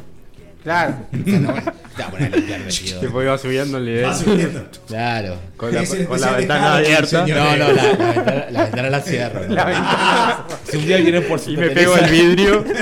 Claro. 0.62 0.94
Te 1.12 1.40
va 1.40 1.64
a 2.06 2.12
poner 2.12 2.34
a 2.34 2.36
limpiar 2.36 2.62
vestido. 2.64 3.00
Tipo 3.08 3.24
iba 3.24 3.36
subiendo 3.40 3.78
el 3.80 3.86
nivel. 3.86 4.06
Va 4.06 4.14
subiendo. 4.14 4.68
Claro. 4.88 5.36
Con 5.58 5.74
la, 5.74 5.82
Es 5.82 5.92
el 5.94 6.06
con 6.06 6.20
la 6.22 6.28
especial 6.28 6.34
de 6.34 6.38
ventana 6.42 6.62
Halloween, 6.62 6.86
abierta. 6.96 7.26
señor. 7.26 7.38
No, 7.40 7.44
no, 7.44 7.58
la, 7.58 7.74
la 7.74 7.84
ventana, 8.14 8.46
la 8.52 8.64
ventana 8.66 8.90
la 8.90 9.02
cierro. 9.02 9.40
La 9.48 9.66
ventana. 9.66 10.46
Si 10.70 10.78
un 10.78 10.86
día 10.86 10.98
vienen 10.98 11.24
por 11.24 11.40
su 11.40 11.50
Y 11.52 11.58
me 11.58 11.70
pego 11.72 11.96
el 11.98 12.12
vidrio. 12.12 12.64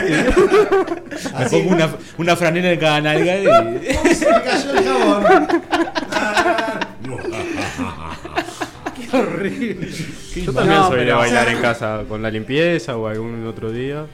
Me 1.39 1.45
pongo 1.49 1.69
una, 1.71 1.89
una 2.17 2.35
franela 2.35 2.71
en 2.71 2.79
cada 2.79 2.99
nalga 3.01 3.37
y. 3.37 3.45
Se 4.15 4.25
me 4.31 4.41
cayó 4.43 4.71
el 4.77 4.83
jabón. 4.83 5.47
Qué 9.11 9.17
horrible. 9.17 9.87
Yo 10.45 10.53
también 10.53 10.79
No, 10.79 10.87
soy 10.87 10.99
de 10.99 11.05
pero- 11.05 11.17
bailar 11.17 11.47
en 11.49 11.61
casa 11.61 12.03
con 12.07 12.21
la 12.21 12.29
limpieza 12.31 12.97
o 12.97 13.07
algún 13.07 13.45
otro 13.45 13.71
día. 13.71 14.05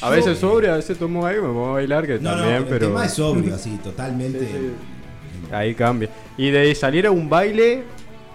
A 0.00 0.10
veces 0.10 0.38
sobrio, 0.38 0.72
a 0.72 0.76
veces 0.76 0.96
tomo 0.96 1.26
algo 1.26 1.44
y 1.44 1.48
me 1.48 1.52
pongo 1.54 1.68
a 1.70 1.72
bailar, 1.72 2.06
que 2.06 2.18
No, 2.20 2.30
no, 2.30 2.36
también, 2.36 2.56
el 2.58 2.64
pero 2.64 2.86
tema 2.88 3.04
es 3.04 3.12
sobrio, 3.14 3.54
así, 3.56 3.76
totalmente. 3.82 4.48
ahí 5.50 5.74
cambia. 5.74 6.08
Y 6.36 6.50
de 6.50 6.72
salir 6.74 7.06
a 7.06 7.10
un 7.10 7.28
baile 7.28 7.82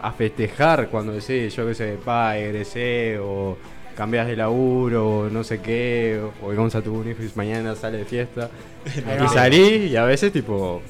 a 0.02 0.12
festejar 0.12 0.90
cuando 0.90 1.14
decís, 1.14 1.56
yo 1.56 1.66
qué 1.68 1.74
sé, 1.74 1.98
pa, 2.04 2.38
egresé 2.38 3.18
o 3.20 3.58
cambias 3.96 4.28
de 4.28 4.36
laburo 4.36 5.08
o 5.20 5.30
no 5.30 5.44
sé 5.44 5.60
qué, 5.62 6.20
o 6.42 6.52
el 6.52 6.58
Gonza 6.58 6.82
tuvo 6.82 7.00
un 7.00 7.10
hijo 7.10 7.22
y 7.24 7.30
mañana 7.36 7.76
sale 7.76 8.00
de 8.00 8.06
fiesta. 8.06 8.50
y 9.24 9.28
salís 9.30 9.92
y 9.92 9.96
a 9.96 10.04
veces 10.04 10.34
tipo 10.34 10.82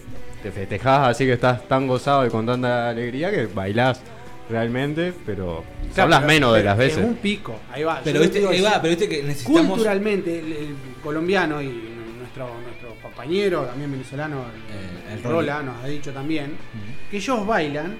te 0.41 0.51
festejás 0.51 1.09
así 1.09 1.25
que 1.25 1.33
estás 1.33 1.67
tan 1.67 1.87
gozado 1.87 2.25
y 2.25 2.29
con 2.29 2.45
tanta 2.45 2.89
alegría 2.89 3.29
que 3.31 3.45
bailás 3.45 4.01
realmente, 4.49 5.13
pero 5.25 5.63
Claro, 5.93 6.03
hablas 6.03 6.19
pero- 6.21 6.27
menos 6.33 6.53
de 6.53 6.59
pero 6.59 6.69
las 6.69 6.77
veces. 6.77 6.97
Es 6.99 7.05
un 7.05 7.15
pico. 7.15 7.55
Ahí 7.71 7.83
va. 7.83 8.01
Pero 8.03 8.19
viste, 8.21 8.45
ahí 8.47 8.61
va, 8.61 8.81
pero 8.81 8.89
viste 8.95 9.07
que 9.09 9.23
necesitamos. 9.23 9.67
Culturalmente, 9.71 10.39
el, 10.39 10.51
el 10.53 10.75
colombiano 11.03 11.61
y 11.61 11.67
nuestro, 12.19 12.47
nuestro 12.61 12.95
compañero, 13.01 13.61
también 13.63 13.91
venezolano, 13.91 14.41
el, 14.43 15.13
Eh, 15.13 15.13
el 15.15 15.23
Rola, 15.23 15.61
nos 15.63 15.83
ha 15.83 15.87
dicho 15.87 16.11
también, 16.11 16.53
que 17.09 17.17
ellos 17.17 17.45
bailan 17.45 17.97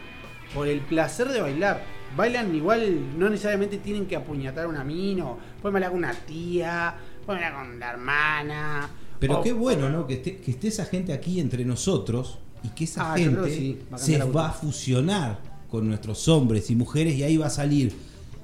por 0.54 0.68
el 0.68 0.80
placer 0.82 1.28
de 1.30 1.42
bailar. 1.42 1.84
Bailan 2.16 2.54
igual, 2.54 3.18
no 3.18 3.28
necesariamente 3.30 3.78
tienen 3.80 4.06
que 4.06 4.16
apuñatar 4.16 4.66
a 4.66 4.68
una 4.68 4.84
mina, 4.84 5.26
o 5.26 5.40
pueden 5.62 5.74
bailar 5.74 5.90
con 5.92 6.00
una 6.00 6.14
tía, 6.14 6.94
pueden 7.26 7.42
bailar 7.42 7.60
con 7.60 7.80
la 7.80 7.90
hermana. 7.92 8.90
Pero 9.20 9.40
o- 9.40 9.42
qué 9.44 9.54
bueno, 9.54 9.90
¿no? 9.90 10.06
Que 10.06 10.16
esté, 10.16 10.38
que 10.38 10.52
esté 10.52 10.68
esa 10.68 10.86
gente 10.86 11.14
aquí 11.14 11.40
entre 11.40 11.66
nosotros 11.66 12.38
y 12.64 12.70
que 12.70 12.84
esa 12.84 13.14
Ah, 13.14 13.18
gente 13.18 13.42
que 13.46 13.50
sí, 13.56 13.80
va 13.92 13.96
a 13.96 14.00
se 14.00 14.18
va 14.26 14.48
a 14.50 14.52
fusionar 14.52 15.40
con 15.74 15.88
nuestros 15.88 16.28
hombres 16.28 16.70
y 16.70 16.76
mujeres 16.76 17.16
y 17.16 17.24
ahí 17.24 17.36
va 17.36 17.48
a 17.48 17.50
salir 17.50 17.92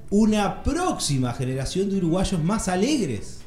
una 0.10 0.64
próxima 0.64 1.32
generación 1.32 1.88
de 1.88 1.98
uruguayos 1.98 2.44
más 2.44 2.68
alegres. 2.68 3.42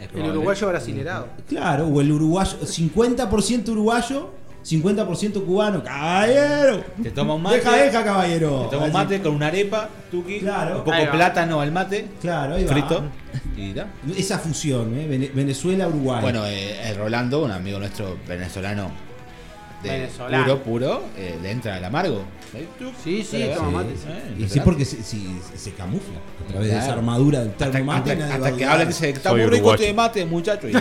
Es 0.00 0.08
El 0.14 0.30
uruguayo 0.30 0.66
brasilerado. 0.68 1.26
Claro, 1.46 1.88
o 1.88 2.00
el 2.00 2.10
uruguayo, 2.10 2.56
50% 2.62 3.68
uruguayo, 3.68 4.30
50% 4.64 5.44
cubano. 5.44 5.84
¡Caballero! 5.84 6.82
Te 7.02 7.10
toma 7.10 7.34
un 7.34 7.42
mate. 7.42 7.56
Deja, 7.56 7.76
deja, 7.76 8.02
caballero. 8.02 8.62
Te 8.70 8.76
toma 8.76 8.86
un 8.86 8.92
mate 8.94 9.20
con 9.20 9.34
una 9.34 9.48
arepa, 9.48 9.90
tuki. 10.10 10.38
Claro. 10.38 10.78
Un 10.78 10.84
poco 10.84 11.10
plátano 11.12 11.60
al 11.60 11.70
mate. 11.70 12.08
Claro, 12.22 12.54
ahí 12.54 12.64
va. 12.64 12.72
Frito. 12.72 13.04
Y. 13.58 13.74
Esa 14.16 14.38
fusión, 14.38 14.96
¿eh? 14.96 15.06
Vene- 15.06 15.32
Venezuela-Uruguay. 15.34 16.22
Bueno, 16.22 16.46
eh, 16.46 16.88
el 16.88 16.96
Rolando, 16.96 17.44
un 17.44 17.50
amigo 17.50 17.78
nuestro 17.78 18.16
venezolano. 18.26 18.88
De 19.82 19.90
Venezolano. 19.90 20.44
Puro, 20.44 20.62
puro, 20.62 21.02
eh, 21.16 21.36
le 21.42 21.50
entra 21.50 21.76
el 21.76 21.84
amargo. 21.84 22.22
Sí, 23.04 23.22
sí, 23.22 23.44
toma 23.54 23.70
mate. 23.70 23.90
Eh, 23.92 24.34
y 24.38 24.48
sí, 24.48 24.60
porque 24.64 24.84
se, 24.84 25.02
sí, 25.02 25.38
se 25.54 25.72
camufla 25.72 26.18
a 26.44 26.48
través 26.52 26.70
de 26.70 26.78
esa 26.78 26.92
armadura 26.94 27.40
del 27.40 27.50
Hasta, 27.50 27.70
termo 27.70 27.92
mate. 27.92 28.12
hasta- 28.12 28.22
nadie 28.24 28.34
hasta 28.34 28.40
va 28.40 28.82
a 28.82 28.88
que 28.88 29.08
está 29.10 29.30
muy 29.32 29.46
rico 29.46 29.74
este 29.74 29.92
mate, 29.92 30.24
muchacho. 30.26 30.68
Y. 30.68 30.72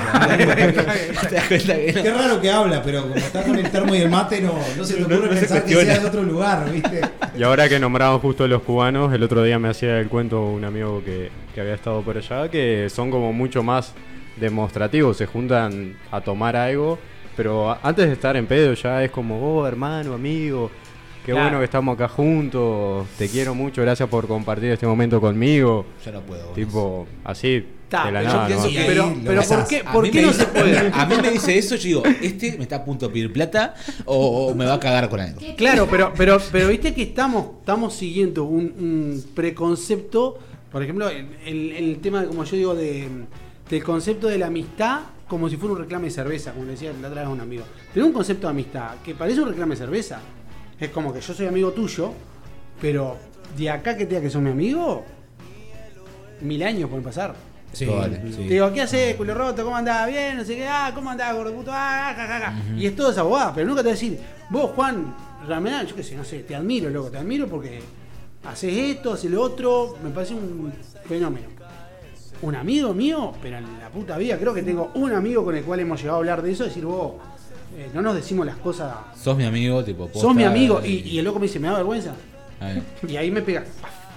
Qué 1.51 2.13
raro 2.15 2.39
que 2.41 2.49
habla, 2.51 2.82
pero 2.82 3.01
como 3.03 3.15
está 3.15 3.43
con 3.43 3.57
el 3.57 3.70
termo 3.70 3.95
y 3.95 3.99
el 3.99 4.09
mate, 4.09 4.41
no, 4.41 4.53
no 4.78 4.84
se 4.84 4.95
te 4.95 5.03
ocurre 5.03 5.18
no 5.20 5.30
pensar 5.30 5.63
que 5.65 5.74
sea 5.76 5.99
de 5.99 6.05
otro 6.07 6.24
lugar, 6.24 6.72
¿viste? 6.72 7.01
Y 7.38 7.43
ahora 7.43 7.68
que 7.70 7.80
nombramos 7.80 8.22
justo 8.22 8.47
los 8.47 8.61
cubanos, 8.63 9.13
el 9.13 9.24
otro 9.24 9.43
día 9.43 9.59
me 9.59 9.70
hacía 9.70 9.99
el 9.99 10.07
cuento 10.07 10.43
un 10.45 10.63
amigo 10.65 11.03
que, 11.03 11.30
que 11.53 11.61
había 11.61 11.74
estado 11.74 12.01
por 12.01 12.18
allá, 12.18 12.49
que 12.49 12.89
son 12.89 13.11
como 13.11 13.34
mucho 13.34 13.63
más 13.63 13.93
demostrativos, 14.38 15.18
se 15.18 15.26
juntan 15.26 15.97
a 16.11 16.22
tomar 16.22 16.55
algo, 16.55 16.97
pero 17.36 17.78
antes 17.84 18.07
de 18.07 18.13
estar 18.13 18.36
en 18.38 18.45
pedo 18.47 18.74
ya 18.74 19.03
es 19.03 19.11
como, 19.11 19.59
oh 19.59 19.68
hermano, 19.68 20.13
amigo, 20.13 20.72
qué 21.28 21.34
Claro. 21.34 21.45
bueno 21.47 21.59
que 21.59 21.65
estamos 21.65 21.93
acá 21.95 22.07
juntos, 22.07 23.05
te 23.17 23.28
quiero 23.28 23.53
mucho, 23.53 23.82
gracias 23.82 24.07
por 24.09 24.28
compartir 24.28 24.71
este 24.71 24.88
momento 24.88 25.19
conmigo. 25.21 25.86
Yo 26.05 26.11
no 26.13 26.21
puedo. 26.21 26.45
Tipo, 26.53 27.05
así, 27.25 27.63
Ta, 27.89 28.05
de 28.07 28.11
la 28.13 28.19
pero 28.21 28.34
nada. 28.34 28.41
yo 28.43 28.47
pienso 28.47 28.67
nomás. 28.67 28.82
que 28.82 28.88
pero, 28.88 29.43
¿por 29.47 29.67
qué, 29.67 29.78
A 29.86 29.91
por 29.93 30.03
mí 30.03 30.09
qué 30.11 30.17
me 30.19 30.21
no 30.25 30.32
dice- 30.34 30.39
se 30.45 30.47
puede? 30.47 30.78
A 30.93 31.05
mí 31.05 31.15
me 31.21 31.30
dice 31.32 31.57
eso, 31.57 31.75
yo 31.75 31.84
digo, 31.84 32.03
este 32.21 32.55
me 32.57 32.63
está 32.63 32.78
a 32.78 32.86
punto 32.86 33.07
de 33.07 33.13
pedir 33.13 33.32
plata 33.32 33.75
o, 34.05 34.47
o 34.47 34.55
me 34.55 34.65
va 34.65 34.73
a 34.75 34.80
cagar 34.80 35.09
con 35.09 35.19
algo. 35.19 35.39
Claro, 35.57 35.88
pero, 35.91 36.11
pero, 36.17 36.38
pero 36.51 36.67
viste 36.69 36.93
que 36.93 37.03
estamos, 37.03 37.45
estamos 37.59 37.93
siguiendo 37.93 38.43
un, 38.45 38.63
un 38.80 39.23
preconcepto, 39.36 40.38
por 40.71 40.82
ejemplo, 40.84 41.09
el, 41.09 41.28
el- 41.45 41.71
el 41.73 41.97
tema, 41.99 42.21
de, 42.21 42.28
como 42.28 42.43
yo 42.45 42.55
digo, 42.57 42.73
de, 42.75 43.07
del 43.69 43.84
concepto 43.84 44.28
de 44.28 44.38
la 44.38 44.47
amistad 44.47 44.99
como 45.28 45.49
si 45.49 45.57
fuera 45.57 45.73
un 45.73 45.80
reclame 45.82 46.05
de 46.05 46.11
cerveza, 46.11 46.53
como 46.53 46.63
le 46.63 46.71
decía 46.71 46.93
la 47.01 47.09
otra 47.09 47.19
vez 47.21 47.28
a 47.28 47.34
un 47.34 47.41
amigo. 47.41 47.63
Tener 47.93 48.07
un 48.07 48.13
concepto 48.13 48.47
de 48.47 48.51
amistad 48.51 48.91
que 49.03 49.13
parece 49.13 49.41
un 49.41 49.49
reclame 49.49 49.75
de 49.75 49.80
cerveza. 49.82 50.21
Es 50.80 50.89
como 50.89 51.11
que 51.13 51.21
yo 51.21 51.34
soy 51.34 51.47
amigo 51.47 51.71
tuyo, 51.71 52.11
pero 52.80 53.17
de 53.57 53.69
acá 53.69 53.97
que 53.97 54.05
te 54.05 54.11
diga 54.11 54.21
que 54.21 54.30
sos 54.30 54.41
mi 54.41 54.51
amigo, 54.51 55.03
mil 56.41 56.61
años 56.63 56.89
pueden 56.89 57.03
pasar. 57.03 57.36
Sí, 57.73 57.86
sí. 57.86 58.47
Te 58.47 58.53
digo, 58.53 58.71
¿qué 58.71 58.82
haces, 58.82 59.15
culo 59.15 59.34
roto? 59.34 59.63
¿Cómo 59.63 59.75
andás? 59.75 60.07
Bien, 60.07 60.38
no 60.38 60.43
sé 60.43 60.55
qué. 60.55 60.67
Ah, 60.67 60.91
¿cómo 60.95 61.09
andás, 61.09 61.36
gordo 61.36 61.53
puto? 61.53 61.71
Ah, 61.73 62.13
ja, 62.15 62.28
ja, 62.28 62.39
ja. 62.39 62.53
Y 62.75 62.86
es 62.86 62.95
todo 62.95 63.11
esa 63.11 63.23
bobada, 63.23 63.53
pero 63.53 63.67
nunca 63.67 63.82
te 63.82 63.89
voy 63.89 63.91
a 63.91 63.99
decir, 63.99 64.19
vos, 64.49 64.71
Juan, 64.71 65.13
Ramelán, 65.47 65.86
yo 65.86 65.95
qué 65.95 66.03
sé, 66.03 66.15
no 66.15 66.23
sé, 66.23 66.39
te 66.39 66.55
admiro, 66.55 66.89
loco, 66.89 67.11
te 67.11 67.17
admiro 67.17 67.47
porque 67.47 67.80
haces 68.45 68.73
esto, 68.73 69.13
haces 69.13 69.30
lo 69.30 69.41
otro, 69.41 69.97
me 70.03 70.09
parece 70.11 70.34
un 70.34 70.71
fenómeno. 71.07 71.47
Un 72.41 72.55
amigo 72.55 72.93
mío, 72.93 73.34
pero 73.41 73.57
en 73.57 73.80
la 73.80 73.89
puta 73.89 74.17
vida, 74.17 74.38
creo 74.38 74.53
que 74.53 74.63
tengo 74.63 74.91
un 74.93 75.11
amigo 75.11 75.43
con 75.43 75.55
el 75.55 75.63
cual 75.63 75.80
hemos 75.80 75.99
llegado 75.99 76.17
a 76.17 76.19
hablar 76.19 76.41
de 76.41 76.51
eso, 76.51 76.63
decir, 76.63 76.86
vos, 76.86 77.13
eh, 77.76 77.89
no 77.93 78.01
nos 78.01 78.15
decimos 78.15 78.45
las 78.45 78.57
cosas, 78.57 78.93
Sos 79.22 79.36
mi 79.38 79.45
amigo, 79.45 79.84
tipo, 79.84 80.09
sos 80.13 80.36
mi 80.36 80.43
amigo, 80.43 80.82
y, 80.86 80.99
y 81.09 81.20
el 81.20 81.26
loco 81.26 81.39
me 81.39 81.47
dice, 81.47 81.59
¿me 81.59 81.68
da 81.68 81.76
vergüenza? 81.76 82.13
Y 83.07 83.15
ahí 83.18 83.30
me 83.32 83.41
pega. 83.41 83.63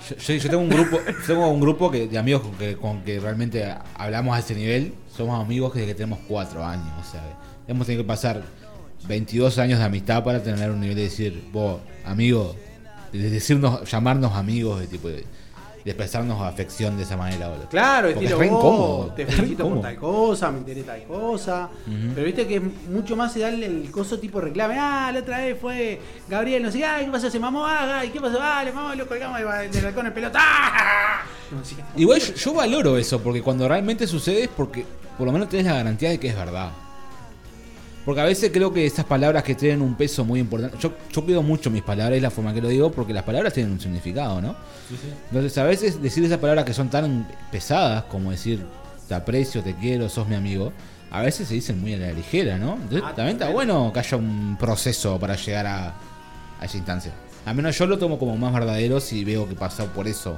Yo, 0.09 0.17
yo- 0.17 0.35
yo 0.35 0.51
tengo 0.51 0.63
un 0.63 0.69
grupo, 0.71 0.99
tengo 1.27 1.49
un 1.49 1.61
grupo 1.61 1.91
que, 1.91 2.09
de 2.09 2.19
amigos 2.19 2.43
con 2.43 2.53
que, 2.55 2.77
con 2.77 3.03
que 3.03 3.21
realmente 3.21 3.73
hablamos 3.95 4.35
a 4.37 4.41
ese 4.41 4.55
nivel. 4.55 4.95
Somos 5.15 5.39
amigos 5.45 5.75
desde 5.75 5.89
que 5.89 5.95
tenemos 5.95 6.21
cuatro 6.27 6.65
años. 6.65 6.87
O 7.01 7.11
sea, 7.11 7.23
hemos 7.69 7.87
tenido 7.87 8.03
que 8.05 8.09
pasar 8.09 8.43
22 9.07 9.59
años 9.59 9.79
de 9.79 9.85
amistad 9.85 10.25
para 10.25 10.43
tener 10.43 10.71
un 10.71 10.81
nivel 10.81 10.97
de 10.97 11.03
decir, 11.03 11.45
vos, 11.53 11.81
amigo, 12.05 12.57
de 13.13 13.31
decirnos, 13.31 13.89
llamarnos 13.91 14.33
amigos, 14.35 14.81
de 14.81 14.87
tipo 14.87 15.09
de, 15.09 15.25
de 15.85 15.91
expresarnos 15.91 16.41
afección 16.43 16.97
de 16.97 17.05
esa 17.05 17.16
manera. 17.16 17.49
boludo. 17.49 17.68
Claro, 17.68 18.09
Porque 18.09 18.24
estilo 18.24 18.43
es 18.43 18.51
vos, 18.51 18.59
incómodo, 18.59 19.12
te 19.14 19.26
felicito 19.26 19.68
por 19.68 19.81
tal 19.81 19.97
cosa, 19.97 20.51
me 20.51 20.59
enteré 20.59 20.83
tal 20.83 21.03
cosa. 21.05 21.68
Pero 22.14 22.26
viste 22.26 22.47
que 22.47 22.57
es 22.57 22.62
mucho 22.89 23.16
más 23.16 23.33
se 23.33 23.41
da 23.41 23.49
el, 23.49 23.91
coso 23.91 24.18
tipo 24.18 24.41
reclame. 24.41 24.76
Ah, 24.78 25.11
la 25.12 25.20
otra 25.20 25.39
vez 25.39 25.59
fue 25.61 26.01
Gabriel, 26.28 26.62
no 26.62 26.70
sé 26.70 26.85
ay, 26.85 27.07
¿qué 27.07 27.11
pasó? 27.11 27.31
Se 27.31 27.39
mamó, 27.39 27.66
ah, 27.66 28.03
¿qué 28.12 28.20
pasó? 28.20 28.39
Ah, 28.41 28.62
le 28.64 28.72
mamó, 28.72 28.95
lo 28.95 29.07
colgamos 29.07 29.39
del 29.39 29.85
balcón 29.85 30.07
en 30.07 30.14
pelota. 30.14 30.39
¡Ah! 30.41 31.22
No. 31.51 31.61
Igual 32.01 32.20
yo, 32.20 32.35
yo 32.35 32.55
valoro 32.55 32.97
eso, 32.97 33.20
porque 33.20 33.43
cuando 33.43 33.66
realmente 33.66 34.07
sucede 34.07 34.45
es 34.45 34.49
porque 34.49 34.85
por 35.18 35.26
lo 35.26 35.33
menos 35.33 35.49
tenés 35.49 35.66
la 35.66 35.74
garantía 35.74 36.11
de 36.11 36.18
que 36.18 36.28
es 36.28 36.37
verdad. 36.37 36.70
Porque 38.11 38.23
a 38.23 38.25
veces 38.25 38.51
creo 38.53 38.73
que 38.73 38.85
esas 38.85 39.05
palabras 39.05 39.45
que 39.45 39.55
tienen 39.55 39.81
un 39.83 39.95
peso 39.95 40.25
muy 40.25 40.41
importante. 40.41 40.77
Yo, 40.81 40.93
yo 41.13 41.25
cuido 41.25 41.45
mucho 41.45 41.71
mis 41.71 41.83
palabras 41.85 42.19
y 42.19 42.21
la 42.21 42.33
forma 42.33 42.53
que 42.53 42.61
lo 42.61 42.67
digo 42.67 42.91
porque 42.91 43.13
las 43.13 43.23
palabras 43.23 43.53
tienen 43.53 43.71
un 43.71 43.79
significado, 43.79 44.43
¿no? 44.43 44.57
Entonces 45.29 45.57
a 45.59 45.63
veces 45.63 46.03
decir 46.03 46.25
esas 46.25 46.39
palabras 46.39 46.65
que 46.65 46.75
son 46.75 46.91
tan 46.91 47.29
pesadas 47.53 48.03
como 48.11 48.33
decir 48.33 48.67
te 49.07 49.15
aprecio, 49.15 49.63
te 49.63 49.77
quiero, 49.77 50.09
sos 50.09 50.27
mi 50.27 50.35
amigo, 50.35 50.73
a 51.09 51.23
veces 51.23 51.47
se 51.47 51.55
dicen 51.55 51.81
muy 51.81 51.95
a 51.95 51.99
la 51.99 52.11
ligera, 52.11 52.59
¿no? 52.59 52.73
Entonces 52.83 53.03
Ah, 53.05 53.15
también 53.15 53.37
está 53.37 53.49
bueno 53.51 53.93
que 53.95 54.01
haya 54.01 54.17
un 54.17 54.57
proceso 54.59 55.17
para 55.21 55.37
llegar 55.37 55.69
a, 55.69 55.95
a 56.59 56.65
esa 56.65 56.77
instancia. 56.79 57.13
Al 57.47 57.55
menos 57.55 57.79
yo 57.79 57.87
lo 57.87 57.97
tomo 57.97 58.19
como 58.19 58.37
más 58.37 58.53
verdadero 58.53 58.99
si 58.99 59.25
veo 59.25 59.49
que 59.49 59.55
pasó 59.55 59.87
por 59.87 60.09
eso. 60.09 60.37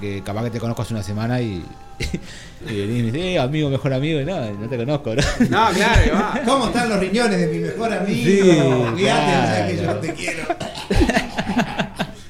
Que, 0.00 0.22
capaz 0.22 0.44
que 0.44 0.50
te 0.50 0.60
conozco 0.60 0.82
hace 0.82 0.92
una 0.94 1.02
semana 1.02 1.40
y, 1.40 1.64
y 2.68 2.76
venís 2.80 3.00
y 3.00 3.02
me 3.02 3.12
dices, 3.12 3.20
eh, 3.20 3.38
amigo, 3.38 3.70
mejor 3.70 3.92
amigo, 3.94 4.20
y 4.20 4.24
no, 4.24 4.50
no 4.52 4.68
te 4.68 4.76
conozco, 4.76 5.14
¿no? 5.14 5.22
No, 5.48 5.70
claro, 5.72 6.12
va. 6.14 6.40
¿Cómo 6.46 6.66
están 6.66 6.88
los 6.88 6.98
riñones 7.00 7.38
de 7.40 7.46
mi 7.46 7.58
mejor 7.60 7.92
amigo? 7.92 8.24
Sí, 8.24 8.40
Cuídate, 8.40 9.02
claro. 9.02 9.42
o 9.42 9.46
sea 9.46 9.66
que 9.68 9.76
yo 9.76 9.94
te 9.96 10.14
quiero. 10.14 10.42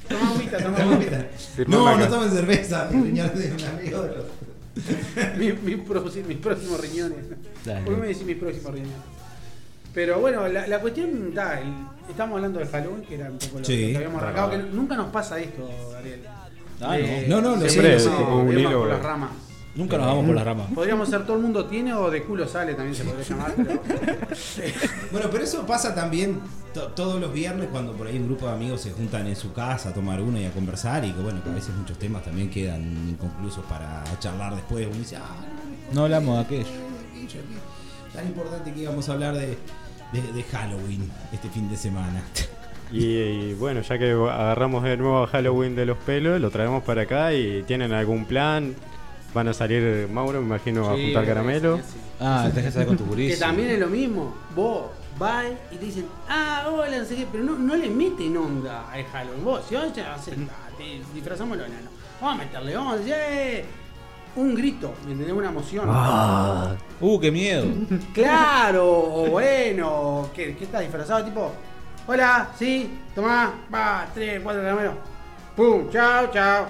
Toma 0.09 0.31
agüita, 0.31 0.59
toma 0.59 0.79
agüita. 0.79 1.27
No, 1.69 1.97
no 1.97 2.09
tomen 2.09 2.31
cerveza, 2.33 2.89
mis 2.91 3.05
riñones 3.05 3.39
de 3.39 3.53
un 3.53 3.65
amigo. 3.79 4.05
Mi- 5.39 5.53
mi 5.53 5.77
próximo- 5.83 6.27
mis 6.27 6.39
próximos 6.39 6.81
riñones. 6.81 7.19
Dale. 7.65 7.83
¿Por 7.83 7.95
qué 7.95 8.01
me 8.01 8.07
decís 8.09 8.25
mis 8.27 8.37
próximos 8.37 8.73
riñones? 8.73 8.97
Pero 9.95 10.19
bueno, 10.19 10.49
la, 10.49 10.67
la 10.67 10.81
cuestión, 10.81 11.33
da, 11.33 11.61
el- 11.61 11.73
estamos 12.11 12.37
hablando 12.37 12.59
de 12.59 12.67
Halloween, 12.67 13.03
que 13.03 13.15
era 13.15 13.31
un 13.31 13.39
poco 13.39 13.61
lo, 13.61 13.65
Sí. 13.65 13.83
lo 13.83 13.89
que 13.91 13.97
habíamos 13.99 14.21
arrancado, 14.23 14.51
que 14.51 14.59
nunca 14.59 14.97
nos 14.97 15.11
pasa 15.13 15.39
esto, 15.39 15.71
Ariel. 15.97 16.21
Ah, 16.85 16.99
Eh, 16.99 17.27
no. 17.29 17.41
No, 17.41 17.51
no, 17.57 17.63
lo 17.63 17.69
Siempre 17.69 17.97
como 18.05 18.41
un 18.41 18.59
hilo, 18.59 18.79
por 18.81 18.89
las 18.89 19.03
ramas. 19.03 19.31
Nunca 19.75 19.99
nos 19.99 20.07
vamos 20.07 20.27
por 20.27 20.35
las 20.37 20.45
ramas. 20.45 20.67
Podríamos 20.73 21.09
ser 21.09 21.25
todo 21.27 21.37
el 21.37 21.43
mundo 21.43 21.65
tiene 21.67 21.93
o 21.95 22.09
de 22.11 22.23
culo 22.23 22.47
sale, 22.47 22.75
también 22.75 22.95
se 22.95 23.03
podría 23.05 23.25
llamar. 23.27 23.55
Pero... 23.57 23.81
Bueno, 25.11 25.29
pero 25.33 25.43
eso 25.45 25.67
pasa 25.67 25.95
también 25.95 26.41
to- 26.73 26.89
todos 26.93 27.21
los 27.21 27.33
viernes 27.33 27.69
cuando 27.73 27.93
por 27.93 28.07
ahí 28.07 28.17
un 28.19 28.27
grupo 28.27 28.47
de 28.47 28.53
amigos 28.53 28.81
se 28.83 28.93
juntan 28.93 29.27
en 29.27 29.35
su 29.37 29.53
casa 29.53 29.89
a 29.89 29.93
tomar 29.93 30.21
uno 30.21 30.39
y 30.39 30.45
a 30.45 30.51
conversar 30.53 31.05
y 31.05 31.13
que 31.13 31.21
bueno, 31.21 31.43
que 31.43 31.51
a 31.51 31.55
veces 31.55 31.75
muchos 31.75 31.99
temas 31.99 32.23
también 32.25 32.51
quedan 32.51 32.83
inconclusos 33.11 33.65
para 33.65 34.05
charlar 34.21 34.55
después. 34.55 34.87
Uno 34.87 34.97
dice, 34.97 35.17
ah, 35.17 35.23
no, 35.89 35.95
No 35.95 36.03
hablamos 36.05 36.37
de 36.37 36.43
aquello. 36.45 36.69
aquello, 37.11 37.27
aquello". 37.41 38.13
Tan 38.13 38.27
importante 38.27 38.73
que 38.73 38.81
íbamos 38.81 39.09
a 39.09 39.13
hablar 39.13 39.35
de, 39.35 39.59
de- 40.13 40.33
de 40.33 40.43
Halloween 40.53 41.11
este 41.33 41.49
fin 41.51 41.69
de 41.69 41.77
semana. 41.77 42.23
Y, 42.95 43.05
y 43.51 43.55
bueno, 43.55 43.81
ya 43.81 43.99
que 43.99 44.13
agarramos 44.13 44.85
de 44.85 44.97
nuevo 44.97 45.25
a 45.25 45.27
Halloween 45.27 45.75
de 45.75 45.87
los 45.87 45.99
pelos, 45.99 46.41
lo 46.41 46.51
traemos 46.51 46.83
para 46.85 47.03
acá 47.03 47.33
y 47.35 47.63
tienen 47.65 47.93
algún 47.93 48.25
plan. 48.25 48.75
Van 49.35 49.49
a 49.49 49.53
salir 49.53 50.09
Mauro, 50.13 50.41
me 50.41 50.47
imagino, 50.47 50.89
a 50.89 50.93
juntar 50.97 51.27
caramelo. 51.27 51.79
sí, 51.79 51.83
sí. 51.95 51.99
Ah, 52.21 52.49
tenés 52.55 52.67
que 52.67 52.71
salir 52.71 52.87
con 52.89 52.97
tu 52.97 53.03
Que 53.05 53.11
guris. 53.11 53.39
también 53.41 53.71
es 53.71 53.81
lo 53.81 53.89
mismo. 53.89 54.33
Vos 54.55 54.85
vas 55.19 55.47
y 55.73 55.77
te 55.77 55.85
dicen, 55.87 56.07
ah, 56.29 56.69
hola, 56.71 56.99
no 56.99 57.05
sé 57.05 57.17
qué, 57.17 57.27
pero 57.31 57.43
no, 57.43 57.59
no 57.59 57.75
le 57.75 57.91
meten 57.91 58.37
onda 58.37 58.89
al 58.93 59.03
Halloween. 59.07 59.45
Vos, 59.45 59.63
si 59.69 59.75
vos 59.75 59.93
ya 59.93 60.15
haces, 60.15 60.35
ah, 60.49 60.69
te 60.79 61.01
disfrazamos 61.13 61.57
los 61.59 61.67
enanos. 61.67 61.91
Vamos 62.21 62.41
a 62.41 62.45
meterle, 62.45 62.77
vamos 62.77 62.95
a 62.95 62.97
decir, 62.99 63.15
eh, 63.17 63.65
un 64.37 64.55
grito, 64.55 64.95
¿me 65.05 65.13
entendés? 65.13 65.35
Una 65.37 65.49
emoción. 65.49 65.89
Uh, 67.01 67.19
qué 67.21 67.33
miedo. 67.33 67.67
Claro, 68.15 68.87
o 68.89 69.27
bueno, 69.31 70.31
¿qué, 70.35 70.55
qué 70.57 70.65
estás 70.65 70.83
disfrazado? 70.83 71.25
Tipo, 71.25 71.53
hola, 72.07 72.49
sí, 72.59 72.91
tomá, 73.15 73.55
va, 73.73 74.07
tres, 74.15 74.41
cuatro 74.43 74.63
caramelos. 74.63 74.95
Pum, 75.57 75.91
chao, 75.91 76.31
chao. 76.33 76.67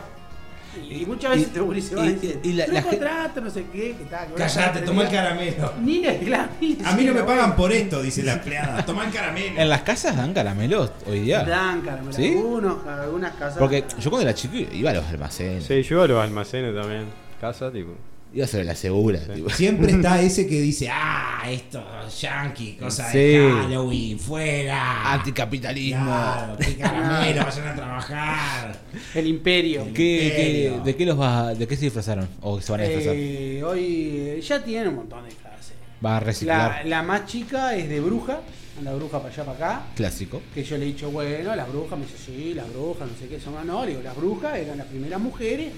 Y, 0.76 1.02
y 1.02 1.06
muchas 1.06 1.30
veces 1.30 1.48
y- 1.48 1.50
te 1.52 1.58
y- 1.60 1.94
van 1.94 2.06
a 2.08 2.10
decir, 2.10 2.40
y 2.42 2.52
la- 2.54 2.66
"Yo 2.66 2.72
la 2.72 2.82
gen- 2.82 2.90
contrato, 2.90 3.40
no 3.40 3.48
sé 3.50 3.64
qué, 3.72 3.94
que 3.96 4.04
tal. 4.10 4.26
que 4.26 4.34
Callate, 4.34 4.80
toma 4.80 5.02
el 5.04 5.08
caramelo. 5.08 5.72
Ni 5.80 6.02
claro, 6.02 6.48
ni 6.60 6.78
A 6.84 6.92
mí 6.96 7.04
no 7.04 7.14
me 7.14 7.22
pagan 7.22 7.54
por 7.54 7.70
esto, 7.72 8.02
dice 8.02 8.24
la 8.24 8.32
empleada. 8.34 8.84
Toma 8.84 9.04
el 9.06 9.12
caramelo. 9.12 9.60
En 9.60 9.68
las 9.68 9.82
casas 9.82 10.16
dan 10.16 10.34
caramelos 10.34 10.90
hoy 11.06 11.20
día. 11.20 11.44
Dan 11.44 11.80
caramelo. 11.82 12.12
¿Sí? 12.12 12.32
Algunos, 12.32 12.84
algunas 12.86 13.32
casas. 13.34 13.58
Porque 13.58 13.84
yo 14.00 14.10
cuando 14.10 14.28
era 14.28 14.34
chico 14.34 14.56
iba 14.56 14.90
a 14.90 14.94
los 14.94 15.04
almacenes. 15.06 15.64
Sí, 15.64 15.80
yo 15.84 16.02
a 16.02 16.08
los 16.08 16.20
almacenes 16.22 16.74
también. 16.74 17.04
Casa, 17.40 17.70
tipo. 17.70 17.92
Iba 18.34 18.44
a 18.44 18.48
ser 18.48 18.64
la 18.66 18.74
segura. 18.74 19.20
tipo. 19.20 19.48
Siempre 19.50 19.92
está 19.92 20.20
ese 20.22 20.46
que 20.46 20.60
dice, 20.60 20.88
ah, 20.90 21.42
esto, 21.48 21.84
yankee, 22.20 22.76
cosa 22.80 23.10
Sí. 23.12 23.18
de 23.18 23.50
Halloween, 23.62 24.18
fuera. 24.18 25.12
Anticapitalismo. 25.12 26.04
Claro, 26.06 26.56
qué 26.58 26.74
caramelo, 26.78 27.44
vayan 27.44 27.68
a 27.68 27.74
trabajar. 27.76 28.80
El 29.14 29.26
imperio. 29.28 29.84
¿Qué, 29.86 29.92
qué- 29.94 30.26
Imperio. 30.26 30.84
¿De 30.84 30.96
qué 30.96 31.06
los 31.06 31.16
vas 31.16 31.58
de 31.58 31.66
qué 31.68 31.76
se 31.76 31.84
disfrazaron? 31.84 32.28
¿O 32.40 32.60
se 32.60 32.72
van 32.72 32.80
a 32.80 32.84
disfrazar? 32.84 33.14
Eh, 33.16 33.62
hoy 33.64 33.84
eh, 34.36 34.40
ya 34.40 34.64
tiene 34.64 34.88
un 34.88 34.96
montón 34.96 35.24
de 35.24 35.30
clases. 35.34 35.74
¿Vas 36.00 36.10
a 36.10 36.14
La, 36.14 36.20
reciclar? 36.20 36.86
la 36.86 37.02
más 37.02 37.26
chica 37.26 37.76
es 37.76 37.88
de 37.88 38.00
bruja. 38.00 38.40
Anda 38.76 38.92
bruja 38.94 39.22
para 39.22 39.32
allá, 39.32 39.44
para 39.44 39.56
acá. 39.76 39.82
Clásico. 39.94 40.42
Que 40.52 40.64
yo 40.64 40.76
le 40.76 40.84
he 40.84 40.88
dicho, 40.88 41.08
bueno, 41.12 41.54
las 41.54 41.68
brujas, 41.68 41.96
me 41.96 42.04
dice, 42.06 42.18
sí, 42.26 42.54
las 42.54 42.68
brujas, 42.72 43.08
no 43.08 43.16
sé 43.16 43.28
qué 43.28 43.38
son. 43.38 43.64
No, 43.64 43.84
le 43.84 43.90
digo, 43.92 44.02
las 44.02 44.16
brujas 44.16 44.58
eran 44.58 44.78
las 44.78 44.88
primeras 44.88 45.20
mujeres 45.20 45.68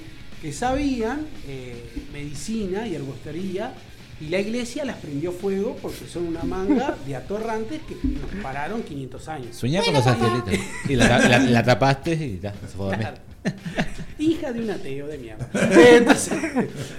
que 0.42 0.52
sabían 0.52 1.26
eh, 1.48 1.90
medicina 2.12 2.86
y 2.86 2.94
herboristería. 2.94 3.72
Y 4.18 4.28
la 4.30 4.38
iglesia 4.40 4.84
las 4.86 4.96
prendió 4.96 5.30
fuego 5.30 5.76
porque 5.82 6.06
son 6.06 6.26
una 6.26 6.42
manga 6.42 6.96
de 7.06 7.14
atorrantes 7.16 7.82
que 7.82 7.94
nos 8.08 8.42
pararon 8.42 8.82
500 8.82 9.28
años. 9.28 9.54
Soñá 9.56 9.82
con 9.82 9.92
los 9.92 10.06
angelitos. 10.06 10.54
Y 10.88 10.96
la, 10.96 11.18
la- 11.18 11.38
la 11.38 11.62
tapaste 11.62 12.14
y 12.14 12.40
ya, 12.42 12.52
se 12.52 12.66
fue 12.76 12.86
a 12.86 12.88
dormir. 12.96 13.06
Claro. 13.06 13.18
Hija 14.18 14.52
de 14.52 14.60
un 14.60 14.70
ateo 14.70 15.06
de 15.06 15.18
mierda. 15.18 15.48
Entonces, 15.52 16.32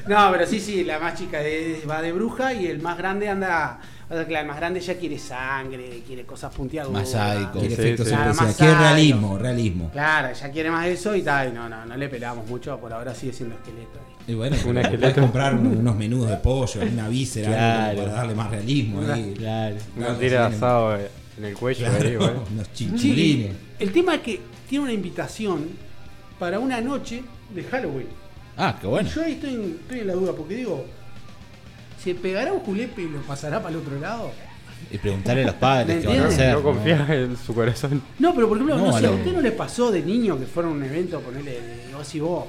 no, 0.07 0.29
pero 0.31 0.45
sí, 0.45 0.59
sí, 0.59 0.83
la 0.83 0.99
más 0.99 1.15
chica 1.17 1.41
es- 1.41 1.89
va 1.89 2.03
de 2.03 2.11
bruja 2.11 2.53
y 2.53 2.67
el 2.67 2.79
más 2.81 2.97
grande 2.99 3.27
anda. 3.29 3.79
O 4.09 4.13
sea, 4.13 4.25
claro, 4.25 4.41
el 4.43 4.47
más 4.47 4.57
grande 4.57 4.79
ya 4.79 4.95
quiere 4.97 5.19
sangre, 5.19 6.01
quiere 6.07 6.23
cosas 6.23 6.53
puntiagudas. 6.53 7.01
Más 7.01 7.11
sádico. 7.11 7.59
Quiere 7.59 7.75
Sí, 7.75 7.81
efectos 7.81 8.07
sí. 8.07 8.13
especiales. 8.13 8.41
Más 8.41 8.55
Quiere 8.55 8.75
realismo, 8.77 9.37
realismo. 9.37 9.89
Claro, 9.91 10.33
ya 10.33 10.51
quiere 10.51 10.71
más 10.71 10.85
eso 10.87 11.13
y 11.15 11.21
tal. 11.23 11.53
No, 11.53 11.67
no, 11.67 11.85
no 11.85 11.97
le 11.97 12.07
pelamos 12.07 12.47
mucho. 12.47 12.77
Por 12.79 12.93
ahora 12.93 13.13
sigue 13.13 13.33
siendo 13.33 13.55
esqueleto. 13.55 13.99
Y 14.25 14.33
bueno, 14.33 14.55
Un 14.57 14.63
puedes 14.63 14.85
esqueleto. 14.85 15.21
comprar 15.21 15.55
unos 15.55 15.95
menudos 15.95 16.29
de 16.29 16.37
pollo, 16.37 16.81
una 16.81 17.09
víscera, 17.09 17.47
Claro. 17.49 17.97
para 17.99 18.11
darle 18.13 18.35
más 18.35 18.49
realismo. 18.49 19.01
ahí. 19.01 19.33
Claro. 19.37 19.75
Una 19.97 20.05
Claro, 20.05 20.19
tira 20.19 20.45
asado 20.47 20.97
en 21.37 21.45
el 21.45 21.53
cuello 21.57 21.85
Claro, 21.87 22.05
ahí, 22.07 22.15
bueno. 22.15 22.43
unos 22.51 22.67
Sí, 22.73 22.85
chinchulines. 22.85 23.55
el 23.79 23.91
tema 23.91 24.15
es 24.15 24.21
que 24.21 24.39
tiene 24.69 24.83
una 24.85 24.93
invitación 24.93 25.65
para 26.39 26.59
una 26.59 26.79
noche 26.79 27.23
de 27.53 27.63
Halloween. 27.63 28.07
Ah, 28.57 28.77
qué 28.79 28.87
bueno. 28.87 29.09
Yo 29.09 29.21
ahí 29.23 29.33
estoy 29.33 29.53
en, 29.53 29.77
estoy 29.81 29.99
en 29.99 30.07
la 30.07 30.13
duda 30.13 30.33
porque 30.33 30.55
digo, 30.55 30.85
¿se 32.03 32.15
pegará 32.15 32.53
un 32.53 32.59
julepe 32.61 33.01
y 33.03 33.09
lo 33.09 33.19
pasará 33.21 33.57
para 33.61 33.75
el 33.75 33.81
otro 33.81 33.99
lado? 33.99 34.31
Y 34.91 34.97
preguntarle 34.99 35.43
a 35.43 35.47
los 35.47 35.55
padres 35.55 35.97
¿Me 35.97 36.01
qué 36.01 36.07
van 36.07 36.19
a 36.19 36.29
hacer. 36.29 36.53
No 36.53 36.61
confías 36.63 37.09
en 37.09 37.35
su 37.37 37.53
corazón. 37.53 38.01
No, 38.19 38.33
pero 38.35 38.47
por 38.47 38.57
ejemplo, 38.57 38.77
No, 38.77 38.85
no, 38.87 38.91
sé, 38.97 39.05
a 39.05 39.09
¿a 39.09 39.11
lo- 39.11 39.17
usted 39.17 39.33
no 39.33 39.41
le 39.41 39.51
pasó 39.51 39.91
de 39.91 40.01
niño 40.01 40.39
que 40.39 40.45
fuera 40.45 40.69
un 40.69 40.81
evento, 40.83 41.19
ponerle, 41.19 41.59
o 41.99 42.03
si 42.03 42.19
vos 42.19 42.45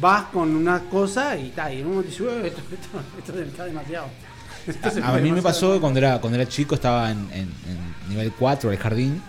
vas 0.00 0.24
con 0.24 0.54
una 0.54 0.80
cosa 0.90 1.36
y 1.38 1.48
tal, 1.50 1.72
y 1.72 1.78
en 1.80 1.86
un 1.86 1.90
momento 1.92 2.10
dices, 2.10 2.26
"Ué, 2.26 2.46
esto, 2.48 2.60
esto, 2.72 2.98
esto 3.18 3.40
está 3.40 3.64
demasiado. 3.64 4.06
Esto 4.66 4.86
A, 4.86 4.90
a 4.90 4.94
mí 5.14 5.30
me 5.30 5.36
demasiado". 5.36 5.42
pasó 5.42 5.72
que 5.74 5.80
cuando 5.80 5.98
era, 5.98 6.20
cuando 6.20 6.38
era 6.38 6.46
chico, 6.48 6.74
estaba 6.74 7.10
en, 7.10 7.18
en- 7.32 7.48
en 7.48 8.08
nivel 8.10 8.32
4 8.38 8.68
del 8.70 8.78
jardín. 8.78 9.22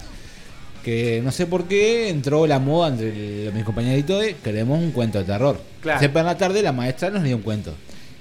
Que 0.83 1.21
no 1.23 1.31
sé 1.31 1.45
por 1.45 1.65
qué 1.65 2.09
entró 2.09 2.47
la 2.47 2.57
moda 2.59 2.89
entre 2.89 3.47
el- 3.47 3.53
mis 3.53 3.63
compañeritos 3.63 4.19
de 4.21 4.35
queremos 4.35 4.79
un 4.79 4.91
cuento 4.91 5.19
de 5.19 5.25
terror. 5.25 5.61
Claro. 5.81 5.99
Siempre 5.99 6.21
en 6.21 6.25
la 6.25 6.37
tarde 6.37 6.61
la 6.61 6.71
maestra 6.73 7.09
nos 7.09 7.23
dio 7.23 7.35
un 7.37 7.41
cuento. 7.41 7.73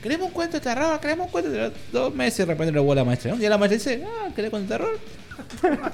Queremos 0.02 0.28
un 0.28 0.32
cuento 0.32 0.56
de 0.58 0.60
terror, 0.60 1.00
queremos 1.00 1.26
un 1.26 1.32
cuento 1.32 1.50
de 1.50 1.56
terror. 1.56 1.72
Dos 1.92 2.14
meses 2.14 2.38
de 2.38 2.44
repente 2.46 2.72
lo 2.72 2.94
la 2.94 3.04
maestra. 3.04 3.32
Un 3.34 3.40
día 3.40 3.50
la 3.50 3.58
maestra 3.58 3.92
dice, 3.92 4.04
ah, 4.06 4.28
¿querés 4.34 4.50
cuento 4.50 4.72
de 4.72 4.78
terror? 4.78 4.98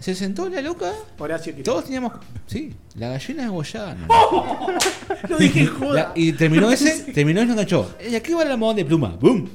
Se 0.00 0.14
sentó 0.14 0.48
la 0.48 0.60
loca. 0.60 0.92
Horacio 1.18 1.52
Quiroga. 1.54 1.64
Todos 1.64 1.84
teníamos. 1.84 2.12
Sí, 2.46 2.74
la 2.94 3.08
gallina 3.10 3.42
degollada. 3.44 3.94
no. 3.94 4.06
Lo 5.28 5.38
dije 5.38 5.60
en 5.60 5.66
joda. 5.78 5.94
La- 5.94 6.12
y 6.14 6.32
terminó 6.32 6.70
ese, 6.70 7.12
terminó 7.14 7.40
ese 7.40 7.52
enganchó. 7.52 7.94
¿Y 8.08 8.14
aquí 8.14 8.32
va 8.32 8.42
el 8.42 8.50
almohadón 8.52 8.76
de 8.76 8.84
pluma? 8.84 9.16
¡Bum! 9.20 9.48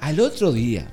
Al 0.00 0.20
otro 0.20 0.52
día, 0.52 0.86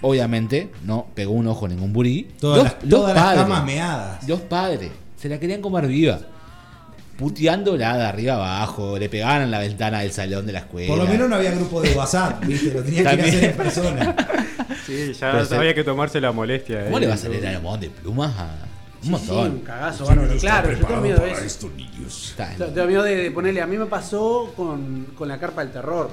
obviamente, 0.00 0.70
no 0.84 1.06
pegó 1.14 1.32
un 1.32 1.46
ojo 1.48 1.66
ningún 1.68 1.92
burí. 1.92 2.28
Todas 2.40 2.56
Los- 2.58 2.64
las, 2.72 2.82
los 2.82 2.90
todas 2.90 3.14
las 3.14 3.24
padres, 3.24 3.42
camas 3.42 3.64
meadas. 3.64 4.28
Los 4.28 4.40
padres 4.42 4.90
se 5.16 5.28
la 5.28 5.38
querían 5.40 5.60
comer 5.60 5.86
viva. 5.86 6.20
Puteándola 7.16 7.96
de 7.96 8.04
arriba 8.04 8.34
abajo, 8.34 8.98
le 8.98 9.08
pegaban 9.08 9.42
en 9.42 9.50
la 9.50 9.58
ventana 9.60 10.00
del 10.00 10.12
salón 10.12 10.46
de 10.46 10.52
la 10.52 10.58
escuela. 10.60 10.88
Por 10.88 10.98
lo 10.98 11.06
menos 11.06 11.28
no 11.28 11.36
había 11.36 11.52
grupo 11.52 11.80
de 11.80 11.92
WhatsApp, 11.94 12.44
¿viste? 12.46 12.72
Lo 12.72 12.82
tenía 12.82 13.02
que 13.02 13.08
a 13.08 13.24
hacer 13.24 13.44
en 13.44 13.56
persona. 13.56 14.16
Sí, 14.86 15.12
ya 15.12 15.30
Pero 15.32 15.44
se- 15.44 15.56
había 15.56 15.74
que 15.74 15.84
tomarse 15.84 16.20
la 16.20 16.32
molestia. 16.32 16.84
¿Cómo 16.84 16.98
eh, 16.98 17.00
le 17.02 17.06
va 17.06 17.14
a 17.14 17.16
y 17.16 17.20
salir 17.20 17.40
todo. 17.40 17.48
a 17.48 17.52
Almón 17.56 17.80
de 17.80 17.90
plumas 17.90 18.34
a 18.38 18.44
un 18.98 19.02
Sí, 19.04 19.10
montón? 19.10 19.50
un 19.52 19.58
cagazo, 19.60 20.06
bárbaro. 20.06 20.36
Claro, 20.38 20.72
yo 20.72 20.86
tengo 20.86 21.00
miedo 21.00 21.22
de 21.22 21.32
eso. 21.32 21.44
estos 21.44 21.72
niños. 21.74 22.34
Tengo 22.58 22.86
miedo 22.86 23.02
de, 23.02 23.16
de 23.16 23.30
ponerle. 23.30 23.60
A 23.62 23.66
mí 23.66 23.76
me 23.76 23.86
pasó 23.86 24.52
con, 24.56 25.06
con 25.16 25.28
la 25.28 25.38
carpa 25.38 25.62
del 25.62 25.72
terror. 25.72 26.10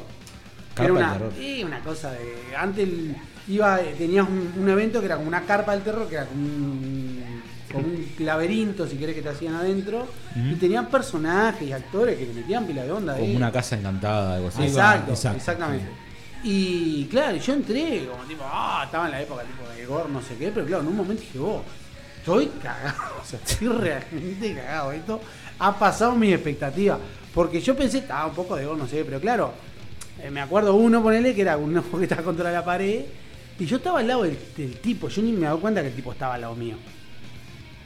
Carpa 0.75 0.83
era 0.83 0.93
del 0.93 1.03
una, 1.03 1.13
terror. 1.13 1.33
sí, 1.37 1.63
una 1.63 1.79
cosa 1.81 2.11
de. 2.11 2.55
Antes 2.57 2.87
iba, 3.47 3.79
tenías 3.97 4.27
un, 4.27 4.53
un 4.57 4.69
evento 4.69 4.99
que 4.99 5.05
era 5.07 5.15
como 5.15 5.27
una 5.27 5.41
carpa 5.41 5.71
del 5.73 5.81
terror, 5.83 6.07
que 6.07 6.15
era 6.15 6.25
como 6.25 6.41
un, 6.41 7.40
como 7.71 7.87
un 7.87 8.05
laberinto, 8.19 8.87
si 8.87 8.97
querés, 8.97 9.15
que 9.15 9.21
te 9.21 9.29
hacían 9.29 9.55
adentro. 9.55 10.07
Y 10.35 10.55
tenían 10.55 10.87
personajes 10.87 11.67
y 11.67 11.73
actores 11.73 12.17
que 12.17 12.25
le 12.25 12.33
metían 12.33 12.65
pila 12.65 12.83
de 12.83 12.91
onda. 12.91 13.13
Como 13.13 13.25
ahí. 13.25 13.35
una 13.35 13.51
casa 13.51 13.77
encantada, 13.77 14.35
algo 14.35 14.47
así. 14.47 14.63
Exacto, 14.63 15.11
exacto, 15.11 15.37
exactamente. 15.37 15.87
Y 16.43 17.05
claro, 17.05 17.37
yo 17.37 17.53
entré 17.53 18.07
como 18.09 18.23
tipo, 18.23 18.43
ah, 18.45 18.81
estaba 18.85 19.05
en 19.05 19.11
la 19.11 19.21
época 19.21 19.43
tipo 19.43 19.69
de 19.69 19.85
gore, 19.85 20.09
no 20.09 20.21
sé 20.21 20.35
qué, 20.37 20.51
pero 20.51 20.65
claro, 20.65 20.81
en 20.81 20.89
un 20.89 20.97
momento 20.97 21.21
dije, 21.21 21.37
vos, 21.37 21.61
estoy 22.17 22.47
cagado, 22.61 23.15
o 23.21 23.25
sea, 23.25 23.39
estoy 23.45 23.67
realmente 23.67 24.55
cagado. 24.55 24.91
Esto 24.91 25.21
ha 25.59 25.77
pasado 25.77 26.15
mis 26.15 26.33
expectativas. 26.33 26.99
Porque 27.33 27.61
yo 27.61 27.75
pensé, 27.75 27.99
estaba 27.99 28.25
un 28.25 28.33
poco 28.33 28.55
de 28.55 28.65
gore, 28.65 28.79
no 28.79 28.87
sé, 28.87 29.05
pero 29.05 29.19
claro, 29.19 29.53
eh, 30.21 30.29
me 30.31 30.41
acuerdo 30.41 30.75
uno, 30.75 31.01
ponele, 31.01 31.35
que 31.35 31.41
era 31.41 31.57
uno 31.57 31.83
que 31.97 32.03
estaba 32.03 32.23
contra 32.23 32.51
la 32.51 32.65
pared, 32.65 33.05
y 33.59 33.65
yo 33.65 33.77
estaba 33.77 33.99
al 33.99 34.07
lado 34.07 34.23
del, 34.23 34.37
del 34.57 34.77
tipo, 34.79 35.07
yo 35.09 35.21
ni 35.21 35.31
me 35.31 35.45
daba 35.45 35.59
cuenta 35.59 35.81
que 35.81 35.89
el 35.89 35.93
tipo 35.93 36.11
estaba 36.11 36.33
al 36.33 36.41
lado 36.41 36.55
mío. 36.55 36.75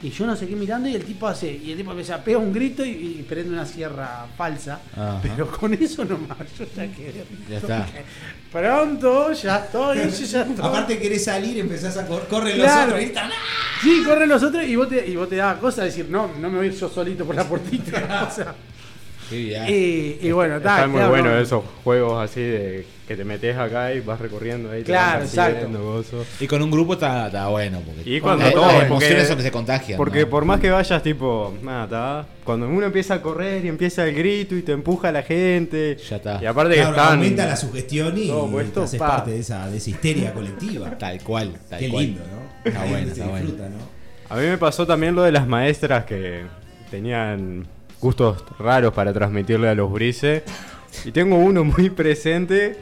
Y 0.06 0.10
yo 0.10 0.24
no 0.24 0.36
sé 0.36 0.46
qué 0.46 0.54
mirando 0.54 0.88
y 0.88 0.94
el 0.94 1.04
tipo 1.04 1.26
hace, 1.26 1.50
y 1.50 1.72
el 1.72 1.78
tipo 1.78 1.90
empieza 1.90 2.14
a 2.14 2.22
pegar 2.22 2.40
un 2.40 2.52
grito 2.52 2.84
y, 2.84 2.90
y 2.90 3.26
prende 3.28 3.50
una 3.50 3.66
sierra 3.66 4.24
falsa. 4.36 4.80
Ajá. 4.92 5.18
Pero 5.20 5.50
con 5.50 5.74
eso 5.74 6.04
nomás, 6.04 6.38
yo 6.56 6.64
ya 6.76 6.86
quedé. 6.92 7.24
Ya 7.50 7.56
está. 7.56 7.86
Pronto, 8.52 9.32
ya 9.32 9.56
estoy, 9.56 9.96
yo 9.98 10.04
ya 10.04 10.42
estoy. 10.42 10.64
Aparte 10.64 10.96
querés 11.00 11.24
salir, 11.24 11.58
empezás 11.58 11.96
a 11.96 12.06
correr, 12.06 12.56
los 12.56 12.70
otros, 12.70 13.00
gritan, 13.00 13.32
¡ah! 13.32 13.34
Sí, 13.82 14.04
corren 14.04 14.28
los 14.28 14.44
otros 14.44 14.62
y 14.62 14.76
vos 14.76 14.88
te, 14.88 15.04
y 15.04 15.16
vos 15.16 15.28
te 15.28 15.36
dabas 15.36 15.58
cosa 15.58 15.80
de 15.80 15.88
decir, 15.88 16.06
no, 16.08 16.30
no 16.38 16.50
me 16.50 16.58
voy 16.58 16.66
a 16.66 16.70
ir 16.70 16.76
yo 16.76 16.88
solito 16.88 17.24
por 17.24 17.34
la 17.34 17.42
puertita. 17.42 18.28
o 18.30 18.32
sea. 18.32 18.54
Y, 19.32 20.18
y 20.22 20.30
bueno, 20.32 20.56
está. 20.56 20.76
Están 20.76 20.90
muy 20.90 20.98
claro, 20.98 21.10
buenos 21.12 21.32
no. 21.32 21.40
esos 21.40 21.64
juegos 21.84 22.22
así 22.24 22.40
de 22.40 22.86
que 23.08 23.16
te 23.16 23.24
metes 23.24 23.56
acá 23.56 23.92
y 23.94 24.00
vas 24.00 24.20
recorriendo 24.20 24.70
ahí. 24.70 24.80
te 24.80 24.86
Claro, 24.86 25.20
vas 25.20 25.28
exacto. 25.28 25.68
Y 26.40 26.46
con 26.46 26.60
un 26.62 26.70
grupo 26.70 26.94
está, 26.94 27.26
está 27.26 27.48
bueno. 27.48 27.80
Porque 27.84 28.02
Y 28.16 28.20
cuando 28.20 28.50
todo, 28.50 28.62
las 28.66 28.72
porque- 28.72 28.86
emociones 28.86 29.28
son 29.28 29.36
que 29.36 29.42
se 29.44 29.50
contagian. 29.52 29.96
Porque 29.96 30.20
¿no? 30.22 30.28
por 30.30 30.44
más 30.44 30.60
que 30.60 30.70
vayas, 30.70 31.02
tipo, 31.02 31.54
nada, 31.62 31.84
está. 31.84 32.26
Cuando 32.44 32.68
uno 32.68 32.86
empieza 32.86 33.14
a 33.14 33.22
correr 33.22 33.64
y 33.64 33.68
empieza 33.68 34.04
el 34.06 34.14
grito 34.14 34.54
y 34.56 34.62
te 34.62 34.72
empuja 34.72 35.10
la 35.12 35.22
gente. 35.22 35.96
Ya 36.08 36.16
está. 36.16 36.38
Y 36.42 36.46
aparte 36.46 36.74
Claro, 36.74 36.92
que 36.94 37.00
están. 37.00 37.12
aumenta 37.14 37.46
la 37.46 37.56
sugestión 37.56 38.18
y 38.18 38.30
haces 38.80 38.98
pa. 38.98 39.08
parte 39.08 39.30
de 39.32 39.38
esa, 39.40 39.68
de 39.68 39.76
esa 39.76 39.90
histeria 39.90 40.32
colectiva. 40.32 40.90
Tal 40.98 41.20
cual, 41.22 41.52
tal 41.70 41.78
Qué 41.78 41.88
cual. 41.88 42.04
lindo, 42.04 42.22
¿no? 42.22 42.68
Está 42.70 42.84
bueno, 42.84 43.06
se 43.06 43.12
está 43.12 43.26
bueno. 43.26 43.46
disfruta, 43.46 43.68
¿no? 43.68 43.76
A 44.28 44.40
mí 44.40 44.46
me 44.46 44.58
pasó 44.58 44.84
también 44.86 45.14
lo 45.14 45.22
de 45.22 45.30
las 45.30 45.46
maestras 45.46 46.04
que 46.04 46.42
tenían 46.90 47.66
gustos 48.06 48.44
raros 48.60 48.94
para 48.94 49.12
transmitirle 49.12 49.68
a 49.68 49.74
los 49.74 49.90
brises. 49.90 50.44
Y 51.04 51.10
tengo 51.10 51.36
uno 51.36 51.64
muy 51.64 51.90
presente 51.90 52.76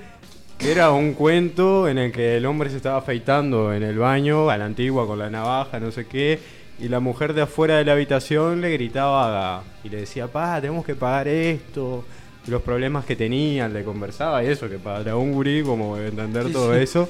que 0.59 0.71
era 0.71 0.91
un 0.91 1.15
cuento 1.15 1.89
en 1.89 1.97
el 1.97 2.13
que 2.13 2.37
el 2.37 2.45
hombre 2.45 2.69
se 2.69 2.77
estaba 2.77 2.99
afeitando 2.99 3.73
en 3.73 3.83
el 3.83 3.99
baño 3.99 4.51
a 4.51 4.59
la 4.59 4.67
antigua 4.67 5.07
con 5.07 5.19
la 5.19 5.31
navaja, 5.31 5.81
no 5.81 5.91
sé 5.91 6.07
qué. 6.07 6.39
Y 6.79 6.89
la 6.89 7.01
mujer 7.01 7.33
de 7.33 7.41
afuera 7.41 7.79
de 7.79 7.87
la 7.87 7.93
habitación 7.93 8.61
le 8.61 8.71
gritaba 8.75 9.65
y 9.83 9.89
le 9.89 10.01
decía, 10.01 10.27
pa, 10.27 10.61
tenemos 10.61 10.85
que 10.85 10.95
pagar 10.95 11.27
esto. 11.29 12.05
Los 12.47 12.61
problemas 12.61 13.07
que 13.07 13.17
tenían, 13.17 13.73
le 13.73 13.83
conversaba 13.83 14.45
y 14.45 14.49
eso, 14.49 14.69
que 14.69 14.79
para 14.79 15.17
un 15.17 15.33
gurí, 15.33 15.63
como 15.63 15.97
entender 15.97 16.53
todo 16.53 16.75
eso. 16.75 17.09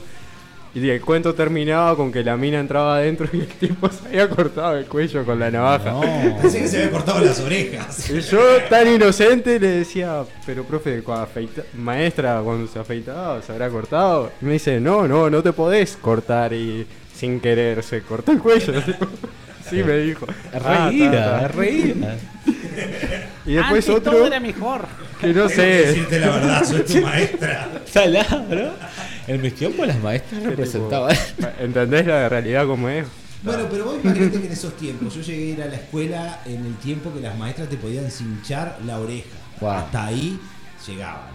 Y 0.75 0.91
el 0.91 1.01
cuento 1.01 1.35
terminaba 1.35 1.95
con 1.97 2.11
que 2.11 2.25
la 2.25 2.37
mina 2.37 2.59
entraba 2.59 2.97
adentro 2.97 3.29
y 3.33 3.41
el 3.41 3.47
tipo 3.47 3.89
se 3.89 4.09
había 4.09 4.29
cortado 4.29 4.77
el 4.77 4.87
cuello 4.87 5.25
con 5.25 5.39
la 5.39 5.49
navaja. 5.51 5.93
No. 5.93 6.01
Pensé 6.43 6.59
que 6.63 6.67
se 6.69 6.79
había 6.79 6.91
cortado 6.91 7.21
las 7.25 7.39
orejas. 7.41 8.11
Y 8.11 8.21
yo, 8.21 8.41
tan 8.69 8.89
inocente, 8.93 9.61
le 9.61 9.69
decía, 9.69 10.25
pero 10.45 10.65
profe, 10.65 11.01
cuando 11.03 11.27
afeita- 11.27 11.63
maestra, 11.75 12.41
cuando 12.43 12.67
se 12.67 12.79
afeitaba, 12.81 13.41
se 13.43 13.53
habrá 13.53 13.69
cortado. 13.71 14.33
Y 14.43 14.47
me 14.47 14.53
dice, 14.55 14.81
no, 14.81 15.07
no, 15.07 15.31
no 15.31 15.43
te 15.45 15.53
podés 15.53 15.97
cortar. 15.97 16.53
Y 16.53 16.85
sin 17.15 17.39
querer 17.39 17.83
se 17.85 18.03
cortó 18.03 18.33
el 18.33 18.39
cuello. 18.41 18.73
sí, 19.71 19.77
me 19.85 19.97
dijo. 19.99 20.27
Es 20.53 20.61
"Ah, 20.65 20.89
reída, 20.91 21.11
ta, 21.13 21.39
ta". 21.41 21.47
es 21.47 21.55
reída. 21.55 22.17
Y 23.47 23.53
después 23.55 23.89
Antes 23.89 24.03
todo 24.03 24.17
otro, 24.17 24.27
era 24.27 24.41
mejor. 24.41 24.81
Que 25.25 25.35
no 25.35 25.49
sé. 25.49 25.63
decirte 25.63 26.21
la 26.21 26.31
verdad, 26.31 26.65
soy 26.65 26.81
tu 26.83 27.01
maestra. 27.03 27.69
Salado, 27.87 28.45
¿no? 28.49 28.71
El 29.27 29.39
mestión 29.41 29.73
por 29.73 29.87
las 29.87 30.01
maestras 30.01 30.43
representaba. 30.43 31.11
¿Entendés 31.61 32.07
la 32.07 32.29
realidad 32.29 32.67
como 32.67 32.89
es? 32.89 33.07
Bueno, 33.43 33.67
pero 33.71 33.85
vos 33.85 33.97
imagínate 34.03 34.41
que 34.41 34.47
en 34.47 34.53
esos 34.53 34.77
tiempos, 34.77 35.15
yo 35.15 35.21
llegué 35.21 35.43
a 35.43 35.55
ir 35.55 35.63
a 35.63 35.67
la 35.67 35.77
escuela 35.77 36.41
en 36.47 36.65
el 36.65 36.77
tiempo 36.77 37.13
que 37.13 37.21
las 37.21 37.37
maestras 37.37 37.69
te 37.69 37.77
podían 37.77 38.11
cinchar 38.11 38.79
la 38.87 38.99
oreja. 38.99 39.37
Wow. 39.61 39.71
Hasta 39.71 40.07
ahí 40.07 40.39
llegaban. 40.87 41.35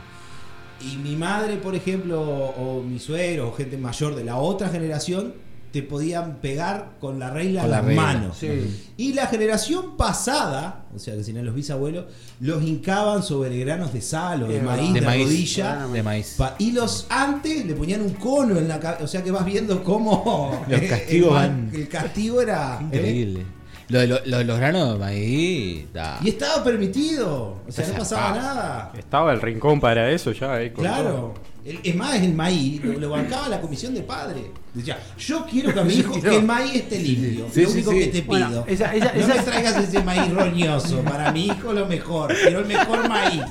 Y 0.81 0.97
mi 0.97 1.15
madre, 1.15 1.57
por 1.57 1.75
ejemplo, 1.75 2.21
o, 2.21 2.79
o 2.79 2.83
mi 2.83 2.99
suegro, 2.99 3.49
o 3.49 3.53
gente 3.53 3.77
mayor 3.77 4.15
de 4.15 4.23
la 4.23 4.37
otra 4.37 4.69
generación, 4.69 5.33
te 5.72 5.84
podían 5.84 6.38
pegar 6.38 6.91
con 6.99 7.20
la 7.20 7.30
regla 7.30 7.61
Con 7.61 7.65
en 7.65 7.72
la 7.72 7.78
las 7.78 7.86
regla. 7.86 8.01
manos. 8.01 8.38
Sí. 8.38 8.91
Y 8.97 9.13
la 9.13 9.28
generación 9.28 9.97
pasada, 9.97 10.86
o 10.95 10.99
sea 10.99 11.15
que 11.15 11.24
serían 11.24 11.45
los 11.45 11.53
bisabuelos, 11.55 12.05
los 12.39 12.63
hincaban 12.63 13.22
sobre 13.24 13.57
granos 13.59 13.93
de 13.93 14.01
sal 14.01 14.43
o 14.43 14.47
de 14.47 14.61
maíz, 14.61 14.93
de 14.93 14.99
de, 15.01 15.05
maíz. 15.05 15.24
rodilla. 15.26 15.88
De 15.88 16.03
maíz. 16.03 16.36
Pa- 16.38 16.55
y 16.59 16.72
los 16.72 17.05
antes 17.09 17.65
le 17.65 17.74
ponían 17.76 18.01
un 18.01 18.13
cono 18.13 18.57
en 18.57 18.67
la 18.67 18.80
cabeza. 18.80 19.03
O 19.03 19.07
sea 19.07 19.24
que 19.24 19.32
vas 19.32 19.45
viendo 19.45 19.84
cómo. 19.84 20.63
Los 20.67 20.82
el 20.82 20.89
castigos 20.89 21.34
van- 21.34 21.72
El 21.74 21.88
castigo 21.88 22.41
era. 22.41 22.80
Increíble. 22.82 23.45
Lo 23.89 23.99
de 23.99 24.07
lo- 24.07 24.20
lo 24.26 24.38
de 24.38 24.43
los 24.45 24.57
granos 24.59 24.93
de 24.93 24.99
maíz. 24.99 25.86
da. 25.93 26.20
Y 26.24 26.30
estaba 26.30 26.63
permitido. 26.63 27.57
O 27.67 27.72
sea, 27.72 27.88
no 27.88 27.93
pasaba 27.99 28.32
nada. 28.36 28.91
Estaba 28.97 29.34
el 29.34 29.41
rincón 29.41 29.80
para 29.80 30.11
eso 30.11 30.32
ya. 30.32 30.57
Claro. 30.74 31.09
todo. 31.09 31.34
El- 31.70 31.80
es 31.84 31.95
más, 31.95 32.15
el 32.15 32.34
maíz 32.34 32.84
lo, 32.84 32.93
lo 32.99 33.09
bancaba 33.11 33.47
la 33.49 33.61
comisión 33.61 33.93
de 33.93 34.01
padres. 34.01 34.43
Decía, 34.74 34.97
yo 35.17 35.45
quiero 35.45 35.74
que 35.74 35.80
a 35.80 35.84
mi 35.84 35.93
hijo 35.99 36.20
que 36.22 36.36
el 36.36 36.43
maíz 36.43 36.76
esté 36.76 36.99
limpio. 36.99 37.47
Sí, 37.53 37.61
lo 37.63 37.70
sí, 37.70 37.74
único 37.76 37.91
sí. 37.91 37.99
que 37.99 38.05
te 38.07 38.11
pido. 38.22 38.26
Bueno, 38.28 38.63
esa- 38.67 38.95
esa- 38.95 39.13
no 39.13 39.20
esa- 39.20 39.36
me 39.36 39.41
traigas 39.43 39.78
ese 39.84 40.03
maíz 40.03 40.34
roñoso. 40.34 41.01
Para 41.01 41.32
mi 41.32 41.45
hijo 41.45 41.72
lo 41.74 41.86
mejor. 41.86 42.34
Quiero 42.36 42.59
el 42.59 42.65
mejor 42.65 43.07
maíz. 43.07 43.41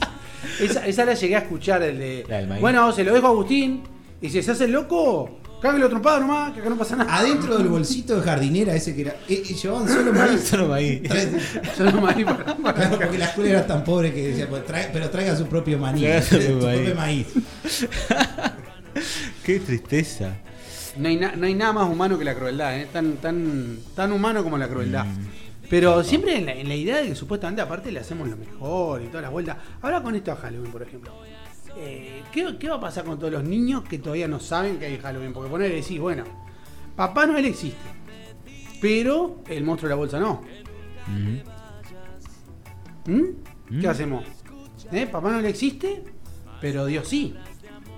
Esa, 0.61 0.87
esa 0.87 1.05
la 1.05 1.15
llegué 1.15 1.37
a 1.37 1.41
escuchar, 1.41 1.83
el 1.83 1.99
de. 1.99 2.47
Maíz. 2.49 2.61
Bueno, 2.61 2.93
se 2.93 3.05
lo 3.05 3.13
dejo 3.15 3.27
a 3.27 3.31
Agustín. 3.31 3.83
Y 4.21 4.29
si 4.31 4.43
se 4.43 4.51
hace 4.51 4.65
el 4.65 4.73
loco, 4.73 5.39
cáguelo 5.61 5.89
trompada 5.89 6.21
nomás, 6.21 6.53
que 6.53 6.61
acá 6.61 6.69
no 6.71 6.77
pasa 6.77 6.97
nada. 6.97 7.17
Adentro 7.17 7.57
del 7.59 7.69
bolsito 7.69 8.17
de 8.17 8.23
jardinera 8.23 8.75
ese 8.75 8.95
que 8.95 9.03
era. 9.03 9.13
eh, 9.29 9.43
eh, 9.49 9.55
llevaban 9.55 9.89
solo 9.89 10.13
maíz. 10.13 10.41
Solo 10.49 10.69
maíz. 10.69 11.03
Para- 12.25 12.57
para- 12.57 12.75
Claro, 12.75 12.99
porque 12.99 13.19
la 13.19 13.25
escuela 13.27 13.51
era 13.51 13.67
tan 13.67 13.85
pobre 13.85 14.13
que 14.13 14.29
decía, 14.29 14.49
pues, 14.49 14.65
trae- 14.67 14.91
pero 14.93 15.11
traiga 15.11 15.37
su 15.37 15.47
propio 15.47 15.79
maní, 15.79 16.01
Traiga 16.03 16.23
su 16.23 16.37
maíz. 16.37 16.57
propio 16.75 16.95
maíz. 16.95 17.27
Qué 19.45 19.61
tristeza. 19.61 20.33
No 20.97 21.09
hay, 21.09 21.17
na- 21.17 21.37
no 21.37 21.47
hay 21.47 21.55
nada 21.55 21.73
más 21.73 21.89
humano 21.91 22.19
que 22.19 22.25
la 22.25 22.35
crueldad, 22.35 22.77
¿eh? 22.79 22.89
tan, 22.93 23.17
tan, 23.19 23.79
tan 23.95 24.13
humano 24.13 24.43
como 24.43 24.59
la 24.59 24.69
crueldad. 24.69 25.05
Mm. 25.05 25.27
Pero 25.71 26.03
siempre 26.03 26.37
en 26.37 26.47
la, 26.47 26.53
en 26.55 26.69
la 26.69 26.75
idea 26.75 26.97
de 27.03 27.09
que 27.09 27.15
supuestamente 27.15 27.63
aparte 27.63 27.93
le 27.93 28.01
hacemos 28.01 28.29
lo 28.29 28.37
mejor 28.37 29.03
y 29.03 29.07
todas 29.07 29.23
las 29.23 29.31
vueltas. 29.31 29.57
Ahora 29.83 30.03
con 30.03 30.15
esto 30.15 30.33
a 30.33 30.37
Halloween, 30.37 30.73
por 30.73 30.83
ejemplo. 30.83 31.13
Eh, 31.81 32.25
¿qué, 32.33 32.57
qué 32.59 32.69
va 32.69 32.77
a 32.77 32.81
pasar 32.81 33.05
con 33.05 33.19
todos 33.19 33.33
los 33.33 33.45
niños 33.45 33.85
que 33.85 33.99
todavía 33.99 34.27
no 34.27 34.41
saben 34.41 34.79
que 34.79 34.87
hay 34.87 34.99
Halloween? 34.99 35.33
Porque 35.33 35.49
poner 35.49 35.71
y 35.71 35.77
decís, 35.77 36.01
bueno, 36.01 36.25
Papá 36.97 37.27
Noel 37.27 37.45
existe, 37.45 37.79
pero 38.81 39.45
el 39.49 39.63
monstruo 39.63 39.89
de 39.89 39.95
la 39.95 39.97
bolsa 39.97 40.19
no. 40.19 40.43
¿Mm? 43.07 43.81
¿Qué 43.81 43.87
hacemos? 43.87 44.25
¿Eh? 44.91 45.07
Papá 45.07 45.31
Noel 45.31 45.47
existe, 45.47 46.03
pero 46.61 46.87
Dios 46.87 47.07
sí. 47.07 47.37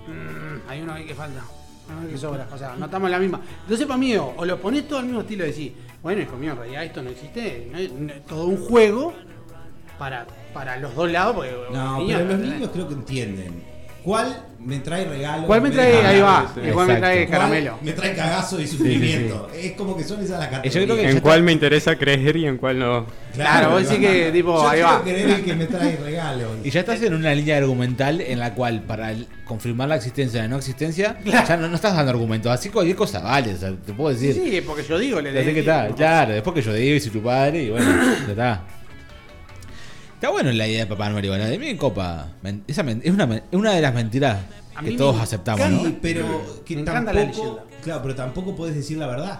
Mm, 0.07 0.69
hay 0.69 0.81
uno 0.81 0.93
ahí 0.93 1.05
que 1.05 1.15
falta. 1.15 1.43
Uno 1.89 2.07
que 2.07 2.17
sobra. 2.19 2.47
O 2.53 2.57
sea, 2.59 2.75
no 2.75 2.85
estamos 2.85 3.07
en 3.07 3.11
la 3.11 3.19
misma. 3.19 3.41
Entonces, 3.63 3.87
para 3.87 3.97
mí, 3.97 4.15
o, 4.15 4.45
lo 4.45 4.61
pones 4.61 4.87
todo 4.87 4.99
al 4.99 5.05
mismo 5.05 5.21
estilo 5.21 5.43
de 5.43 5.49
decir, 5.49 5.73
bueno, 6.03 6.21
hijo 6.21 6.37
mío, 6.37 6.51
en 6.51 6.57
realidad 6.57 6.83
esto 6.85 7.01
no 7.01 7.09
existe. 7.09 7.71
no 7.97 8.13
todo 8.27 8.45
un 8.45 8.57
juego 8.57 9.13
para, 9.97 10.27
para 10.53 10.77
los 10.77 10.93
dos 10.93 11.11
lados. 11.11 11.35
Porque 11.35 11.51
No, 11.71 11.97
niños, 11.97 12.21
pero 12.21 12.37
los 12.37 12.39
niños 12.39 12.69
creo 12.71 12.87
que 12.87 12.93
entienden. 12.93 13.70
¿Cuál 14.03 14.45
me 14.59 14.79
trae 14.79 15.05
regalo? 15.05 15.47
¿Cuál 15.47 15.61
me 15.61 15.69
trae? 15.71 16.05
Ahí 16.05 16.21
va. 16.21 16.53
cuál 16.73 16.87
me 16.87 16.95
trae 16.95 17.27
caramelo? 17.27 17.71
¿Cuál 17.73 17.85
Me 17.85 17.91
trae 17.93 18.15
cagazo 18.15 18.59
y 18.59 18.67
sufrimiento. 18.67 19.49
Es 19.55 19.73
como 19.73 19.95
que 19.95 20.03
son 20.03 20.23
esas 20.23 20.39
las 20.39 20.47
categorías. 20.49 20.73
Yo 20.73 20.83
creo 20.83 20.95
que 20.95 21.09
En 21.09 21.19
cuál 21.19 21.43
me 21.43 21.51
interesa 21.51 21.95
creer 21.95 22.35
y 22.37 22.45
en 22.45 22.57
cuál 22.57 22.79
no. 22.79 23.05
Claro, 23.33 23.71
vos 23.71 23.87
decís 23.87 24.05
que, 24.05 24.31
tipo, 24.31 24.55
Yo 24.55 24.67
ahí 24.67 24.81
va. 24.81 25.03
querer 25.03 25.29
el 25.29 25.43
que 25.43 25.55
me 25.55 25.65
trae 25.65 25.95
regalo. 25.97 26.57
Y 26.63 26.69
ya 26.69 26.81
estás 26.81 27.01
en 27.01 27.13
una 27.13 27.33
línea 27.33 27.57
argumental 27.57 28.21
en 28.21 28.39
la 28.39 28.53
cual 28.53 28.81
para 28.81 29.13
confirmar 29.45 29.89
la 29.89 29.95
existencia 29.95 30.39
o 30.39 30.43
la 30.43 30.49
no 30.49 30.57
existencia, 30.57 31.17
ya 31.25 31.57
no, 31.57 31.67
no 31.67 31.75
estás 31.75 31.95
dando 31.95 32.11
argumentos. 32.11 32.51
Así 32.51 32.69
cualquier 32.69 32.95
cosa 32.95 33.19
vale, 33.19 33.53
o 33.53 33.57
sea, 33.57 33.71
te 33.71 33.93
puedo 33.93 34.09
decir. 34.09 34.33
Sí, 34.33 34.61
porque 34.65 34.83
yo 34.83 34.97
digo, 34.97 35.21
le 35.21 35.37
Así 35.37 35.53
que 35.53 35.59
está, 35.59 35.89
claro, 35.89 36.33
después 36.33 36.55
que 36.55 36.61
yo 36.61 36.73
digo 36.73 36.95
y 36.95 36.99
soy 36.99 37.11
tu 37.11 37.21
padre 37.21 37.63
y 37.63 37.69
bueno, 37.69 37.85
ya 38.25 38.31
está. 38.31 38.61
Está 40.21 40.29
bueno 40.29 40.51
la 40.51 40.67
idea 40.67 40.81
de 40.81 40.85
Papá 40.85 41.09
Noel 41.09 41.25
igual. 41.25 41.41
A 41.41 41.47
mí 41.47 41.57
me 41.57 41.75
copa. 41.77 42.27
Men- 42.43 42.63
esa 42.67 42.83
men- 42.83 43.01
es, 43.03 43.11
una, 43.11 43.25
men- 43.25 43.41
es 43.51 43.57
una 43.57 43.71
de 43.71 43.81
las 43.81 43.91
mentiras 43.91 44.37
A 44.75 44.81
que 44.83 44.91
mí 44.91 44.95
todos 44.95 45.15
me 45.15 45.23
aceptamos, 45.23 45.65
Sí, 45.65 45.73
¿no? 45.73 45.95
pero 45.99 46.61
que 46.63 46.75
Me 46.75 46.81
encanta 46.81 47.11
la 47.11 47.21
tampoco. 47.23 47.43
leyenda. 47.43 47.63
Claro, 47.83 48.01
pero 48.03 48.13
tampoco 48.15 48.55
puedes 48.55 48.75
decir 48.75 48.99
la 48.99 49.07
verdad 49.07 49.39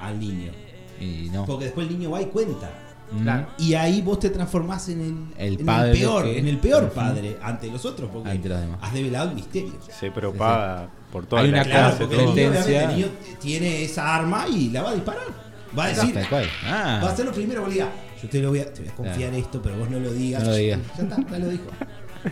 al 0.00 0.18
niño. 0.18 0.52
Y 0.98 1.28
no. 1.30 1.44
Porque 1.44 1.66
después 1.66 1.86
el 1.86 1.98
niño 1.98 2.10
va 2.12 2.22
y 2.22 2.26
cuenta. 2.26 2.70
Mm. 3.12 3.22
Claro. 3.22 3.46
Y 3.58 3.74
ahí 3.74 4.00
vos 4.00 4.20
te 4.20 4.30
transformás 4.30 4.88
en 4.88 5.00
el, 5.36 5.46
El 5.46 5.60
en 5.60 5.66
padre 5.66 5.90
el 5.92 5.98
peor, 5.98 6.24
que- 6.24 6.38
en 6.38 6.48
el 6.48 6.58
peor 6.58 6.90
padre 6.90 7.36
ante 7.42 7.70
los 7.70 7.84
otros, 7.84 8.08
porque 8.10 8.30
Ante 8.30 8.48
los 8.48 8.58
demás. 8.58 8.78
has 8.80 8.94
develado 8.94 9.28
el 9.28 9.34
misterio. 9.34 9.72
Se 9.98 10.10
propaga 10.10 10.88
por 11.12 11.26
toda 11.26 11.42
Hay 11.42 11.48
la 11.50 11.56
una 11.58 11.64
Claro, 11.64 11.80
clase. 11.88 11.98
porque 11.98 12.14
el 12.14 12.20
niño, 12.22 12.34
tendencia. 12.34 12.64
obviamente, 12.64 12.92
el 12.94 12.96
niño 13.10 13.38
tiene 13.38 13.82
esa 13.84 14.14
arma 14.16 14.46
y 14.48 14.70
la 14.70 14.82
va 14.82 14.90
a 14.90 14.94
disparar. 14.94 15.22
Va 15.78 15.84
a 15.84 15.88
decir, 15.88 16.14
Tal 16.14 16.28
cual. 16.28 16.46
Ah. 16.64 17.00
va 17.04 17.10
a 17.10 17.16
ser 17.16 17.26
lo 17.26 17.32
primero 17.32 17.62
que 17.64 17.68
le 17.68 17.74
diga, 17.74 17.88
yo 18.22 18.28
te, 18.28 18.40
lo 18.40 18.50
voy 18.50 18.60
a, 18.60 18.72
te 18.72 18.80
voy 18.82 18.90
a 18.90 18.94
confiar 18.94 19.34
esto, 19.34 19.60
pero 19.62 19.76
vos 19.78 19.90
no 19.90 19.98
lo 20.00 20.12
digas. 20.12 20.42
No 20.42 20.50
lo 20.50 20.56
digas. 20.56 20.78
Ya 20.96 21.02
está, 21.04 21.16
ya 21.30 21.38
lo 21.38 21.48
dijo. 21.48 21.64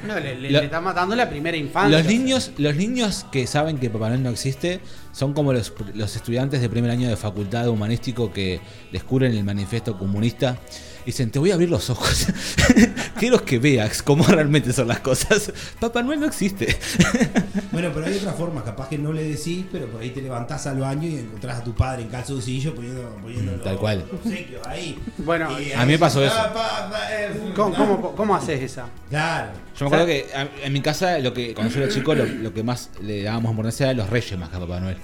No, 0.06 0.20
le, 0.20 0.34
le- 0.38 0.50
Lo- 0.50 0.58
le 0.58 0.64
está 0.66 0.82
matando 0.82 1.16
la 1.16 1.30
primera 1.30 1.56
infancia. 1.56 1.96
Los 1.98 2.06
niños, 2.06 2.50
los 2.58 2.76
niños 2.76 3.24
que 3.32 3.46
saben 3.46 3.78
que 3.78 3.88
Papá 3.88 4.08
Noel 4.10 4.22
no 4.22 4.28
existe 4.30 4.80
son 5.12 5.32
como 5.32 5.54
los, 5.54 5.72
los 5.94 6.14
estudiantes 6.14 6.60
de 6.60 6.68
primer 6.68 6.90
año 6.90 7.08
de 7.08 7.16
facultad 7.16 7.62
de 7.62 7.70
humanístico 7.70 8.30
que 8.30 8.60
descubren 8.92 9.32
el 9.34 9.44
manifiesto 9.44 9.96
comunista 9.96 10.58
y 11.04 11.06
dicen, 11.06 11.30
te 11.30 11.38
voy 11.38 11.52
a 11.52 11.54
abrir 11.54 11.70
los 11.70 11.88
ojos. 11.88 12.26
Quiero 13.18 13.44
que 13.44 13.58
veas 13.58 14.02
cómo 14.02 14.24
realmente 14.28 14.72
son 14.72 14.88
las 14.88 15.00
cosas. 15.00 15.52
Papá 15.80 16.02
Noel 16.02 16.20
no 16.20 16.26
existe. 16.26 16.76
Bueno, 17.70 17.90
pero 17.94 18.06
hay 18.06 18.16
otra 18.16 18.32
forma, 18.32 18.64
capaz 18.64 18.88
que 18.88 18.98
no 18.98 19.12
le 19.12 19.22
decís, 19.22 19.64
pero 19.70 19.86
por 19.86 20.00
ahí 20.00 20.10
te 20.10 20.20
levantás 20.22 20.66
al 20.66 20.78
baño 20.80 21.06
y 21.06 21.16
encontrás 21.18 21.58
a 21.58 21.64
tu 21.64 21.74
padre 21.74 22.02
en 22.02 22.08
calzoncillo 22.08 22.74
poniendo, 22.74 23.02
poniendo 23.22 23.52
Mm, 23.52 23.60
tal 23.62 23.76
cual. 23.78 24.04
los 24.10 24.20
obsequios 24.20 24.66
ahí. 24.66 24.98
Bueno, 25.18 25.48
a 25.50 25.84
mí 25.84 25.92
me 25.92 25.98
pasó 25.98 26.24
eso. 26.24 26.34
¿Cómo, 27.54 27.74
cómo, 27.74 28.12
cómo 28.16 28.34
haces 28.34 28.62
esa? 28.62 28.86
Claro. 29.10 29.50
Yo 29.78 29.84
me 29.84 29.86
acuerdo 29.86 30.06
que 30.06 30.26
a- 30.34 30.48
en 30.66 30.72
mi 30.72 30.80
casa, 30.80 31.18
lo 31.18 31.32
que 31.32 31.54
cuando 31.54 31.72
yo 31.72 31.82
era 31.82 31.92
chico, 31.92 32.14
lo, 32.14 32.24
lo 32.24 32.52
que 32.52 32.62
más 32.62 32.90
le 33.02 33.22
dábamos 33.22 33.50
importancia 33.50 33.86
era 33.90 33.94
los 33.94 34.10
reyes 34.10 34.38
más 34.38 34.48
que 34.48 34.56
a 34.56 34.60
Papá 34.60 34.80
Noel. 34.80 34.96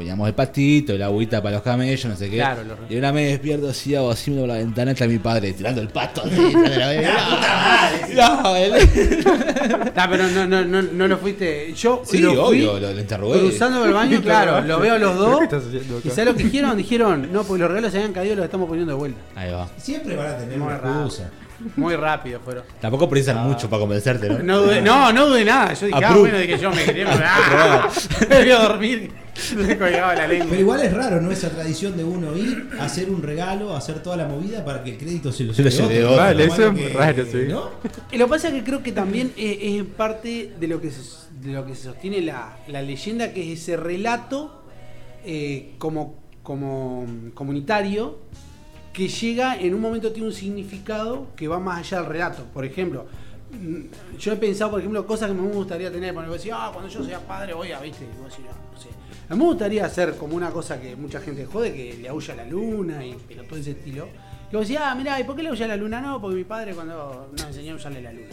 Poníamos 0.00 0.28
el 0.28 0.34
pastito, 0.34 0.94
el 0.94 1.02
agüita 1.02 1.42
para 1.42 1.56
los 1.56 1.62
camellos, 1.62 2.06
no 2.06 2.16
sé 2.16 2.30
qué. 2.30 2.36
Claro, 2.36 2.62
reyes. 2.62 2.78
y 2.88 2.96
una 2.96 3.12
me 3.12 3.26
despierto 3.26 3.68
así, 3.68 3.94
hago 3.94 4.10
así 4.10 4.30
por 4.30 4.48
la 4.48 4.54
ventana, 4.54 4.92
está 4.92 5.06
mi 5.06 5.18
padre 5.18 5.52
tirando 5.52 5.82
el 5.82 5.88
pasto. 5.88 6.22
así, 6.24 6.36
de 6.54 6.78
la- 6.78 8.40
No, 8.42 8.56
él- 8.56 8.72
Ah, 9.96 10.06
pero 10.10 10.26
no, 10.28 10.46
no, 10.46 10.64
no, 10.64 10.80
no 10.80 11.06
lo 11.06 11.18
fuiste. 11.18 11.74
Yo 11.74 12.00
Sí, 12.06 12.16
lo 12.16 12.30
fui 12.30 12.38
obvio, 12.38 12.80
lo, 12.80 12.92
lo 12.94 12.98
interrogué. 13.00 13.40
cruzando 13.40 13.80
por 13.80 13.88
el 13.88 13.94
baño, 13.94 14.20
claro, 14.24 14.62
lo 14.66 14.80
veo 14.80 14.96
los 14.96 15.18
dos. 15.18 15.38
¿Qué 15.40 15.44
estás 15.44 15.64
haciendo 15.66 15.98
acá? 15.98 16.08
¿Y 16.08 16.10
sabes 16.10 16.24
lo 16.24 16.34
que 16.34 16.44
dijeron? 16.44 16.76
Dijeron, 16.78 17.28
no, 17.30 17.42
porque 17.44 17.60
los 17.60 17.68
regalos 17.68 17.92
se 17.92 17.98
habían 17.98 18.14
caído 18.14 18.32
y 18.32 18.36
los 18.36 18.44
estamos 18.46 18.68
poniendo 18.68 18.94
de 18.94 18.98
vuelta. 18.98 19.20
Ahí 19.36 19.52
va. 19.52 19.68
Siempre 19.76 20.16
van 20.16 20.28
a 20.28 20.36
tener 20.38 20.56
Muy 20.56 20.66
una 20.66 20.76
excusa. 20.76 21.28
Muy 21.76 21.94
rápido 21.94 22.40
fueron. 22.42 22.64
Tampoco 22.80 23.06
precisan 23.06 23.46
mucho 23.46 23.68
para 23.68 23.80
convencerte, 23.80 24.30
¿no? 24.30 24.38
No 24.38 24.80
no, 24.80 25.12
no 25.12 25.26
dudé 25.26 25.44
nada. 25.44 25.74
Yo 25.74 25.88
dije, 25.88 26.04
ah, 26.06 26.16
bueno, 26.16 26.38
de 26.38 26.46
que 26.46 26.56
yo 26.58 26.70
me 26.70 26.82
quería. 26.84 27.06
¡Ah! 27.10 27.86
Me 28.30 28.38
voy 28.44 28.50
a 28.50 28.58
dormir. 28.60 29.12
Le 29.56 29.78
colgaba 29.78 30.14
la 30.14 30.26
lengua. 30.26 30.46
Pero 30.50 30.60
igual 30.60 30.80
es 30.82 30.92
raro, 30.92 31.20
¿no? 31.20 31.30
Esa 31.30 31.50
tradición 31.50 31.96
de 31.96 32.04
uno 32.04 32.36
ir, 32.36 32.68
hacer 32.80 33.10
un 33.10 33.22
regalo, 33.22 33.74
hacer 33.76 34.02
toda 34.02 34.16
la 34.16 34.26
movida 34.28 34.64
para 34.64 34.82
que 34.84 34.90
el 34.92 34.98
crédito 34.98 35.32
se 35.32 35.44
lo 35.44 35.54
Se 35.54 35.62
lo 35.62 35.70
lleve 35.70 36.04
otro. 36.04 36.10
otro. 36.12 36.16
Vale, 36.24 36.46
Lo 36.46 36.52
eso 36.54 36.66
es 36.70 36.78
que- 36.78 36.88
raro, 36.90 37.24
sí. 37.26 37.38
¿no? 37.48 37.70
Y 38.12 38.18
lo 38.18 38.26
que 38.26 38.30
pasa 38.30 38.48
es 38.48 38.54
que 38.54 38.64
creo 38.64 38.82
que 38.82 38.92
también 38.92 39.32
es, 39.36 39.58
es 39.60 39.84
parte 39.84 40.52
de 40.58 40.66
lo 40.68 40.80
que 40.80 40.90
se, 40.90 41.00
de 41.42 41.52
lo 41.52 41.64
que 41.66 41.74
se 41.74 41.84
sostiene 41.84 42.20
la, 42.20 42.58
la 42.68 42.82
leyenda, 42.82 43.32
que 43.32 43.52
es 43.52 43.60
ese 43.60 43.76
relato 43.76 44.62
eh, 45.24 45.74
como, 45.78 46.14
como 46.42 47.06
comunitario 47.34 48.18
que 48.92 49.06
llega 49.08 49.56
en 49.56 49.72
un 49.74 49.80
momento 49.80 50.10
tiene 50.12 50.26
un 50.28 50.34
significado 50.34 51.28
que 51.36 51.46
va 51.46 51.60
más 51.60 51.78
allá 51.78 51.98
del 52.02 52.10
relato. 52.10 52.44
Por 52.52 52.64
ejemplo, 52.64 53.06
mm, 53.52 54.16
yo 54.18 54.32
he 54.32 54.36
pensado, 54.36 54.72
por 54.72 54.80
ejemplo, 54.80 55.06
cosas 55.06 55.28
que 55.28 55.34
me 55.34 55.48
gustaría 55.48 55.92
tener. 55.92 56.12
Cuando 56.12 56.32
decía, 56.32 56.56
ah, 56.58 56.70
cuando 56.72 56.90
yo 56.90 57.04
sea 57.04 57.20
padre 57.20 57.54
voy 57.54 57.70
a, 57.70 57.78
viste, 57.80 58.04
voy 58.16 58.26
a 58.26 58.28
decir, 58.28 58.44
ah, 58.50 58.54
no 58.74 58.80
sé. 58.80 58.88
A 59.30 59.34
mí 59.34 59.38
me 59.38 59.46
gustaría 59.46 59.84
hacer 59.86 60.16
como 60.16 60.34
una 60.36 60.50
cosa 60.50 60.80
que 60.80 60.96
mucha 60.96 61.20
gente 61.20 61.46
jode, 61.46 61.72
que 61.72 61.96
le 62.02 62.08
aúlla 62.08 62.34
la 62.34 62.44
luna 62.44 63.04
y 63.06 63.16
pero 63.28 63.44
todo 63.44 63.58
ese 63.58 63.70
estilo. 63.70 64.08
Y 64.52 64.56
vos 64.56 64.66
decís, 64.66 64.80
ah, 64.84 64.92
mirá, 64.96 65.20
¿y 65.20 65.24
por 65.24 65.36
qué 65.36 65.42
le 65.44 65.50
aúlla 65.50 65.68
la 65.68 65.76
luna? 65.76 66.00
No, 66.00 66.20
porque 66.20 66.36
mi 66.36 66.44
padre 66.44 66.74
cuando 66.74 67.28
nos 67.32 67.46
enseñó 67.46 67.74
a 67.74 67.76
usarle 67.76 68.02
la 68.02 68.12
luna. 68.12 68.26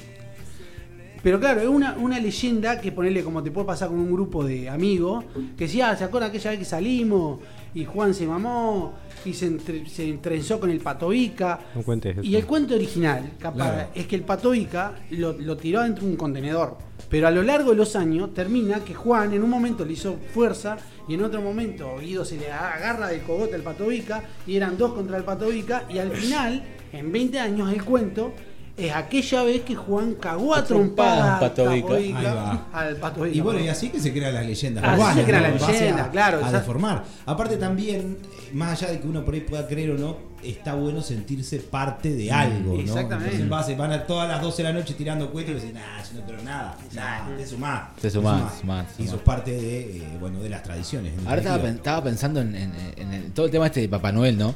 Pero 1.22 1.40
claro, 1.40 1.62
es 1.62 1.68
una, 1.68 1.96
una 1.98 2.20
leyenda 2.20 2.80
que 2.82 2.92
ponerle 2.92 3.24
como 3.24 3.44
te 3.44 3.52
puede 3.52 3.68
pasar 3.68 3.90
con 3.90 4.00
un 4.00 4.12
grupo 4.12 4.44
de 4.44 4.70
amigos, 4.70 5.26
que 5.58 5.66
decía, 5.66 5.92
ah, 5.92 5.96
¿se 5.96 6.04
acuerdan 6.04 6.30
aquella 6.32 6.50
vez 6.52 6.60
que 6.60 6.66
salimos? 6.66 7.40
Y 7.76 7.86
Juan 7.86 8.14
se 8.14 8.26
mamó 8.26 8.94
y 9.26 9.34
se, 9.34 9.48
entre- 9.48 9.88
se 9.88 10.14
trenzó 10.14 10.60
con 10.60 10.70
el 10.72 10.80
patoica. 10.80 11.60
No 11.76 11.84
cuentes 11.84 12.18
eso. 12.18 12.26
Y 12.28 12.36
el 12.36 12.46
cuento 12.46 12.74
original, 12.76 13.34
capaz, 13.40 13.56
Claro. 13.72 13.90
es 13.94 14.08
que 14.08 14.16
el 14.16 14.24
patoica 14.24 14.96
lo, 15.12 15.34
lo 15.34 15.58
tiró 15.58 15.82
dentro 15.84 16.06
de 16.06 16.12
un 16.12 16.18
contenedor. 16.18 16.78
Pero 17.10 17.28
a 17.28 17.32
lo 17.32 17.42
largo 17.42 17.72
de 17.72 17.78
los 17.78 17.96
años 17.96 18.34
termina 18.34 18.84
que 18.84 18.94
Juan 18.94 19.34
en 19.34 19.44
un 19.44 19.50
momento 19.50 19.86
le 19.86 19.94
hizo 19.94 20.18
fuerza 20.34 20.78
y 21.08 21.14
en 21.14 21.24
otro 21.24 21.42
momento 21.42 21.98
Guido 22.00 22.26
se 22.26 22.38
le 22.38 22.52
agarra 22.52 23.08
del 23.08 23.22
cogote 23.22 23.56
al 23.56 23.62
patoica 23.62 24.24
y 24.46 24.58
eran 24.58 24.78
dos 24.78 24.94
contra 24.94 25.18
el 25.18 25.24
patoica 25.24 25.86
y 25.90 26.00
al 26.00 26.12
final, 26.12 26.64
en 26.92 27.12
20 27.12 27.40
años, 27.40 27.72
el 27.72 27.84
cuento 27.84 28.34
es 28.78 28.94
aquella 28.94 29.44
vez 29.44 29.62
que 29.64 29.76
Juan 29.76 30.14
cagó 30.16 30.54
a 30.54 30.60
A 30.60 30.64
trompadas 30.64 31.42
al 31.42 32.96
patoica. 32.98 33.36
Y 33.36 33.42
bueno, 33.42 33.60
y 33.60 33.68
así 33.70 33.90
que 33.90 34.00
se 34.00 34.14
crean 34.14 34.34
las 34.34 34.46
leyendas. 34.46 34.84
Así 34.84 34.94
urbanas, 34.94 35.16
se 35.16 35.24
crean 35.24 35.44
¿no? 35.44 35.50
las 35.60 35.68
leyendas, 35.68 36.08
a- 36.08 36.12
claro, 36.12 36.46
A 36.46 36.52
deformar. 36.52 37.04
Aparte 37.26 37.58
también, 37.58 38.18
más 38.54 38.82
allá 38.82 38.92
de 38.94 39.00
que 39.00 39.08
uno 39.08 39.26
por 39.26 39.34
ahí 39.34 39.42
pueda 39.42 39.68
creer 39.68 39.92
o 39.92 39.98
no, 39.98 40.18
está 40.44 40.76
bueno 40.76 41.02
sentirse 41.02 41.58
parte 41.58 42.14
de 42.14 42.32
algo, 42.32 42.76
¿no? 42.76 42.80
Exactamente. 42.80 43.16
Entonces, 43.16 43.40
en 43.42 43.50
base, 43.50 43.76
van 43.76 43.92
a 43.92 44.04
todas 44.06 44.30
las 44.30 44.40
12 44.42 44.62
de 44.62 44.70
la 44.72 44.74
noche 44.80 44.94
tirando 44.94 45.32
cohetes 45.32 45.52
y 45.64 45.68
decís, 45.68 45.74
nah, 45.74 46.04
yo 46.14 46.20
no 46.22 46.26
creo 46.28 46.44
nada. 46.44 46.78
Nah, 46.94 47.36
te 47.36 47.48
sumás. 47.48 47.82
Te 48.00 48.10
sumás, 48.12 48.60
sumás, 48.60 48.86
Y 48.94 48.96
sumás. 48.98 49.12
sos 49.12 49.22
parte 49.22 49.52
de, 49.52 49.98
eh, 49.98 50.18
bueno, 50.20 50.40
de 50.40 50.50
las 50.50 50.62
tradiciones. 50.62 51.14
Ahora 51.26 51.42
estaba, 51.74 52.04
pensando 52.04 52.42
en, 52.42 52.56
en- 52.56 52.74
en 52.96 53.14
el- 53.14 53.32
todo 53.32 53.48
el 53.48 53.52
tema 53.52 53.66
este 53.66 53.82
de 53.82 53.90
Papá 53.90 54.12
Noel, 54.12 54.38
¿no? 54.38 54.54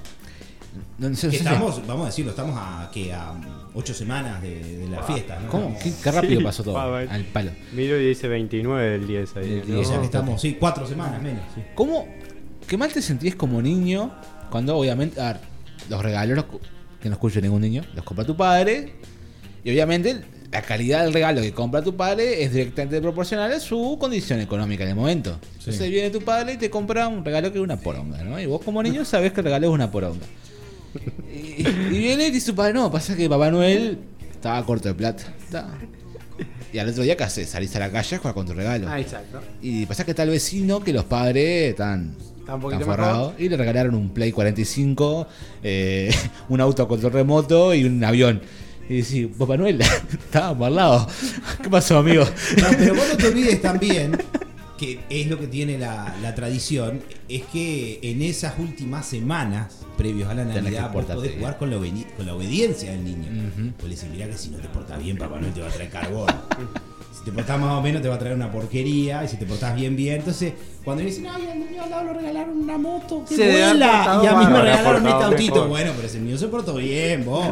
No, 0.98 1.10
no 1.10 1.16
sé- 1.16 1.28
Que 1.30 1.38
no 1.38 1.44
sé- 1.44 1.50
estamos, 1.50 1.88
vamos 1.88 2.04
a 2.04 2.06
decirlo, 2.08 2.32
estamos 2.32 2.56
a, 2.58 2.90
que 2.94 3.12
a 3.14 3.34
8 3.74 3.94
semanas 3.94 4.42
de, 4.42 4.78
de 4.78 4.88
la 4.90 5.04
fiesta, 5.04 5.40
¿no? 5.40 5.50
¿Cómo? 5.50 5.78
¿Qué, 5.82 5.92
qué 6.04 6.12
rápido 6.12 6.40
Sí, 6.40 6.44
pasó 6.46 6.64
todo? 6.64 6.74
va. 6.76 7.00
Al 7.00 7.24
palo. 7.26 7.52
Miro 7.74 8.00
y 8.00 8.08
dice 8.08 8.28
29 8.28 8.90
del 8.92 9.08
10 9.08 9.36
ahí. 9.38 9.64
¿no? 9.68 9.76
10, 9.76 9.88
ya 9.88 9.94
que 9.96 10.00
No, 10.00 10.04
estamos, 10.06 10.42
sí, 10.42 10.58
4 10.60 10.88
semanas 10.88 11.22
menos. 11.22 11.42
sí. 11.56 11.62
¿Cómo? 11.76 12.08
¿Qué 12.68 12.78
mal 12.78 12.92
te 12.94 13.02
sentís 13.02 13.36
como 13.36 13.62
niño 13.62 14.14
cuando 14.50 14.78
obviamente, 14.78 15.20
a 15.20 15.34
ver, 15.34 15.42
los 15.90 16.02
regalos 16.02 16.36
los 16.38 16.46
cu- 16.46 16.60
que 17.02 17.10
no 17.10 17.14
escuche 17.16 17.42
ningún 17.42 17.62
niño, 17.62 17.84
los 17.96 18.06
compra 18.06 18.24
tu 18.26 18.38
padre 18.38 18.94
y 19.64 19.70
obviamente 19.72 20.22
la 20.52 20.62
calidad 20.62 21.04
del 21.04 21.14
regalo 21.14 21.42
que 21.42 21.52
compra 21.54 21.82
tu 21.82 21.96
padre 21.96 22.44
es 22.44 22.54
directamente 22.54 23.02
proporcional 23.02 23.52
a 23.52 23.60
su 23.60 23.98
condición 24.00 24.40
económica 24.40 24.84
en 24.84 24.90
el 24.92 24.96
momento. 24.96 25.38
Entonces 25.60 25.90
viene 25.90 26.10
tu 26.12 26.22
padre 26.22 26.54
y 26.54 26.58
te 26.58 26.70
compra 26.70 27.08
un 27.08 27.26
regalo 27.26 27.52
que 27.52 27.58
es 27.58 27.64
una 27.64 27.78
poronga, 27.78 28.24
¿no? 28.24 28.40
Y 28.40 28.46
vos 28.46 28.62
como 28.64 28.82
niño 28.84 29.04
sabés 29.06 29.32
que 29.34 29.40
el 29.42 29.46
regalo 29.46 29.68
es 29.68 29.74
una 29.74 29.90
poronga. 29.92 30.26
Y, 31.34 31.68
y 31.68 32.00
viene 32.00 32.28
y 32.28 32.32
dice 32.32 32.48
su 32.48 32.56
padre, 32.56 32.74
no, 32.74 32.92
pasa 32.92 33.16
que 33.16 33.30
Papá 33.30 33.52
Noel 33.52 34.00
estaba 34.32 34.66
corto 34.66 34.90
de 34.90 34.96
plata. 34.96 35.24
Ta. 35.50 35.70
Y 36.74 36.80
al 36.80 36.90
otro 36.90 37.04
día, 37.04 37.18
¿qué 37.18 37.24
haces? 37.24 37.50
Salís 37.50 37.76
a 37.76 37.80
la 37.80 37.92
calle 37.92 38.16
a 38.16 38.20
jugar 38.20 38.34
con 38.34 38.46
tu 38.46 38.54
regalo. 38.54 38.88
Ah, 38.90 39.00
exacto. 39.00 39.42
Y 39.62 39.86
pasa 39.86 40.06
que 40.06 40.12
está 40.12 40.24
el 40.24 40.30
vecino 40.30 40.82
que 40.82 40.94
los 40.94 41.04
padres 41.04 41.72
están 41.72 42.16
Está 42.40 42.56
están 42.56 42.82
forrados 42.82 43.34
y 43.38 43.50
le 43.50 43.58
regalaron 43.58 43.94
un 43.94 44.10
Play 44.10 44.32
45, 44.32 45.28
eh, 45.64 46.14
un 46.50 46.62
auto 46.62 46.84
a 46.84 46.88
control 46.88 47.14
remoto 47.14 47.74
y 47.74 47.84
un 47.84 48.04
avión. 48.04 48.42
Y 48.90 49.02
decís, 49.02 49.28
Papá 49.38 49.58
Noel, 49.58 49.82
estábamos 50.12 50.68
al 50.68 50.76
lado. 50.76 51.08
¿Qué 51.62 51.70
pasó, 51.70 52.00
amigo? 52.00 52.24
No, 52.24 52.68
pero 52.78 52.96
vos 52.96 53.06
no 53.10 53.18
te 53.18 53.28
olvides 53.28 53.62
también 53.62 54.18
que 54.82 55.00
es 55.10 55.28
lo 55.28 55.38
que 55.40 55.48
tiene 55.48 55.78
la, 55.78 56.14
la 56.22 56.34
tradición, 56.36 57.02
es 57.30 57.44
que 57.44 58.00
en 58.02 58.22
esas 58.24 58.58
últimas 58.58 59.06
semanas 59.06 59.78
previos 59.98 60.28
a 60.30 60.34
la 60.34 60.44
Navidad 60.44 60.92
vos 60.92 61.06
podés 61.06 61.36
jugar 61.38 61.58
con 61.60 61.70
la, 61.70 61.78
obedi- 61.78 62.08
con 62.18 62.26
la 62.26 62.34
obediencia 62.36 62.92
del 62.92 63.04
niño. 63.04 63.28
Ujú. 63.30 63.72
Pues 63.78 63.90
le 63.90 63.96
decís, 63.96 64.10
mirá 64.12 64.28
que 64.28 64.38
si 64.38 64.50
no 64.50 64.58
te 64.58 64.68
portas 64.70 65.02
bien, 65.02 65.18
Papá 65.18 65.40
Noel 65.40 65.54
te 65.54 65.62
va 65.62 65.68
a 65.68 65.72
traer 65.72 65.90
carbón. 65.92 66.28
Si 67.22 67.26
te 67.26 67.32
portás 67.34 67.60
más 67.60 67.74
o 67.78 67.82
menos 67.84 68.02
te 68.02 68.08
va 68.10 68.16
a 68.16 68.20
traer 68.20 68.34
una 68.36 68.52
porquería, 68.52 69.24
y 69.24 69.28
si 69.28 69.38
te 69.38 69.46
portás 69.46 69.76
bien, 69.76 69.96
bien. 69.96 70.16
Entonces, 70.16 70.54
cuando 70.84 71.04
le 71.04 71.10
dicen, 71.12 71.28
ay, 71.28 71.48
al 71.52 71.60
niño 71.60 71.84
al 71.84 71.90
lado 71.92 72.04
le 72.06 72.14
regalaron 72.14 72.58
una 72.58 72.80
moto, 72.80 73.24
que 73.30 73.36
vuela, 73.36 74.20
y 74.24 74.26
a 74.26 74.34
mí 74.38 74.46
me 74.48 74.60
regalaron 74.62 75.06
este 75.08 75.24
autito. 75.26 75.54
mejor. 75.54 75.68
Bueno, 75.70 75.92
pero 75.96 76.08
ese 76.08 76.20
niño 76.20 76.36
se 76.40 76.48
portó 76.48 76.74
bien, 76.78 77.24
vos. 77.24 77.46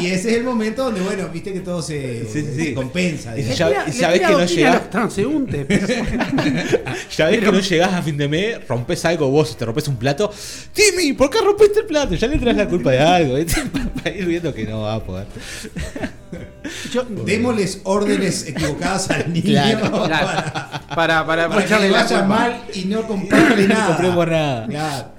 y 0.00 0.06
ese 0.06 0.30
es 0.30 0.36
el 0.38 0.42
momento 0.42 0.82
donde, 0.86 1.02
bueno, 1.02 1.28
viste 1.32 1.52
que 1.52 1.60
todo 1.60 1.80
se, 1.80 2.24
Sí, 2.24 2.42
sí, 2.42 2.52
sí. 2.56 2.64
se 2.64 2.74
compensa. 2.74 3.38
Y 3.38 3.44
ya- 3.44 3.84
y 3.86 3.92
sabés 3.92 4.20
que 4.22 4.32
no 4.32 4.44
llegás- 4.44 4.90
transeúntes. 4.90 5.66
Ya 7.16 7.26
ves 7.26 7.38
que 7.40 7.52
no 7.52 7.60
llegás 7.60 7.92
a 7.94 8.02
fin 8.02 8.16
de 8.16 8.26
mes, 8.28 8.66
rompes 8.68 9.04
algo 9.04 9.30
vos, 9.30 9.56
te 9.56 9.64
rompes 9.64 9.86
un 9.86 9.96
plato. 9.96 10.32
Timmy, 10.72 11.12
¿por 11.12 11.30
qué 11.30 11.38
rompiste 11.40 11.80
el 11.80 11.86
plato? 11.86 12.14
Ya 12.16 12.26
le 12.26 12.38
traes 12.38 12.56
la 12.56 12.66
culpa 12.68 12.90
de 12.90 12.98
algo. 12.98 13.34
¿viste? 13.36 13.62
Para 14.02 14.16
ir 14.16 14.24
viendo 14.26 14.52
que 14.52 14.64
no 14.64 14.80
va 14.82 14.94
a 14.96 15.04
poder. 15.04 15.26
Yo- 16.92 17.04
Démosles 17.04 17.80
órdenes 17.84 18.46
equivocadas 18.46 19.10
al 19.10 19.32
niño 19.32 19.44
Claro. 19.52 19.90
Para, 20.08 20.86
para, 20.94 21.26
para, 21.26 21.48
para 21.48 21.60
que 21.60 21.66
echarle 21.66 21.86
le 21.88 21.92
la 21.92 22.02
vaya 22.02 22.22
mal 22.24 22.62
y 22.74 22.84
no 22.86 23.02
comprarle 23.06 23.62
No 23.68 23.74
nada. 23.74 23.86
compremos 23.88 24.26
nada. 24.28 24.66
Claro. 24.66 25.12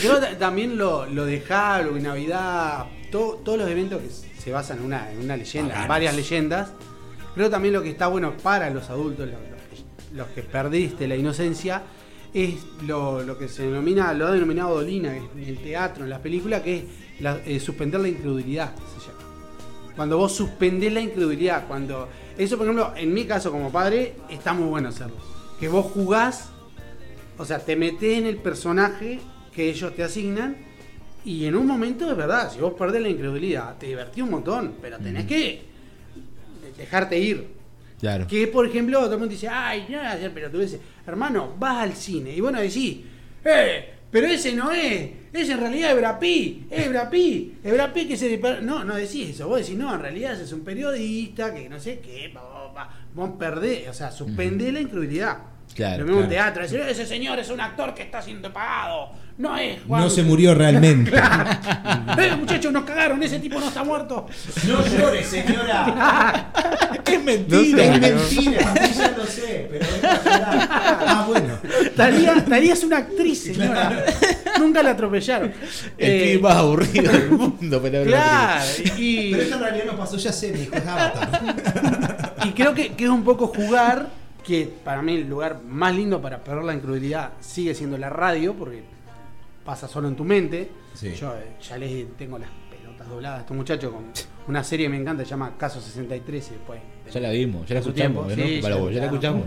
Creo 0.00 0.20
que 0.20 0.26
también 0.36 0.76
lo, 0.78 1.06
lo 1.06 1.24
de 1.26 1.40
Halloween, 1.40 2.04
Navidad, 2.04 2.86
to- 3.10 3.40
todos 3.44 3.58
los 3.58 3.68
eventos 3.70 4.00
que 4.00 4.40
se 4.40 4.52
basan 4.52 4.78
en 4.78 4.84
una, 4.84 5.10
en 5.10 5.18
una 5.18 5.36
leyenda, 5.36 5.66
en 5.66 5.68
Bacanos. 5.68 5.88
varias 5.88 6.14
leyendas, 6.16 6.68
creo 7.34 7.50
también 7.50 7.74
lo 7.74 7.82
que 7.82 7.90
está 7.90 8.06
bueno 8.06 8.34
para 8.42 8.70
los 8.70 8.88
adultos, 8.88 9.26
los, 9.28 9.34
los 9.40 9.60
que, 9.68 10.16
los 10.16 10.26
que 10.28 10.42
perdiste 10.42 11.06
la 11.08 11.16
inocencia, 11.16 11.82
es 12.32 12.54
lo, 12.86 13.22
lo 13.22 13.36
que 13.36 13.48
se 13.48 13.64
denomina, 13.64 14.12
lo 14.14 14.28
ha 14.28 14.30
denominado 14.30 14.76
Dolina 14.76 15.14
en 15.16 15.28
el 15.44 15.58
teatro, 15.58 16.04
en 16.04 16.10
las 16.10 16.20
películas, 16.20 16.62
que 16.62 16.76
es 16.78 16.84
la- 17.20 17.40
eh, 17.44 17.58
suspender 17.60 18.00
la 18.00 18.08
incredulidad, 18.08 18.72
se 18.76 19.06
llama. 19.06 19.19
Cuando 20.00 20.16
vos 20.16 20.32
suspendés 20.32 20.94
la 20.94 21.02
incredulidad, 21.02 21.66
cuando. 21.68 22.08
Eso, 22.38 22.56
por 22.56 22.64
ejemplo, 22.64 22.94
en 22.96 23.12
mi 23.12 23.26
caso 23.26 23.52
como 23.52 23.70
padre, 23.70 24.14
está 24.30 24.54
muy 24.54 24.66
bueno 24.66 24.88
hacerlo. 24.88 25.16
Que 25.60 25.68
vos 25.68 25.92
jugás, 25.92 26.48
o 27.36 27.44
sea, 27.44 27.58
te 27.58 27.76
metés 27.76 28.16
en 28.16 28.24
el 28.24 28.38
personaje 28.38 29.20
que 29.54 29.68
ellos 29.68 29.94
te 29.94 30.02
asignan, 30.02 30.56
y 31.22 31.44
en 31.44 31.54
un 31.54 31.66
momento 31.66 32.08
de 32.08 32.14
verdad, 32.14 32.50
si 32.50 32.60
vos 32.60 32.72
perdés 32.72 33.02
la 33.02 33.10
incredulidad, 33.10 33.76
te 33.76 33.88
divertí 33.88 34.22
un 34.22 34.30
montón, 34.30 34.76
pero 34.80 34.96
tenés 34.96 35.26
que 35.26 35.64
dejarte 36.78 37.18
ir. 37.18 37.48
Claro. 38.00 38.26
Que, 38.26 38.46
por 38.46 38.66
ejemplo, 38.66 39.00
todo 39.00 39.12
el 39.12 39.18
mundo 39.18 39.34
dice, 39.34 39.48
ay, 39.48 39.84
no 39.90 39.98
pero 40.32 40.50
tú 40.50 40.60
dices, 40.60 40.80
hermano, 41.06 41.56
vas 41.58 41.76
al 41.76 41.92
cine 41.92 42.34
y 42.34 42.40
bueno 42.40 42.58
decís, 42.58 43.00
eh, 43.44 43.96
pero 44.10 44.26
ese 44.26 44.54
no 44.54 44.72
es, 44.72 45.10
ese 45.32 45.52
en 45.52 45.60
realidad 45.60 45.90
es 45.90 45.96
Brapí, 45.96 46.66
es 46.70 46.88
Brapí, 46.88 47.54
es 47.62 47.72
Brapí 47.72 48.08
que 48.08 48.16
se 48.16 48.28
dispara". 48.28 48.60
No, 48.60 48.84
no 48.84 48.96
decís 48.96 49.30
eso, 49.30 49.48
vos 49.48 49.60
decís, 49.60 49.76
no, 49.76 49.94
en 49.94 50.00
realidad 50.00 50.32
ese 50.32 50.44
es 50.44 50.52
un 50.52 50.60
periodista 50.60 51.54
que 51.54 51.68
no 51.68 51.78
sé 51.78 52.00
qué, 52.00 52.30
pa, 52.32 52.40
pa, 52.40 52.74
pa". 52.74 53.00
vos 53.14 53.30
perdés, 53.38 53.88
o 53.88 53.92
sea, 53.92 54.10
suspendés 54.10 54.72
la 54.72 54.80
incredulidad. 54.80 55.38
Claro, 55.74 55.98
Lo 56.00 56.04
mismo 56.06 56.20
en 56.22 56.28
claro. 56.28 56.52
teatro, 56.52 56.62
decir, 56.62 56.80
ese 56.80 57.06
señor 57.06 57.38
es 57.38 57.48
un 57.48 57.60
actor 57.60 57.94
que 57.94 58.02
está 58.02 58.20
siendo 58.20 58.52
pagado, 58.52 59.10
no 59.38 59.56
es 59.56 59.78
Juan. 59.86 60.02
No 60.02 60.10
se 60.10 60.22
murió 60.22 60.54
realmente. 60.54 61.10
eh, 62.18 62.36
muchachos, 62.36 62.70
nos 62.72 62.84
cagaron, 62.84 63.22
ese 63.22 63.38
tipo 63.38 63.58
no 63.58 63.68
está 63.68 63.82
muerto. 63.84 64.26
No 64.66 64.86
llores, 64.86 65.26
señora. 65.26 66.52
Es 67.10 67.24
mentira. 67.24 67.84
Es 67.84 68.00
mentira. 68.00 68.74
Sí, 68.86 68.94
ya 68.96 69.10
lo 69.16 69.24
sé, 69.26 69.66
pero 69.70 69.84
es 69.84 70.00
llorar. 70.02 70.68
Ah, 70.70 71.24
bueno. 71.26 71.58
Talía, 71.96 72.44
Talía 72.44 72.72
es 72.74 72.84
una 72.84 72.98
actriz, 72.98 73.42
señora. 73.44 74.04
Nunca 74.60 74.80
la 74.82 74.90
atropellaron. 74.90 75.52
El 75.98 76.36
Eh, 76.36 76.38
más 76.40 76.56
aburrido 76.56 77.10
del 77.10 77.30
mundo, 77.32 77.80
pero 77.82 78.04
Claro, 78.04 78.64
y, 78.96 79.30
Pero 79.32 79.42
esto 79.42 79.54
en 79.56 79.60
realidad 79.62 79.84
no 79.86 79.96
pasó, 79.96 80.16
ya 80.18 80.32
sé, 80.32 80.52
mi 80.52 80.62
hijo 80.62 80.76
es 80.76 80.86
Avatar. 80.86 82.34
y 82.44 82.50
creo 82.52 82.74
que, 82.74 82.92
que 82.92 83.04
es 83.04 83.10
un 83.10 83.24
poco 83.24 83.48
jugar, 83.48 84.06
que 84.42 84.68
para 84.84 85.02
mí 85.02 85.14
el 85.16 85.28
lugar 85.28 85.60
más 85.66 85.94
lindo 85.94 86.20
para 86.20 86.38
perder 86.42 86.64
la 86.64 86.74
incredulidad 86.74 87.32
sigue 87.40 87.74
siendo 87.74 87.96
la 87.98 88.08
radio, 88.10 88.54
porque 88.54 88.82
pasa 89.64 89.86
solo 89.88 90.08
en 90.08 90.16
tu 90.16 90.24
mente. 90.24 90.70
Sí. 90.94 91.14
Yo 91.14 91.34
eh, 91.34 91.52
ya 91.62 91.78
les 91.78 92.16
tengo 92.16 92.38
las 92.38 92.48
pelotas 92.70 93.08
dobladas 93.08 93.38
a 93.38 93.40
estos 93.42 93.56
muchachos 93.56 93.92
con 93.92 94.04
una 94.48 94.64
serie 94.64 94.86
que 94.86 94.90
me 94.90 94.96
encanta, 94.96 95.22
se 95.24 95.30
llama 95.30 95.52
Caso 95.56 95.80
63 95.80 96.46
y 96.48 96.50
después... 96.54 96.80
Ya 97.12 97.20
la 97.20 97.30
vimos, 97.30 97.66
ya 97.68 97.74
la 97.74 97.80
escuchamos, 97.80 98.26
tiempo, 98.28 98.42
¿no? 98.42 98.48
sí, 98.48 98.60
Para 98.62 98.74
ya- 98.76 98.80
vos, 98.80 98.92
ya 98.94 98.98
la 99.00 99.06
escuchamos. 99.06 99.44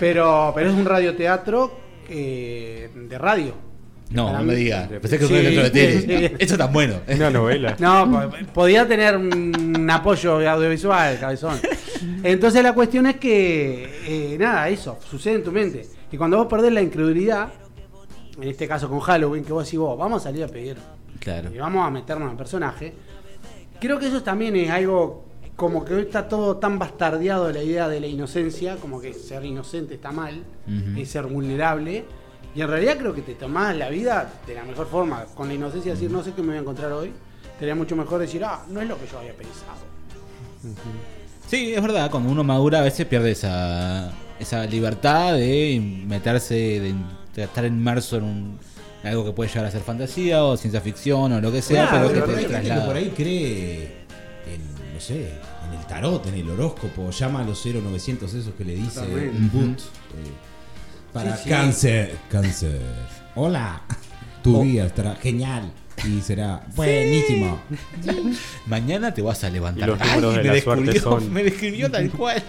Pero, 0.00 0.52
pero 0.54 0.70
es 0.70 0.74
un 0.76 0.84
radioteatro 0.84 1.78
eh, 2.08 2.90
de 2.94 3.18
radio. 3.18 3.54
No, 4.10 4.26
Para 4.26 4.38
no 4.40 4.44
me 4.44 4.54
digas. 4.56 4.88
Pensé 4.88 5.18
que 5.18 5.24
Sí, 5.26 5.30
fue 5.30 5.40
el 5.40 5.46
otro 5.58 5.62
de 5.62 5.70
tele. 5.70 6.00
sí. 6.28 6.34
Eso 6.38 6.54
es 6.54 6.58
tan 6.58 6.72
bueno. 6.72 6.96
Una 7.08 7.30
novela. 7.30 7.76
No, 7.78 8.10
po- 8.10 8.52
podía 8.52 8.86
tener 8.86 9.16
un 9.16 9.88
apoyo 9.90 10.46
audiovisual, 10.48 11.18
cabezón. 11.18 11.58
Entonces 12.22 12.62
la 12.62 12.74
cuestión 12.74 13.06
es 13.06 13.16
que, 13.16 14.32
eh, 14.34 14.36
nada, 14.38 14.68
eso, 14.68 14.98
sucede 15.08 15.36
en 15.36 15.44
tu 15.44 15.52
mente. 15.52 15.86
Y 16.10 16.16
cuando 16.16 16.36
vos 16.38 16.46
perdés 16.46 16.72
la 16.72 16.82
incredulidad, 16.82 17.52
en 18.36 18.48
este 18.48 18.66
caso 18.66 18.88
con 18.88 19.00
Halloween, 19.00 19.44
que 19.44 19.52
vos 19.52 19.64
decís, 19.64 19.78
vos, 19.78 19.98
vamos 19.98 20.22
a 20.22 20.24
salir 20.24 20.44
a 20.44 20.48
pedir 20.48 20.76
Claro. 21.20 21.50
y 21.54 21.58
vamos 21.58 21.86
a 21.86 21.90
meternos 21.90 22.26
en 22.26 22.30
el 22.32 22.36
personaje, 22.36 22.94
creo 23.80 23.98
que 23.98 24.06
eso 24.08 24.22
también 24.22 24.56
es 24.56 24.70
algo 24.70 25.24
como 25.56 25.84
que 25.84 25.94
hoy 25.94 26.02
está 26.02 26.28
todo 26.28 26.56
tan 26.56 26.78
bastardeado 26.78 27.52
la 27.52 27.62
idea 27.62 27.88
de 27.88 28.00
la 28.00 28.06
inocencia, 28.06 28.76
como 28.76 29.00
que 29.00 29.12
ser 29.12 29.44
inocente 29.44 29.94
está 29.94 30.10
mal, 30.10 30.42
es 30.96 31.08
ser 31.10 31.26
vulnerable. 31.26 32.04
Y 32.54 32.60
en 32.60 32.68
realidad 32.68 32.98
creo 32.98 33.14
que 33.14 33.22
te 33.22 33.34
tomás 33.34 33.76
la 33.76 33.88
vida 33.88 34.30
de 34.46 34.54
la 34.54 34.64
mejor 34.64 34.86
forma, 34.86 35.24
con 35.34 35.48
la 35.48 35.54
inocencia 35.54 35.92
de 35.92 36.00
decir, 36.00 36.10
no 36.10 36.22
sé 36.22 36.32
qué 36.32 36.42
me 36.42 36.48
voy 36.48 36.56
a 36.56 36.60
encontrar 36.60 36.92
hoy. 36.92 37.12
Sería 37.58 37.74
mucho 37.74 37.94
mejor 37.94 38.20
decir, 38.20 38.44
ah, 38.44 38.64
no 38.68 38.80
es 38.80 38.88
lo 38.88 38.98
que 38.98 39.06
yo 39.06 39.18
había 39.18 39.34
pensado. 39.34 39.78
Sí, 41.48 41.74
es 41.74 41.82
verdad, 41.82 42.10
cuando 42.10 42.30
uno 42.30 42.42
madura 42.44 42.78
a 42.78 42.82
veces 42.82 43.06
pierde 43.06 43.32
esa, 43.32 44.10
esa 44.38 44.64
libertad 44.66 45.34
de 45.34 45.80
meterse, 46.06 46.54
de, 46.54 46.94
de 47.34 47.42
estar 47.44 47.64
inmerso 47.66 48.16
en, 48.16 48.24
un, 48.24 48.58
algo 49.04 49.24
que 49.24 49.32
puede 49.32 49.48
llegar 49.50 49.66
a 49.66 49.70
ser 49.70 49.82
fantasía 49.82 50.44
o 50.44 50.56
ciencia 50.56 50.80
ficción 50.80 51.32
o 51.32 51.40
lo 51.40 51.52
que 51.52 51.60
sea, 51.60 51.88
Claro, 51.90 52.08
pero 52.08 52.24
pero 52.24 52.26
que 52.26 52.32
hay 52.32 52.36
te 52.46 52.48
gente 52.52 52.62
que 52.62 52.66
traslada. 52.68 52.86
por 52.86 52.96
ahí 52.96 53.12
cree 53.14 53.82
en, 54.46 54.94
no 54.94 55.00
sé, 55.00 55.28
en 55.68 55.78
el 55.78 55.86
tarot, 55.86 56.26
en 56.26 56.34
el 56.34 56.48
horóscopo, 56.50 57.10
llama 57.10 57.40
a 57.40 57.44
los 57.44 57.62
0900 57.66 58.32
esos 58.32 58.54
que 58.54 58.64
le 58.64 58.74
dice 58.76 59.00
un 59.00 59.50
boot 59.52 59.78
eh, 59.78 59.82
para 61.12 61.36
Sí, 61.36 61.42
sí. 61.44 61.50
cáncer, 61.50 62.16
cáncer. 62.30 62.80
Hola, 63.34 63.82
tu 64.42 64.58
Oh. 64.58 64.62
día 64.62 64.86
estará 64.86 65.16
genial 65.16 65.70
y 66.04 66.20
será 66.20 66.66
buenísimo. 66.74 67.58
Mañana 68.66 69.12
te 69.14 69.22
vas 69.22 69.42
a 69.44 69.50
levantar. 69.50 69.88
Y 69.88 69.92
los 69.92 69.98
números 70.00 70.36
de 70.36 70.42
me 70.42 70.56
la 70.56 70.60
suerte 70.62 70.84
descubrió, 70.92 71.20
son- 71.20 71.32
me 71.32 71.42
describió 71.44 71.90
tal 71.90 72.10
cual. 72.12 72.42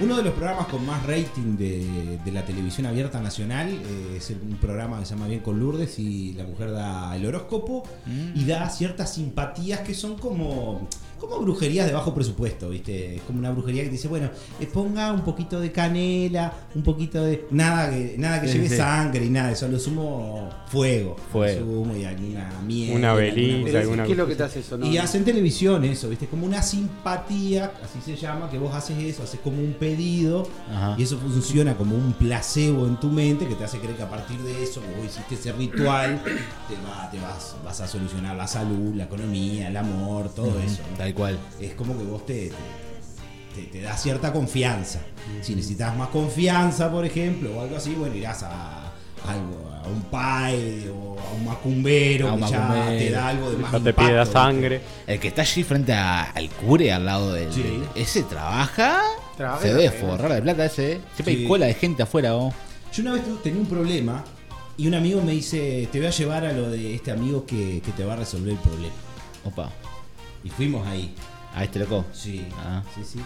Uno 0.00 0.16
de 0.16 0.22
los 0.22 0.32
programas 0.34 0.66
con 0.68 0.86
más 0.86 1.04
rating 1.04 1.56
de, 1.56 2.18
de 2.24 2.32
la 2.32 2.44
televisión 2.44 2.86
abierta 2.86 3.20
nacional 3.20 3.68
eh, 3.68 4.14
es 4.16 4.30
el- 4.30 4.40
un 4.42 4.56
programa 4.56 5.00
que 5.00 5.06
se 5.06 5.14
llama 5.14 5.26
Bien 5.26 5.40
con 5.40 5.58
Lourdes 5.58 5.98
y 5.98 6.34
la 6.34 6.44
mujer 6.44 6.70
da 6.72 7.14
el 7.16 7.26
horóscopo 7.26 7.82
Mm. 8.06 8.38
y 8.38 8.44
da 8.44 8.68
ciertas 8.70 9.14
simpatías 9.14 9.80
que 9.80 9.94
son 9.94 10.16
como, 10.16 10.88
como 11.20 11.38
brujerías 11.40 11.86
de 11.86 11.92
bajo 11.92 12.14
presupuesto, 12.14 12.70
¿viste? 12.70 13.16
Es 13.16 13.22
como 13.22 13.38
una 13.38 13.50
brujería 13.50 13.82
que 13.82 13.88
te 13.88 13.92
dice, 13.92 14.08
bueno, 14.08 14.30
eh, 14.58 14.66
ponga 14.66 15.12
un 15.12 15.20
poquito 15.22 15.60
de 15.60 15.70
canela, 15.70 16.52
un 16.74 16.82
poquito 16.82 17.22
de... 17.22 17.46
Nada 17.50 17.90
que, 17.90 18.16
nada 18.18 18.40
que 18.40 18.48
Sí, 18.48 18.54
lleve 18.54 18.68
sí. 18.70 18.76
sangre 18.76 19.24
y 19.24 19.30
nada, 19.30 19.48
de 19.48 19.52
eso 19.54 19.68
lo 19.68 19.78
sumo 19.78 20.48
fuego. 20.68 21.16
Fuego. 21.30 21.60
Lo 21.60 21.66
sumo 21.84 21.96
y 21.96 22.04
alguna 22.04 22.50
miel. 22.66 22.96
Una 22.96 23.10
alguna 23.10 23.14
velita, 23.14 23.66
cosa. 23.68 23.78
alguna 23.80 24.04
¿Qué 24.04 24.12
es 24.12 24.18
lo 24.18 24.26
que 24.26 24.34
te 24.36 24.42
hace 24.42 24.60
eso? 24.60 24.78
No, 24.78 24.86
Y 24.86 24.98
hacen 24.98 25.24
televisión 25.24 25.84
eso, 25.84 26.08
¿viste? 26.08 26.26
Como 26.26 26.46
una 26.46 26.62
simpatía, 26.62 27.72
así 27.84 28.00
se 28.04 28.16
llama, 28.16 28.48
que 28.50 28.58
vos 28.58 28.74
haces 28.74 28.98
eso, 28.98 29.22
haces 29.22 29.40
como 29.40 29.58
un 29.58 29.74
pedido 29.74 30.46
Ajá. 30.70 30.94
y 30.98 31.02
eso 31.02 31.18
funciona 31.18 31.76
como 31.76 31.94
un 31.96 32.12
placebo 32.14 32.86
en 32.86 32.98
tu 32.98 33.08
mente 33.08 33.46
que 33.46 33.54
te 33.54 33.64
hace 33.64 33.78
creer 33.78 33.96
que 33.96 34.02
a 34.02 34.10
partir 34.10 34.38
de 34.40 34.62
eso, 34.62 34.80
que 34.80 34.88
vos 34.96 35.06
hiciste 35.06 35.34
ese 35.34 35.52
ritual, 35.52 36.20
te, 36.24 36.74
va, 36.88 37.10
te 37.10 37.18
vas, 37.20 37.56
vas 37.64 37.80
a 37.80 37.88
solucionar 37.88 38.36
la 38.36 38.46
salud, 38.46 38.94
la 38.94 39.04
economía, 39.04 39.68
el 39.68 39.76
amor, 39.76 40.28
todo 40.34 40.48
Ujú, 40.48 40.58
eso. 40.60 40.82
¿no? 40.90 40.96
Tal 41.12 41.14
cual. 41.14 41.38
Es 41.60 41.74
como 41.74 41.96
que 41.96 42.04
vos 42.04 42.24
te, 42.26 42.50
te, 43.54 43.62
te- 43.62 43.66
te 43.68 43.80
da 43.82 43.96
cierta 43.96 44.32
confianza. 44.32 45.00
Si 45.42 45.54
necesitas 45.54 45.96
más 45.96 46.08
confianza, 46.08 46.90
por 46.90 47.04
ejemplo, 47.04 47.56
o 47.56 47.60
algo 47.62 47.76
así, 47.76 47.94
bueno, 47.94 48.14
irás 48.16 48.42
a, 48.42 48.92
algo, 49.26 49.70
a 49.84 49.88
un 49.88 50.02
pai 50.10 50.88
o 50.88 51.16
a 51.18 51.32
un 51.34 51.44
macumbero 51.44 52.28
A 52.28 52.32
un 52.34 52.40
que 52.42 52.50
ya 52.50 52.86
te 52.98 53.10
da 53.10 53.28
algo 53.28 53.50
de 53.50 53.56
más 53.58 53.72
Ya 53.72 54.24
te 54.24 54.32
sangre. 54.32 54.80
El 55.06 55.18
que 55.20 55.28
está 55.28 55.42
allí 55.42 55.62
frente 55.64 55.92
a- 55.92 56.30
al 56.30 56.48
cure 56.50 56.92
al 56.92 57.04
lado 57.04 57.32
del. 57.34 57.52
Sí. 57.52 57.62
del- 57.62 57.84
ese 57.94 58.22
trabaja. 58.24 59.00
Trabaja 59.36 59.62
se 59.62 59.68
debe 59.74 59.90
forrar 59.90 60.32
de 60.34 60.42
plata 60.42 60.64
ese. 60.66 60.92
eh. 60.92 61.00
Siempre 61.14 61.34
Sí. 61.34 61.40
hay 61.42 61.48
cola 61.48 61.66
de 61.66 61.74
gente 61.74 62.02
afuera, 62.02 62.32
vos. 62.32 62.54
Yo 62.92 63.02
una 63.02 63.12
vez 63.12 63.22
tenía 63.42 63.60
un 63.60 63.66
problema 63.68 64.24
y 64.76 64.86
un 64.86 64.94
amigo 64.94 65.22
me 65.22 65.32
dice, 65.32 65.88
te 65.92 65.98
voy 65.98 66.08
a 66.08 66.10
llevar 66.10 66.44
a 66.44 66.52
lo 66.52 66.70
de 66.70 66.94
este 66.94 67.10
amigo 67.10 67.46
que, 67.46 67.80
que 67.84 67.92
te 67.92 68.04
va 68.04 68.14
a 68.14 68.16
resolver 68.16 68.52
el 68.52 68.58
problema. 68.58 68.94
Opa. 69.44 69.70
Y 70.44 70.50
fuimos 70.50 70.86
ahí. 70.86 71.14
A 71.54 71.64
este 71.64 71.78
loco. 71.80 72.04
Sí, 72.12 72.46
Ah. 72.58 72.82
sí, 72.94 73.02
sí. 73.04 73.20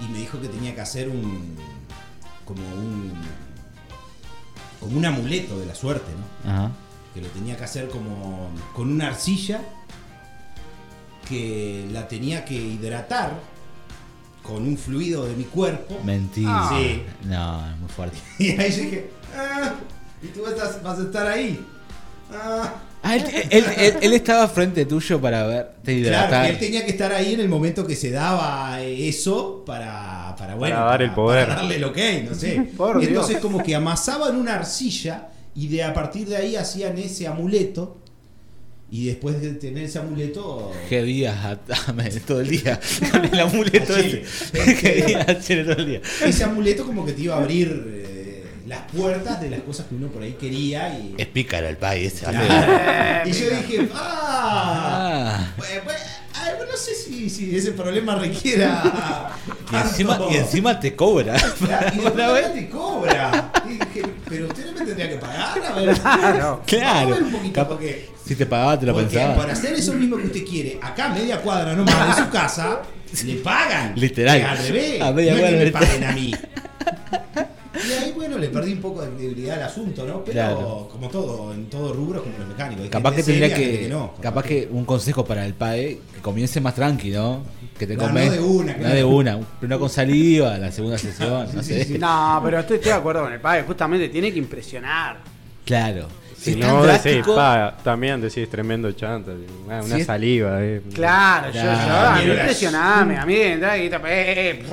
Y 0.00 0.08
me 0.08 0.18
dijo 0.18 0.40
que 0.40 0.48
tenía 0.48 0.74
que 0.74 0.80
hacer 0.82 1.08
un... 1.08 1.56
como 2.44 2.60
un... 2.74 3.12
como 4.80 4.98
un 4.98 5.04
amuleto 5.06 5.58
de 5.58 5.66
la 5.66 5.74
suerte, 5.74 6.10
¿no? 6.44 6.50
Ajá. 6.50 6.70
Que 7.14 7.20
lo 7.22 7.28
tenía 7.28 7.56
que 7.56 7.64
hacer 7.64 7.88
como 7.88 8.50
con 8.74 8.90
una 8.92 9.06
arcilla 9.08 9.62
que 11.28 11.88
la 11.92 12.06
tenía 12.08 12.44
que 12.44 12.54
hidratar 12.54 13.32
con 14.42 14.62
un 14.62 14.76
fluido 14.78 15.24
de 15.26 15.34
mi 15.34 15.44
cuerpo. 15.44 15.98
Mentira. 16.04 16.68
Sí. 16.70 17.02
No, 17.24 17.68
es 17.70 17.76
muy 17.78 17.88
fuerte. 17.88 18.18
Y 18.38 18.50
ahí 18.50 18.70
yo 18.70 18.82
dije, 18.82 19.10
ah, 19.36 19.72
y 20.22 20.26
tú 20.28 20.46
estás- 20.46 20.82
vas 20.82 20.98
a 20.98 21.02
estar 21.02 21.26
ahí. 21.26 21.64
Ah. 22.32 22.74
Ah, 23.08 23.16
él, 23.16 23.24
él- 23.50 23.64
él- 23.78 23.94
él 24.02 24.12
estaba 24.14 24.48
frente 24.48 24.84
tuyo 24.84 25.20
para 25.20 25.46
verte 25.46 25.72
Claro, 25.84 25.98
hidratar. 26.00 26.44
que 26.46 26.52
él 26.52 26.58
tenía 26.58 26.84
que 26.84 26.90
estar 26.90 27.12
ahí 27.12 27.34
en 27.34 27.40
el 27.40 27.48
momento 27.48 27.86
que 27.86 27.94
se 27.94 28.10
daba 28.10 28.80
eso 28.82 29.62
para, 29.64 30.34
para, 30.36 30.54
bueno, 30.56 30.76
dar 30.76 31.02
el 31.02 31.12
poder. 31.12 31.46
para 31.46 31.60
darle 31.60 31.76
el 31.76 31.84
ok, 31.84 31.98
no 32.28 32.34
sé. 32.34 32.62
Por 32.76 33.02
y 33.02 33.06
entonces 33.06 33.30
Dios. 33.36 33.40
como 33.42 33.62
que 33.62 33.74
amasaban 33.74 34.36
una 34.36 34.54
arcilla 34.56 35.28
y 35.54 35.68
de 35.68 35.84
a 35.84 35.94
partir 35.94 36.26
de 36.28 36.36
ahí 36.36 36.56
hacían 36.56 36.98
ese 36.98 37.26
amuleto 37.26 37.98
y 38.90 39.06
después 39.06 39.40
de 39.40 39.52
tener 39.54 39.82
ese 39.84 39.98
amuleto 39.98 40.70
¿Qué 40.88 41.02
días 41.02 41.36
atame 41.44 42.08
todo 42.26 42.40
el 42.40 42.48
día 42.48 42.78
con 43.10 43.24
el 43.32 43.40
amuleto 43.40 43.94
todo 43.94 43.96
el 43.98 45.86
día? 45.86 46.00
ese 46.24 46.44
amuleto 46.44 46.84
como 46.84 47.04
que 47.04 47.12
te 47.12 47.22
iba 47.22 47.34
a 47.34 47.38
abrir 47.38 47.95
las 48.66 48.80
puertas 48.92 49.40
de 49.40 49.50
las 49.50 49.60
cosas 49.60 49.86
que 49.86 49.94
uno 49.94 50.08
por 50.08 50.22
ahí 50.22 50.32
quería 50.32 50.88
y. 50.98 51.14
Es 51.18 51.26
pícaro 51.28 51.68
el 51.68 51.76
país. 51.76 52.20
Claro. 52.20 53.24
y 53.26 53.32
yo 53.32 53.50
dije, 53.50 53.88
¡ah! 53.94 55.38
Ah. 55.38 55.52
Pues, 55.56 55.70
pues, 55.84 55.96
ay, 56.34 56.52
bueno, 56.56 56.72
no 56.72 56.76
sé 56.78 56.94
si, 56.94 57.30
si 57.30 57.56
ese 57.56 57.72
problema 57.72 58.16
requiera. 58.16 59.30
Y 59.72 59.76
encima, 59.76 60.18
y 60.30 60.36
encima 60.36 60.80
te 60.80 60.94
cobra. 60.96 61.34
Claro, 61.58 61.86
y 61.92 61.96
después 61.98 62.14
todavía 62.26 62.52
te 62.52 62.68
cobra. 62.68 63.52
Y 63.66 63.72
dije, 63.72 64.02
pero 64.28 64.46
usted 64.48 64.66
no 64.66 64.72
me 64.72 64.84
tendría 64.86 65.08
que 65.10 65.16
pagar. 65.16 65.58
A 65.62 65.74
ver, 65.80 65.98
Claro. 66.00 66.62
Claro. 66.66 67.10
Vamos 67.10 67.12
a 67.12 67.14
ver 67.14 67.22
un 67.22 67.32
poquito, 67.32 67.54
Cap- 67.54 67.68
porque, 67.68 68.10
Si 68.26 68.34
te 68.34 68.46
pagaba, 68.46 68.78
te 68.80 68.86
lo 68.86 68.92
porque 68.94 69.08
pensaba. 69.16 69.36
para 69.36 69.52
hacer 69.52 69.74
eso 69.74 69.92
mismo 69.92 70.16
que 70.16 70.24
usted 70.24 70.44
quiere, 70.44 70.78
acá 70.82 71.06
a 71.06 71.08
media 71.10 71.40
cuadra 71.40 71.74
nomás 71.74 72.16
de 72.16 72.22
su 72.24 72.30
casa, 72.32 72.82
le 73.24 73.34
pagan. 73.36 73.92
Literal. 73.96 74.38
Y 74.38 74.42
al 74.42 74.58
revés. 74.58 75.00
A 75.02 75.12
media 75.12 75.32
no 75.34 75.38
es 75.38 75.44
que 75.44 75.70
cuadra, 75.70 75.86
me 75.86 75.86
paguen 75.86 76.04
a 76.04 76.12
mí. 76.12 76.34
Y 77.88 77.92
ahí, 77.92 78.12
bueno, 78.14 78.38
le 78.38 78.48
perdí 78.48 78.72
un 78.74 78.80
poco 78.80 79.02
de 79.02 79.10
credibilidad 79.10 79.56
al 79.56 79.64
asunto, 79.68 80.06
¿no? 80.06 80.22
Pero 80.24 80.32
Claro. 80.32 80.88
como 80.90 81.08
todo, 81.08 81.52
en 81.52 81.66
todo 81.66 81.92
rubro, 81.92 82.22
como 82.22 82.38
los 82.38 82.48
mecánicos. 82.48 82.84
Hay 82.84 82.90
Capaz 82.90 83.14
que 83.14 83.22
tendría 83.22 83.54
que, 83.54 83.88
no. 83.90 84.14
capaz 84.20 84.44
que 84.44 84.68
un 84.70 84.84
consejo 84.84 85.24
para 85.24 85.44
el 85.44 85.54
PAE, 85.54 86.00
que 86.14 86.20
comience 86.20 86.60
más 86.60 86.74
tranqui, 86.74 87.10
¿no? 87.10 87.42
Que 87.78 87.86
te 87.86 87.94
Claro, 87.96 88.10
comes. 88.14 88.26
no 88.26 88.32
de 88.32 88.40
una, 88.40 88.72
no 88.72 88.78
claro. 88.78 88.94
de 88.94 89.04
una. 89.04 89.38
Primero 89.58 89.80
con 89.80 89.90
saliva, 89.90 90.56
la 90.58 90.72
segunda 90.72 90.96
sesión, 90.98 91.48
no 91.54 91.62
sé. 91.62 91.98
No, 91.98 92.40
pero 92.44 92.60
estoy, 92.60 92.76
estoy 92.76 92.92
de 92.92 92.98
acuerdo 92.98 93.22
con 93.24 93.32
el 93.32 93.40
padre. 93.40 93.64
Justamente 93.64 94.08
tiene 94.08 94.32
que 94.32 94.38
impresionar. 94.38 95.18
Claro. 95.64 96.06
Si 96.38 96.54
no, 96.54 96.84
decís, 96.84 97.24
pa, 97.26 97.76
también 97.82 98.20
decís 98.20 98.48
tremendo 98.48 98.92
chanta. 98.92 99.32
Una, 99.64 99.82
una 99.82 99.94
Si 99.96 100.00
es- 100.02 100.06
saliva. 100.06 100.62
eh. 100.62 100.80
Claro, 100.94 101.52
yo, 101.52 101.62
yo, 101.62 101.70
a 101.70 102.18
mí 102.22 102.30
impresioname. 102.30 103.18
A 103.18 103.26
mí 103.26 103.34
de 103.34 103.52
entrada 103.52 103.78
y 103.78 103.86
eh, 103.86 103.90
eh, 104.04 104.64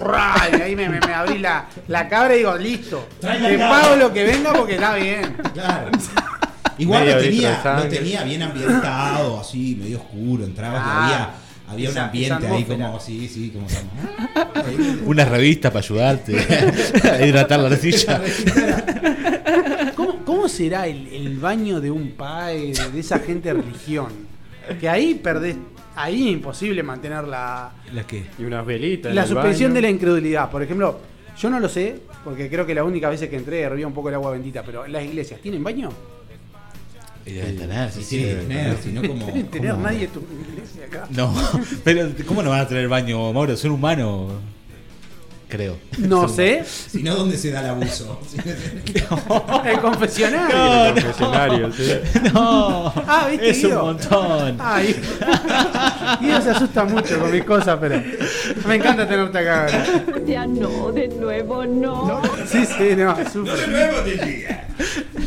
y 0.57 0.61
ahí 0.61 0.75
me, 0.75 0.89
me, 0.89 0.99
me 0.99 1.13
abrí 1.13 1.39
la, 1.39 1.65
la 1.87 2.07
cabra 2.07 2.35
y 2.35 2.39
digo, 2.39 2.55
listo. 2.57 3.07
Te 3.19 3.57
pago 3.57 3.95
lo 3.95 4.13
que 4.13 4.23
venga 4.23 4.53
porque 4.53 4.75
está 4.75 4.95
bien. 4.95 5.35
Claro. 5.53 5.89
Igual 6.77 7.07
lo 7.07 7.17
tenía, 7.17 7.61
lo 7.77 7.83
tenía 7.87 8.23
bien 8.23 8.41
ambientado, 8.43 9.39
así, 9.39 9.77
medio 9.79 9.99
oscuro, 9.99 10.43
entraba 10.43 10.81
Ah, 10.83 11.07
y 11.07 11.13
había, 11.13 11.29
había 11.71 11.89
un 11.91 11.97
ambiente 11.99 12.47
ahí 12.47 12.63
como, 12.63 12.99
sí, 12.99 13.29
sí, 13.31 13.51
como 13.53 13.67
Una 15.05 15.23
revista 15.25 15.69
para 15.69 15.85
ayudarte 15.85 16.35
a 17.11 17.25
hidratar 17.25 17.59
la 17.59 17.67
arcilla. 17.75 18.21
¿Cómo, 20.25 20.47
será 20.47 20.87
el, 20.87 21.07
el 21.07 21.37
baño 21.37 21.81
de 21.81 21.91
un 21.91 22.11
pae, 22.11 22.73
de, 22.73 22.91
de 22.91 22.99
esa 22.99 23.19
gente 23.19 23.53
de 23.53 23.61
religión? 23.61 24.07
Que 24.79 24.87
ahí 24.87 25.15
perdés, 25.15 25.57
ahí 25.95 26.27
es 26.27 26.33
imposible 26.33 26.83
mantener 26.83 27.25
la, 27.25 27.71
¿La 27.93 28.07
qué? 28.07 28.23
Y 28.39 28.43
unas 28.43 28.65
velitas. 28.65 29.13
la 29.13 29.25
suspensión 29.27 29.71
baño. 29.71 29.75
de 29.75 29.81
la 29.81 29.89
incredulidad. 29.89 30.49
Por 30.49 30.63
ejemplo, 30.63 30.99
yo 31.37 31.49
no 31.49 31.59
lo 31.59 31.67
sé, 31.67 31.99
porque 32.23 32.49
creo 32.49 32.65
que 32.65 32.73
la 32.73 32.83
única 32.83 33.09
vez 33.09 33.19
que 33.27 33.35
entré 33.35 33.61
hervía 33.61 33.87
un 33.87 33.93
poco 33.93 34.09
el 34.09 34.15
agua 34.15 34.31
bendita, 34.31 34.63
pero 34.63 34.87
las 34.87 35.03
iglesias, 35.03 35.41
¿tienen 35.41 35.63
baño? 35.63 35.89
Y 37.25 37.33
debe 37.33 37.53
tener, 37.53 37.91
sí, 37.91 38.03
Sí, 38.03 38.17
tener, 38.47 39.07
como. 39.07 39.25
Nadie 39.81 40.07
tu 40.07 40.21
iglesia 40.51 40.85
acá. 40.85 41.07
No, 41.09 41.33
pero 41.83 42.09
¿cómo 42.25 42.43
no 42.43 42.49
van 42.49 42.61
a 42.61 42.67
tener 42.67 42.87
baño, 42.87 43.31
Mauro? 43.31 43.55
Son 43.55 43.71
humanos. 43.71 44.33
Creo. 45.53 45.77
No 45.99 46.27
sé. 46.35 46.63
Si 46.65 47.03
no, 47.03 47.13
¿dónde 47.15 47.37
se 47.37 47.51
da 47.51 47.59
el 47.59 47.67
abuso? 47.67 48.19
El 49.65 49.79
confesionario. 49.79 50.55
No, 50.55 50.85
El 50.87 50.93
confesionario, 50.95 51.71
sí. 51.71 51.91
No, 52.33 52.91
Ah, 53.07 53.27
¿viste, 53.29 53.49
es 53.51 53.63
un 53.65 53.75
montón. 53.75 54.57
Ay. 54.59 54.95
Guido 56.21 56.41
se 56.41 56.49
asusta 56.49 56.85
mucho 56.85 57.19
con 57.19 57.31
mis 57.31 57.43
cosas, 57.43 57.77
pero 57.79 58.01
me 58.67 58.75
encanta 58.75 59.07
tenerte 59.07 59.37
acá. 59.37 59.67
Ya 60.25 60.47
no, 60.47 60.91
de 60.91 61.07
nuevo 61.09 61.63
no. 61.65 62.19
Sí, 62.47 62.65
sí, 62.65 62.95
no, 62.97 63.15
súper. 63.31 63.69
nuevo 63.69 64.01
del 64.01 64.19
día. 64.25 64.67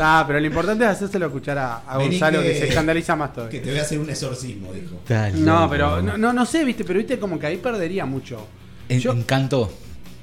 Ah, 0.00 0.24
pero 0.26 0.40
lo 0.40 0.46
importante 0.46 0.82
es 0.84 0.90
hacérselo 0.90 1.26
escuchar 1.26 1.56
a, 1.58 1.82
Gonzalo, 1.98 2.42
que, 2.42 2.48
que- 2.52 2.58
se 2.58 2.68
escandaliza 2.68 3.14
más 3.14 3.30
Que 3.30 3.34
todavía. 3.36 3.62
te 3.62 3.70
voy 3.70 3.78
a 3.78 3.82
hacer 3.82 3.98
un 4.00 4.10
exorcismo, 4.10 4.72
dijo. 4.72 4.96
Dale, 5.08 5.38
No, 5.38 5.70
pero 5.70 6.02
no, 6.02 6.18
no, 6.18 6.32
no 6.32 6.44
sé, 6.44 6.64
viste, 6.64 6.82
pero 6.84 6.98
viste 6.98 7.16
como 7.20 7.38
que 7.38 7.46
ahí 7.46 7.58
perdería 7.58 8.04
mucho. 8.04 8.44
En- 8.88 8.98
Yo- 8.98 9.12
Encanto. 9.12 9.72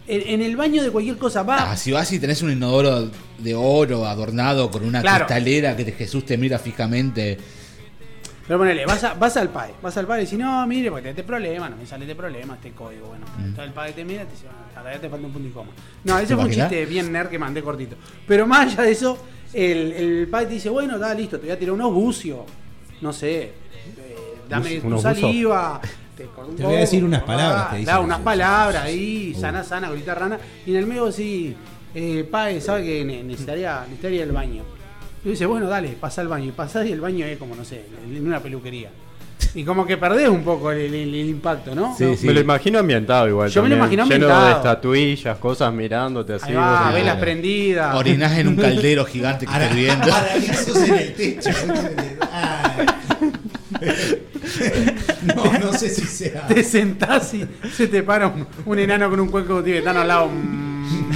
En, 0.07 0.21
en 0.33 0.41
el 0.41 0.55
baño 0.57 0.83
de 0.83 0.91
cualquier 0.91 1.17
cosa 1.17 1.43
va. 1.43 1.71
Ah, 1.71 1.77
si 1.77 1.91
vas 1.91 2.11
y 2.11 2.19
tenés 2.19 2.41
un 2.41 2.51
inodoro 2.51 3.09
de 3.37 3.55
oro 3.55 4.05
adornado 4.05 4.69
con 4.69 4.83
una 4.83 5.01
Claro. 5.01 5.25
cristalera 5.25 5.75
que 5.77 5.91
Jesús 5.93 6.25
te 6.25 6.37
mira 6.37 6.59
fijamente. 6.59 7.37
Pero 8.45 8.59
ponele, 8.59 8.85
vas, 8.85 9.01
a- 9.05 9.13
vas 9.13 9.37
al 9.37 9.47
PAE, 9.49 9.71
vas 9.81 9.95
al 9.95 10.05
PAE 10.05 10.21
y 10.21 10.25
decís, 10.25 10.37
no, 10.37 10.67
mire, 10.67 10.89
porque 10.89 11.03
tenés 11.03 11.17
este 11.17 11.23
problema, 11.23 11.69
no 11.69 11.77
me 11.77 11.85
sale 11.85 12.03
este 12.03 12.15
problema, 12.15 12.55
este 12.55 12.71
código. 12.71 13.07
Bueno, 13.07 13.25
Mm. 13.37 13.41
entonces 13.45 13.65
el 13.67 13.71
PAE 13.71 13.93
te 13.93 14.03
mira 14.03 14.23
y 14.23 14.25
te 14.25 14.31
dice, 14.33 14.47
bueno, 14.83 14.99
te 14.99 15.09
falta 15.09 15.25
un 15.27 15.31
punto 15.33 15.47
y 15.47 15.51
coma. 15.51 15.71
No, 16.03 16.17
ese 16.17 16.27
¿Te 16.27 16.35
fue 16.35 16.43
un 16.45 16.51
chiste 16.51 16.85
bien 16.85 17.09
nerd 17.13 17.29
que 17.29 17.39
mandé 17.39 17.63
cortito. 17.63 17.95
Pero 18.27 18.45
más 18.45 18.73
allá 18.73 18.83
de 18.83 18.91
eso, 18.91 19.17
el, 19.53 19.93
el 19.93 20.27
PAE 20.27 20.47
te 20.47 20.53
dice, 20.55 20.69
bueno, 20.69 20.99
da, 20.99 21.13
listo, 21.13 21.37
te 21.39 21.45
voy 21.45 21.55
a 21.55 21.57
tirar 21.59 21.71
unos 21.73 21.93
bucios, 21.93 22.39
no 22.99 23.13
sé, 23.13 23.43
eh, 23.43 23.53
dame 24.49 24.81
tu 24.81 24.87
unos 24.87 25.01
buzos. 25.03 25.15
Te, 26.17 26.25
con 26.25 26.45
un 26.49 26.55
Te 26.55 26.63
voy 26.63 26.75
a 26.75 26.79
decir 26.79 27.03
unas 27.03 27.23
ah, 27.23 27.25
palabras, 27.25 27.69
te 27.71 27.77
dice. 27.77 27.91
da, 27.91 27.99
unas 27.99 28.19
palabras 28.19 28.83
Uh. 28.83 28.87
ahí, 28.87 29.33
sana, 29.39 29.63
sana, 29.63 29.87
colita 29.89 30.13
rana. 30.13 30.37
Y 30.65 30.71
en 30.71 30.77
el 30.77 30.85
medio 30.85 31.11
sí, 31.11 31.55
eh, 31.95 32.27
PAE, 32.29 32.61
sabe 32.61 32.83
que 32.83 33.03
ne- 33.05 33.23
necesitaría, 33.23 33.81
necesitaría 33.81 34.23
el 34.23 34.31
baño. 34.31 34.63
Y 35.25 35.29
dice, 35.29 35.45
bueno, 35.45 35.67
dale, 35.67 35.89
pasa 35.99 36.21
al 36.21 36.27
baño. 36.27 36.45
Y 36.45 36.51
pasás 36.51 36.85
y 36.85 36.91
el 36.91 37.01
baño 37.01 37.25
es 37.25 37.37
como, 37.37 37.55
no 37.55 37.65
sé, 37.65 37.85
en 38.05 38.27
una 38.27 38.39
peluquería. 38.41 38.89
Y 39.55 39.63
como 39.63 39.85
que 39.85 39.97
perdés 39.97 40.29
un 40.29 40.43
poco 40.43 40.71
el, 40.71 40.79
el- 40.93 40.93
el 41.15 41.29
impacto, 41.29 41.73
¿no? 41.75 41.95
Sí, 41.97 42.05
No. 42.05 42.15
sí. 42.15 42.27
Me 42.27 42.33
lo 42.33 42.41
imagino 42.41 42.79
ambientado 42.79 43.27
igual. 43.27 43.49
Yo 43.49 43.61
me 43.63 43.69
lo 43.69 43.75
también, 43.75 43.99
imagino 43.99 44.03
Lleno 44.15 44.27
de 44.27 44.33
ambientado. 44.33 44.57
estatuillas, 44.73 45.37
cosas 45.37 45.73
mirándote 45.73 46.33
así. 46.33 46.53
Vos- 46.53 46.93
velas 46.93 47.17
prendidas. 47.17 47.95
Orinás 47.95 48.37
en 48.37 48.47
un 48.49 48.55
caldero 48.55 49.05
gigante 49.05 49.45
que 49.45 49.51
está 49.51 49.65
Ara- 49.65 49.71
hirviendo. 49.71 50.13
Arañazos 50.13 50.77
en 50.77 50.93
el 50.95 51.13
techo. 51.13 51.49
No, 55.35 55.43
no 55.59 55.73
sé 55.73 55.89
si 55.89 56.01
sea. 56.05 56.47
Te 56.47 56.63
sentás 56.63 57.33
y 57.33 57.45
se 57.75 57.87
te 57.87 58.03
para 58.03 58.27
un, 58.27 58.45
un 58.65 58.79
enano 58.79 59.09
con 59.09 59.19
un 59.19 59.29
cuenco 59.29 59.63
tibetano 59.63 60.01
al 60.01 60.07
lado. 60.07 60.27
Mm. 60.29 61.11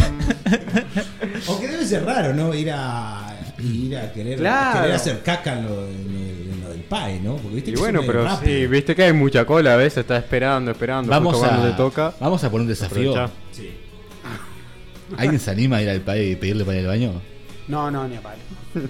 Aunque 1.47 1.67
debe 1.67 1.85
ser 1.85 2.05
raro, 2.05 2.33
¿no? 2.33 2.53
Ir 2.53 2.71
a. 2.71 3.23
Ir 3.59 3.97
a 3.97 4.11
querer, 4.13 4.37
Claro. 4.37 4.81
querer 4.81 4.95
hacer 4.95 5.21
caca 5.23 5.57
en 5.57 5.65
lo, 5.65 5.87
en 5.87 6.13
lo- 6.13 6.53
en 6.53 6.61
lo 6.63 6.69
del 6.69 6.81
PAE, 6.81 7.19
¿no? 7.19 7.35
Porque 7.37 7.55
viste 7.55 7.71
Y 7.71 7.73
que 7.73 7.79
bueno, 7.79 8.01
pero 8.05 8.27
sí, 8.43 8.67
viste 8.67 8.95
que 8.95 9.03
hay 9.03 9.13
mucha 9.13 9.45
cola 9.45 9.73
a 9.73 9.77
veces, 9.77 9.99
estás 9.99 10.23
esperando, 10.23 10.71
esperando. 10.71 11.09
Vamos 11.09 11.43
a, 11.43 11.61
te 11.63 11.71
toca. 11.73 12.13
vamos 12.19 12.43
a 12.43 12.49
poner 12.51 12.61
un 12.63 12.67
desafío. 12.67 13.29
Sí. 13.51 13.71
¿Alguien 15.17 15.39
se 15.39 15.51
anima 15.51 15.77
a 15.77 15.81
ir 15.81 15.89
al 15.89 16.01
país 16.01 16.33
y 16.33 16.35
pedirle 16.35 16.65
para 16.65 16.77
ir 16.77 16.83
al 16.85 16.87
baño? 16.91 17.21
No, 17.67 17.89
no, 17.89 18.07
ni 18.07 18.15
a 18.17 18.21
palo. 18.21 18.37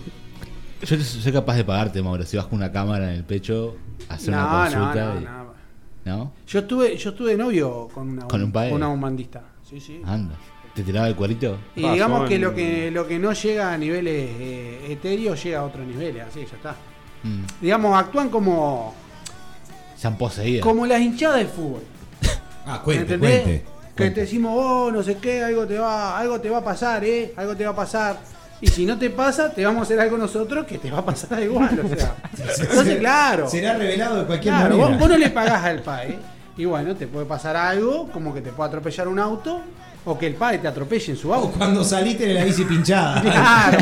Yo 0.82 0.98
soy 1.00 1.32
capaz 1.32 1.56
de 1.56 1.64
pagarte, 1.64 2.02
Mauro, 2.02 2.24
si 2.24 2.38
vas 2.38 2.46
con 2.46 2.60
una 2.60 2.72
cámara 2.72 3.06
en 3.12 3.18
el 3.18 3.24
pecho, 3.24 3.76
hacer 4.10 4.34
No, 4.34 4.40
una 4.46 4.64
consulta. 4.64 5.14
no, 5.14 5.22
y- 5.22 5.24
no. 5.24 5.48
¿No? 6.06 6.34
Yo 6.48 6.60
estuve, 6.60 6.96
yo 6.96 7.10
estuve 7.10 7.32
de 7.32 7.38
novio 7.38 7.90
con 7.94 8.10
una, 8.12 8.28
¿Con 8.28 8.42
un 8.44 8.52
pae? 8.52 8.72
una 8.72 8.88
humandista. 8.88 9.42
Sí, 9.68 9.80
sí. 9.82 10.02
Anda. 10.06 10.36
¿Te 10.74 10.84
tiraba 10.84 11.08
el 11.08 11.16
cuerito? 11.16 11.58
Y 11.76 11.82
Pasó 11.82 11.94
digamos 11.96 12.30
que 12.30 12.36
en- 12.36 12.42
lo 12.42 12.54
que 12.54 12.92
lo 12.92 13.08
que 13.08 13.20
no 13.20 13.34
llega 13.34 13.74
a 13.74 13.78
niveles 13.78 14.30
eh, 14.40 14.86
etéreos 14.92 15.44
llega 15.44 15.60
a 15.60 15.64
otros 15.64 15.86
niveles, 15.86 16.24
así 16.26 16.46
ya 16.50 16.56
está. 16.56 16.76
Mm. 17.24 17.42
Digamos, 17.60 17.98
actúan 18.00 18.30
como 18.30 18.94
Se 19.98 20.08
han 20.08 20.18
poseído. 20.18 20.62
como 20.62 20.86
las 20.86 21.02
hinchadas 21.02 21.40
de 21.40 21.46
fútbol. 21.48 21.82
Ah, 22.66 22.82
cuente, 22.84 23.02
¿Entendés? 23.16 23.42
cuente. 23.44 23.66
Que 23.96 24.12
te 24.12 24.22
decimos, 24.22 24.54
oh, 24.56 24.92
no 24.92 25.02
sé 25.02 25.18
qué, 25.18 25.44
algo 25.44 25.66
te 25.66 25.80
va, 25.80 26.18
algo 26.20 26.40
te 26.40 26.50
va 26.50 26.60
a 26.60 26.64
pasar, 26.64 27.04
eh, 27.04 27.34
algo 27.36 27.56
te 27.56 27.66
va 27.66 27.72
a 27.72 27.76
pasar. 27.76 28.20
Y 28.60 28.68
si 28.68 28.86
no 28.86 28.98
te 28.98 29.10
pasa, 29.12 29.52
te 29.52 29.64
vamos 29.64 29.82
a 29.82 29.84
hacer 29.84 30.00
algo 30.00 30.18
nosotros 30.18 30.66
que 30.66 30.78
te 30.80 30.90
va 30.90 31.00
a 31.00 31.06
pasar 31.06 31.42
igual, 31.44 31.80
o 31.80 31.96
sea. 31.96 32.16
Entonces, 32.60 32.98
claro. 32.98 33.48
Será 33.50 33.74
revelado 33.76 34.20
de 34.20 34.26
cualquier 34.26 34.54
Claro, 34.56 34.70
manera. 34.78 34.90
vos, 34.90 35.00
vos 35.00 35.10
no 35.10 35.18
le 35.18 35.30
pagás 35.30 35.64
al 35.64 35.82
PAE. 35.82 36.18
Y 36.58 36.66
bueno, 36.66 36.96
te 36.96 37.06
puede 37.06 37.26
pasar 37.28 37.56
algo, 37.56 38.10
como 38.12 38.34
que 38.34 38.42
te 38.42 38.52
puede 38.52 38.70
atropellar 38.70 39.08
un 39.08 39.20
auto, 39.20 39.62
o 40.10 40.18
que 40.18 40.28
el 40.28 40.36
PAE 40.36 40.60
te 40.60 40.68
atropelle 40.68 41.12
en 41.12 41.18
su 41.18 41.30
O 41.30 41.34
auto. 41.34 41.58
cuando 41.58 41.84
saliste 41.84 42.26
de 42.26 42.34
la 42.34 42.44
bici 42.46 42.64
pinchada. 42.66 43.22
Claro. 43.28 43.78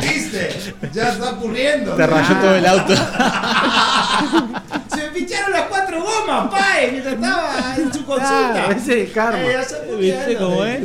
¿Viste? 0.00 0.48
Ya 0.92 1.08
está 1.10 1.30
ocurriendo. 1.32 1.92
Te 1.94 2.06
rayó 2.06 2.34
todo 2.36 2.54
el 2.54 2.66
auto. 2.66 2.94
Se 4.88 4.96
me 4.96 5.08
pincharon 5.10 5.52
las 5.52 5.62
cuatro 5.62 6.02
gomas, 6.02 6.50
pae, 6.50 6.90
mientras 6.92 7.14
estaba 7.14 7.76
en 7.76 7.92
su 7.92 8.04
consulta. 8.04 8.52
Claro, 8.52 8.72
ese 8.72 9.02
es 9.02 9.08
el 9.08 9.12
karma. 9.12 9.38
Eh, 9.40 9.58
¿Viste 10.00 10.36
cómo 10.38 10.62
de- 10.62 10.74
es? 10.76 10.82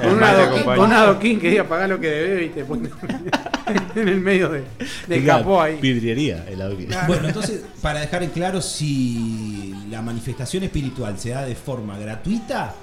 Con 0.00 0.14
una, 0.14 0.50
con 0.76 0.92
adoquín 0.92 1.38
que 1.40 1.50
diga 1.50 1.64
pagar 1.64 1.88
lo 1.90 2.00
que 2.00 2.08
debe 2.08 2.44
y 2.46 2.48
te 2.48 2.64
pone 2.64 2.88
en 3.94 4.08
el 4.08 4.20
medio 4.20 4.48
de, 4.48 4.64
del 5.06 5.24
capó 5.26 5.60
ahí. 5.62 5.78
Vidriería, 5.80 6.44
el 6.48 6.60
auto. 6.62 6.78
Bueno, 7.06 7.28
entonces, 7.28 7.60
para 7.82 8.00
dejar 8.00 8.22
en 8.22 8.30
claro, 8.30 8.60
si 8.62 9.74
la 9.90 10.00
manifestación 10.02 10.64
espiritual 10.64 11.18
se 11.18 11.30
da 11.30 11.44
de 11.44 11.54
forma 11.54 11.98
gratuita, 11.98 12.74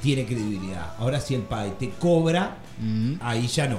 tiene 0.00 0.24
credibilidad. 0.26 0.94
Ahora, 0.98 1.20
si 1.20 1.34
el 1.34 1.42
PAE 1.42 1.70
te 1.78 1.90
cobra, 1.90 2.56
Mm. 2.80 3.14
ahí 3.20 3.46
ya 3.46 3.66
no. 3.68 3.78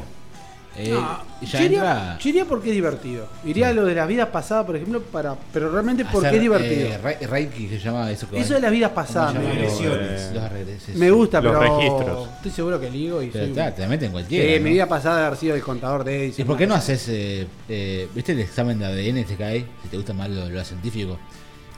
Eh, 0.77 0.89
No, 0.91 1.19
ya 1.41 1.59
yo, 1.59 1.65
iría, 1.65 2.17
yo 2.17 2.29
iría 2.29 2.45
porque 2.45 2.69
es 2.69 2.75
divertido. 2.75 3.27
Iría 3.43 3.67
a 3.69 3.73
lo 3.73 3.83
de 3.83 3.93
las 3.93 4.07
vidas 4.07 4.29
pasadas, 4.29 4.65
por 4.65 4.77
ejemplo, 4.77 5.01
para 5.01 5.35
pero 5.51 5.69
realmente 5.69 6.05
porque 6.05 6.27
hacer, 6.27 6.35
es 6.37 6.41
divertido. 6.43 6.87
eh, 6.87 6.97
Re- 6.97 7.27
Reiki 7.27 7.67
se 7.67 7.77
llama 7.79 8.09
eso. 8.09 8.29
que 8.29 8.39
Eso 8.39 8.53
de 8.53 8.61
las 8.61 8.71
vidas 8.71 8.91
¿cómo 8.91 9.05
pasadas, 9.05 9.33
me- 9.33 9.41
Los- 9.43 9.53
Regresiones. 9.53 10.31
los 10.33 10.49
regresos. 10.49 10.95
me 10.95 11.11
gusta, 11.11 11.41
Los 11.41 11.57
pero 11.57 11.75
registros. 11.77 12.29
estoy 12.37 12.51
seguro 12.51 12.79
que 12.79 12.89
ligo 12.89 13.21
y 13.21 13.27
Pero 13.31 13.43
soy- 13.47 13.51
está, 13.51 13.75
te 13.75 13.85
meten 13.85 14.11
cualquiera. 14.13 14.45
Eh, 14.49 14.59
¿no? 14.59 14.63
mi 14.63 14.69
vida 14.71 14.87
pasada 14.87 15.19
de 15.19 15.25
haber 15.25 15.39
sido 15.39 15.55
el 15.55 15.61
contador 15.61 16.05
de 16.05 16.23
Edison. 16.23 16.45
¿Y 16.45 16.47
por 16.47 16.57
qué 16.57 16.67
no 16.67 16.75
haces, 16.75 17.05
eh, 17.09 17.47
eh, 17.67 18.07
viste 18.15 18.31
el 18.31 18.39
examen 18.39 18.79
de 18.79 18.85
ADN 18.85 19.17
este 19.19 19.35
que 19.35 19.43
hay? 19.43 19.65
Si 19.83 19.89
te 19.89 19.97
gusta 19.97 20.13
más 20.13 20.29
lo, 20.29 20.47
lo 20.49 20.63
científico. 20.63 21.17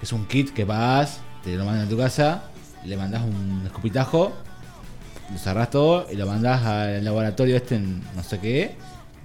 Es 0.03 0.13
un 0.13 0.27
kit 0.27 0.51
que 0.53 0.65
vas, 0.65 1.19
te 1.43 1.55
lo 1.55 1.65
mandan 1.65 1.87
a 1.87 1.89
tu 1.89 1.97
casa, 1.97 2.43
le 2.85 2.97
mandas 2.97 3.22
un 3.23 3.61
escupitajo, 3.65 4.34
lo 5.31 5.38
cerrás 5.38 5.69
todo 5.69 6.05
y 6.11 6.15
lo 6.15 6.26
mandás 6.27 6.64
al 6.64 7.03
laboratorio 7.03 7.55
este 7.55 7.76
en 7.76 8.01
no 8.15 8.23
sé 8.23 8.39
qué. 8.39 8.76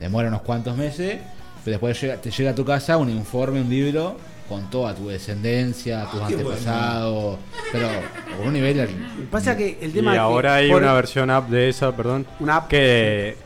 Demora 0.00 0.28
unos 0.28 0.42
cuantos 0.42 0.76
meses, 0.76 1.18
pero 1.64 1.72
después 1.74 2.00
llega- 2.00 2.16
te 2.16 2.30
llega 2.30 2.50
a 2.50 2.54
tu 2.54 2.64
casa 2.64 2.96
un 2.96 3.10
informe, 3.10 3.60
un 3.60 3.68
libro 3.68 4.16
con 4.48 4.70
toda 4.70 4.94
tu 4.94 5.08
descendencia, 5.08 6.04
tus 6.10 6.20
Ah, 6.20 6.24
bueno. 6.28 6.38
antepasados, 6.38 7.38
pero 7.70 7.88
con 8.38 8.46
un 8.46 8.52
nivel... 8.54 8.88
Pasa 9.30 9.54
que 9.56 9.76
el 9.82 9.90
Y 9.90 9.94
tema 9.94 10.12
que 10.12 10.18
ahora 10.18 10.54
hay 10.54 10.70
una 10.72 10.92
versión 10.94 11.28
app 11.30 11.50
de 11.50 11.68
esa, 11.68 11.94
perdón, 11.94 12.24
Una 12.40 12.56
app. 12.56 12.68
que 12.68 13.36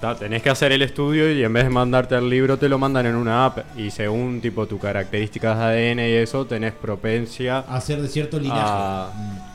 ta, 0.00 0.14
tenés 0.14 0.40
que 0.42 0.48
hacer 0.48 0.72
el 0.72 0.80
estudio 0.80 1.30
y 1.32 1.42
en 1.44 1.52
vez 1.52 1.64
de 1.64 1.70
mandarte 1.70 2.14
el 2.14 2.30
libro 2.30 2.56
te 2.56 2.68
lo 2.68 2.78
mandan 2.78 3.04
en 3.06 3.16
una 3.16 3.44
app 3.44 3.58
y 3.76 3.90
según 3.90 4.40
tipo 4.40 4.66
tus 4.66 4.80
características 4.80 5.58
de 5.58 5.64
ADN 5.90 5.98
y 6.08 6.12
eso 6.14 6.46
tenés 6.46 6.72
propensia 6.72 7.58
Hacer 7.68 8.00
de 8.00 8.08
cierto 8.08 8.38
linaje. 8.38 8.60
a, 8.64 9.10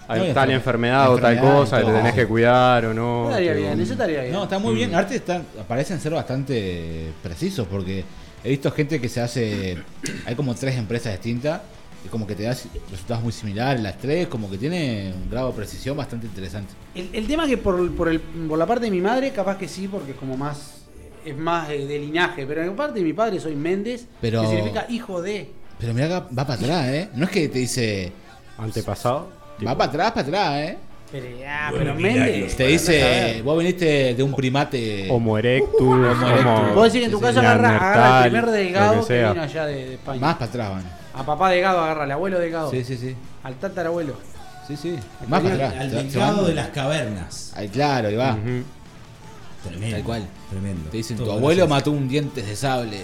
a 0.08 0.18
No, 0.18 0.26
y 0.28 0.34
tal 0.34 0.50
enfer- 0.50 0.54
enfermedad 0.56 1.12
o 1.14 1.18
tal 1.18 1.40
cosa 1.40 1.80
que 1.80 1.86
te 1.86 1.92
tenés 1.94 2.14
que 2.14 2.28
cuidar 2.28 2.86
o 2.86 2.94
no. 2.94 3.30
Estaría 3.30 3.54
tipo, 3.54 3.66
bien, 3.68 3.80
eso 3.82 3.94
estaría 3.94 4.22
bien. 4.22 4.34
No, 4.34 4.44
está 4.44 4.60
muy 4.60 4.74
Mm. 4.74 4.76
bien. 4.76 4.96
Arte 4.96 5.16
están, 5.16 5.44
parecen 5.68 6.00
ser 6.00 6.14
bastante 6.14 7.12
precisos 7.22 7.68
porque 7.68 8.04
he 8.44 8.50
visto 8.50 8.72
gente 8.72 9.00
que 9.00 9.10
se 9.10 9.22
hace. 9.22 9.78
Hay 10.26 10.36
como 10.36 10.54
tres 10.56 10.76
empresas 10.76 11.14
distintas 11.14 11.62
y 12.06 12.10
como 12.10 12.28
que 12.28 12.36
te 12.36 12.44
da 12.44 12.56
resultados 12.92 13.24
muy 13.24 13.32
similares 13.32 13.82
las 13.82 13.98
tres, 13.98 14.28
como 14.28 14.50
que 14.52 14.58
tiene 14.58 15.14
un 15.16 15.30
grado 15.30 15.48
de 15.50 15.54
precisión 15.54 15.96
bastante 15.96 16.28
interesante. 16.28 16.74
El, 16.94 17.10
el 17.14 17.26
tema 17.28 17.48
que 17.48 17.58
por, 17.58 17.90
por, 17.96 18.10
el, 18.10 18.20
por 18.20 18.60
la 18.60 18.66
parte 18.66 18.86
de 18.86 18.92
mi 18.92 19.00
madre, 19.00 19.32
capaz 19.32 19.58
que 19.58 19.68
sí, 19.70 19.88
porque 19.88 20.12
es 20.12 20.18
como 20.18 20.36
más. 20.38 20.80
Es 21.26 21.38
más 21.38 21.70
de 21.70 21.78
linaje. 22.00 22.46
Pero 22.46 22.62
en 22.64 22.76
parte 22.76 23.00
de 23.00 23.06
mi 23.06 23.14
padre 23.14 23.40
soy 23.40 23.56
Méndez, 23.56 24.08
Pero- 24.20 24.42
que 24.42 24.48
significa 24.50 24.86
hijo 24.90 25.22
de. 25.22 25.50
Pero 25.80 25.94
mira 25.94 26.20
va 26.20 26.28
para 26.46 26.54
atrás, 26.56 26.88
¿eh? 26.90 27.10
No 27.16 27.24
es 27.24 27.32
que 27.32 27.48
te 27.48 27.60
dice. 27.60 28.12
Antepasado. 28.58 29.30
Va 29.66 29.78
para 29.78 29.90
atrás, 29.90 30.12
para 30.12 30.28
atrás, 30.28 30.60
¿eh? 30.60 30.78
Pero, 31.12 31.28
ah, 31.48 31.68
Bueno, 31.70 31.94
pero 31.94 31.96
Méndez. 31.96 32.56
Te 32.56 32.68
dice, 32.68 33.42
vos 33.44 33.60
viniste 33.60 34.16
de 34.16 34.24
un 34.24 34.34
primate. 34.34 35.08
Homo 35.12 35.38
erectus, 35.38 35.80
Homo 35.80 35.94
Homo 35.94 36.28
erectus. 36.28 36.76
Vos 36.76 36.86
decís 36.86 37.00
que 37.02 37.06
en 37.06 37.12
tu 37.12 37.20
caso 37.20 37.40
agarra, 37.40 37.70
agarra 37.70 38.26
el 38.26 38.32
primer 38.32 38.50
delgado 38.50 39.08
que, 39.08 39.28
vino 39.28 39.42
allá 39.44 39.66
de, 39.68 39.76
de 39.76 39.94
España. 39.94 40.20
Más 40.20 40.34
para 40.36 40.46
atrás, 40.46 40.70
van. 40.72 40.84
A 41.14 41.24
papá 41.24 41.52
delgado 41.52 41.82
agarra, 41.82 42.04
al 42.06 42.12
abuelo 42.12 42.40
delgado. 42.40 42.72
Sí, 42.72 42.84
sí, 42.84 42.98
sí. 42.98 43.16
Al 43.44 43.56
tatarabuelo. 43.56 44.16
Sí, 44.68 44.76
sí. 44.76 44.98
Más 45.28 45.42
para 45.42 45.54
atrás. 45.54 45.74
Al 45.78 45.92
delgado 45.92 46.46
de 46.46 46.56
las 46.56 46.70
cavernas. 46.70 47.54
Ahí, 47.56 47.70
claro, 47.70 48.08
ahí 48.08 48.16
va. 48.16 48.36
Tremendo. 49.64 49.96
Tal 49.96 50.04
cual. 50.04 50.28
Tremendo. 50.50 50.90
Te 50.90 50.98
dicen, 50.98 51.18
tu 51.18 51.32
abuelo 51.32 51.68
gracias. 51.68 51.70
mató 51.70 51.92
un 51.92 52.08
dientes 52.08 52.48
de 52.48 52.56
sable 52.56 53.02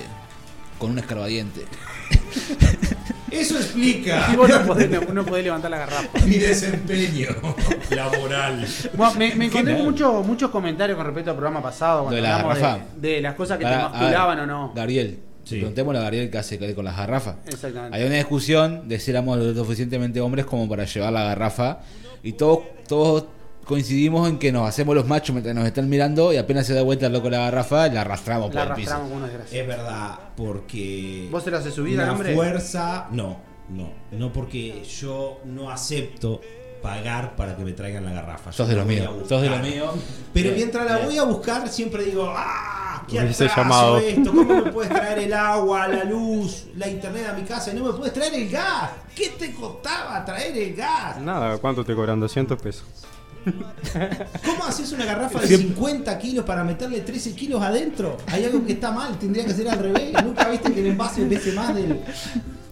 con 0.80 0.91
un 0.91 0.98
escarbadiente. 0.98 1.61
Eso 3.32 3.58
explica 3.58 4.28
Y 4.32 4.36
vos 4.36 4.50
no 4.50 4.62
podés, 4.66 4.90
no- 4.90 5.14
no 5.14 5.26
podés 5.26 5.44
levantar 5.44 5.72
la 5.72 5.78
garrafa. 5.80 6.08
mi 6.26 6.38
desempeño 6.38 7.30
laboral. 7.96 8.66
Bueno, 8.94 9.14
me, 9.16 9.36
me 9.36 9.46
encontré 9.46 9.76
mucho- 9.76 10.24
muchos 10.24 10.50
comentarios 10.52 10.98
con 10.98 11.06
respecto 11.06 11.32
al 11.32 11.38
programa 11.38 11.62
pasado, 11.62 12.04
cuando 12.04 12.16
¿De 12.16 12.22
la 12.22 12.36
hablamos 12.38 12.60
garrafa? 12.60 12.84
de, 12.98 13.10
de 13.10 13.22
las 13.22 13.36
cosas 13.36 13.58
que 13.58 13.64
Pará, 13.64 13.78
te 13.78 13.84
masculaban 13.98 14.40
o 14.42 14.46
no. 14.46 14.74
Gabriel, 14.76 15.20
Sí. 15.44 15.56
preguntémosle 15.56 16.00
a 16.00 16.04
Gabriel 16.04 16.30
qué 16.30 16.38
hace 16.38 16.76
con 16.76 16.86
las 16.86 16.96
garrafas. 16.96 17.36
Exactamente. 17.48 17.98
Hay 17.98 18.04
una 18.06 18.16
discusión 18.18 18.88
de 18.88 19.00
si 19.00 19.10
éramos 19.12 19.38
lo 19.40 19.54
suficientemente 19.56 20.22
hombres 20.22 20.46
como 20.46 20.70
para 20.70 20.86
llevar 20.86 21.12
la 21.14 21.24
garrafa 21.24 21.80
y 22.22 22.34
todos, 22.34 22.60
todos 22.88 23.24
coincidimos 23.70 24.28
en 24.28 24.40
que 24.40 24.52
nos 24.52 24.68
hacemos 24.68 24.96
los 24.96 25.06
machos 25.06 25.32
mientras 25.32 25.56
nos 25.56 25.64
están 25.68 25.88
mirando 25.88 26.34
y 26.34 26.38
apenas 26.38 26.66
se 26.66 26.74
da 26.74 26.82
vuelta 26.82 27.06
el 27.06 27.14
loco 27.14 27.30
la 27.30 27.38
garrafa 27.38 27.88
la 27.88 28.02
arrastramos 28.02 28.52
La 28.52 28.64
por 28.64 28.72
el 28.72 28.76
piso. 28.78 28.94
arrastramos 28.96 29.30
con 29.30 29.30
una. 29.40 29.44
Es 29.52 29.68
verdad, 29.68 30.20
porque. 30.36 31.28
¿Vos 31.32 31.44
se 31.44 31.52
la 31.52 31.60
haces 31.60 31.76
subida, 31.76 32.04
Una 32.04 32.14
hombre? 32.14 32.34
fuerza. 32.34 33.08
No, 33.12 33.38
no. 33.70 33.91
No 34.12 34.34
porque 34.34 34.84
yo 34.84 35.40
no 35.46 35.70
acepto 35.70 36.41
pagar 36.82 37.36
para 37.36 37.56
que 37.56 37.64
me 37.64 37.74
traigan 37.74 38.06
la 38.06 38.12
garrafa. 38.14 38.52
Sos 38.52 38.68
de 38.68 38.76
los 38.76 38.88
míos, 38.88 39.08
sos 39.30 39.40
de 39.41 39.50
los 39.52 39.62
míos. 39.62 39.94
Pero 40.34 40.52
mientras 40.56 40.90
la 40.90 40.98
voy 41.06 41.18
a 41.20 41.24
buscar, 41.24 41.70
siempre 41.70 42.04
digo, 42.06 42.34
¡ah! 42.36 43.06
¿Qué 43.08 43.20
atraso 43.20 43.46
llamado. 43.56 43.98
esto? 44.00 44.32
¿Cómo 44.32 44.64
me 44.66 44.72
puedes 44.72 44.91
traer 44.91 45.20
el 45.20 45.34
agua, 45.34 45.88
la 45.88 46.04
luz, 46.06 46.66
la 46.76 46.88
internet 46.88 47.28
a 47.30 47.34
mi 47.34 47.44
casa 47.44 47.72
y 47.72 47.76
no 47.76 47.86
me 47.86 47.94
puedes 47.94 48.14
traer 48.14 48.34
el 48.34 48.50
gas? 48.50 48.90
¿Qué 49.16 49.30
te 49.30 49.54
costaba 49.54 50.26
traer 50.26 50.58
el 50.58 50.76
gas? 50.76 51.20
Nada, 51.20 51.58
¿cuánto 51.60 51.84
te 51.86 51.94
cobran? 51.94 52.20
200 52.20 52.60
pesos. 52.62 52.86
¿Cómo 54.45 54.66
haces 54.66 54.91
una 54.91 55.06
garrafa 55.06 55.40
de 55.40 55.48
Siempre- 55.48 55.68
50 55.70 56.18
kilos 56.20 56.45
para 56.45 56.64
meterle 56.64 57.02
13 57.02 57.34
kilos 57.34 57.61
adentro? 57.61 58.18
Hay 58.28 58.45
algo 58.45 58.66
que 58.66 58.74
está 58.74 58.91
mal, 58.91 59.18
tendría 59.18 59.45
que 59.45 59.53
ser 59.53 59.70
al 59.70 59.80
revés. 59.80 60.11
Nunca 60.24 60.48
viste 60.49 60.72
que 60.74 60.80
el 60.82 60.88
envase 60.88 61.24
pese 61.26 61.52
más 61.53 61.74
del. 61.76 61.99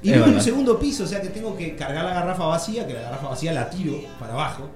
Y 0.03 0.11
vivo 0.11 0.25
en 0.25 0.35
un 0.35 0.41
segundo 0.41 0.79
piso, 0.79 1.03
o 1.05 1.07
sea 1.07 1.19
que 1.21 1.29
tengo 1.29 1.57
que 1.57 1.75
cargar 1.75 2.05
la 2.05 2.13
garrafa 2.13 2.45
vacía, 2.45 2.85
que 2.85 2.93
la 2.93 3.01
garrafa 3.01 3.29
vacía 3.29 3.51
la 3.51 3.67
tiro 3.69 3.93
para 4.19 4.33
abajo. 4.33 4.69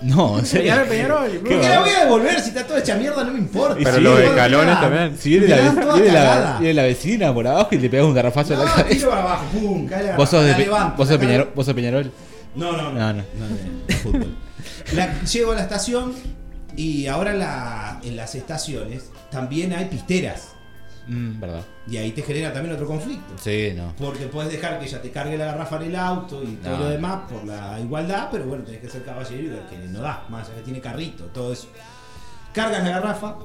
No, 0.00 0.38
en 0.38 0.46
serio. 0.46 0.72
Peñarol, 0.88 1.30
Porque 1.40 1.68
la 1.68 1.80
voy 1.80 1.90
a 1.90 2.04
devolver, 2.04 2.40
si 2.40 2.48
está 2.48 2.66
toda 2.66 2.80
hecha 2.80 2.96
mierda 2.96 3.22
no 3.22 3.32
me 3.32 3.38
importa. 3.38 3.76
Pero 3.78 3.96
Sí, 3.96 4.00
lo 4.02 4.16
de 4.16 4.34
calones 4.34 4.80
también. 4.80 5.16
Si 5.18 5.28
viene 5.30 5.48
la, 5.48 5.70
viene, 5.94 6.10
la, 6.12 6.56
viene 6.58 6.74
la 6.74 6.82
vecina 6.84 7.34
por 7.34 7.46
abajo 7.46 7.68
y 7.72 7.78
le 7.78 7.90
pegas 7.90 8.06
un 8.06 8.14
garrafazo 8.14 8.54
la 8.54 8.64
No, 8.64 8.70
cabeza. 8.74 8.88
tiro 8.88 9.10
para 9.10 9.22
abajo, 9.22 9.44
pum, 9.52 9.86
cae 9.86 10.04
la 10.04 10.16
¿Vos 10.16 10.28
sos 10.30 10.42
de, 10.44 10.52
la 10.52 10.58
levanto, 10.58 10.96
vos 10.96 11.08
sos 11.08 11.14
la 11.16 11.20
Peñarol? 11.20 11.48
¿Vos 11.54 11.66
sos 11.66 11.74
de 11.74 11.74
Peñarol? 11.82 12.12
No, 12.54 12.72
no, 12.72 12.82
no. 12.92 12.92
No, 12.92 13.12
no. 13.12 13.22
de 13.86 13.94
fútbol. 13.94 14.36
La- 14.94 15.22
llego 15.22 15.52
a 15.52 15.54
la 15.56 15.62
estación 15.62 16.14
y 16.76 17.06
ahora 17.06 17.32
la- 17.32 18.00
en 18.04 18.16
las 18.16 18.34
estaciones 18.34 19.10
también 19.30 19.72
hay 19.72 19.86
pisteras. 19.86 20.52
Mm, 21.08 21.38
verdad. 21.40 21.62
Y 21.86 21.98
ahí 21.98 22.10
te 22.10 22.22
genera 22.22 22.52
también 22.52 22.74
otro 22.74 22.86
conflicto. 22.88 23.34
Sí, 23.40 23.72
no. 23.76 23.94
Porque 23.96 24.26
puedes 24.26 24.50
dejar 24.50 24.80
que 24.80 24.86
ella 24.86 25.00
te 25.00 25.10
cargue 25.12 25.38
la 25.38 25.46
garrafa 25.46 25.76
en 25.76 25.82
el 25.82 25.96
auto 25.96 26.42
y 26.42 26.56
todo 26.56 26.76
No. 26.78 26.84
lo 26.84 26.88
demás 26.90 27.30
por 27.30 27.44
la 27.44 27.78
igualdad, 27.78 28.28
pero 28.32 28.44
bueno, 28.46 28.64
tenés 28.64 28.80
que 28.80 28.88
ser 28.88 29.04
caballero 29.04 29.40
y 29.42 29.46
ver 29.48 29.66
que 29.66 29.78
no 29.78 30.00
da, 30.00 30.24
más 30.28 30.46
allá 30.48 30.56
que 30.58 30.62
tiene 30.64 30.80
carrito, 30.80 31.24
todo 31.26 31.52
eso. 31.52 31.68
Cargas 32.52 32.82
la 32.82 32.90
garrafa, 32.90 33.36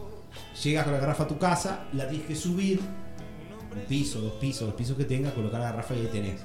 llegas 0.63 0.85
con 0.85 0.93
la 0.93 0.99
garrafa 0.99 1.23
a 1.23 1.27
tu 1.27 1.37
casa, 1.37 1.81
la 1.93 2.07
tienes 2.09 2.25
que 2.27 2.35
subir, 2.35 2.79
un 2.79 3.79
piso, 3.87 4.19
dos 4.21 4.33
pisos, 4.33 4.63
los 4.67 4.73
pisos 4.75 4.97
que 4.97 5.05
tengas, 5.05 5.33
colocar 5.33 5.59
la 5.59 5.67
garrafa 5.67 5.93
y 5.93 5.99
ahí 5.99 6.09
tenés. 6.11 6.41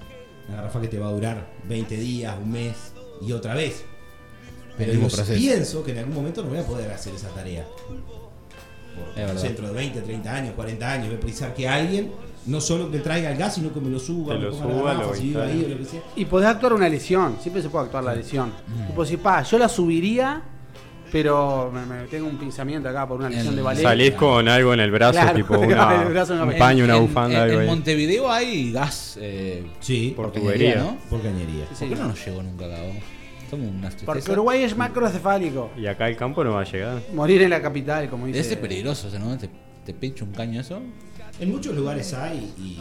Una 0.49 0.59
garrafa 0.59 0.81
que 0.83 0.89
te 0.89 0.99
va 0.99 1.09
a 1.09 1.13
durar 1.13 1.47
20 1.67 1.97
días, 1.97 2.37
un 2.41 2.51
mes 2.53 2.93
y 3.27 3.33
otra 3.33 3.55
vez. 3.55 3.85
Pero 4.79 4.93
El 4.93 5.01
yo 5.09 5.25
pienso 5.35 5.83
que 5.85 5.93
en 5.93 5.99
algún 5.99 6.15
momento 6.15 6.43
no 6.43 6.51
voy 6.51 6.59
a 6.59 6.63
poder 6.67 6.91
hacer 6.91 7.15
esa 7.15 7.29
tarea. 7.29 7.65
Por 9.15 9.41
dentro 9.41 9.69
de 9.69 9.73
20, 9.75 10.01
30 10.01 10.35
años, 10.35 10.55
40 10.55 10.93
años, 10.93 11.07
voy 11.09 11.17
a 11.17 11.21
precisar 11.21 11.55
que 11.55 11.69
alguien 11.69 12.11
no 12.47 12.61
solo 12.61 12.89
me 12.89 12.99
traiga 12.99 13.31
el 13.31 13.37
gas, 13.39 13.55
sino 13.55 13.73
que 13.73 13.81
me 13.81 13.91
lo 13.91 13.99
suba, 13.99 14.35
me 14.35 14.41
lo 14.41 14.51
ponga 14.53 14.95
la 14.95 15.01
suba, 15.01 15.07
lo 15.09 15.15
si 15.15 15.23
vive 15.29 15.43
ahí 15.43 15.65
o 15.65 15.69
lo 15.71 15.79
que 15.79 15.85
sea. 15.85 16.01
Y 16.17 16.25
podés 16.27 16.49
actuar 16.49 16.73
una 16.75 16.89
lesión, 16.89 17.37
siempre 17.41 17.63
se 17.63 17.69
puede 17.69 17.87
actuar 17.87 18.05
la 18.05 18.15
lesión. 18.15 18.53
Tipo, 18.87 19.05
si 19.05 19.17
pa, 19.17 19.43
yo 19.43 19.59
la 19.59 19.69
subiría, 19.69 20.43
pero 21.13 21.71
me, 21.73 21.85
me 21.87 22.05
tengo 22.07 22.29
un 22.29 22.37
pinzamiento 22.39 22.89
acá 22.89 23.07
por 23.07 23.19
una 23.19 23.29
lesión 23.29 23.49
El- 23.49 23.57
de 23.57 23.63
ballet. 23.63 23.83
Salís 23.83 24.13
con 24.13 24.49
algo 24.49 24.73
en 24.75 24.81
el 24.81 24.91
brazo, 24.91 25.13
Claro, 25.21 25.37
tipo 25.37 25.55
el 25.63 25.73
una, 25.73 26.05
brazo 26.05 26.33
en 26.35 26.39
la 26.41 26.45
un 26.47 26.59
paño, 26.59 26.85
una 26.85 26.97
En- 26.97 27.03
bufanda, 27.03 27.37
en, 27.37 27.43
algo 27.43 27.55
en 27.55 27.61
ahí. 27.61 27.67
Montevideo 27.67 28.31
hay 28.31 28.73
gas 28.73 29.19
eh, 29.21 29.67
Sí, 29.81 30.13
Por 30.17 30.27
por 30.31 30.41
tubería. 30.41 30.77
¿no? 30.77 30.97
por 31.11 31.21
cañería. 31.23 31.65
¿Por 31.67 31.89
qué 31.89 31.95
no 31.97 32.09
nos 32.09 32.25
llegó 32.27 32.43
nunca 32.43 32.67
acá? 32.67 32.83
vos? 32.83 32.97
Somos 33.51 33.69
unas 33.69 33.95
Porque. 33.97 34.31
Uruguay 34.33 34.63
es 34.63 34.77
macrocefálico. 34.77 35.71
Y 35.77 35.87
acá 35.87 36.09
el 36.09 36.17
campo 36.17 36.43
no 36.45 36.53
va 36.53 36.63
a 36.63 36.65
llegar. 36.65 37.01
Morir 37.15 37.43
en 37.43 37.51
la 37.51 37.63
capital, 37.63 38.09
como 38.09 38.27
dice. 38.27 38.39
Debe 38.39 38.49
ser 38.49 38.61
peligroso, 38.61 39.09
¿no? 39.19 39.37
¿Te, 39.39 39.49
te 39.85 39.95
pincha 39.95 40.25
un 40.25 40.33
caño 40.33 40.61
eso? 40.61 40.81
En 41.39 41.51
muchos 41.51 41.75
lugares 41.75 42.15
hay 42.15 42.53
y 42.57 42.79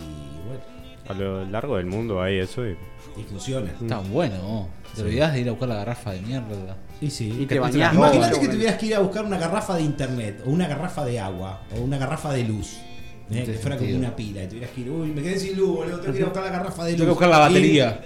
bueno, 0.47 0.63
A 1.09 1.13
lo 1.13 1.45
largo 1.45 1.77
del 1.77 1.85
mundo 1.85 2.21
hay 2.21 2.39
eso 2.39 2.65
y 2.65 2.75
y 3.17 3.23
funciona. 3.23 3.71
Está 3.71 3.99
bueno. 3.99 4.67
Te 4.95 5.01
olvidás 5.01 5.33
de 5.33 5.41
ir 5.41 5.47
a 5.47 5.51
buscar 5.51 5.69
la 5.69 5.75
garrafa 5.75 6.11
de 6.11 6.21
mierda. 6.21 6.77
Y 7.01 7.09
sí. 7.09 7.29
Y 7.39 7.45
te 7.45 7.55
Que 7.55 7.59
bañás. 7.59 7.93
Imagínate 7.93 8.39
que 8.39 8.47
tuvieras 8.47 8.77
que 8.77 8.85
ir 8.87 8.95
a 8.95 8.99
buscar 8.99 9.25
una 9.25 9.37
garrafa 9.37 9.75
de 9.75 9.83
internet, 9.83 10.41
o 10.45 10.49
una 10.49 10.67
garrafa 10.67 11.05
de 11.05 11.19
agua, 11.19 11.61
o 11.75 11.81
una 11.81 11.97
garrafa 11.97 12.33
de 12.33 12.43
luz. 12.43 12.77
Eh, 13.31 13.43
que 13.43 13.53
fuera 13.53 13.75
como 13.77 13.95
una 13.95 14.15
pila, 14.15 14.43
y 14.43 14.47
tuvieras 14.47 14.69
que 14.71 14.81
ir, 14.81 14.89
uy, 14.91 15.07
me 15.07 15.21
quedé 15.23 15.39
sin 15.39 15.57
luz, 15.57 15.77
boludo, 15.77 15.99
tengo 15.99 16.13
que 16.13 16.19
ir 16.19 16.23
a 16.25 16.27
buscar 16.27 16.43
la 16.45 16.51
garrafa 16.51 16.83
de 16.85 16.91
luz. 16.91 16.99
Tengo 16.99 17.05
que 17.07 17.11
buscar 17.13 17.29
la 17.29 17.39
batería. 17.39 18.01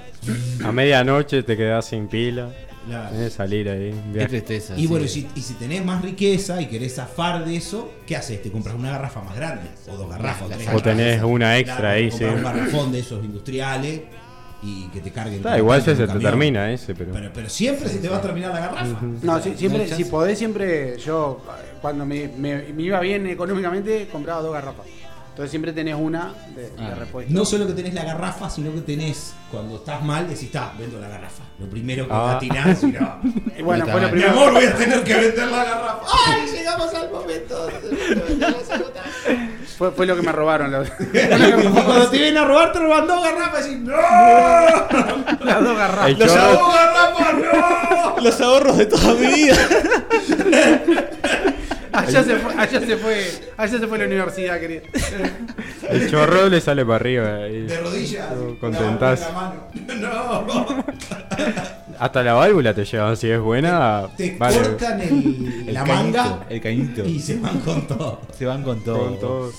a 0.63 0.71
medianoche 0.71 1.43
te 1.43 1.57
quedás 1.57 1.85
sin 1.85 2.07
pila. 2.07 2.49
Y, 2.85 2.89
claro. 2.91 3.09
Tenés 3.09 3.25
que 3.25 3.37
salir 3.37 3.69
ahí. 3.69 3.93
Qué 4.13 4.25
tristeza. 4.27 4.73
Y 4.77 4.81
sí. 4.81 4.87
bueno, 4.87 5.05
y 5.05 5.09
si, 5.09 5.27
y 5.35 5.41
si 5.41 5.53
tenés 5.55 5.83
más 5.83 6.01
riqueza 6.01 6.61
y 6.61 6.67
querés 6.67 6.95
zafar 6.95 7.43
de 7.45 7.55
eso, 7.57 7.91
¿qué 8.07 8.15
haces? 8.15 8.41
Te 8.41 8.49
compras 8.49 8.75
una 8.75 8.91
garrafa 8.91 9.21
más 9.21 9.35
grande, 9.35 9.67
o 9.91 9.97
dos 9.97 10.09
garrafas. 10.09 10.49
La- 10.49 10.55
tres 10.55 10.69
O 10.73 10.79
tenés 10.81 11.05
garrafas. 11.17 11.29
una 11.29 11.57
extra 11.57 11.77
Claro, 11.79 11.95
ahí, 11.95 12.09
compras 12.09 12.29
sí. 12.31 12.35
un 12.37 12.43
garrafón 12.43 12.91
de 12.93 12.99
esos 12.99 13.23
industriales 13.25 14.01
y 14.63 14.87
que 14.87 15.01
te 15.01 15.11
carguen. 15.11 15.35
Está, 15.35 15.57
igual 15.57 15.79
el 15.79 15.85
se, 15.85 16.07
te 16.07 16.19
termina 16.19 16.71
ese, 16.71 16.95
pero. 16.95 17.11
Pero, 17.11 17.31
pero 17.33 17.49
siempre 17.49 17.89
se 17.89 17.97
te 17.99 18.07
va 18.07 18.17
a 18.17 18.21
terminar 18.21 18.53
la 18.53 18.59
garrafa. 18.61 18.85
No, 19.21 19.41
sí, 19.41 19.53
siempre, 19.57 19.85
si 19.93 20.05
podés, 20.05 20.37
siempre 20.39 20.97
yo, 20.97 21.41
cuando 21.81 22.05
me, 22.05 22.29
me- 22.29 22.73
me 22.73 22.83
iba 22.83 22.99
bien 23.01 23.27
económicamente, 23.27 24.07
compraba 24.11 24.41
dos 24.41 24.53
garrafas. 24.53 24.85
Entonces 25.29 25.51
siempre 25.51 25.71
tenés 25.71 25.95
una 25.95 26.33
de, 26.55 26.63
de 26.63 26.71
Ah, 26.77 26.95
repuesto. 26.97 27.33
No 27.33 27.45
solo 27.45 27.65
que 27.65 27.73
tenés 27.73 27.93
la 27.93 28.03
garrafa, 28.03 28.49
sino 28.49 28.73
que 28.73 28.81
tenés, 28.81 29.33
cuando 29.49 29.77
estás 29.77 30.03
mal, 30.03 30.27
decís, 30.27 30.43
está, 30.45 30.73
vendo 30.77 30.99
la 30.99 31.07
garrafa. 31.07 31.43
Lo 31.59 31.69
primero 31.69 32.05
que 32.07 32.13
Ah. 32.13 32.35
atinás, 32.35 32.83
y 32.83 32.87
no. 32.87 33.19
Y 33.57 33.61
bueno, 33.63 33.85
fue 33.85 33.93
lo 34.01 34.07
mal. 34.07 34.15
Mi 34.15 34.21
primero. 34.21 34.31
amor, 34.41 34.53
voy 34.53 34.65
a 34.65 34.75
tener 34.75 35.03
que 35.03 35.13
vender 35.15 35.47
la 35.47 35.63
garrafa. 35.63 35.99
¡Ay! 36.27 36.49
Llegamos 36.51 36.93
al 36.93 37.09
momento. 37.11 37.67
Fue, 39.77 39.91
fue 39.91 40.05
lo 40.05 40.15
que 40.17 40.21
me 40.23 40.31
robaron. 40.33 40.71
Los, 40.71 40.89
cuando 41.85 42.09
te 42.09 42.17
vienen 42.17 42.37
a 42.37 42.45
robar, 42.45 42.73
te 42.73 42.79
roban 42.79 43.07
dos 43.07 43.23
garrafas 43.23 43.65
y 43.65 43.69
decís, 43.75 43.87
¡No! 43.87 43.95
las 45.45 45.63
dos 45.63 45.77
garrafas. 45.77 46.09
¡Los 46.19 46.27
dos 46.35 46.73
garrafas, 46.75 47.33
no! 48.17 48.21
Los 48.21 48.41
ahorros 48.41 48.77
de 48.77 48.85
toda 48.87 49.13
mi 49.13 49.27
vida. 49.27 49.55
Allá 51.91 52.23
se 52.23 52.35
fue, 52.37 52.53
allá 52.55 52.79
se 52.79 52.97
fue, 52.97 53.25
allá 53.57 53.79
se 53.79 53.87
fue 53.87 53.97
la 53.97 54.05
universidad, 54.05 54.59
querido. 54.59 54.83
El 55.89 56.09
chorro 56.09 56.47
le 56.49 56.61
sale 56.61 56.83
para 56.85 56.95
arriba. 56.97 57.35
ahí. 57.43 57.61
De 57.63 57.79
rodillas. 57.79 58.27
Contentás. 58.59 59.27
mano. 59.33 59.67
No. 59.99 60.85
Hasta 61.99 62.23
la 62.23 62.33
válvula 62.33 62.73
te 62.73 62.85
llevan, 62.85 63.17
si 63.17 63.29
es 63.29 63.39
buena. 63.39 64.07
Te 64.15 64.35
vale. 64.37 64.57
cortan 64.61 65.01
el, 65.01 65.63
El 65.67 65.73
la 65.73 65.83
cañito, 65.83 66.03
manga 66.03 66.45
el 66.49 66.61
cañito. 66.61 67.05
y 67.05 67.19
se 67.19 67.37
van 67.37 67.59
con 67.59 67.87
todo. 67.87 68.21
Se 68.37 68.45
van 68.45 68.63
con 68.63 68.83
todo. 68.83 68.99
Con 68.99 69.19
todo. 69.19 69.51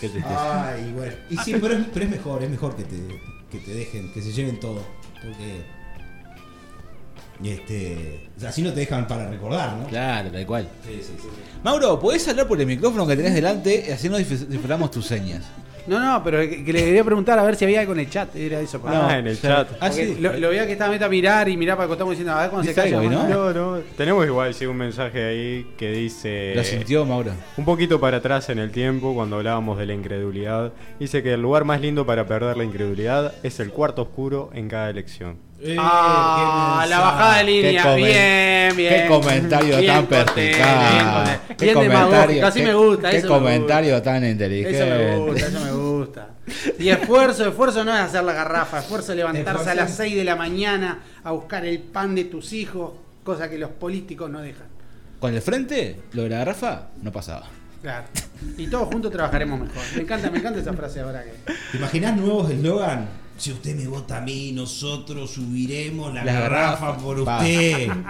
Qué. 0.00 0.10
Ay, 0.26 0.92
bueno. 0.94 1.12
Y 1.30 1.36
sí, 1.38 1.54
pero 1.60 1.74
es, 1.74 1.84
pero 1.92 2.04
es 2.06 2.10
mejor, 2.10 2.42
es 2.42 2.50
mejor 2.50 2.74
que 2.76 2.82
te, 2.84 2.96
que 3.50 3.58
te 3.58 3.74
dejen, 3.74 4.12
que 4.12 4.22
se 4.22 4.32
lleven 4.32 4.58
todo. 4.58 4.82
Porque. 5.22 5.83
Este. 7.42 8.20
O 8.36 8.40
sea, 8.40 8.48
así 8.50 8.62
no 8.62 8.72
te 8.72 8.80
dejan 8.80 9.06
para 9.06 9.28
recordar, 9.28 9.76
¿no? 9.76 9.86
Claro, 9.86 10.30
tal 10.30 10.46
cual. 10.46 10.68
Sí, 10.86 11.00
sí, 11.02 11.12
sí. 11.20 11.28
Mauro, 11.62 11.98
¿podés 11.98 12.26
hablar 12.28 12.46
por 12.48 12.60
el 12.60 12.66
micrófono 12.66 13.06
que 13.06 13.16
tenés 13.16 13.34
delante? 13.34 13.92
Así 13.92 14.08
no 14.08 14.18
dif- 14.18 14.46
disfrutamos 14.46 14.90
tus 14.90 15.06
señas. 15.06 15.42
No, 15.86 16.00
no, 16.00 16.24
pero 16.24 16.38
que, 16.40 16.64
que 16.64 16.72
le 16.72 16.82
quería 16.82 17.04
preguntar 17.04 17.38
a 17.38 17.42
ver 17.42 17.56
si 17.56 17.66
había 17.66 17.80
algo 17.80 17.92
en 17.92 18.00
el 18.00 18.08
chat. 18.08 18.34
Era 18.34 18.58
eso. 18.58 18.80
Ah, 18.86 18.90
favor. 18.90 19.12
en 19.12 19.26
el 19.26 19.38
chat. 19.38 19.68
Ah, 19.80 19.92
sí. 19.92 20.16
lo, 20.18 20.32
lo 20.38 20.48
veía 20.48 20.64
que 20.66 20.72
estaba 20.72 20.90
meta 20.90 21.04
a 21.04 21.08
mirar 21.10 21.46
y 21.50 21.58
mirar 21.58 21.76
para 21.76 21.86
que 21.88 21.92
estamos 21.92 22.12
diciendo, 22.12 22.32
a 22.32 22.40
ver 22.40 22.50
cuando 22.50 22.66
se 22.66 22.74
calla. 22.74 22.98
algo, 23.00 23.10
¿no? 23.10 23.28
¿no? 23.28 23.52
No, 23.52 23.76
no. 23.76 23.82
Tenemos 23.94 24.24
igual, 24.24 24.54
sí, 24.54 24.64
un 24.64 24.78
mensaje 24.78 25.22
ahí 25.22 25.66
que 25.76 25.92
dice. 25.92 26.54
Lo 26.56 26.64
sintió, 26.64 27.04
Mauro. 27.04 27.32
Un 27.58 27.66
poquito 27.66 28.00
para 28.00 28.16
atrás 28.16 28.48
en 28.48 28.60
el 28.60 28.70
tiempo, 28.70 29.12
cuando 29.14 29.36
hablábamos 29.36 29.76
de 29.76 29.84
la 29.84 29.92
incredulidad, 29.92 30.72
dice 30.98 31.22
que 31.22 31.34
el 31.34 31.42
lugar 31.42 31.64
más 31.64 31.82
lindo 31.82 32.06
para 32.06 32.26
perder 32.26 32.56
la 32.56 32.64
incredulidad 32.64 33.34
es 33.42 33.60
el 33.60 33.68
cuarto 33.70 34.00
oscuro 34.00 34.48
en 34.54 34.68
cada 34.70 34.88
elección. 34.88 35.36
Eh, 35.66 35.76
Ah, 35.80 36.84
la 36.88 36.98
bajada 37.00 37.38
de 37.38 37.44
línea. 37.44 37.94
Bien, 37.94 38.76
bien. 38.76 39.02
Qué 39.02 39.06
comentario 39.08 39.78
Bien 39.78 39.94
tan 39.94 40.06
perspicaz. 40.06 41.24
Bien. 41.24 41.56
Qué 41.56 41.64
Bien 41.64 41.74
comentario. 41.74 42.08
demagógico, 42.10 42.46
así 42.46 42.60
qué- 42.60 42.66
me 42.66 42.74
gusta. 42.74 43.10
Qué 43.10 43.16
eso 43.16 43.26
me 43.28 43.32
comentario 43.34 44.02
tan 44.02 44.24
inteligente. 44.26 44.76
Eso 44.76 44.86
me 44.86 45.16
gusta, 45.16 45.46
eso 45.46 45.60
me 45.60 45.72
gusta. 45.72 46.28
Y 46.78 46.88
esfuerzo, 46.90 47.48
esfuerzo 47.48 47.82
no 47.84 47.94
es 47.94 48.00
hacer 48.00 48.22
la 48.24 48.34
garrafa, 48.34 48.80
esfuerzo 48.80 49.12
es 49.12 49.16
levantarse 49.16 49.70
a 49.70 49.74
las 49.74 49.94
6 49.96 50.14
de 50.14 50.24
la 50.24 50.36
mañana 50.36 50.98
a 51.22 51.30
buscar 51.32 51.64
el 51.64 51.78
pan 51.78 52.14
de 52.14 52.24
tus 52.24 52.52
hijos, 52.52 52.92
cosa 53.24 53.48
que 53.48 53.56
los 53.56 53.70
políticos 53.70 54.28
no 54.28 54.40
dejan. 54.42 54.66
Con 55.18 55.32
el 55.34 55.40
frente, 55.40 56.02
lo 56.12 56.24
de 56.24 56.28
la 56.28 56.38
garrafa, 56.38 56.88
no 57.00 57.10
pasaba. 57.10 57.46
Claro. 57.80 58.04
Y 58.58 58.66
todos 58.66 58.88
juntos 58.88 59.10
trabajaremos 59.10 59.58
mejor. 59.60 59.82
Me 59.96 60.02
encanta, 60.02 60.30
me 60.30 60.38
encanta 60.38 60.60
esa 60.60 60.74
frase 60.74 61.00
ahora 61.00 61.22
que. 61.24 61.52
¿Te 61.72 61.78
imaginas 61.78 62.16
nuevos 62.16 62.50
eslogan? 62.50 63.08
Si 63.36 63.50
usted 63.52 63.74
me 63.76 63.86
vota 63.88 64.18
a 64.18 64.20
mí, 64.20 64.52
nosotros 64.52 65.30
subiremos 65.32 66.14
la, 66.14 66.24
La 66.24 66.32
garrafa, 66.32 66.86
garrafa, 66.86 66.96
por 67.04 67.20
usted. 67.20 67.88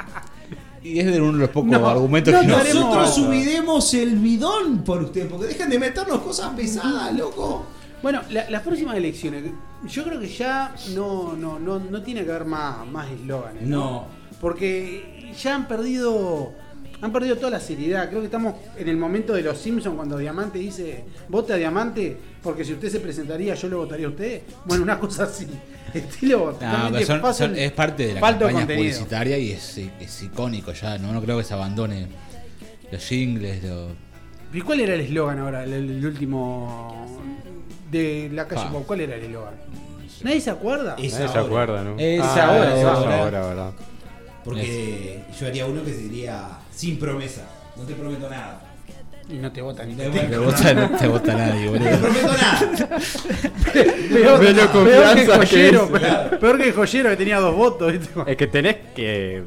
Y 0.83 0.99
es 1.01 1.07
de 1.07 1.19
uno 1.19 1.33
de 1.33 1.39
los 1.39 1.49
pocos 1.49 1.71
No, 1.71 1.89
argumentos 1.89 2.31
no, 2.35 2.41
que 2.43 2.47
no, 2.47 2.59
Nosotros 2.59 3.15
subiremos 3.15 3.95
el 3.95 4.17
bidón 4.19 4.85
por 4.85 5.03
usted, 5.03 5.27
porque 5.31 5.47
dejan 5.47 5.71
de 5.71 5.79
meternos 5.79 6.19
cosas 6.19 6.51
pesadas, 6.55 7.11
loco. 7.15 7.65
Bueno, 8.03 8.21
la- 8.29 8.51
las 8.51 8.61
próximas 8.61 8.95
elecciones, 8.95 9.45
yo 9.89 10.05
creo 10.05 10.21
que 10.21 10.29
ya 10.29 10.75
no, 10.95 11.33
no, 11.33 11.59
no, 11.59 11.79
no 11.79 12.03
tiene 12.03 12.23
que 12.23 12.31
haber 12.31 12.45
más, 12.45 12.87
más 12.87 13.11
eslóganes. 13.11 13.63
No. 13.63 14.05
Porque 14.43 15.33
ya 15.43 15.55
han 15.55 15.67
perdido. 15.67 16.53
Han 17.05 17.13
perdido 17.13 17.37
toda 17.37 17.51
la 17.51 17.61
seriedad. 17.61 18.09
Creo 18.09 18.21
que 18.21 18.27
estamos 18.27 18.55
en 18.79 18.89
el 18.89 18.97
momento 18.97 19.35
de 19.35 19.43
los 19.43 19.59
Simpsons 19.59 19.95
cuando 19.95 20.17
Diamante 20.17 20.59
dice 20.59 21.05
vote 21.29 21.53
a 21.53 21.57
Diamante 21.57 22.17
porque 22.43 22.65
si 22.65 22.73
usted 22.73 22.89
se 22.89 22.99
presentaría 23.01 23.55
yo 23.55 23.69
lo 23.69 23.77
votaría 23.79 24.07
a 24.07 24.11
usted. 24.11 24.41
Bueno, 24.65 24.83
una 24.85 24.99
cosa 24.99 25.25
así. 25.25 25.47
Estilo 25.95 26.39
No, 26.47 26.53
totalmente 26.55 26.93
pero 27.01 27.07
son- 27.07 27.21
fácil, 27.21 27.47
son- 27.49 27.57
es 27.59 27.73
parte 27.73 28.07
de 28.07 28.15
la 28.15 28.21
campaña 28.21 28.53
contenido. 28.53 28.77
publicitaria 28.77 29.37
y 29.39 29.51
es, 29.53 29.79
es 30.01 30.23
icónico 30.23 30.73
ya. 30.73 30.97
No, 30.99 31.13
no 31.13 31.21
creo 31.23 31.37
que 31.39 31.45
se 31.45 31.53
abandone 31.55 32.07
los 32.91 33.05
jingles. 33.05 33.63
Lo... 33.63 33.89
¿Y 34.53 34.61
cuál 34.63 34.81
era 34.81 34.95
el 34.95 35.03
eslogan 35.03 35.39
ahora? 35.41 35.65
El, 35.65 35.73
el 35.75 36.07
último 36.07 37.07
de 37.91 38.31
la 38.33 38.49
calle 38.49 38.63
Ah. 38.67 38.73
Pop. 38.73 38.85
¿Cuál 38.87 39.03
era 39.03 39.17
el 39.17 39.25
eslogan? 39.25 39.55
¿Nadie 40.23 40.41
se 40.41 40.51
acuerda? 40.51 40.95
Es 40.99 41.13
Nadie 41.13 41.29
se 41.29 41.39
ahora. 41.39 41.41
acuerda, 41.43 41.85
¿no? 41.85 41.97
Es 41.99 42.21
Ah, 42.23 42.47
ahora, 42.47 42.73
es 42.73 42.79
es 42.79 42.85
ahora, 42.87 43.43
ahora. 43.43 43.73
Porque 44.45 45.23
yo 45.39 45.47
haría 45.47 45.67
uno 45.67 45.83
que 45.85 45.91
se 45.93 45.99
diría 45.99 46.49
sin 46.75 46.99
promesa. 46.99 47.43
No 47.77 47.83
te 47.85 47.95
prometo 47.95 48.29
nada. 48.29 48.61
Y 49.29 49.35
no 49.39 49.51
te 49.51 49.63
votan 49.63 49.89
ni 49.89 49.95
Te 49.95 50.11
te 50.11 50.37
vota, 50.37 50.75
no 50.75 50.91
te 50.99 51.09
vota 51.09 51.35
nadie, 51.35 51.65
No 51.67 51.73
te 51.73 51.79
boludo. 51.79 51.99
prometo 52.03 52.33
nada. 52.35 52.99
Peor, 54.13 54.41
Menos 54.43 54.67
peor 54.69 55.15
que 55.15 55.21
el 55.23 55.27
que 55.27 55.37
joyero, 55.47 55.85
es. 55.85 56.01
peor, 56.03 56.39
peor 56.39 56.59
que 56.59 56.69
el 56.69 56.73
joyero 56.75 57.11
que 57.11 57.17
tenía 57.17 57.39
dos 57.41 57.55
votos. 57.57 57.93
¿viste? 57.93 58.09
Es 58.27 58.37
que 58.37 58.47
tenés 58.49 58.77
que 58.95 59.43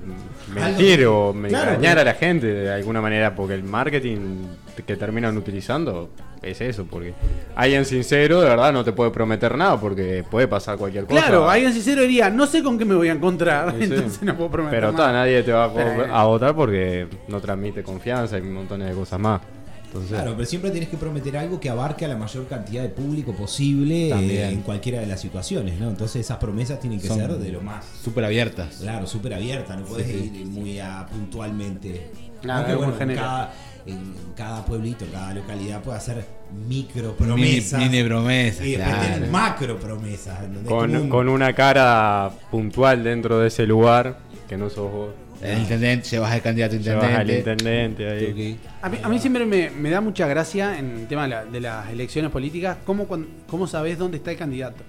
mentir 0.53 1.05
o 1.05 1.33
me- 1.33 1.49
claro, 1.49 1.71
engañar 1.71 1.99
a 1.99 2.03
la 2.03 2.13
gente 2.13 2.47
de 2.47 2.71
alguna 2.73 3.01
manera, 3.01 3.35
porque 3.35 3.53
el 3.53 3.63
marketing 3.63 4.45
que 4.85 4.95
terminan 4.95 5.35
utilizando 5.37 6.09
es 6.41 6.61
eso, 6.61 6.85
porque 6.85 7.13
alguien 7.55 7.83
sincero 7.83 8.41
de 8.41 8.49
verdad 8.49 8.71
no 8.71 8.83
te 8.83 8.91
puede 8.91 9.09
prometer 9.11 9.57
nada, 9.57 9.79
porque 9.79 10.23
puede 10.29 10.47
pasar 10.47 10.77
cualquier 10.77 11.05
cosa. 11.05 11.19
Claro, 11.21 11.49
alguien 11.49 11.73
sincero 11.73 12.01
diría, 12.03 12.29
no 12.29 12.45
sé 12.45 12.61
con 12.63 12.77
qué 12.77 12.85
me 12.85 12.95
voy 12.95 13.09
a 13.09 13.13
encontrar, 13.13 13.71
Sí, 13.79 13.87
sí. 13.87 13.93
entonces 13.93 14.21
no 14.23 14.35
puedo 14.37 14.51
prometer 14.51 14.79
Pero 14.79 14.91
nada. 14.91 15.07
ta, 15.07 15.13
nadie 15.13 15.41
te 15.43 15.51
va 15.51 15.65
a 15.65 16.23
votar 16.25 16.55
porque 16.55 17.07
no 17.27 17.41
transmite 17.41 17.81
confianza 17.83 18.37
y 18.37 18.41
montones 18.43 18.87
de 18.89 18.93
cosas 18.93 19.19
más. 19.19 19.41
Entonces, 19.87 20.11
Claro, 20.11 20.33
pero 20.35 20.45
siempre 20.47 20.69
tienes 20.71 20.89
que 20.89 20.97
prometer 20.97 21.37
algo 21.37 21.59
que 21.59 21.69
abarque 21.69 22.05
a 22.05 22.07
la 22.09 22.17
mayor 22.17 22.45
cantidad 22.47 22.83
de 22.83 22.89
público 22.89 23.33
posible 23.33 24.09
eh, 24.09 24.49
en 24.49 24.61
cualquiera 24.61 24.99
de 24.99 25.07
las 25.07 25.19
situaciones, 25.21 25.79
¿no? 25.79 25.89
Entonces 25.89 26.21
esas 26.21 26.37
promesas 26.37 26.79
tienen 26.79 26.99
que 26.99 27.07
Son 27.07 27.17
ser 27.17 27.31
de 27.37 27.51
lo 27.51 27.61
más. 27.61 27.85
Súper 28.03 28.25
abiertas. 28.25 28.77
Claro, 28.81 29.07
súper 29.07 29.33
abierta, 29.33 29.75
no 29.75 29.85
puedes 29.85 30.07
Sí, 30.07 30.31
ir 30.41 30.45
muy 30.45 30.79
a 30.79 31.05
puntualmente. 31.09 32.11
Claro, 32.41 32.77
bueno, 32.77 32.93
en 32.99 33.15
cada, 33.15 33.53
en 33.85 34.13
cada 34.35 34.63
pueblito, 34.65 35.05
cada 35.11 35.33
localidad 35.33 35.81
puede 35.81 35.97
hacer 35.97 36.25
micro 36.67 37.15
promesas. 37.15 37.79
Mini, 37.79 37.91
mini 37.97 38.07
promesas, 38.07 38.65
y 38.65 38.71
después 38.75 38.95
claro. 38.95 39.13
tener 39.13 39.29
macro 39.31 39.79
promesas. 39.79 40.39
con, 40.67 40.95
un- 40.95 41.09
con 41.09 41.29
una 41.29 41.53
cara 41.53 42.29
puntual 42.51 43.03
dentro 43.03 43.39
de 43.39 43.47
ese 43.47 43.65
lugar, 43.65 44.19
que 44.47 44.57
no 44.57 44.69
sos 44.69 44.91
vos. 44.91 45.09
El 45.41 45.59
intendente, 45.59 46.07
llevas 46.09 46.31
al 46.31 46.41
candidato 46.41 46.75
a 46.75 46.79
Llevas 46.79 47.03
al 47.03 47.29
intendente. 47.29 48.03
intendente 48.03 48.09
ahí. 48.09 48.27
Tuki. 48.31 48.59
A 48.81 48.89
mí, 48.89 48.97
a 49.03 49.09
mí 49.09 49.19
siempre 49.19 49.45
me, 49.45 49.69
me 49.69 49.89
da 49.89 50.01
mucha 50.01 50.27
gracia 50.27 50.77
en 50.79 50.91
el 51.01 51.07
tema 51.07 51.23
de, 51.23 51.27
la- 51.29 51.45
de 51.45 51.59
las 51.61 51.89
elecciones 51.89 52.31
políticas, 52.31 52.77
cómo, 52.85 53.07
cómo 53.47 53.67
sabes 53.67 53.97
dónde 53.97 54.17
está 54.17 54.31
el 54.31 54.37
candidato. 54.37 54.83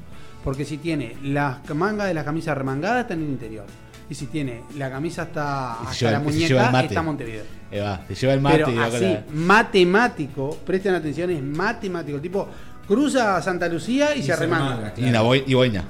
Porque 0.44 0.64
si 0.64 0.78
tiene 0.78 1.16
la 1.22 1.60
manga 1.74 2.06
de 2.06 2.14
la 2.14 2.24
camisa 2.24 2.54
remangada, 2.54 3.00
está 3.02 3.14
en 3.14 3.22
el 3.24 3.28
interior. 3.28 3.66
Y 4.10 4.14
si 4.14 4.26
tiene 4.26 4.62
la 4.78 4.90
camisa 4.90 5.22
hasta, 5.22 5.76
se 5.82 5.88
hasta 5.88 5.94
lleva 5.98 6.10
la 6.12 6.18
se 6.18 6.24
muñeca, 6.24 6.80
está 6.84 7.00
en 7.00 7.04
Montevideo. 7.06 7.44
Ahí 7.70 7.78
va, 7.80 8.00
te 8.08 8.14
lleva 8.14 8.32
el 8.32 8.40
mate 8.40 8.56
Pero 8.64 8.72
y 8.72 8.78
así, 8.78 9.04
la- 9.04 9.24
matemático, 9.34 10.58
presten 10.64 10.94
atención, 10.94 11.30
es 11.30 11.42
matemático. 11.42 12.18
Tipo, 12.18 12.48
cruza 12.86 13.40
Santa 13.42 13.68
Lucía 13.68 14.14
y, 14.16 14.20
Y 14.20 14.22
se 14.22 14.28
se 14.28 14.36
remanga. 14.36 14.76
remanga, 14.76 14.92
Y, 14.96 15.04
una 15.10 15.22
boi- 15.22 15.44
y 15.46 15.52
boina. 15.54 15.84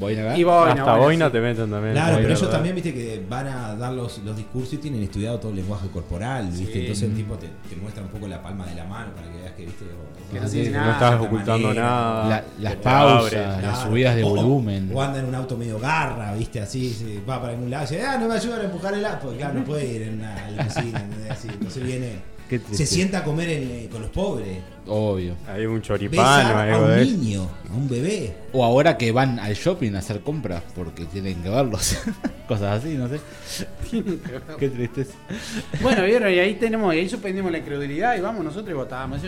Boina 0.00 0.22
acá. 0.22 0.38
Y 0.38 0.44
boina, 0.44 0.70
Hasta 0.70 0.82
boina, 0.84 1.04
boina 1.04 1.26
sí. 1.26 1.32
te 1.32 1.40
meten 1.40 1.70
también. 1.70 1.92
Claro, 1.92 2.06
Boina, 2.12 2.16
pero 2.22 2.28
ellos 2.28 2.40
¿verdad? 2.40 2.54
también, 2.56 2.74
viste, 2.74 2.94
que 2.94 3.26
van 3.28 3.46
a 3.46 3.74
dar 3.76 3.92
los, 3.92 4.18
los 4.24 4.36
discursos 4.36 4.72
y 4.74 4.76
tienen 4.78 5.02
estudiado 5.02 5.38
todo 5.38 5.50
el 5.50 5.56
lenguaje 5.58 5.88
corporal, 5.88 6.46
viste. 6.48 6.72
Sí. 6.72 6.80
Entonces 6.80 7.08
el 7.10 7.14
tipo 7.14 7.34
te, 7.36 7.48
te 7.68 7.76
muestra 7.76 8.02
un 8.02 8.08
poco 8.08 8.26
la 8.26 8.42
palma 8.42 8.64
de 8.66 8.74
la 8.74 8.84
mano 8.86 9.12
para 9.14 9.30
que 9.30 9.36
veas 9.38 9.52
que, 9.52 9.66
viste, 9.66 9.84
o- 9.84 10.32
Que 10.32 10.40
no 10.40 10.46
así, 10.46 10.52
tiene 10.62 10.68
de 10.70 10.74
nada. 10.76 10.86
no 10.86 10.92
estás 10.92 11.20
ocultando 11.20 11.68
manera. 11.68 11.84
nada. 11.86 12.28
La- 12.28 12.44
las 12.60 12.74
pausas, 12.76 13.32
las 13.32 13.58
Claro. 13.60 13.90
subidas 13.90 14.16
de 14.16 14.24
O- 14.24 14.28
volumen. 14.30 14.90
O 14.94 15.02
anda 15.02 15.18
en 15.20 15.26
un 15.26 15.34
auto 15.34 15.56
medio 15.56 15.78
garra, 15.78 16.32
viste, 16.34 16.60
así, 16.60 16.90
se 16.90 17.20
va 17.28 17.40
para 17.40 17.52
algún 17.52 17.68
lado 17.70 17.84
y 17.84 17.88
dice, 17.88 18.02
ah, 18.06 18.16
no 18.18 18.26
me 18.28 18.34
ayudan 18.34 18.60
a 18.60 18.64
empujar 18.64 18.94
el 18.94 19.04
auto. 19.04 19.34
Claro, 19.36 19.54
no 19.54 19.64
puede 19.64 19.86
ir 19.86 20.02
en 20.02 20.14
una 20.20 20.50
limusina, 20.50 21.00
¿entendés? 21.00 21.30
Así, 21.30 21.48
entonces 21.48 21.82
viene, 21.84 22.12
se 22.58 22.86
sienta 22.86 23.18
a 23.18 23.24
comer 23.24 23.48
en, 23.50 23.62
eh, 23.70 23.88
con 23.90 24.02
los 24.02 24.10
pobres. 24.10 24.58
Obvio. 24.86 25.36
Hay 25.46 25.66
un 25.66 25.80
Besar 25.80 25.98
choripán 25.98 26.46
o 26.46 26.58
a 26.58 26.62
algo 26.62 26.84
un 26.86 26.90
de 26.90 27.04
niño, 27.04 27.48
a 27.70 27.74
un 27.74 27.88
bebé. 27.88 28.34
O 28.52 28.64
ahora 28.64 28.96
que 28.96 29.12
van 29.12 29.38
al 29.38 29.54
shopping 29.54 29.94
a 29.94 29.98
hacer 29.98 30.20
compras 30.20 30.62
porque 30.74 31.04
tienen 31.04 31.42
que 31.42 31.48
verlos. 31.48 31.96
Cosas 32.48 32.80
así, 32.82 32.96
no 32.96 33.08
sé. 33.08 33.20
Qué 34.58 34.68
tristeza. 34.68 35.12
Bueno, 35.80 36.04
vieron, 36.04 36.32
y 36.32 36.38
ahí 36.40 36.54
tenemos, 36.54 36.92
y 36.92 36.98
ahí 36.98 37.08
suspendimos 37.08 37.52
la 37.52 37.58
incredulidad 37.58 38.16
y 38.16 38.20
vamos 38.20 38.44
nosotros 38.44 38.70
y 38.70 38.72
votamos. 38.72 39.20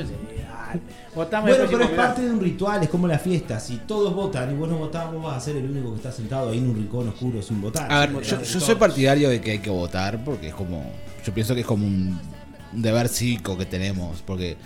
Bueno, 1.15 1.67
pero 1.71 1.85
es 1.85 1.91
parte 1.91 2.23
de 2.23 2.31
un 2.33 2.41
ritual, 2.41 2.83
es 2.83 2.89
como 2.89 3.07
la 3.07 3.19
fiesta. 3.21 3.61
Si 3.61 3.77
todos 3.77 4.13
votan 4.13 4.51
y 4.51 4.55
vos 4.55 4.69
no 4.69 4.79
votás, 4.79 5.13
vos 5.13 5.23
vas 5.23 5.37
a 5.37 5.41
ser 5.41 5.57
el 5.57 5.71
único 5.71 5.91
que 5.91 5.97
está 5.99 6.11
sentado 6.11 6.51
ahí 6.51 6.59
en 6.59 6.71
un 6.71 6.75
rincón 6.75 7.09
oscuro 7.09 7.41
sin 7.41 7.61
votar. 7.61 7.93
A 7.93 8.07
ver, 8.07 8.21
yo, 8.23 8.43
yo 8.43 8.61
soy 8.61 8.75
partidario 8.75 9.29
de 9.29 9.41
que 9.41 9.53
hay 9.53 9.59
que 9.61 9.71
votar 9.71 10.25
porque 10.25 10.49
es 10.49 10.55
como. 10.55 10.91
Yo 11.25 11.33
pienso 11.33 11.55
que 11.55 11.61
es 11.61 11.67
como 11.67 11.87
un 11.87 12.19
deber 12.73 13.09
cívico 13.09 13.57
que 13.59 13.67
tenemos, 13.67 14.23
porque 14.27 14.57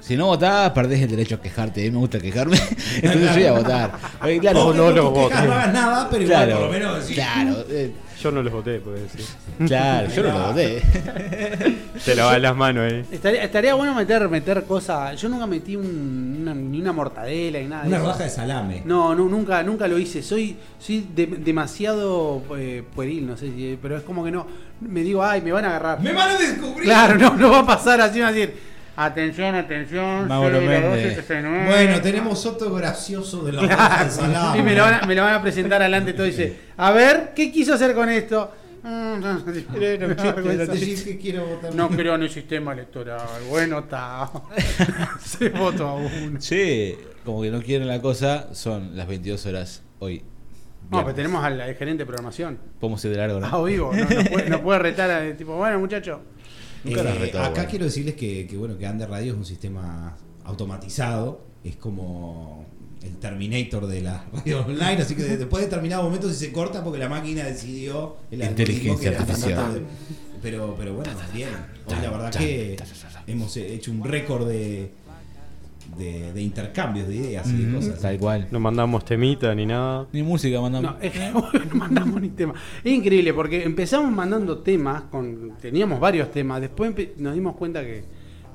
si 0.00 0.16
no 0.18 0.26
votás, 0.26 0.70
perdés 0.72 1.00
el 1.02 1.08
derecho 1.10 1.36
a 1.36 1.40
quejarte. 1.40 1.80
A 1.80 1.84
mí 1.84 1.90
me 1.90 1.98
gusta 1.98 2.18
quejarme, 2.20 2.58
entonces 3.02 3.22
yo 3.28 3.32
voy 3.34 3.44
a 3.46 3.52
votar. 3.52 3.92
Claro, 4.40 4.64
Vos 4.64 4.76
no 4.76 4.88
que 4.88 4.94
lo 4.94 5.12
con 5.12 5.14
tus 5.14 5.28
quejas 5.30 5.42
voté. 5.44 5.46
no 5.48 5.52
hagas 5.54 5.72
nada, 5.72 6.08
pero 6.10 6.22
igual 6.24 6.44
claro, 6.44 6.56
por 6.60 6.66
lo 6.66 6.72
menos 6.72 7.04
claro, 7.06 7.64
eh, 7.70 7.92
Yo 8.22 8.30
no 8.30 8.42
los 8.42 8.52
voté, 8.52 8.80
puede 8.80 9.00
decir. 9.02 9.20
claro, 9.66 10.08
yo 10.14 10.22
no 10.22 10.38
lo 10.38 10.46
voté. 10.48 10.82
Te 12.04 12.14
lavas 12.14 12.40
las 12.40 12.54
manos 12.56 12.92
ahí. 12.92 13.04
Estaría, 13.10 13.44
estaría 13.44 13.74
bueno 13.74 13.94
meter, 13.94 14.28
meter 14.28 14.64
cosas. 14.64 15.18
Yo 15.20 15.28
nunca 15.28 15.46
metí 15.46 15.74
un- 15.76 16.38
una, 16.42 16.52
ni 16.54 16.80
una 16.80 16.92
mortadela 16.92 17.58
ni 17.60 17.66
nada. 17.66 17.86
Una 17.86 17.98
rodaja 17.98 18.24
de 18.24 18.30
salame. 18.30 18.82
No, 18.84 19.14
no, 19.14 19.24
nunca, 19.26 19.62
nunca 19.62 19.88
lo 19.88 19.98
hice. 19.98 20.22
Soy, 20.22 20.56
soy 20.78 21.06
de- 21.14 21.26
demasiado 21.26 22.42
eh, 22.58 22.82
pueril, 22.94 23.26
no 23.26 23.36
sé 23.38 23.46
si, 23.52 23.78
pero 23.80 23.96
es 23.96 24.02
como 24.02 24.22
que 24.24 24.30
no. 24.32 24.46
Me 24.80 25.02
digo, 25.02 25.24
ay, 25.24 25.40
me 25.40 25.52
van 25.52 25.64
a 25.64 25.68
agarrar. 25.68 26.00
¡Me 26.00 26.12
van 26.12 26.30
a 26.30 26.38
descubrir! 26.38 26.84
Claro, 26.84 27.16
no, 27.16 27.36
no 27.36 27.50
va 27.50 27.60
a 27.60 27.66
pasar 27.66 28.00
así, 28.00 28.20
va 28.20 28.28
a 28.28 28.32
decir. 28.32 28.54
Atención, 28.96 29.54
atención. 29.54 30.28
Mauro 30.28 30.56
soy 30.56 30.66
la 30.66 30.72
Méndez. 30.72 31.16
1269". 31.16 31.66
Bueno, 31.66 32.00
tenemos 32.00 32.46
otro 32.46 32.72
gracioso 32.74 33.42
de 33.42 33.52
la 33.52 34.08
salame. 34.10 34.58
Y 34.58 34.62
me 34.62 34.74
lo, 34.74 34.82
van 34.82 34.94
a, 34.94 35.06
me 35.06 35.14
lo 35.14 35.22
van 35.22 35.34
a 35.34 35.42
presentar 35.42 35.80
adelante 35.80 36.12
todo 36.12 36.26
y 36.26 36.30
dice, 36.30 36.56
a 36.76 36.92
ver, 36.92 37.32
¿qué 37.34 37.50
quiso 37.50 37.74
hacer 37.74 37.94
con 37.94 38.08
esto? 38.08 38.52
No 38.84 39.42
creo 41.88 42.14
en 42.14 42.22
el 42.22 42.30
sistema 42.30 42.72
electoral. 42.74 43.18
Bueno, 43.48 43.78
está. 43.80 44.30
Se 45.24 45.48
votó 45.48 45.88
a 45.88 45.94
uno. 45.94 46.38
Che, 46.38 46.98
como 47.24 47.42
que 47.42 47.50
no 47.50 47.62
quieren 47.62 47.88
la 47.88 48.00
cosa, 48.02 48.54
son 48.54 48.94
las 48.94 49.08
22 49.08 49.46
horas 49.46 49.82
hoy. 50.00 50.22
No, 50.90 51.02
pero 51.02 51.14
tenemos 51.14 51.44
al, 51.44 51.60
al 51.60 51.74
gerente 51.74 52.02
de 52.02 52.06
programación. 52.06 52.58
Podemos 52.78 53.04
ir 53.04 53.10
de 53.12 53.16
largo, 53.16 53.40
¿no? 53.40 53.46
Ah, 53.46 53.62
vivo. 53.64 53.92
No, 53.92 54.02
no 54.04 54.24
puede, 54.30 54.50
no 54.50 54.62
puede 54.62 54.78
retar 54.78 55.10
a 55.10 55.36
tipo, 55.36 55.56
bueno, 55.56 55.78
muchacho. 55.78 56.20
Eh, 56.84 56.94
retó, 57.18 57.38
acá 57.40 57.50
bueno. 57.50 57.70
quiero 57.70 57.84
decirles 57.86 58.14
que, 58.14 58.46
que, 58.46 58.56
bueno 58.56 58.76
que 58.76 58.86
Under 58.86 59.08
Radio 59.08 59.32
es 59.32 59.38
un 59.38 59.46
sistema 59.46 60.14
automatizado, 60.44 61.40
es 61.64 61.76
como 61.76 62.66
el 63.02 63.16
Terminator 63.16 63.86
de 63.86 64.02
la 64.02 64.24
radio 64.32 64.64
online, 64.66 65.02
así 65.02 65.14
que 65.14 65.22
después 65.22 65.62
de 65.62 65.68
determinado 65.68 66.02
momento 66.02 66.28
si 66.28 66.34
se 66.34 66.52
corta 66.52 66.84
porque 66.84 66.98
la 66.98 67.08
máquina 67.08 67.44
decidió 67.44 68.16
el 68.30 68.42
Inteligencia 68.42 68.92
algoritmo 68.92 68.98
que 68.98 69.08
era 69.08 69.20
artificial. 69.20 69.82
pero, 70.42 70.74
pero 70.78 70.94
bueno, 70.94 71.12
bien. 71.32 71.50
Hoy 71.86 71.96
la 72.02 72.10
verdad 72.10 72.30
que 72.34 72.76
hemos 73.26 73.56
hecho 73.56 73.90
un 73.90 74.04
récord 74.04 74.46
de, 74.46 74.90
de, 75.96 76.32
de 76.32 76.42
intercambios 76.42 77.08
de 77.08 77.16
ideas 77.16 77.48
y 77.50 77.64
de 77.64 77.74
cosas. 77.74 78.00
Tal 78.00 78.18
cual. 78.18 78.48
No 78.50 78.60
mandamos 78.60 79.04
temita 79.04 79.54
ni 79.54 79.66
nada. 79.66 80.06
Ni 80.12 80.22
música 80.22 80.60
mandamos. 80.60 80.92
No, 80.92 80.98
es 81.00 81.12
que 81.12 81.30
no 81.30 81.74
mandamos 81.74 82.20
ni 82.20 82.30
tema. 82.30 82.54
Es 82.82 82.92
increíble 82.92 83.32
porque 83.34 83.62
empezamos 83.62 84.10
mandando 84.12 84.58
temas, 84.58 85.02
con 85.04 85.52
teníamos 85.60 86.00
varios 86.00 86.30
temas, 86.30 86.60
después 86.60 86.94
nos 87.16 87.34
dimos 87.34 87.56
cuenta 87.56 87.82
que, 87.82 88.04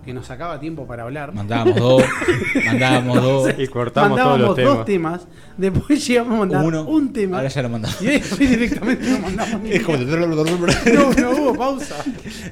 que 0.10 0.14
nos 0.16 0.26
sacaba 0.26 0.60
tiempo 0.60 0.88
para 0.88 1.04
hablar. 1.04 1.32
Mandábamos 1.36 1.76
dos, 1.76 2.04
mandábamos 2.66 3.22
dos. 3.22 3.54
Y 3.60 3.68
cortamos 3.68 4.18
todos 4.18 4.40
Mandábamos 4.40 4.40
los 4.40 4.76
dos 4.76 4.86
temas. 4.86 5.20
temas, 5.20 5.28
después 5.56 6.08
llegamos 6.08 6.34
a 6.34 6.38
mandar 6.40 6.66
Uno, 6.66 6.84
un 6.86 7.14
tema. 7.14 7.38
Ahora 7.38 7.50
ya 7.50 7.62
lo 7.62 7.70
mandamos. 7.70 8.02
Y 8.02 8.06
después 8.08 8.40
directamente 8.40 9.08
no 9.08 9.20
mandamos 9.20 9.62
ni 9.62 9.72
Es 9.74 9.84
como. 9.84 9.98
No, 10.00 11.14
no 11.14 11.30
hubo 11.32 11.54
pausa. 11.56 11.96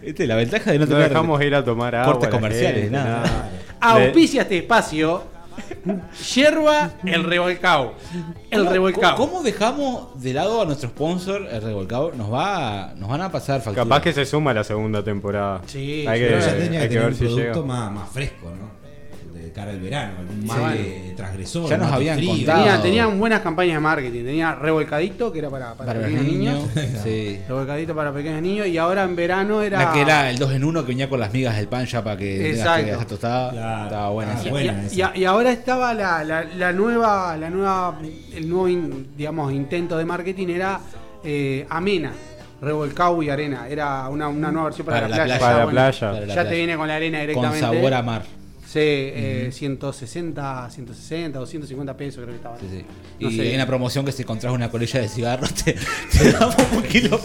Este, 0.03 0.27
la 0.27 0.35
ventaja 0.35 0.71
de 0.71 0.77
no 0.77 0.85
No 0.85 0.91
tener 0.91 1.09
dejamos 1.09 1.41
ir 1.41 1.55
a 1.55 1.63
tomar 1.65 1.95
agua. 1.95 2.13
cortes 2.13 2.29
comerciales, 2.29 2.81
gente, 2.83 2.91
nada. 2.95 3.49
Auspicia 3.81 4.43
este 4.43 4.59
espacio. 4.59 5.23
Yerba 6.33 6.91
el 7.05 7.23
revolcado. 7.23 7.93
El 8.49 8.59
¿Cómo- 8.59 8.71
revolcado. 8.71 9.15
¿Cómo 9.17 9.43
dejamos 9.43 10.21
de 10.21 10.33
lado 10.33 10.61
a 10.61 10.65
nuestro 10.65 10.89
sponsor, 10.89 11.47
el 11.51 11.61
revolcado? 11.61 12.11
Nos 12.15 12.31
va 12.31 12.83
a- 12.91 12.95
nos 12.95 13.09
van 13.09 13.21
a 13.21 13.31
pasar 13.31 13.61
factura. 13.61 13.83
Capaz 13.83 14.01
que 14.01 14.13
se 14.13 14.25
suma 14.25 14.53
la 14.53 14.63
segunda 14.63 15.03
temporada. 15.03 15.61
Sí, 15.65 16.05
hay 16.07 16.19
que, 16.19 16.25
Pero 16.27 16.39
ya 16.39 16.57
tenía 16.57 16.79
hay 16.81 16.87
que 16.87 16.93
que 16.93 16.99
tener 16.99 17.01
ver 17.03 17.07
un 17.11 17.15
si 17.15 17.25
producto 17.25 17.61
llega. 17.61 17.65
más, 17.65 17.91
más 17.91 18.09
fresco, 18.09 18.49
¿no? 18.49 18.76
Cara 19.57 19.71
al 19.71 19.79
verano, 19.79 20.11
algún 20.19 20.41
Sí. 20.43 20.47
mate 20.47 21.13
transgresor. 21.17 21.67
Ya 21.67 21.77
nos 21.77 21.91
habían 21.91 22.17
frío. 22.19 22.29
contado. 22.29 22.59
Tenían, 22.59 22.81
tenían 22.83 23.19
buenas 23.19 23.41
campañas 23.41 23.73
de 23.73 23.79
marketing. 23.79 24.23
Tenía 24.23 24.53
revolcadito, 24.53 25.33
que 25.33 25.39
era 25.39 25.49
para, 25.49 25.73
para, 25.73 25.87
para 25.93 25.99
los 26.01 26.09
pequeños 26.11 26.31
niños. 26.31 26.75
niños. 26.75 26.91
sí. 27.03 27.39
Revolcadito 27.47 27.95
para 27.95 28.13
pequeños 28.13 28.41
niños. 28.43 28.67
Y 28.67 28.77
ahora 28.77 29.03
en 29.03 29.15
verano 29.15 29.63
era. 29.63 29.79
La 29.85 29.93
que 29.93 30.01
era 30.01 30.29
el 30.29 30.37
2 30.37 30.51
en 30.53 30.63
1 30.63 30.81
que 30.83 30.87
venía 30.89 31.09
con 31.09 31.19
las 31.19 31.33
migas 31.33 31.55
del 31.57 31.67
pan 31.67 31.87
ya 31.87 32.03
para 32.03 32.15
que 32.17 32.37
que 32.37 32.49
Exacto. 32.51 33.05
tostada. 33.07 33.49
Claro. 33.51 33.83
Estaba 33.85 34.09
buena 34.11 34.31
Ah, 34.35 34.39
esa. 34.41 34.49
Buena 34.51 34.73
y, 34.83 34.85
esa. 35.01 35.11
y- 35.15 35.21
y 35.21 35.25
ahora 35.25 35.51
estaba 35.51 35.93
la, 35.95 36.23
la, 36.23 36.43
la 36.43 36.71
nueva, 36.71 37.35
la 37.35 37.49
nueva, 37.49 37.99
el 38.35 38.47
nuevo 38.47 38.67
in- 38.67 39.07
digamos 39.17 39.51
intento 39.51 39.97
de 39.97 40.05
marketing 40.05 40.49
era 40.49 40.79
eh, 41.23 41.65
amena, 41.71 42.11
revolcado 42.61 43.23
y 43.23 43.29
arena. 43.31 43.67
Era 43.67 44.07
una, 44.09 44.27
una 44.27 44.51
nueva 44.51 44.65
versión 44.65 44.85
para, 44.85 45.01
Para 45.01 45.09
la, 45.09 45.17
la 45.17 45.23
playa. 45.23 45.39
playa. 45.39 45.39
Para 45.39 45.57
la 45.57 45.63
bueno, 45.65 45.71
playa. 45.79 45.99
Para 45.99 46.13
la 46.13 46.27
ya 46.27 46.33
playa. 46.33 46.49
te 46.49 46.55
viene 46.55 46.77
con 46.77 46.87
la 46.87 46.95
arena 46.95 47.17
Con 47.17 47.27
directamente. 47.27 47.59
sabor 47.61 47.93
a 47.95 48.01
mar. 48.03 48.21
Sí, 48.67 48.79
eh, 48.81 49.49
160, 49.53 50.69
160, 50.69 51.39
250 51.39 51.95
pesos 51.95 52.15
creo 52.17 52.27
que 52.27 52.35
estaba. 52.35 52.59
Sí, 52.59 52.65
sí. 52.69 52.85
No 53.21 53.29
y 53.29 53.35
sé. 53.37 53.41
hay 53.43 53.55
una 53.55 53.65
promoción 53.65 54.03
que 54.03 54.11
si 54.11 54.23
encontrás 54.23 54.51
una 54.53 54.69
colilla 54.69 54.99
de 54.99 55.07
cigarros 55.07 55.53
te, 55.53 55.73
te 56.11 56.31
damos 56.33 56.55
un 56.73 56.83
kilo. 56.83 57.17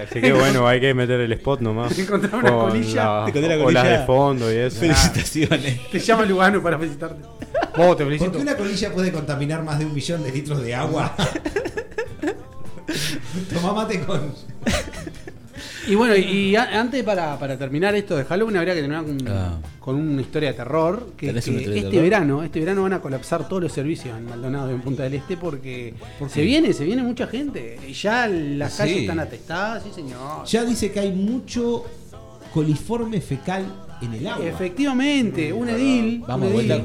Así 0.00 0.20
que 0.20 0.32
bueno, 0.32 0.66
hay 0.68 0.80
que 0.80 0.94
meter 0.94 1.20
el 1.20 1.32
spot 1.32 1.60
nomás. 1.60 1.98
Encontrar 1.98 2.36
una 2.36 2.50
Con 2.50 2.70
colilla. 2.70 3.26
la- 3.26 3.64
o 3.64 3.70
las 3.70 3.84
de 3.88 3.98
fondo 4.06 4.52
y 4.52 4.56
eso. 4.56 4.78
Felicitaciones. 4.78 5.90
Te 5.90 5.98
llama 5.98 6.24
Lugano 6.24 6.62
para 6.62 6.78
felicitarte. 6.78 7.20
Vos 7.76 7.96
te 7.96 8.04
¿Por 8.04 8.30
qué 8.32 8.38
una 8.38 8.56
colilla 8.56 8.92
puede 8.92 9.10
contaminar 9.10 9.64
más 9.64 9.78
de 9.80 9.86
un 9.86 9.94
millón 9.94 10.22
de 10.22 10.30
litros 10.30 10.62
de 10.62 10.72
agua? 10.74 11.16
Tomá 13.52 13.72
mate 13.72 14.00
con. 14.04 14.32
Y 15.88 15.94
bueno, 15.96 16.14
y 16.16 16.54
a- 16.54 16.80
antes 16.80 17.02
para, 17.02 17.36
para 17.38 17.58
terminar 17.58 17.94
esto 17.96 18.16
de 18.16 18.24
Halloween 18.24 18.56
habría 18.56 18.74
que 18.74 18.80
terminar 18.82 19.04
con, 19.04 19.18
Ah. 19.28 19.58
con 19.80 19.96
una 19.96 20.20
historia 20.22 20.50
de 20.50 20.54
terror. 20.56 21.08
Que, 21.16 21.26
¿Tenés 21.28 21.44
que 21.44 21.50
una 21.50 21.58
historia 21.60 21.74
de 21.82 21.88
este 21.88 21.90
terror? 21.96 22.10
verano, 22.10 22.42
este 22.44 22.60
verano 22.60 22.82
van 22.82 22.92
a 22.92 23.00
colapsar 23.00 23.48
todos 23.48 23.62
los 23.62 23.72
servicios 23.72 24.16
en 24.16 24.24
Maldonado 24.26 24.70
y 24.70 24.74
en 24.74 24.80
Punta 24.80 25.02
del 25.02 25.14
Este 25.14 25.36
porque 25.36 25.94
se 26.28 26.42
viene, 26.42 26.72
se 26.72 26.84
viene 26.84 27.02
mucha 27.02 27.26
gente. 27.26 27.78
Y 27.88 27.92
ya 27.94 28.28
las 28.28 28.72
Sí. 28.74 28.78
calles 28.78 28.96
están 28.98 29.18
atestadas, 29.20 29.82
sí 29.82 29.90
señor. 29.94 30.44
Ya 30.46 30.64
dice 30.64 30.92
que 30.92 31.00
hay 31.00 31.12
mucho 31.12 31.84
coliforme 32.54 33.20
fecal 33.20 33.64
en 34.02 34.14
el 34.14 34.26
agua. 34.26 34.46
Efectivamente, 34.46 35.52
un 35.52 35.68
edil, 35.68 36.20
Vamos 36.26 36.42
un 36.46 36.48
de 36.48 36.52
vuelta, 36.54 36.74
edil, 36.74 36.84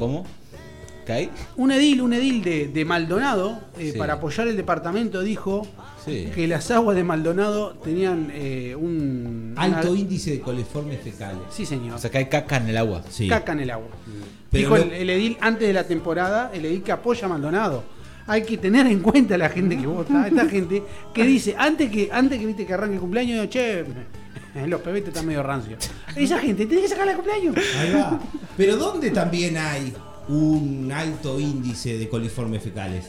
un 1.56 1.70
edil, 1.72 2.00
un 2.02 2.12
edil 2.12 2.42
de, 2.42 2.68
de 2.68 2.84
Maldonado, 2.84 3.60
eh, 3.78 3.90
Sí. 3.92 3.98
para 3.98 4.14
apoyar 4.14 4.48
el 4.48 4.56
departamento, 4.56 5.20
dijo 5.22 5.66
Sí. 6.04 6.30
que 6.34 6.46
las 6.46 6.70
aguas 6.70 6.96
de 6.96 7.04
Maldonado 7.04 7.70
tenían 7.84 8.30
eh, 8.32 8.74
un 8.76 9.52
Alto 9.56 9.90
una- 9.90 10.00
índice 10.00 10.30
de 10.32 10.40
coliformes 10.40 11.00
fecales. 11.02 11.40
Sí, 11.50 11.66
señor. 11.66 11.96
O 11.96 11.98
sea, 11.98 12.10
que 12.10 12.18
hay 12.18 12.26
caca 12.26 12.56
en 12.58 12.68
el 12.68 12.76
agua. 12.76 13.02
Sí. 13.10 13.28
caca 13.28 13.52
en 13.52 13.60
el 13.60 13.70
agua. 13.70 13.88
Pero 14.50 14.60
Dijo 14.70 14.76
lo- 14.76 14.82
el, 14.84 14.92
el 14.92 15.10
edil 15.10 15.36
antes 15.40 15.66
de 15.66 15.74
la 15.74 15.84
temporada, 15.84 16.50
el 16.54 16.64
edil 16.64 16.82
que 16.82 16.92
apoya 16.92 17.26
a 17.26 17.28
Maldonado. 17.28 17.84
Hay 18.26 18.42
que 18.42 18.58
tener 18.58 18.86
en 18.86 19.00
cuenta 19.00 19.34
a 19.36 19.38
la 19.38 19.48
gente 19.48 19.76
que 19.78 19.86
vota, 19.86 20.26
esta 20.28 20.46
gente 20.46 20.82
que 21.14 21.24
dice, 21.24 21.54
antes 21.58 21.90
que, 21.90 22.10
antes 22.12 22.38
que 22.38 22.44
viste 22.46 22.66
que 22.66 22.74
arranque 22.74 22.94
el 22.96 23.00
cumpleaños, 23.00 23.48
che, 23.48 23.84
los 24.66 24.80
pebetes 24.82 25.08
están 25.08 25.26
medio 25.26 25.42
rancios. 25.42 25.78
Esa 26.16 26.38
gente 26.38 26.66
tiene 26.66 26.82
que 26.82 26.88
sacar 26.88 27.08
el 27.08 27.14
cumpleaños. 27.16 27.56
Ahí 27.78 27.92
va. 27.94 28.18
Pero 28.56 28.76
¿dónde 28.76 29.10
también 29.10 29.56
hay 29.56 29.92
un 30.28 30.90
alto 30.92 31.40
índice 31.40 31.98
de 31.98 32.08
coliformes 32.08 32.62
fecales? 32.62 33.06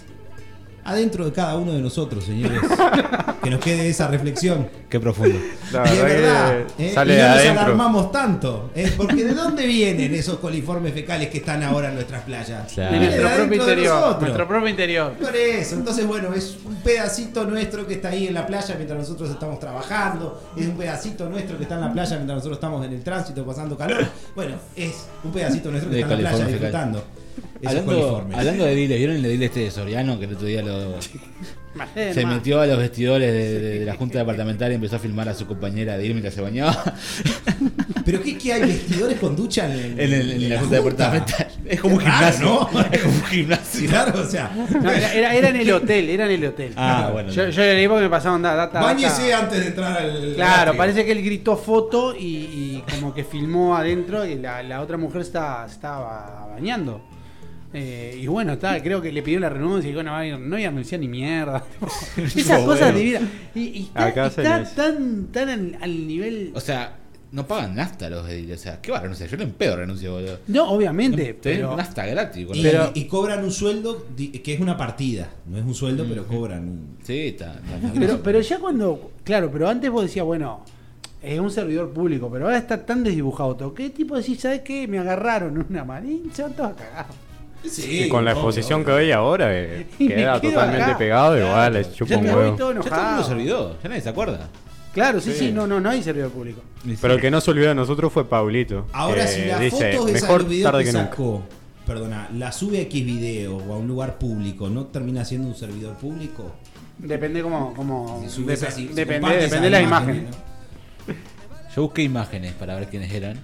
Adentro 0.89 1.23
de 1.23 1.31
cada 1.31 1.55
uno 1.55 1.71
de 1.71 1.81
nosotros, 1.81 2.23
señores. 2.23 2.61
que 3.43 3.49
nos 3.51 3.59
quede 3.59 3.89
esa 3.89 4.07
reflexión. 4.07 4.67
Qué 4.89 4.99
profundo. 4.99 5.37
Y 5.37 5.87
es 5.87 6.03
verdad 6.03 6.61
¿eh? 6.79 6.91
sale 6.95 7.13
y 7.13 7.21
no 7.21 7.27
nos 7.27 7.45
alarmamos 7.45 8.11
tanto. 8.11 8.71
¿eh? 8.73 8.91
Porque 8.97 9.23
¿de 9.23 9.35
dónde 9.35 9.67
vienen 9.67 10.15
esos 10.15 10.39
coliformes 10.39 10.91
fecales 10.93 11.29
que 11.29 11.37
están 11.37 11.61
ahora 11.61 11.89
en 11.89 11.93
nuestras 11.93 12.23
playas? 12.23 12.73
Claro. 12.73 12.99
De 12.99 13.05
nuestro 13.05 13.29
propio 13.29 13.61
interior. 13.61 14.19
Nuestro 14.19 14.47
propio 14.47 14.67
interior. 14.67 15.13
Por 15.13 15.35
eso, 15.35 15.75
entonces 15.75 16.07
bueno, 16.07 16.33
es 16.33 16.57
un 16.65 16.77
pedacito 16.77 17.45
nuestro 17.45 17.85
que 17.85 17.93
está 17.93 18.09
ahí 18.09 18.25
en 18.27 18.33
la 18.33 18.47
playa 18.47 18.73
mientras 18.75 18.97
nosotros 18.97 19.29
estamos 19.29 19.59
trabajando, 19.59 20.41
es 20.57 20.65
un 20.65 20.75
pedacito 20.75 21.29
nuestro 21.29 21.55
que 21.57 21.63
está 21.63 21.75
en 21.75 21.81
la 21.81 21.93
playa 21.93 22.15
mientras 22.15 22.37
nosotros 22.37 22.57
estamos 22.57 22.83
en 22.83 22.93
el 22.93 23.03
tránsito 23.03 23.45
pasando 23.45 23.77
calor. 23.77 24.07
Bueno, 24.35 24.55
es 24.75 25.05
un 25.23 25.31
pedacito 25.31 25.69
nuestro 25.69 25.91
que 25.91 25.97
De 25.97 26.01
está 26.01 26.15
en 26.15 26.23
la 26.23 26.29
playa 26.31 26.45
fecal. 26.45 26.59
disfrutando. 26.59 27.03
Hablando, 27.65 28.27
hablando 28.33 28.65
de 28.65 28.75
diles, 28.75 28.97
¿vieron 28.97 29.15
el 29.17 29.25
edil 29.25 29.43
este 29.43 29.59
de 29.61 29.71
Soriano 29.71 30.17
que 30.19 30.25
el 30.25 30.33
otro 30.33 30.47
día 30.47 30.61
lo, 30.61 30.95
se 32.13 32.25
metió 32.25 32.61
a 32.61 32.65
los 32.65 32.77
vestidores 32.77 33.31
de, 33.31 33.59
de- 33.59 33.79
de 33.79 33.85
la 33.85 33.95
Junta 33.95 34.17
Departamental 34.19 34.71
y 34.71 34.75
empezó 34.75 34.95
a 34.95 34.99
filmar 34.99 35.27
a 35.29 35.33
su 35.33 35.45
compañera 35.45 35.97
de 35.97 36.05
ir 36.05 36.11
mientras 36.11 36.33
se 36.33 36.41
bañaba 36.41 36.75
Pero 38.05 38.23
qué, 38.23 38.37
qué 38.37 38.53
hay 38.53 38.61
vestidores 38.61 39.19
con 39.19 39.35
ducha 39.35 39.65
en, 39.71 39.99
en, 39.99 40.13
el- 40.13 40.31
en 40.43 40.49
la 40.49 40.59
Junta 40.61 40.75
Departamental? 40.77 41.47
Es 41.65 41.79
como 41.81 41.95
un 41.95 42.01
gimnasio. 42.05 42.45
¿no? 42.73 42.81
Es 42.91 43.01
como 43.01 43.13
un 43.15 43.23
gimnasio. 43.25 43.89
claro, 43.89 44.21
o 44.21 44.25
sea, 44.25 44.51
No, 44.81 44.89
era, 44.89 45.13
era- 45.13 45.35
era 45.35 45.49
en 45.49 45.55
el 45.57 45.71
hotel, 45.71 46.09
era 46.09 46.25
en 46.25 46.31
el 46.31 46.45
hotel. 46.45 46.73
Ah, 46.75 47.09
bueno. 47.13 47.29
Yo, 47.31 47.49
yo 47.49 47.61
leí 47.61 47.87
porque 47.87 48.03
me 48.03 48.09
pasaban 48.09 48.41
da- 48.41 48.55
data. 48.55 48.79
data. 48.79 49.37
antes 49.39 49.59
de 49.59 49.67
entrar 49.67 49.97
al. 49.97 50.33
Claro, 50.35 50.75
parece 50.75 51.05
que 51.05 51.11
él 51.11 51.21
gritó 51.23 51.55
foto 51.57 52.15
y, 52.15 52.25
y 52.25 52.83
como 52.89 53.13
que 53.13 53.23
filmó 53.23 53.75
adentro 53.75 54.25
y 54.25 54.35
la, 54.39 54.63
la 54.63 54.81
otra 54.81 54.97
mujer 54.97 55.21
está, 55.21 55.65
estaba 55.69 56.47
bañando. 56.51 57.01
Eh, 57.71 58.17
y 58.21 58.25
bueno, 58.27 58.53
está, 58.53 58.81
creo 58.81 58.99
que 59.01 59.11
le 59.11 59.21
pidió 59.21 59.39
la 59.39 59.49
renuncia 59.49 59.87
y 59.87 59.91
dijo, 59.91 60.01
no, 60.03 60.11
no 60.39 60.57
iba 60.57 60.67
a 60.67 60.71
anunciar 60.71 60.99
ni 61.01 61.07
mierda. 61.07 61.63
Esas 62.17 62.63
cosas 62.63 62.95
divinas. 62.95 63.23
Y, 63.53 63.59
y 63.61 63.81
está, 63.83 64.05
Acá 64.07 64.29
tan, 64.75 65.27
tan 65.27 65.49
al, 65.49 65.77
al 65.81 66.07
nivel. 66.07 66.51
O 66.55 66.59
sea, 66.59 66.95
no 67.31 67.45
pagan 67.45 67.75
nafta 67.75 68.09
los 68.09 68.27
ediles. 68.27 68.59
O 68.59 68.63
sea, 68.63 68.81
¿qué 68.81 68.91
va 68.91 68.97
a 68.97 69.01
renunciar? 69.01 69.29
Yo 69.29 69.37
no 69.37 69.43
en 69.43 69.51
pedo 69.51 69.75
renuncio, 69.75 70.13
boludo. 70.13 70.39
No, 70.47 70.71
obviamente, 70.71 71.35
Te 71.35 71.49
den 71.49 71.59
pero- 71.59 71.77
nafta 71.77 72.07
gratis. 72.07 72.47
Y, 72.53 72.99
y 73.01 73.05
cobran 73.05 73.43
un 73.43 73.51
sueldo 73.51 74.07
que 74.17 74.53
es 74.53 74.59
una 74.59 74.75
partida. 74.75 75.29
No 75.45 75.59
es 75.59 75.63
un 75.63 75.75
sueldo, 75.75 76.05
pero 76.09 76.25
cobran 76.25 76.63
un. 76.67 76.97
Sí, 77.03 77.27
está. 77.27 77.61
Pero, 77.93 78.19
pero 78.23 78.41
ya 78.41 78.57
cuando. 78.57 79.11
Claro, 79.23 79.51
pero 79.51 79.69
antes 79.69 79.91
vos 79.91 80.01
decías, 80.01 80.25
bueno, 80.25 80.65
es 81.21 81.39
un 81.39 81.51
servidor 81.51 81.91
público, 81.93 82.31
pero 82.31 82.45
ahora 82.45 82.57
está 82.57 82.83
tan 82.83 83.03
desdibujado 83.03 83.55
todo. 83.55 83.73
¿Qué 83.75 83.91
tipo 83.91 84.17
decís, 84.17 84.39
sabes 84.39 84.61
qué? 84.61 84.87
Me 84.87 84.97
agarraron 84.97 85.55
en 85.55 85.65
una 85.69 85.83
marín, 85.83 86.31
se 86.33 86.41
van 86.41 86.53
todos 86.53 86.71
a 86.71 86.75
cagar. 86.75 87.28
Y 87.63 88.07
con 88.09 88.23
la 88.25 88.31
exposición 88.31 88.85
que 88.85 88.91
hay 88.91 89.11
ahora, 89.11 89.49
eh, 89.51 89.85
Y 89.99 90.07
queda 90.07 90.39
totalmente 90.39 90.83
acá. 90.85 90.97
pegado, 90.97 91.37
igual 91.37 91.73
les 91.73 91.93
chupa 91.93 92.11
Ya 92.11 92.17
un 92.17 92.25
huevo. 92.25 92.55
todo 92.55 92.73
Ya 92.73 92.81
todo 92.89 92.99
el 92.99 93.05
mundo 93.07 93.23
se 93.23 93.31
olvidó. 93.33 93.77
Ya 93.83 93.89
nadie 93.89 94.01
se 94.01 94.09
acuerda. 94.09 94.47
Claro, 94.93 95.19
sí, 95.21 95.31
sí, 95.33 95.39
Sí. 95.47 95.51
no, 95.51 95.67
no, 95.67 95.79
no 95.79 95.89
hay 95.89 96.01
servidor 96.01 96.31
público. 96.31 96.61
Pero 97.01 97.13
el 97.13 97.21
que 97.21 97.29
no 97.29 97.41
se 97.41 97.51
olvidó 97.51 97.67
de 97.69 97.75
nosotros 97.75 98.11
fue 98.11 98.27
Paulito. 98.27 98.87
Ahora, 98.93 99.27
si 99.27 99.45
las 99.45 99.59
dice, 99.59 99.91
fotos 99.93 100.07
de 100.07 100.13
mejor 100.13 100.39
esos 100.41 100.49
videos 100.49 100.71
tarde 100.71 100.83
que 100.85 100.91
que 100.91 100.97
nunca. 100.97 101.09
sacó, 101.11 101.43
perdona, 101.85 102.29
la 102.33 102.51
sube 102.51 102.79
a 102.79 102.81
X 102.83 103.05
video 103.05 103.57
o 103.57 103.73
a 103.73 103.77
un 103.77 103.87
lugar 103.87 104.17
público, 104.17 104.67
¿no 104.69 104.85
termina 104.87 105.23
siendo 105.25 105.47
un 105.47 105.55
servidor 105.55 105.95
público? 105.97 106.55
Depende 106.97 107.41
cómo. 107.43 107.73
cómo 107.75 108.19
Si 108.23 108.29
subes 108.29 108.63
dep- 108.63 108.67
así, 108.67 108.87
si 108.87 108.93
depende 108.93 109.29
depende 109.35 109.59
de 109.61 109.69
las 109.69 109.81
imagen, 109.83 110.15
imágenes. 110.15 110.35
Yo 111.75 111.81
busqué 111.83 112.01
imágenes 112.03 112.53
para 112.53 112.75
ver 112.75 112.87
quiénes 112.87 113.11
eran. 113.13 113.37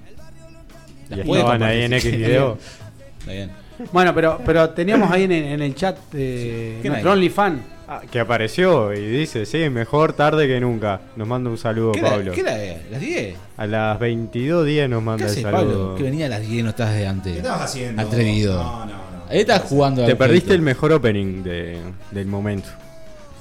Y 1.12 1.16
puede 1.22 1.42
estaban 1.42 1.62
ahí 1.64 1.84
en 1.84 1.94
X 1.94 2.12
video. 2.12 2.58
Está 3.20 3.32
bien. 3.32 3.52
Bueno, 3.92 4.14
pero, 4.16 4.40
pero 4.46 4.70
teníamos 4.72 5.12
ahí 5.12 5.24
en 5.24 5.32
el, 5.32 5.44
en 5.46 5.62
el 5.62 5.76
chat 5.76 5.98
eh, 6.14 6.80
¿Qué 6.82 6.90
nuestro? 6.90 7.12
OnlyFan. 7.12 7.62
Ah, 7.88 8.02
que 8.10 8.20
apareció 8.20 8.94
y 8.94 9.00
dice, 9.06 9.46
sí, 9.46 9.70
mejor 9.70 10.14
tarde 10.14 10.48
que 10.48 10.60
nunca. 10.60 11.02
Nos 11.16 11.28
manda 11.28 11.50
un 11.52 11.58
saludo, 11.58 11.92
¿Qué 11.92 12.02
Pablo. 12.02 12.32
qué 12.32 12.42
era? 12.42 12.58
¿Las 12.90 13.00
10? 13.00 13.36
A 13.58 13.68
las 13.68 14.00
22.10 14.00 14.90
nos 14.90 15.00
¿Qué 15.02 15.06
manda 15.06 15.26
el 15.26 15.32
haces, 15.32 15.44
saludo. 15.44 15.60
Pablo? 15.60 15.96
Que 15.96 16.04
venía 16.04 16.26
a 16.26 16.30
las 16.30 16.42
10 16.42 16.64
no 16.64 16.70
estás 16.72 16.94
de 16.96 17.06
antes. 17.06 17.32
¿Qué 17.34 17.38
estabas 17.40 17.62
haciendo? 17.62 18.02
Atrevido. 18.02 18.56
No, 18.64 18.86
no, 18.86 18.94
no. 18.94 19.00
Ahí 19.30 19.40
estás 19.40 19.62
jugando 19.64 20.04
Te 20.06 20.16
perdiste 20.16 20.54
el 20.54 20.62
mejor 20.62 20.94
opening 20.94 21.44
de- 21.44 21.80
del 22.12 22.26
momento. 22.28 22.70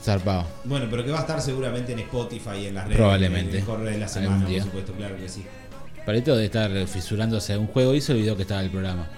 Zarpado. 0.02 0.44
Bueno, 0.64 0.86
pero 0.90 1.02
que 1.04 1.10
va 1.10 1.18
a 1.18 1.20
estar 1.22 1.40
seguramente 1.40 1.92
en 1.92 2.00
Spotify 2.00 2.50
y 2.64 2.66
en 2.66 2.74
las 2.74 2.84
redes. 2.84 2.98
Probablemente. 2.98 3.52
En 3.52 3.56
el 3.60 3.64
correo 3.64 3.90
de 3.90 3.98
la 3.98 4.08
semana, 4.08 4.46
por 4.46 4.60
supuesto, 4.62 4.92
claro 4.92 5.16
que 5.16 5.28
sí. 5.28 5.44
Palito 6.04 6.36
de 6.36 6.44
estar 6.44 6.70
fisurándose 6.86 7.54
a 7.54 7.58
un 7.58 7.66
juego 7.68 7.94
y 7.94 8.02
se 8.02 8.12
olvidó 8.12 8.36
que 8.36 8.42
estaba 8.42 8.60
el 8.60 8.68
programa. 8.68 9.08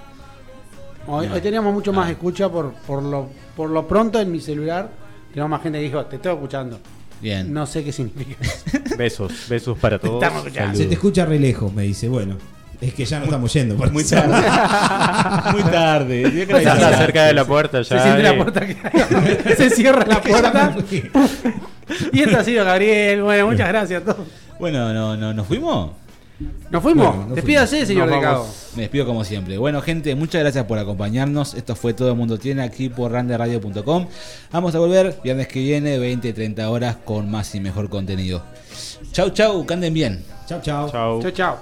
Hoy, 1.09 1.29
teníamos 1.43 1.73
mucho 1.73 1.91
Ah. 1.93 1.95
más 1.95 2.11
escucha 2.11 2.49
por, 2.49 2.73
por, 2.87 3.03
lo, 3.03 3.29
por 3.57 3.71
lo 3.71 3.87
pronto 3.87 4.21
en 4.21 4.31
mi 4.33 4.41
celular. 4.41 4.91
Tenemos 5.31 5.51
más 5.51 5.63
gente 5.63 5.79
que 5.79 5.85
dijo, 5.85 6.05
te 6.07 6.17
estoy 6.17 6.33
escuchando. 6.35 6.79
Bien. 7.21 7.53
No 7.53 7.67
sé 7.67 7.83
qué 7.85 7.93
significa. 7.93 8.37
Besos, 8.99 9.33
besos 9.49 9.79
para 9.79 9.99
todos. 9.99 10.23
Estamos 10.23 10.45
escuchando. 10.47 10.77
Se 10.79 10.87
te 10.87 10.95
escucha 10.95 11.25
re 11.27 11.39
lejos, 11.39 11.73
me 11.73 11.83
dice. 11.85 12.09
Bueno, 12.09 12.37
es 12.81 12.93
que 12.95 13.05
ya 13.05 13.19
no 13.19 13.25
estamos 13.27 13.53
yendo. 13.53 13.77
por 13.77 13.91
Muy 13.91 14.05
tarde. 14.05 14.33
Muy 15.53 15.63
tarde. 15.63 16.47
Que 16.47 16.57
está 16.59 16.99
cerca 16.99 17.25
de 17.25 17.33
la 17.35 17.45
puerta, 17.45 17.83
Se 17.85 17.95
ya. 17.95 18.03
siente 18.03 18.23
la 18.23 18.37
puerta 18.37 18.67
que 18.67 19.55
se 19.57 19.71
cierra 19.71 20.05
la 20.07 20.21
puerta. 20.23 20.75
y 22.13 22.21
esto 22.23 22.39
ha 22.39 22.45
sido 22.45 22.65
Gabriel. 22.65 23.23
Bueno, 23.23 23.47
muchas 23.47 23.69
gracias 23.69 24.03
a 24.03 24.05
todos. 24.05 24.27
Bueno, 24.59 24.93
no, 24.93 25.17
no, 25.17 25.33
¿nos 25.35 25.47
fuimos? 25.47 25.93
Nos 26.71 26.83
fuimos. 26.83 27.07
Bueno, 27.07 27.27
nos 27.29 27.37
Despídase, 27.37 27.71
fuimos. 27.71 27.89
señor 27.89 28.11
Nos. 28.11 28.47
Me 28.77 28.83
despido 28.83 29.07
como 29.07 29.25
siempre. 29.25 29.57
Bueno, 29.57 29.81
gente, 29.81 30.15
muchas 30.15 30.43
gracias 30.43 30.65
por 30.67 30.79
acompañarnos. 30.79 31.55
Esto 31.55 31.75
fue 31.75 31.95
Todo 31.95 32.11
el 32.11 32.17
Mundo 32.17 32.39
Tiene 32.39 32.63
aquí 32.63 32.89
por 32.89 33.13
randeradio.com. 33.13 34.07
Vamos 34.53 34.75
a 34.75 34.79
volver 34.79 35.19
viernes 35.25 35.49
que 35.49 35.61
viene, 35.61 35.99
20 35.99 36.33
30 36.33 36.69
horas, 36.71 36.97
con 37.05 37.31
más 37.31 37.55
y 37.55 37.61
mejor 37.61 37.89
contenido. 37.89 38.43
Chau, 39.13 39.31
chau, 39.31 39.65
que 39.65 39.75
anden 39.75 39.95
bien. 39.95 40.25
Chau, 40.47 40.61
chau. 40.61 40.91
Chau. 40.91 41.31
Chao. 41.33 41.59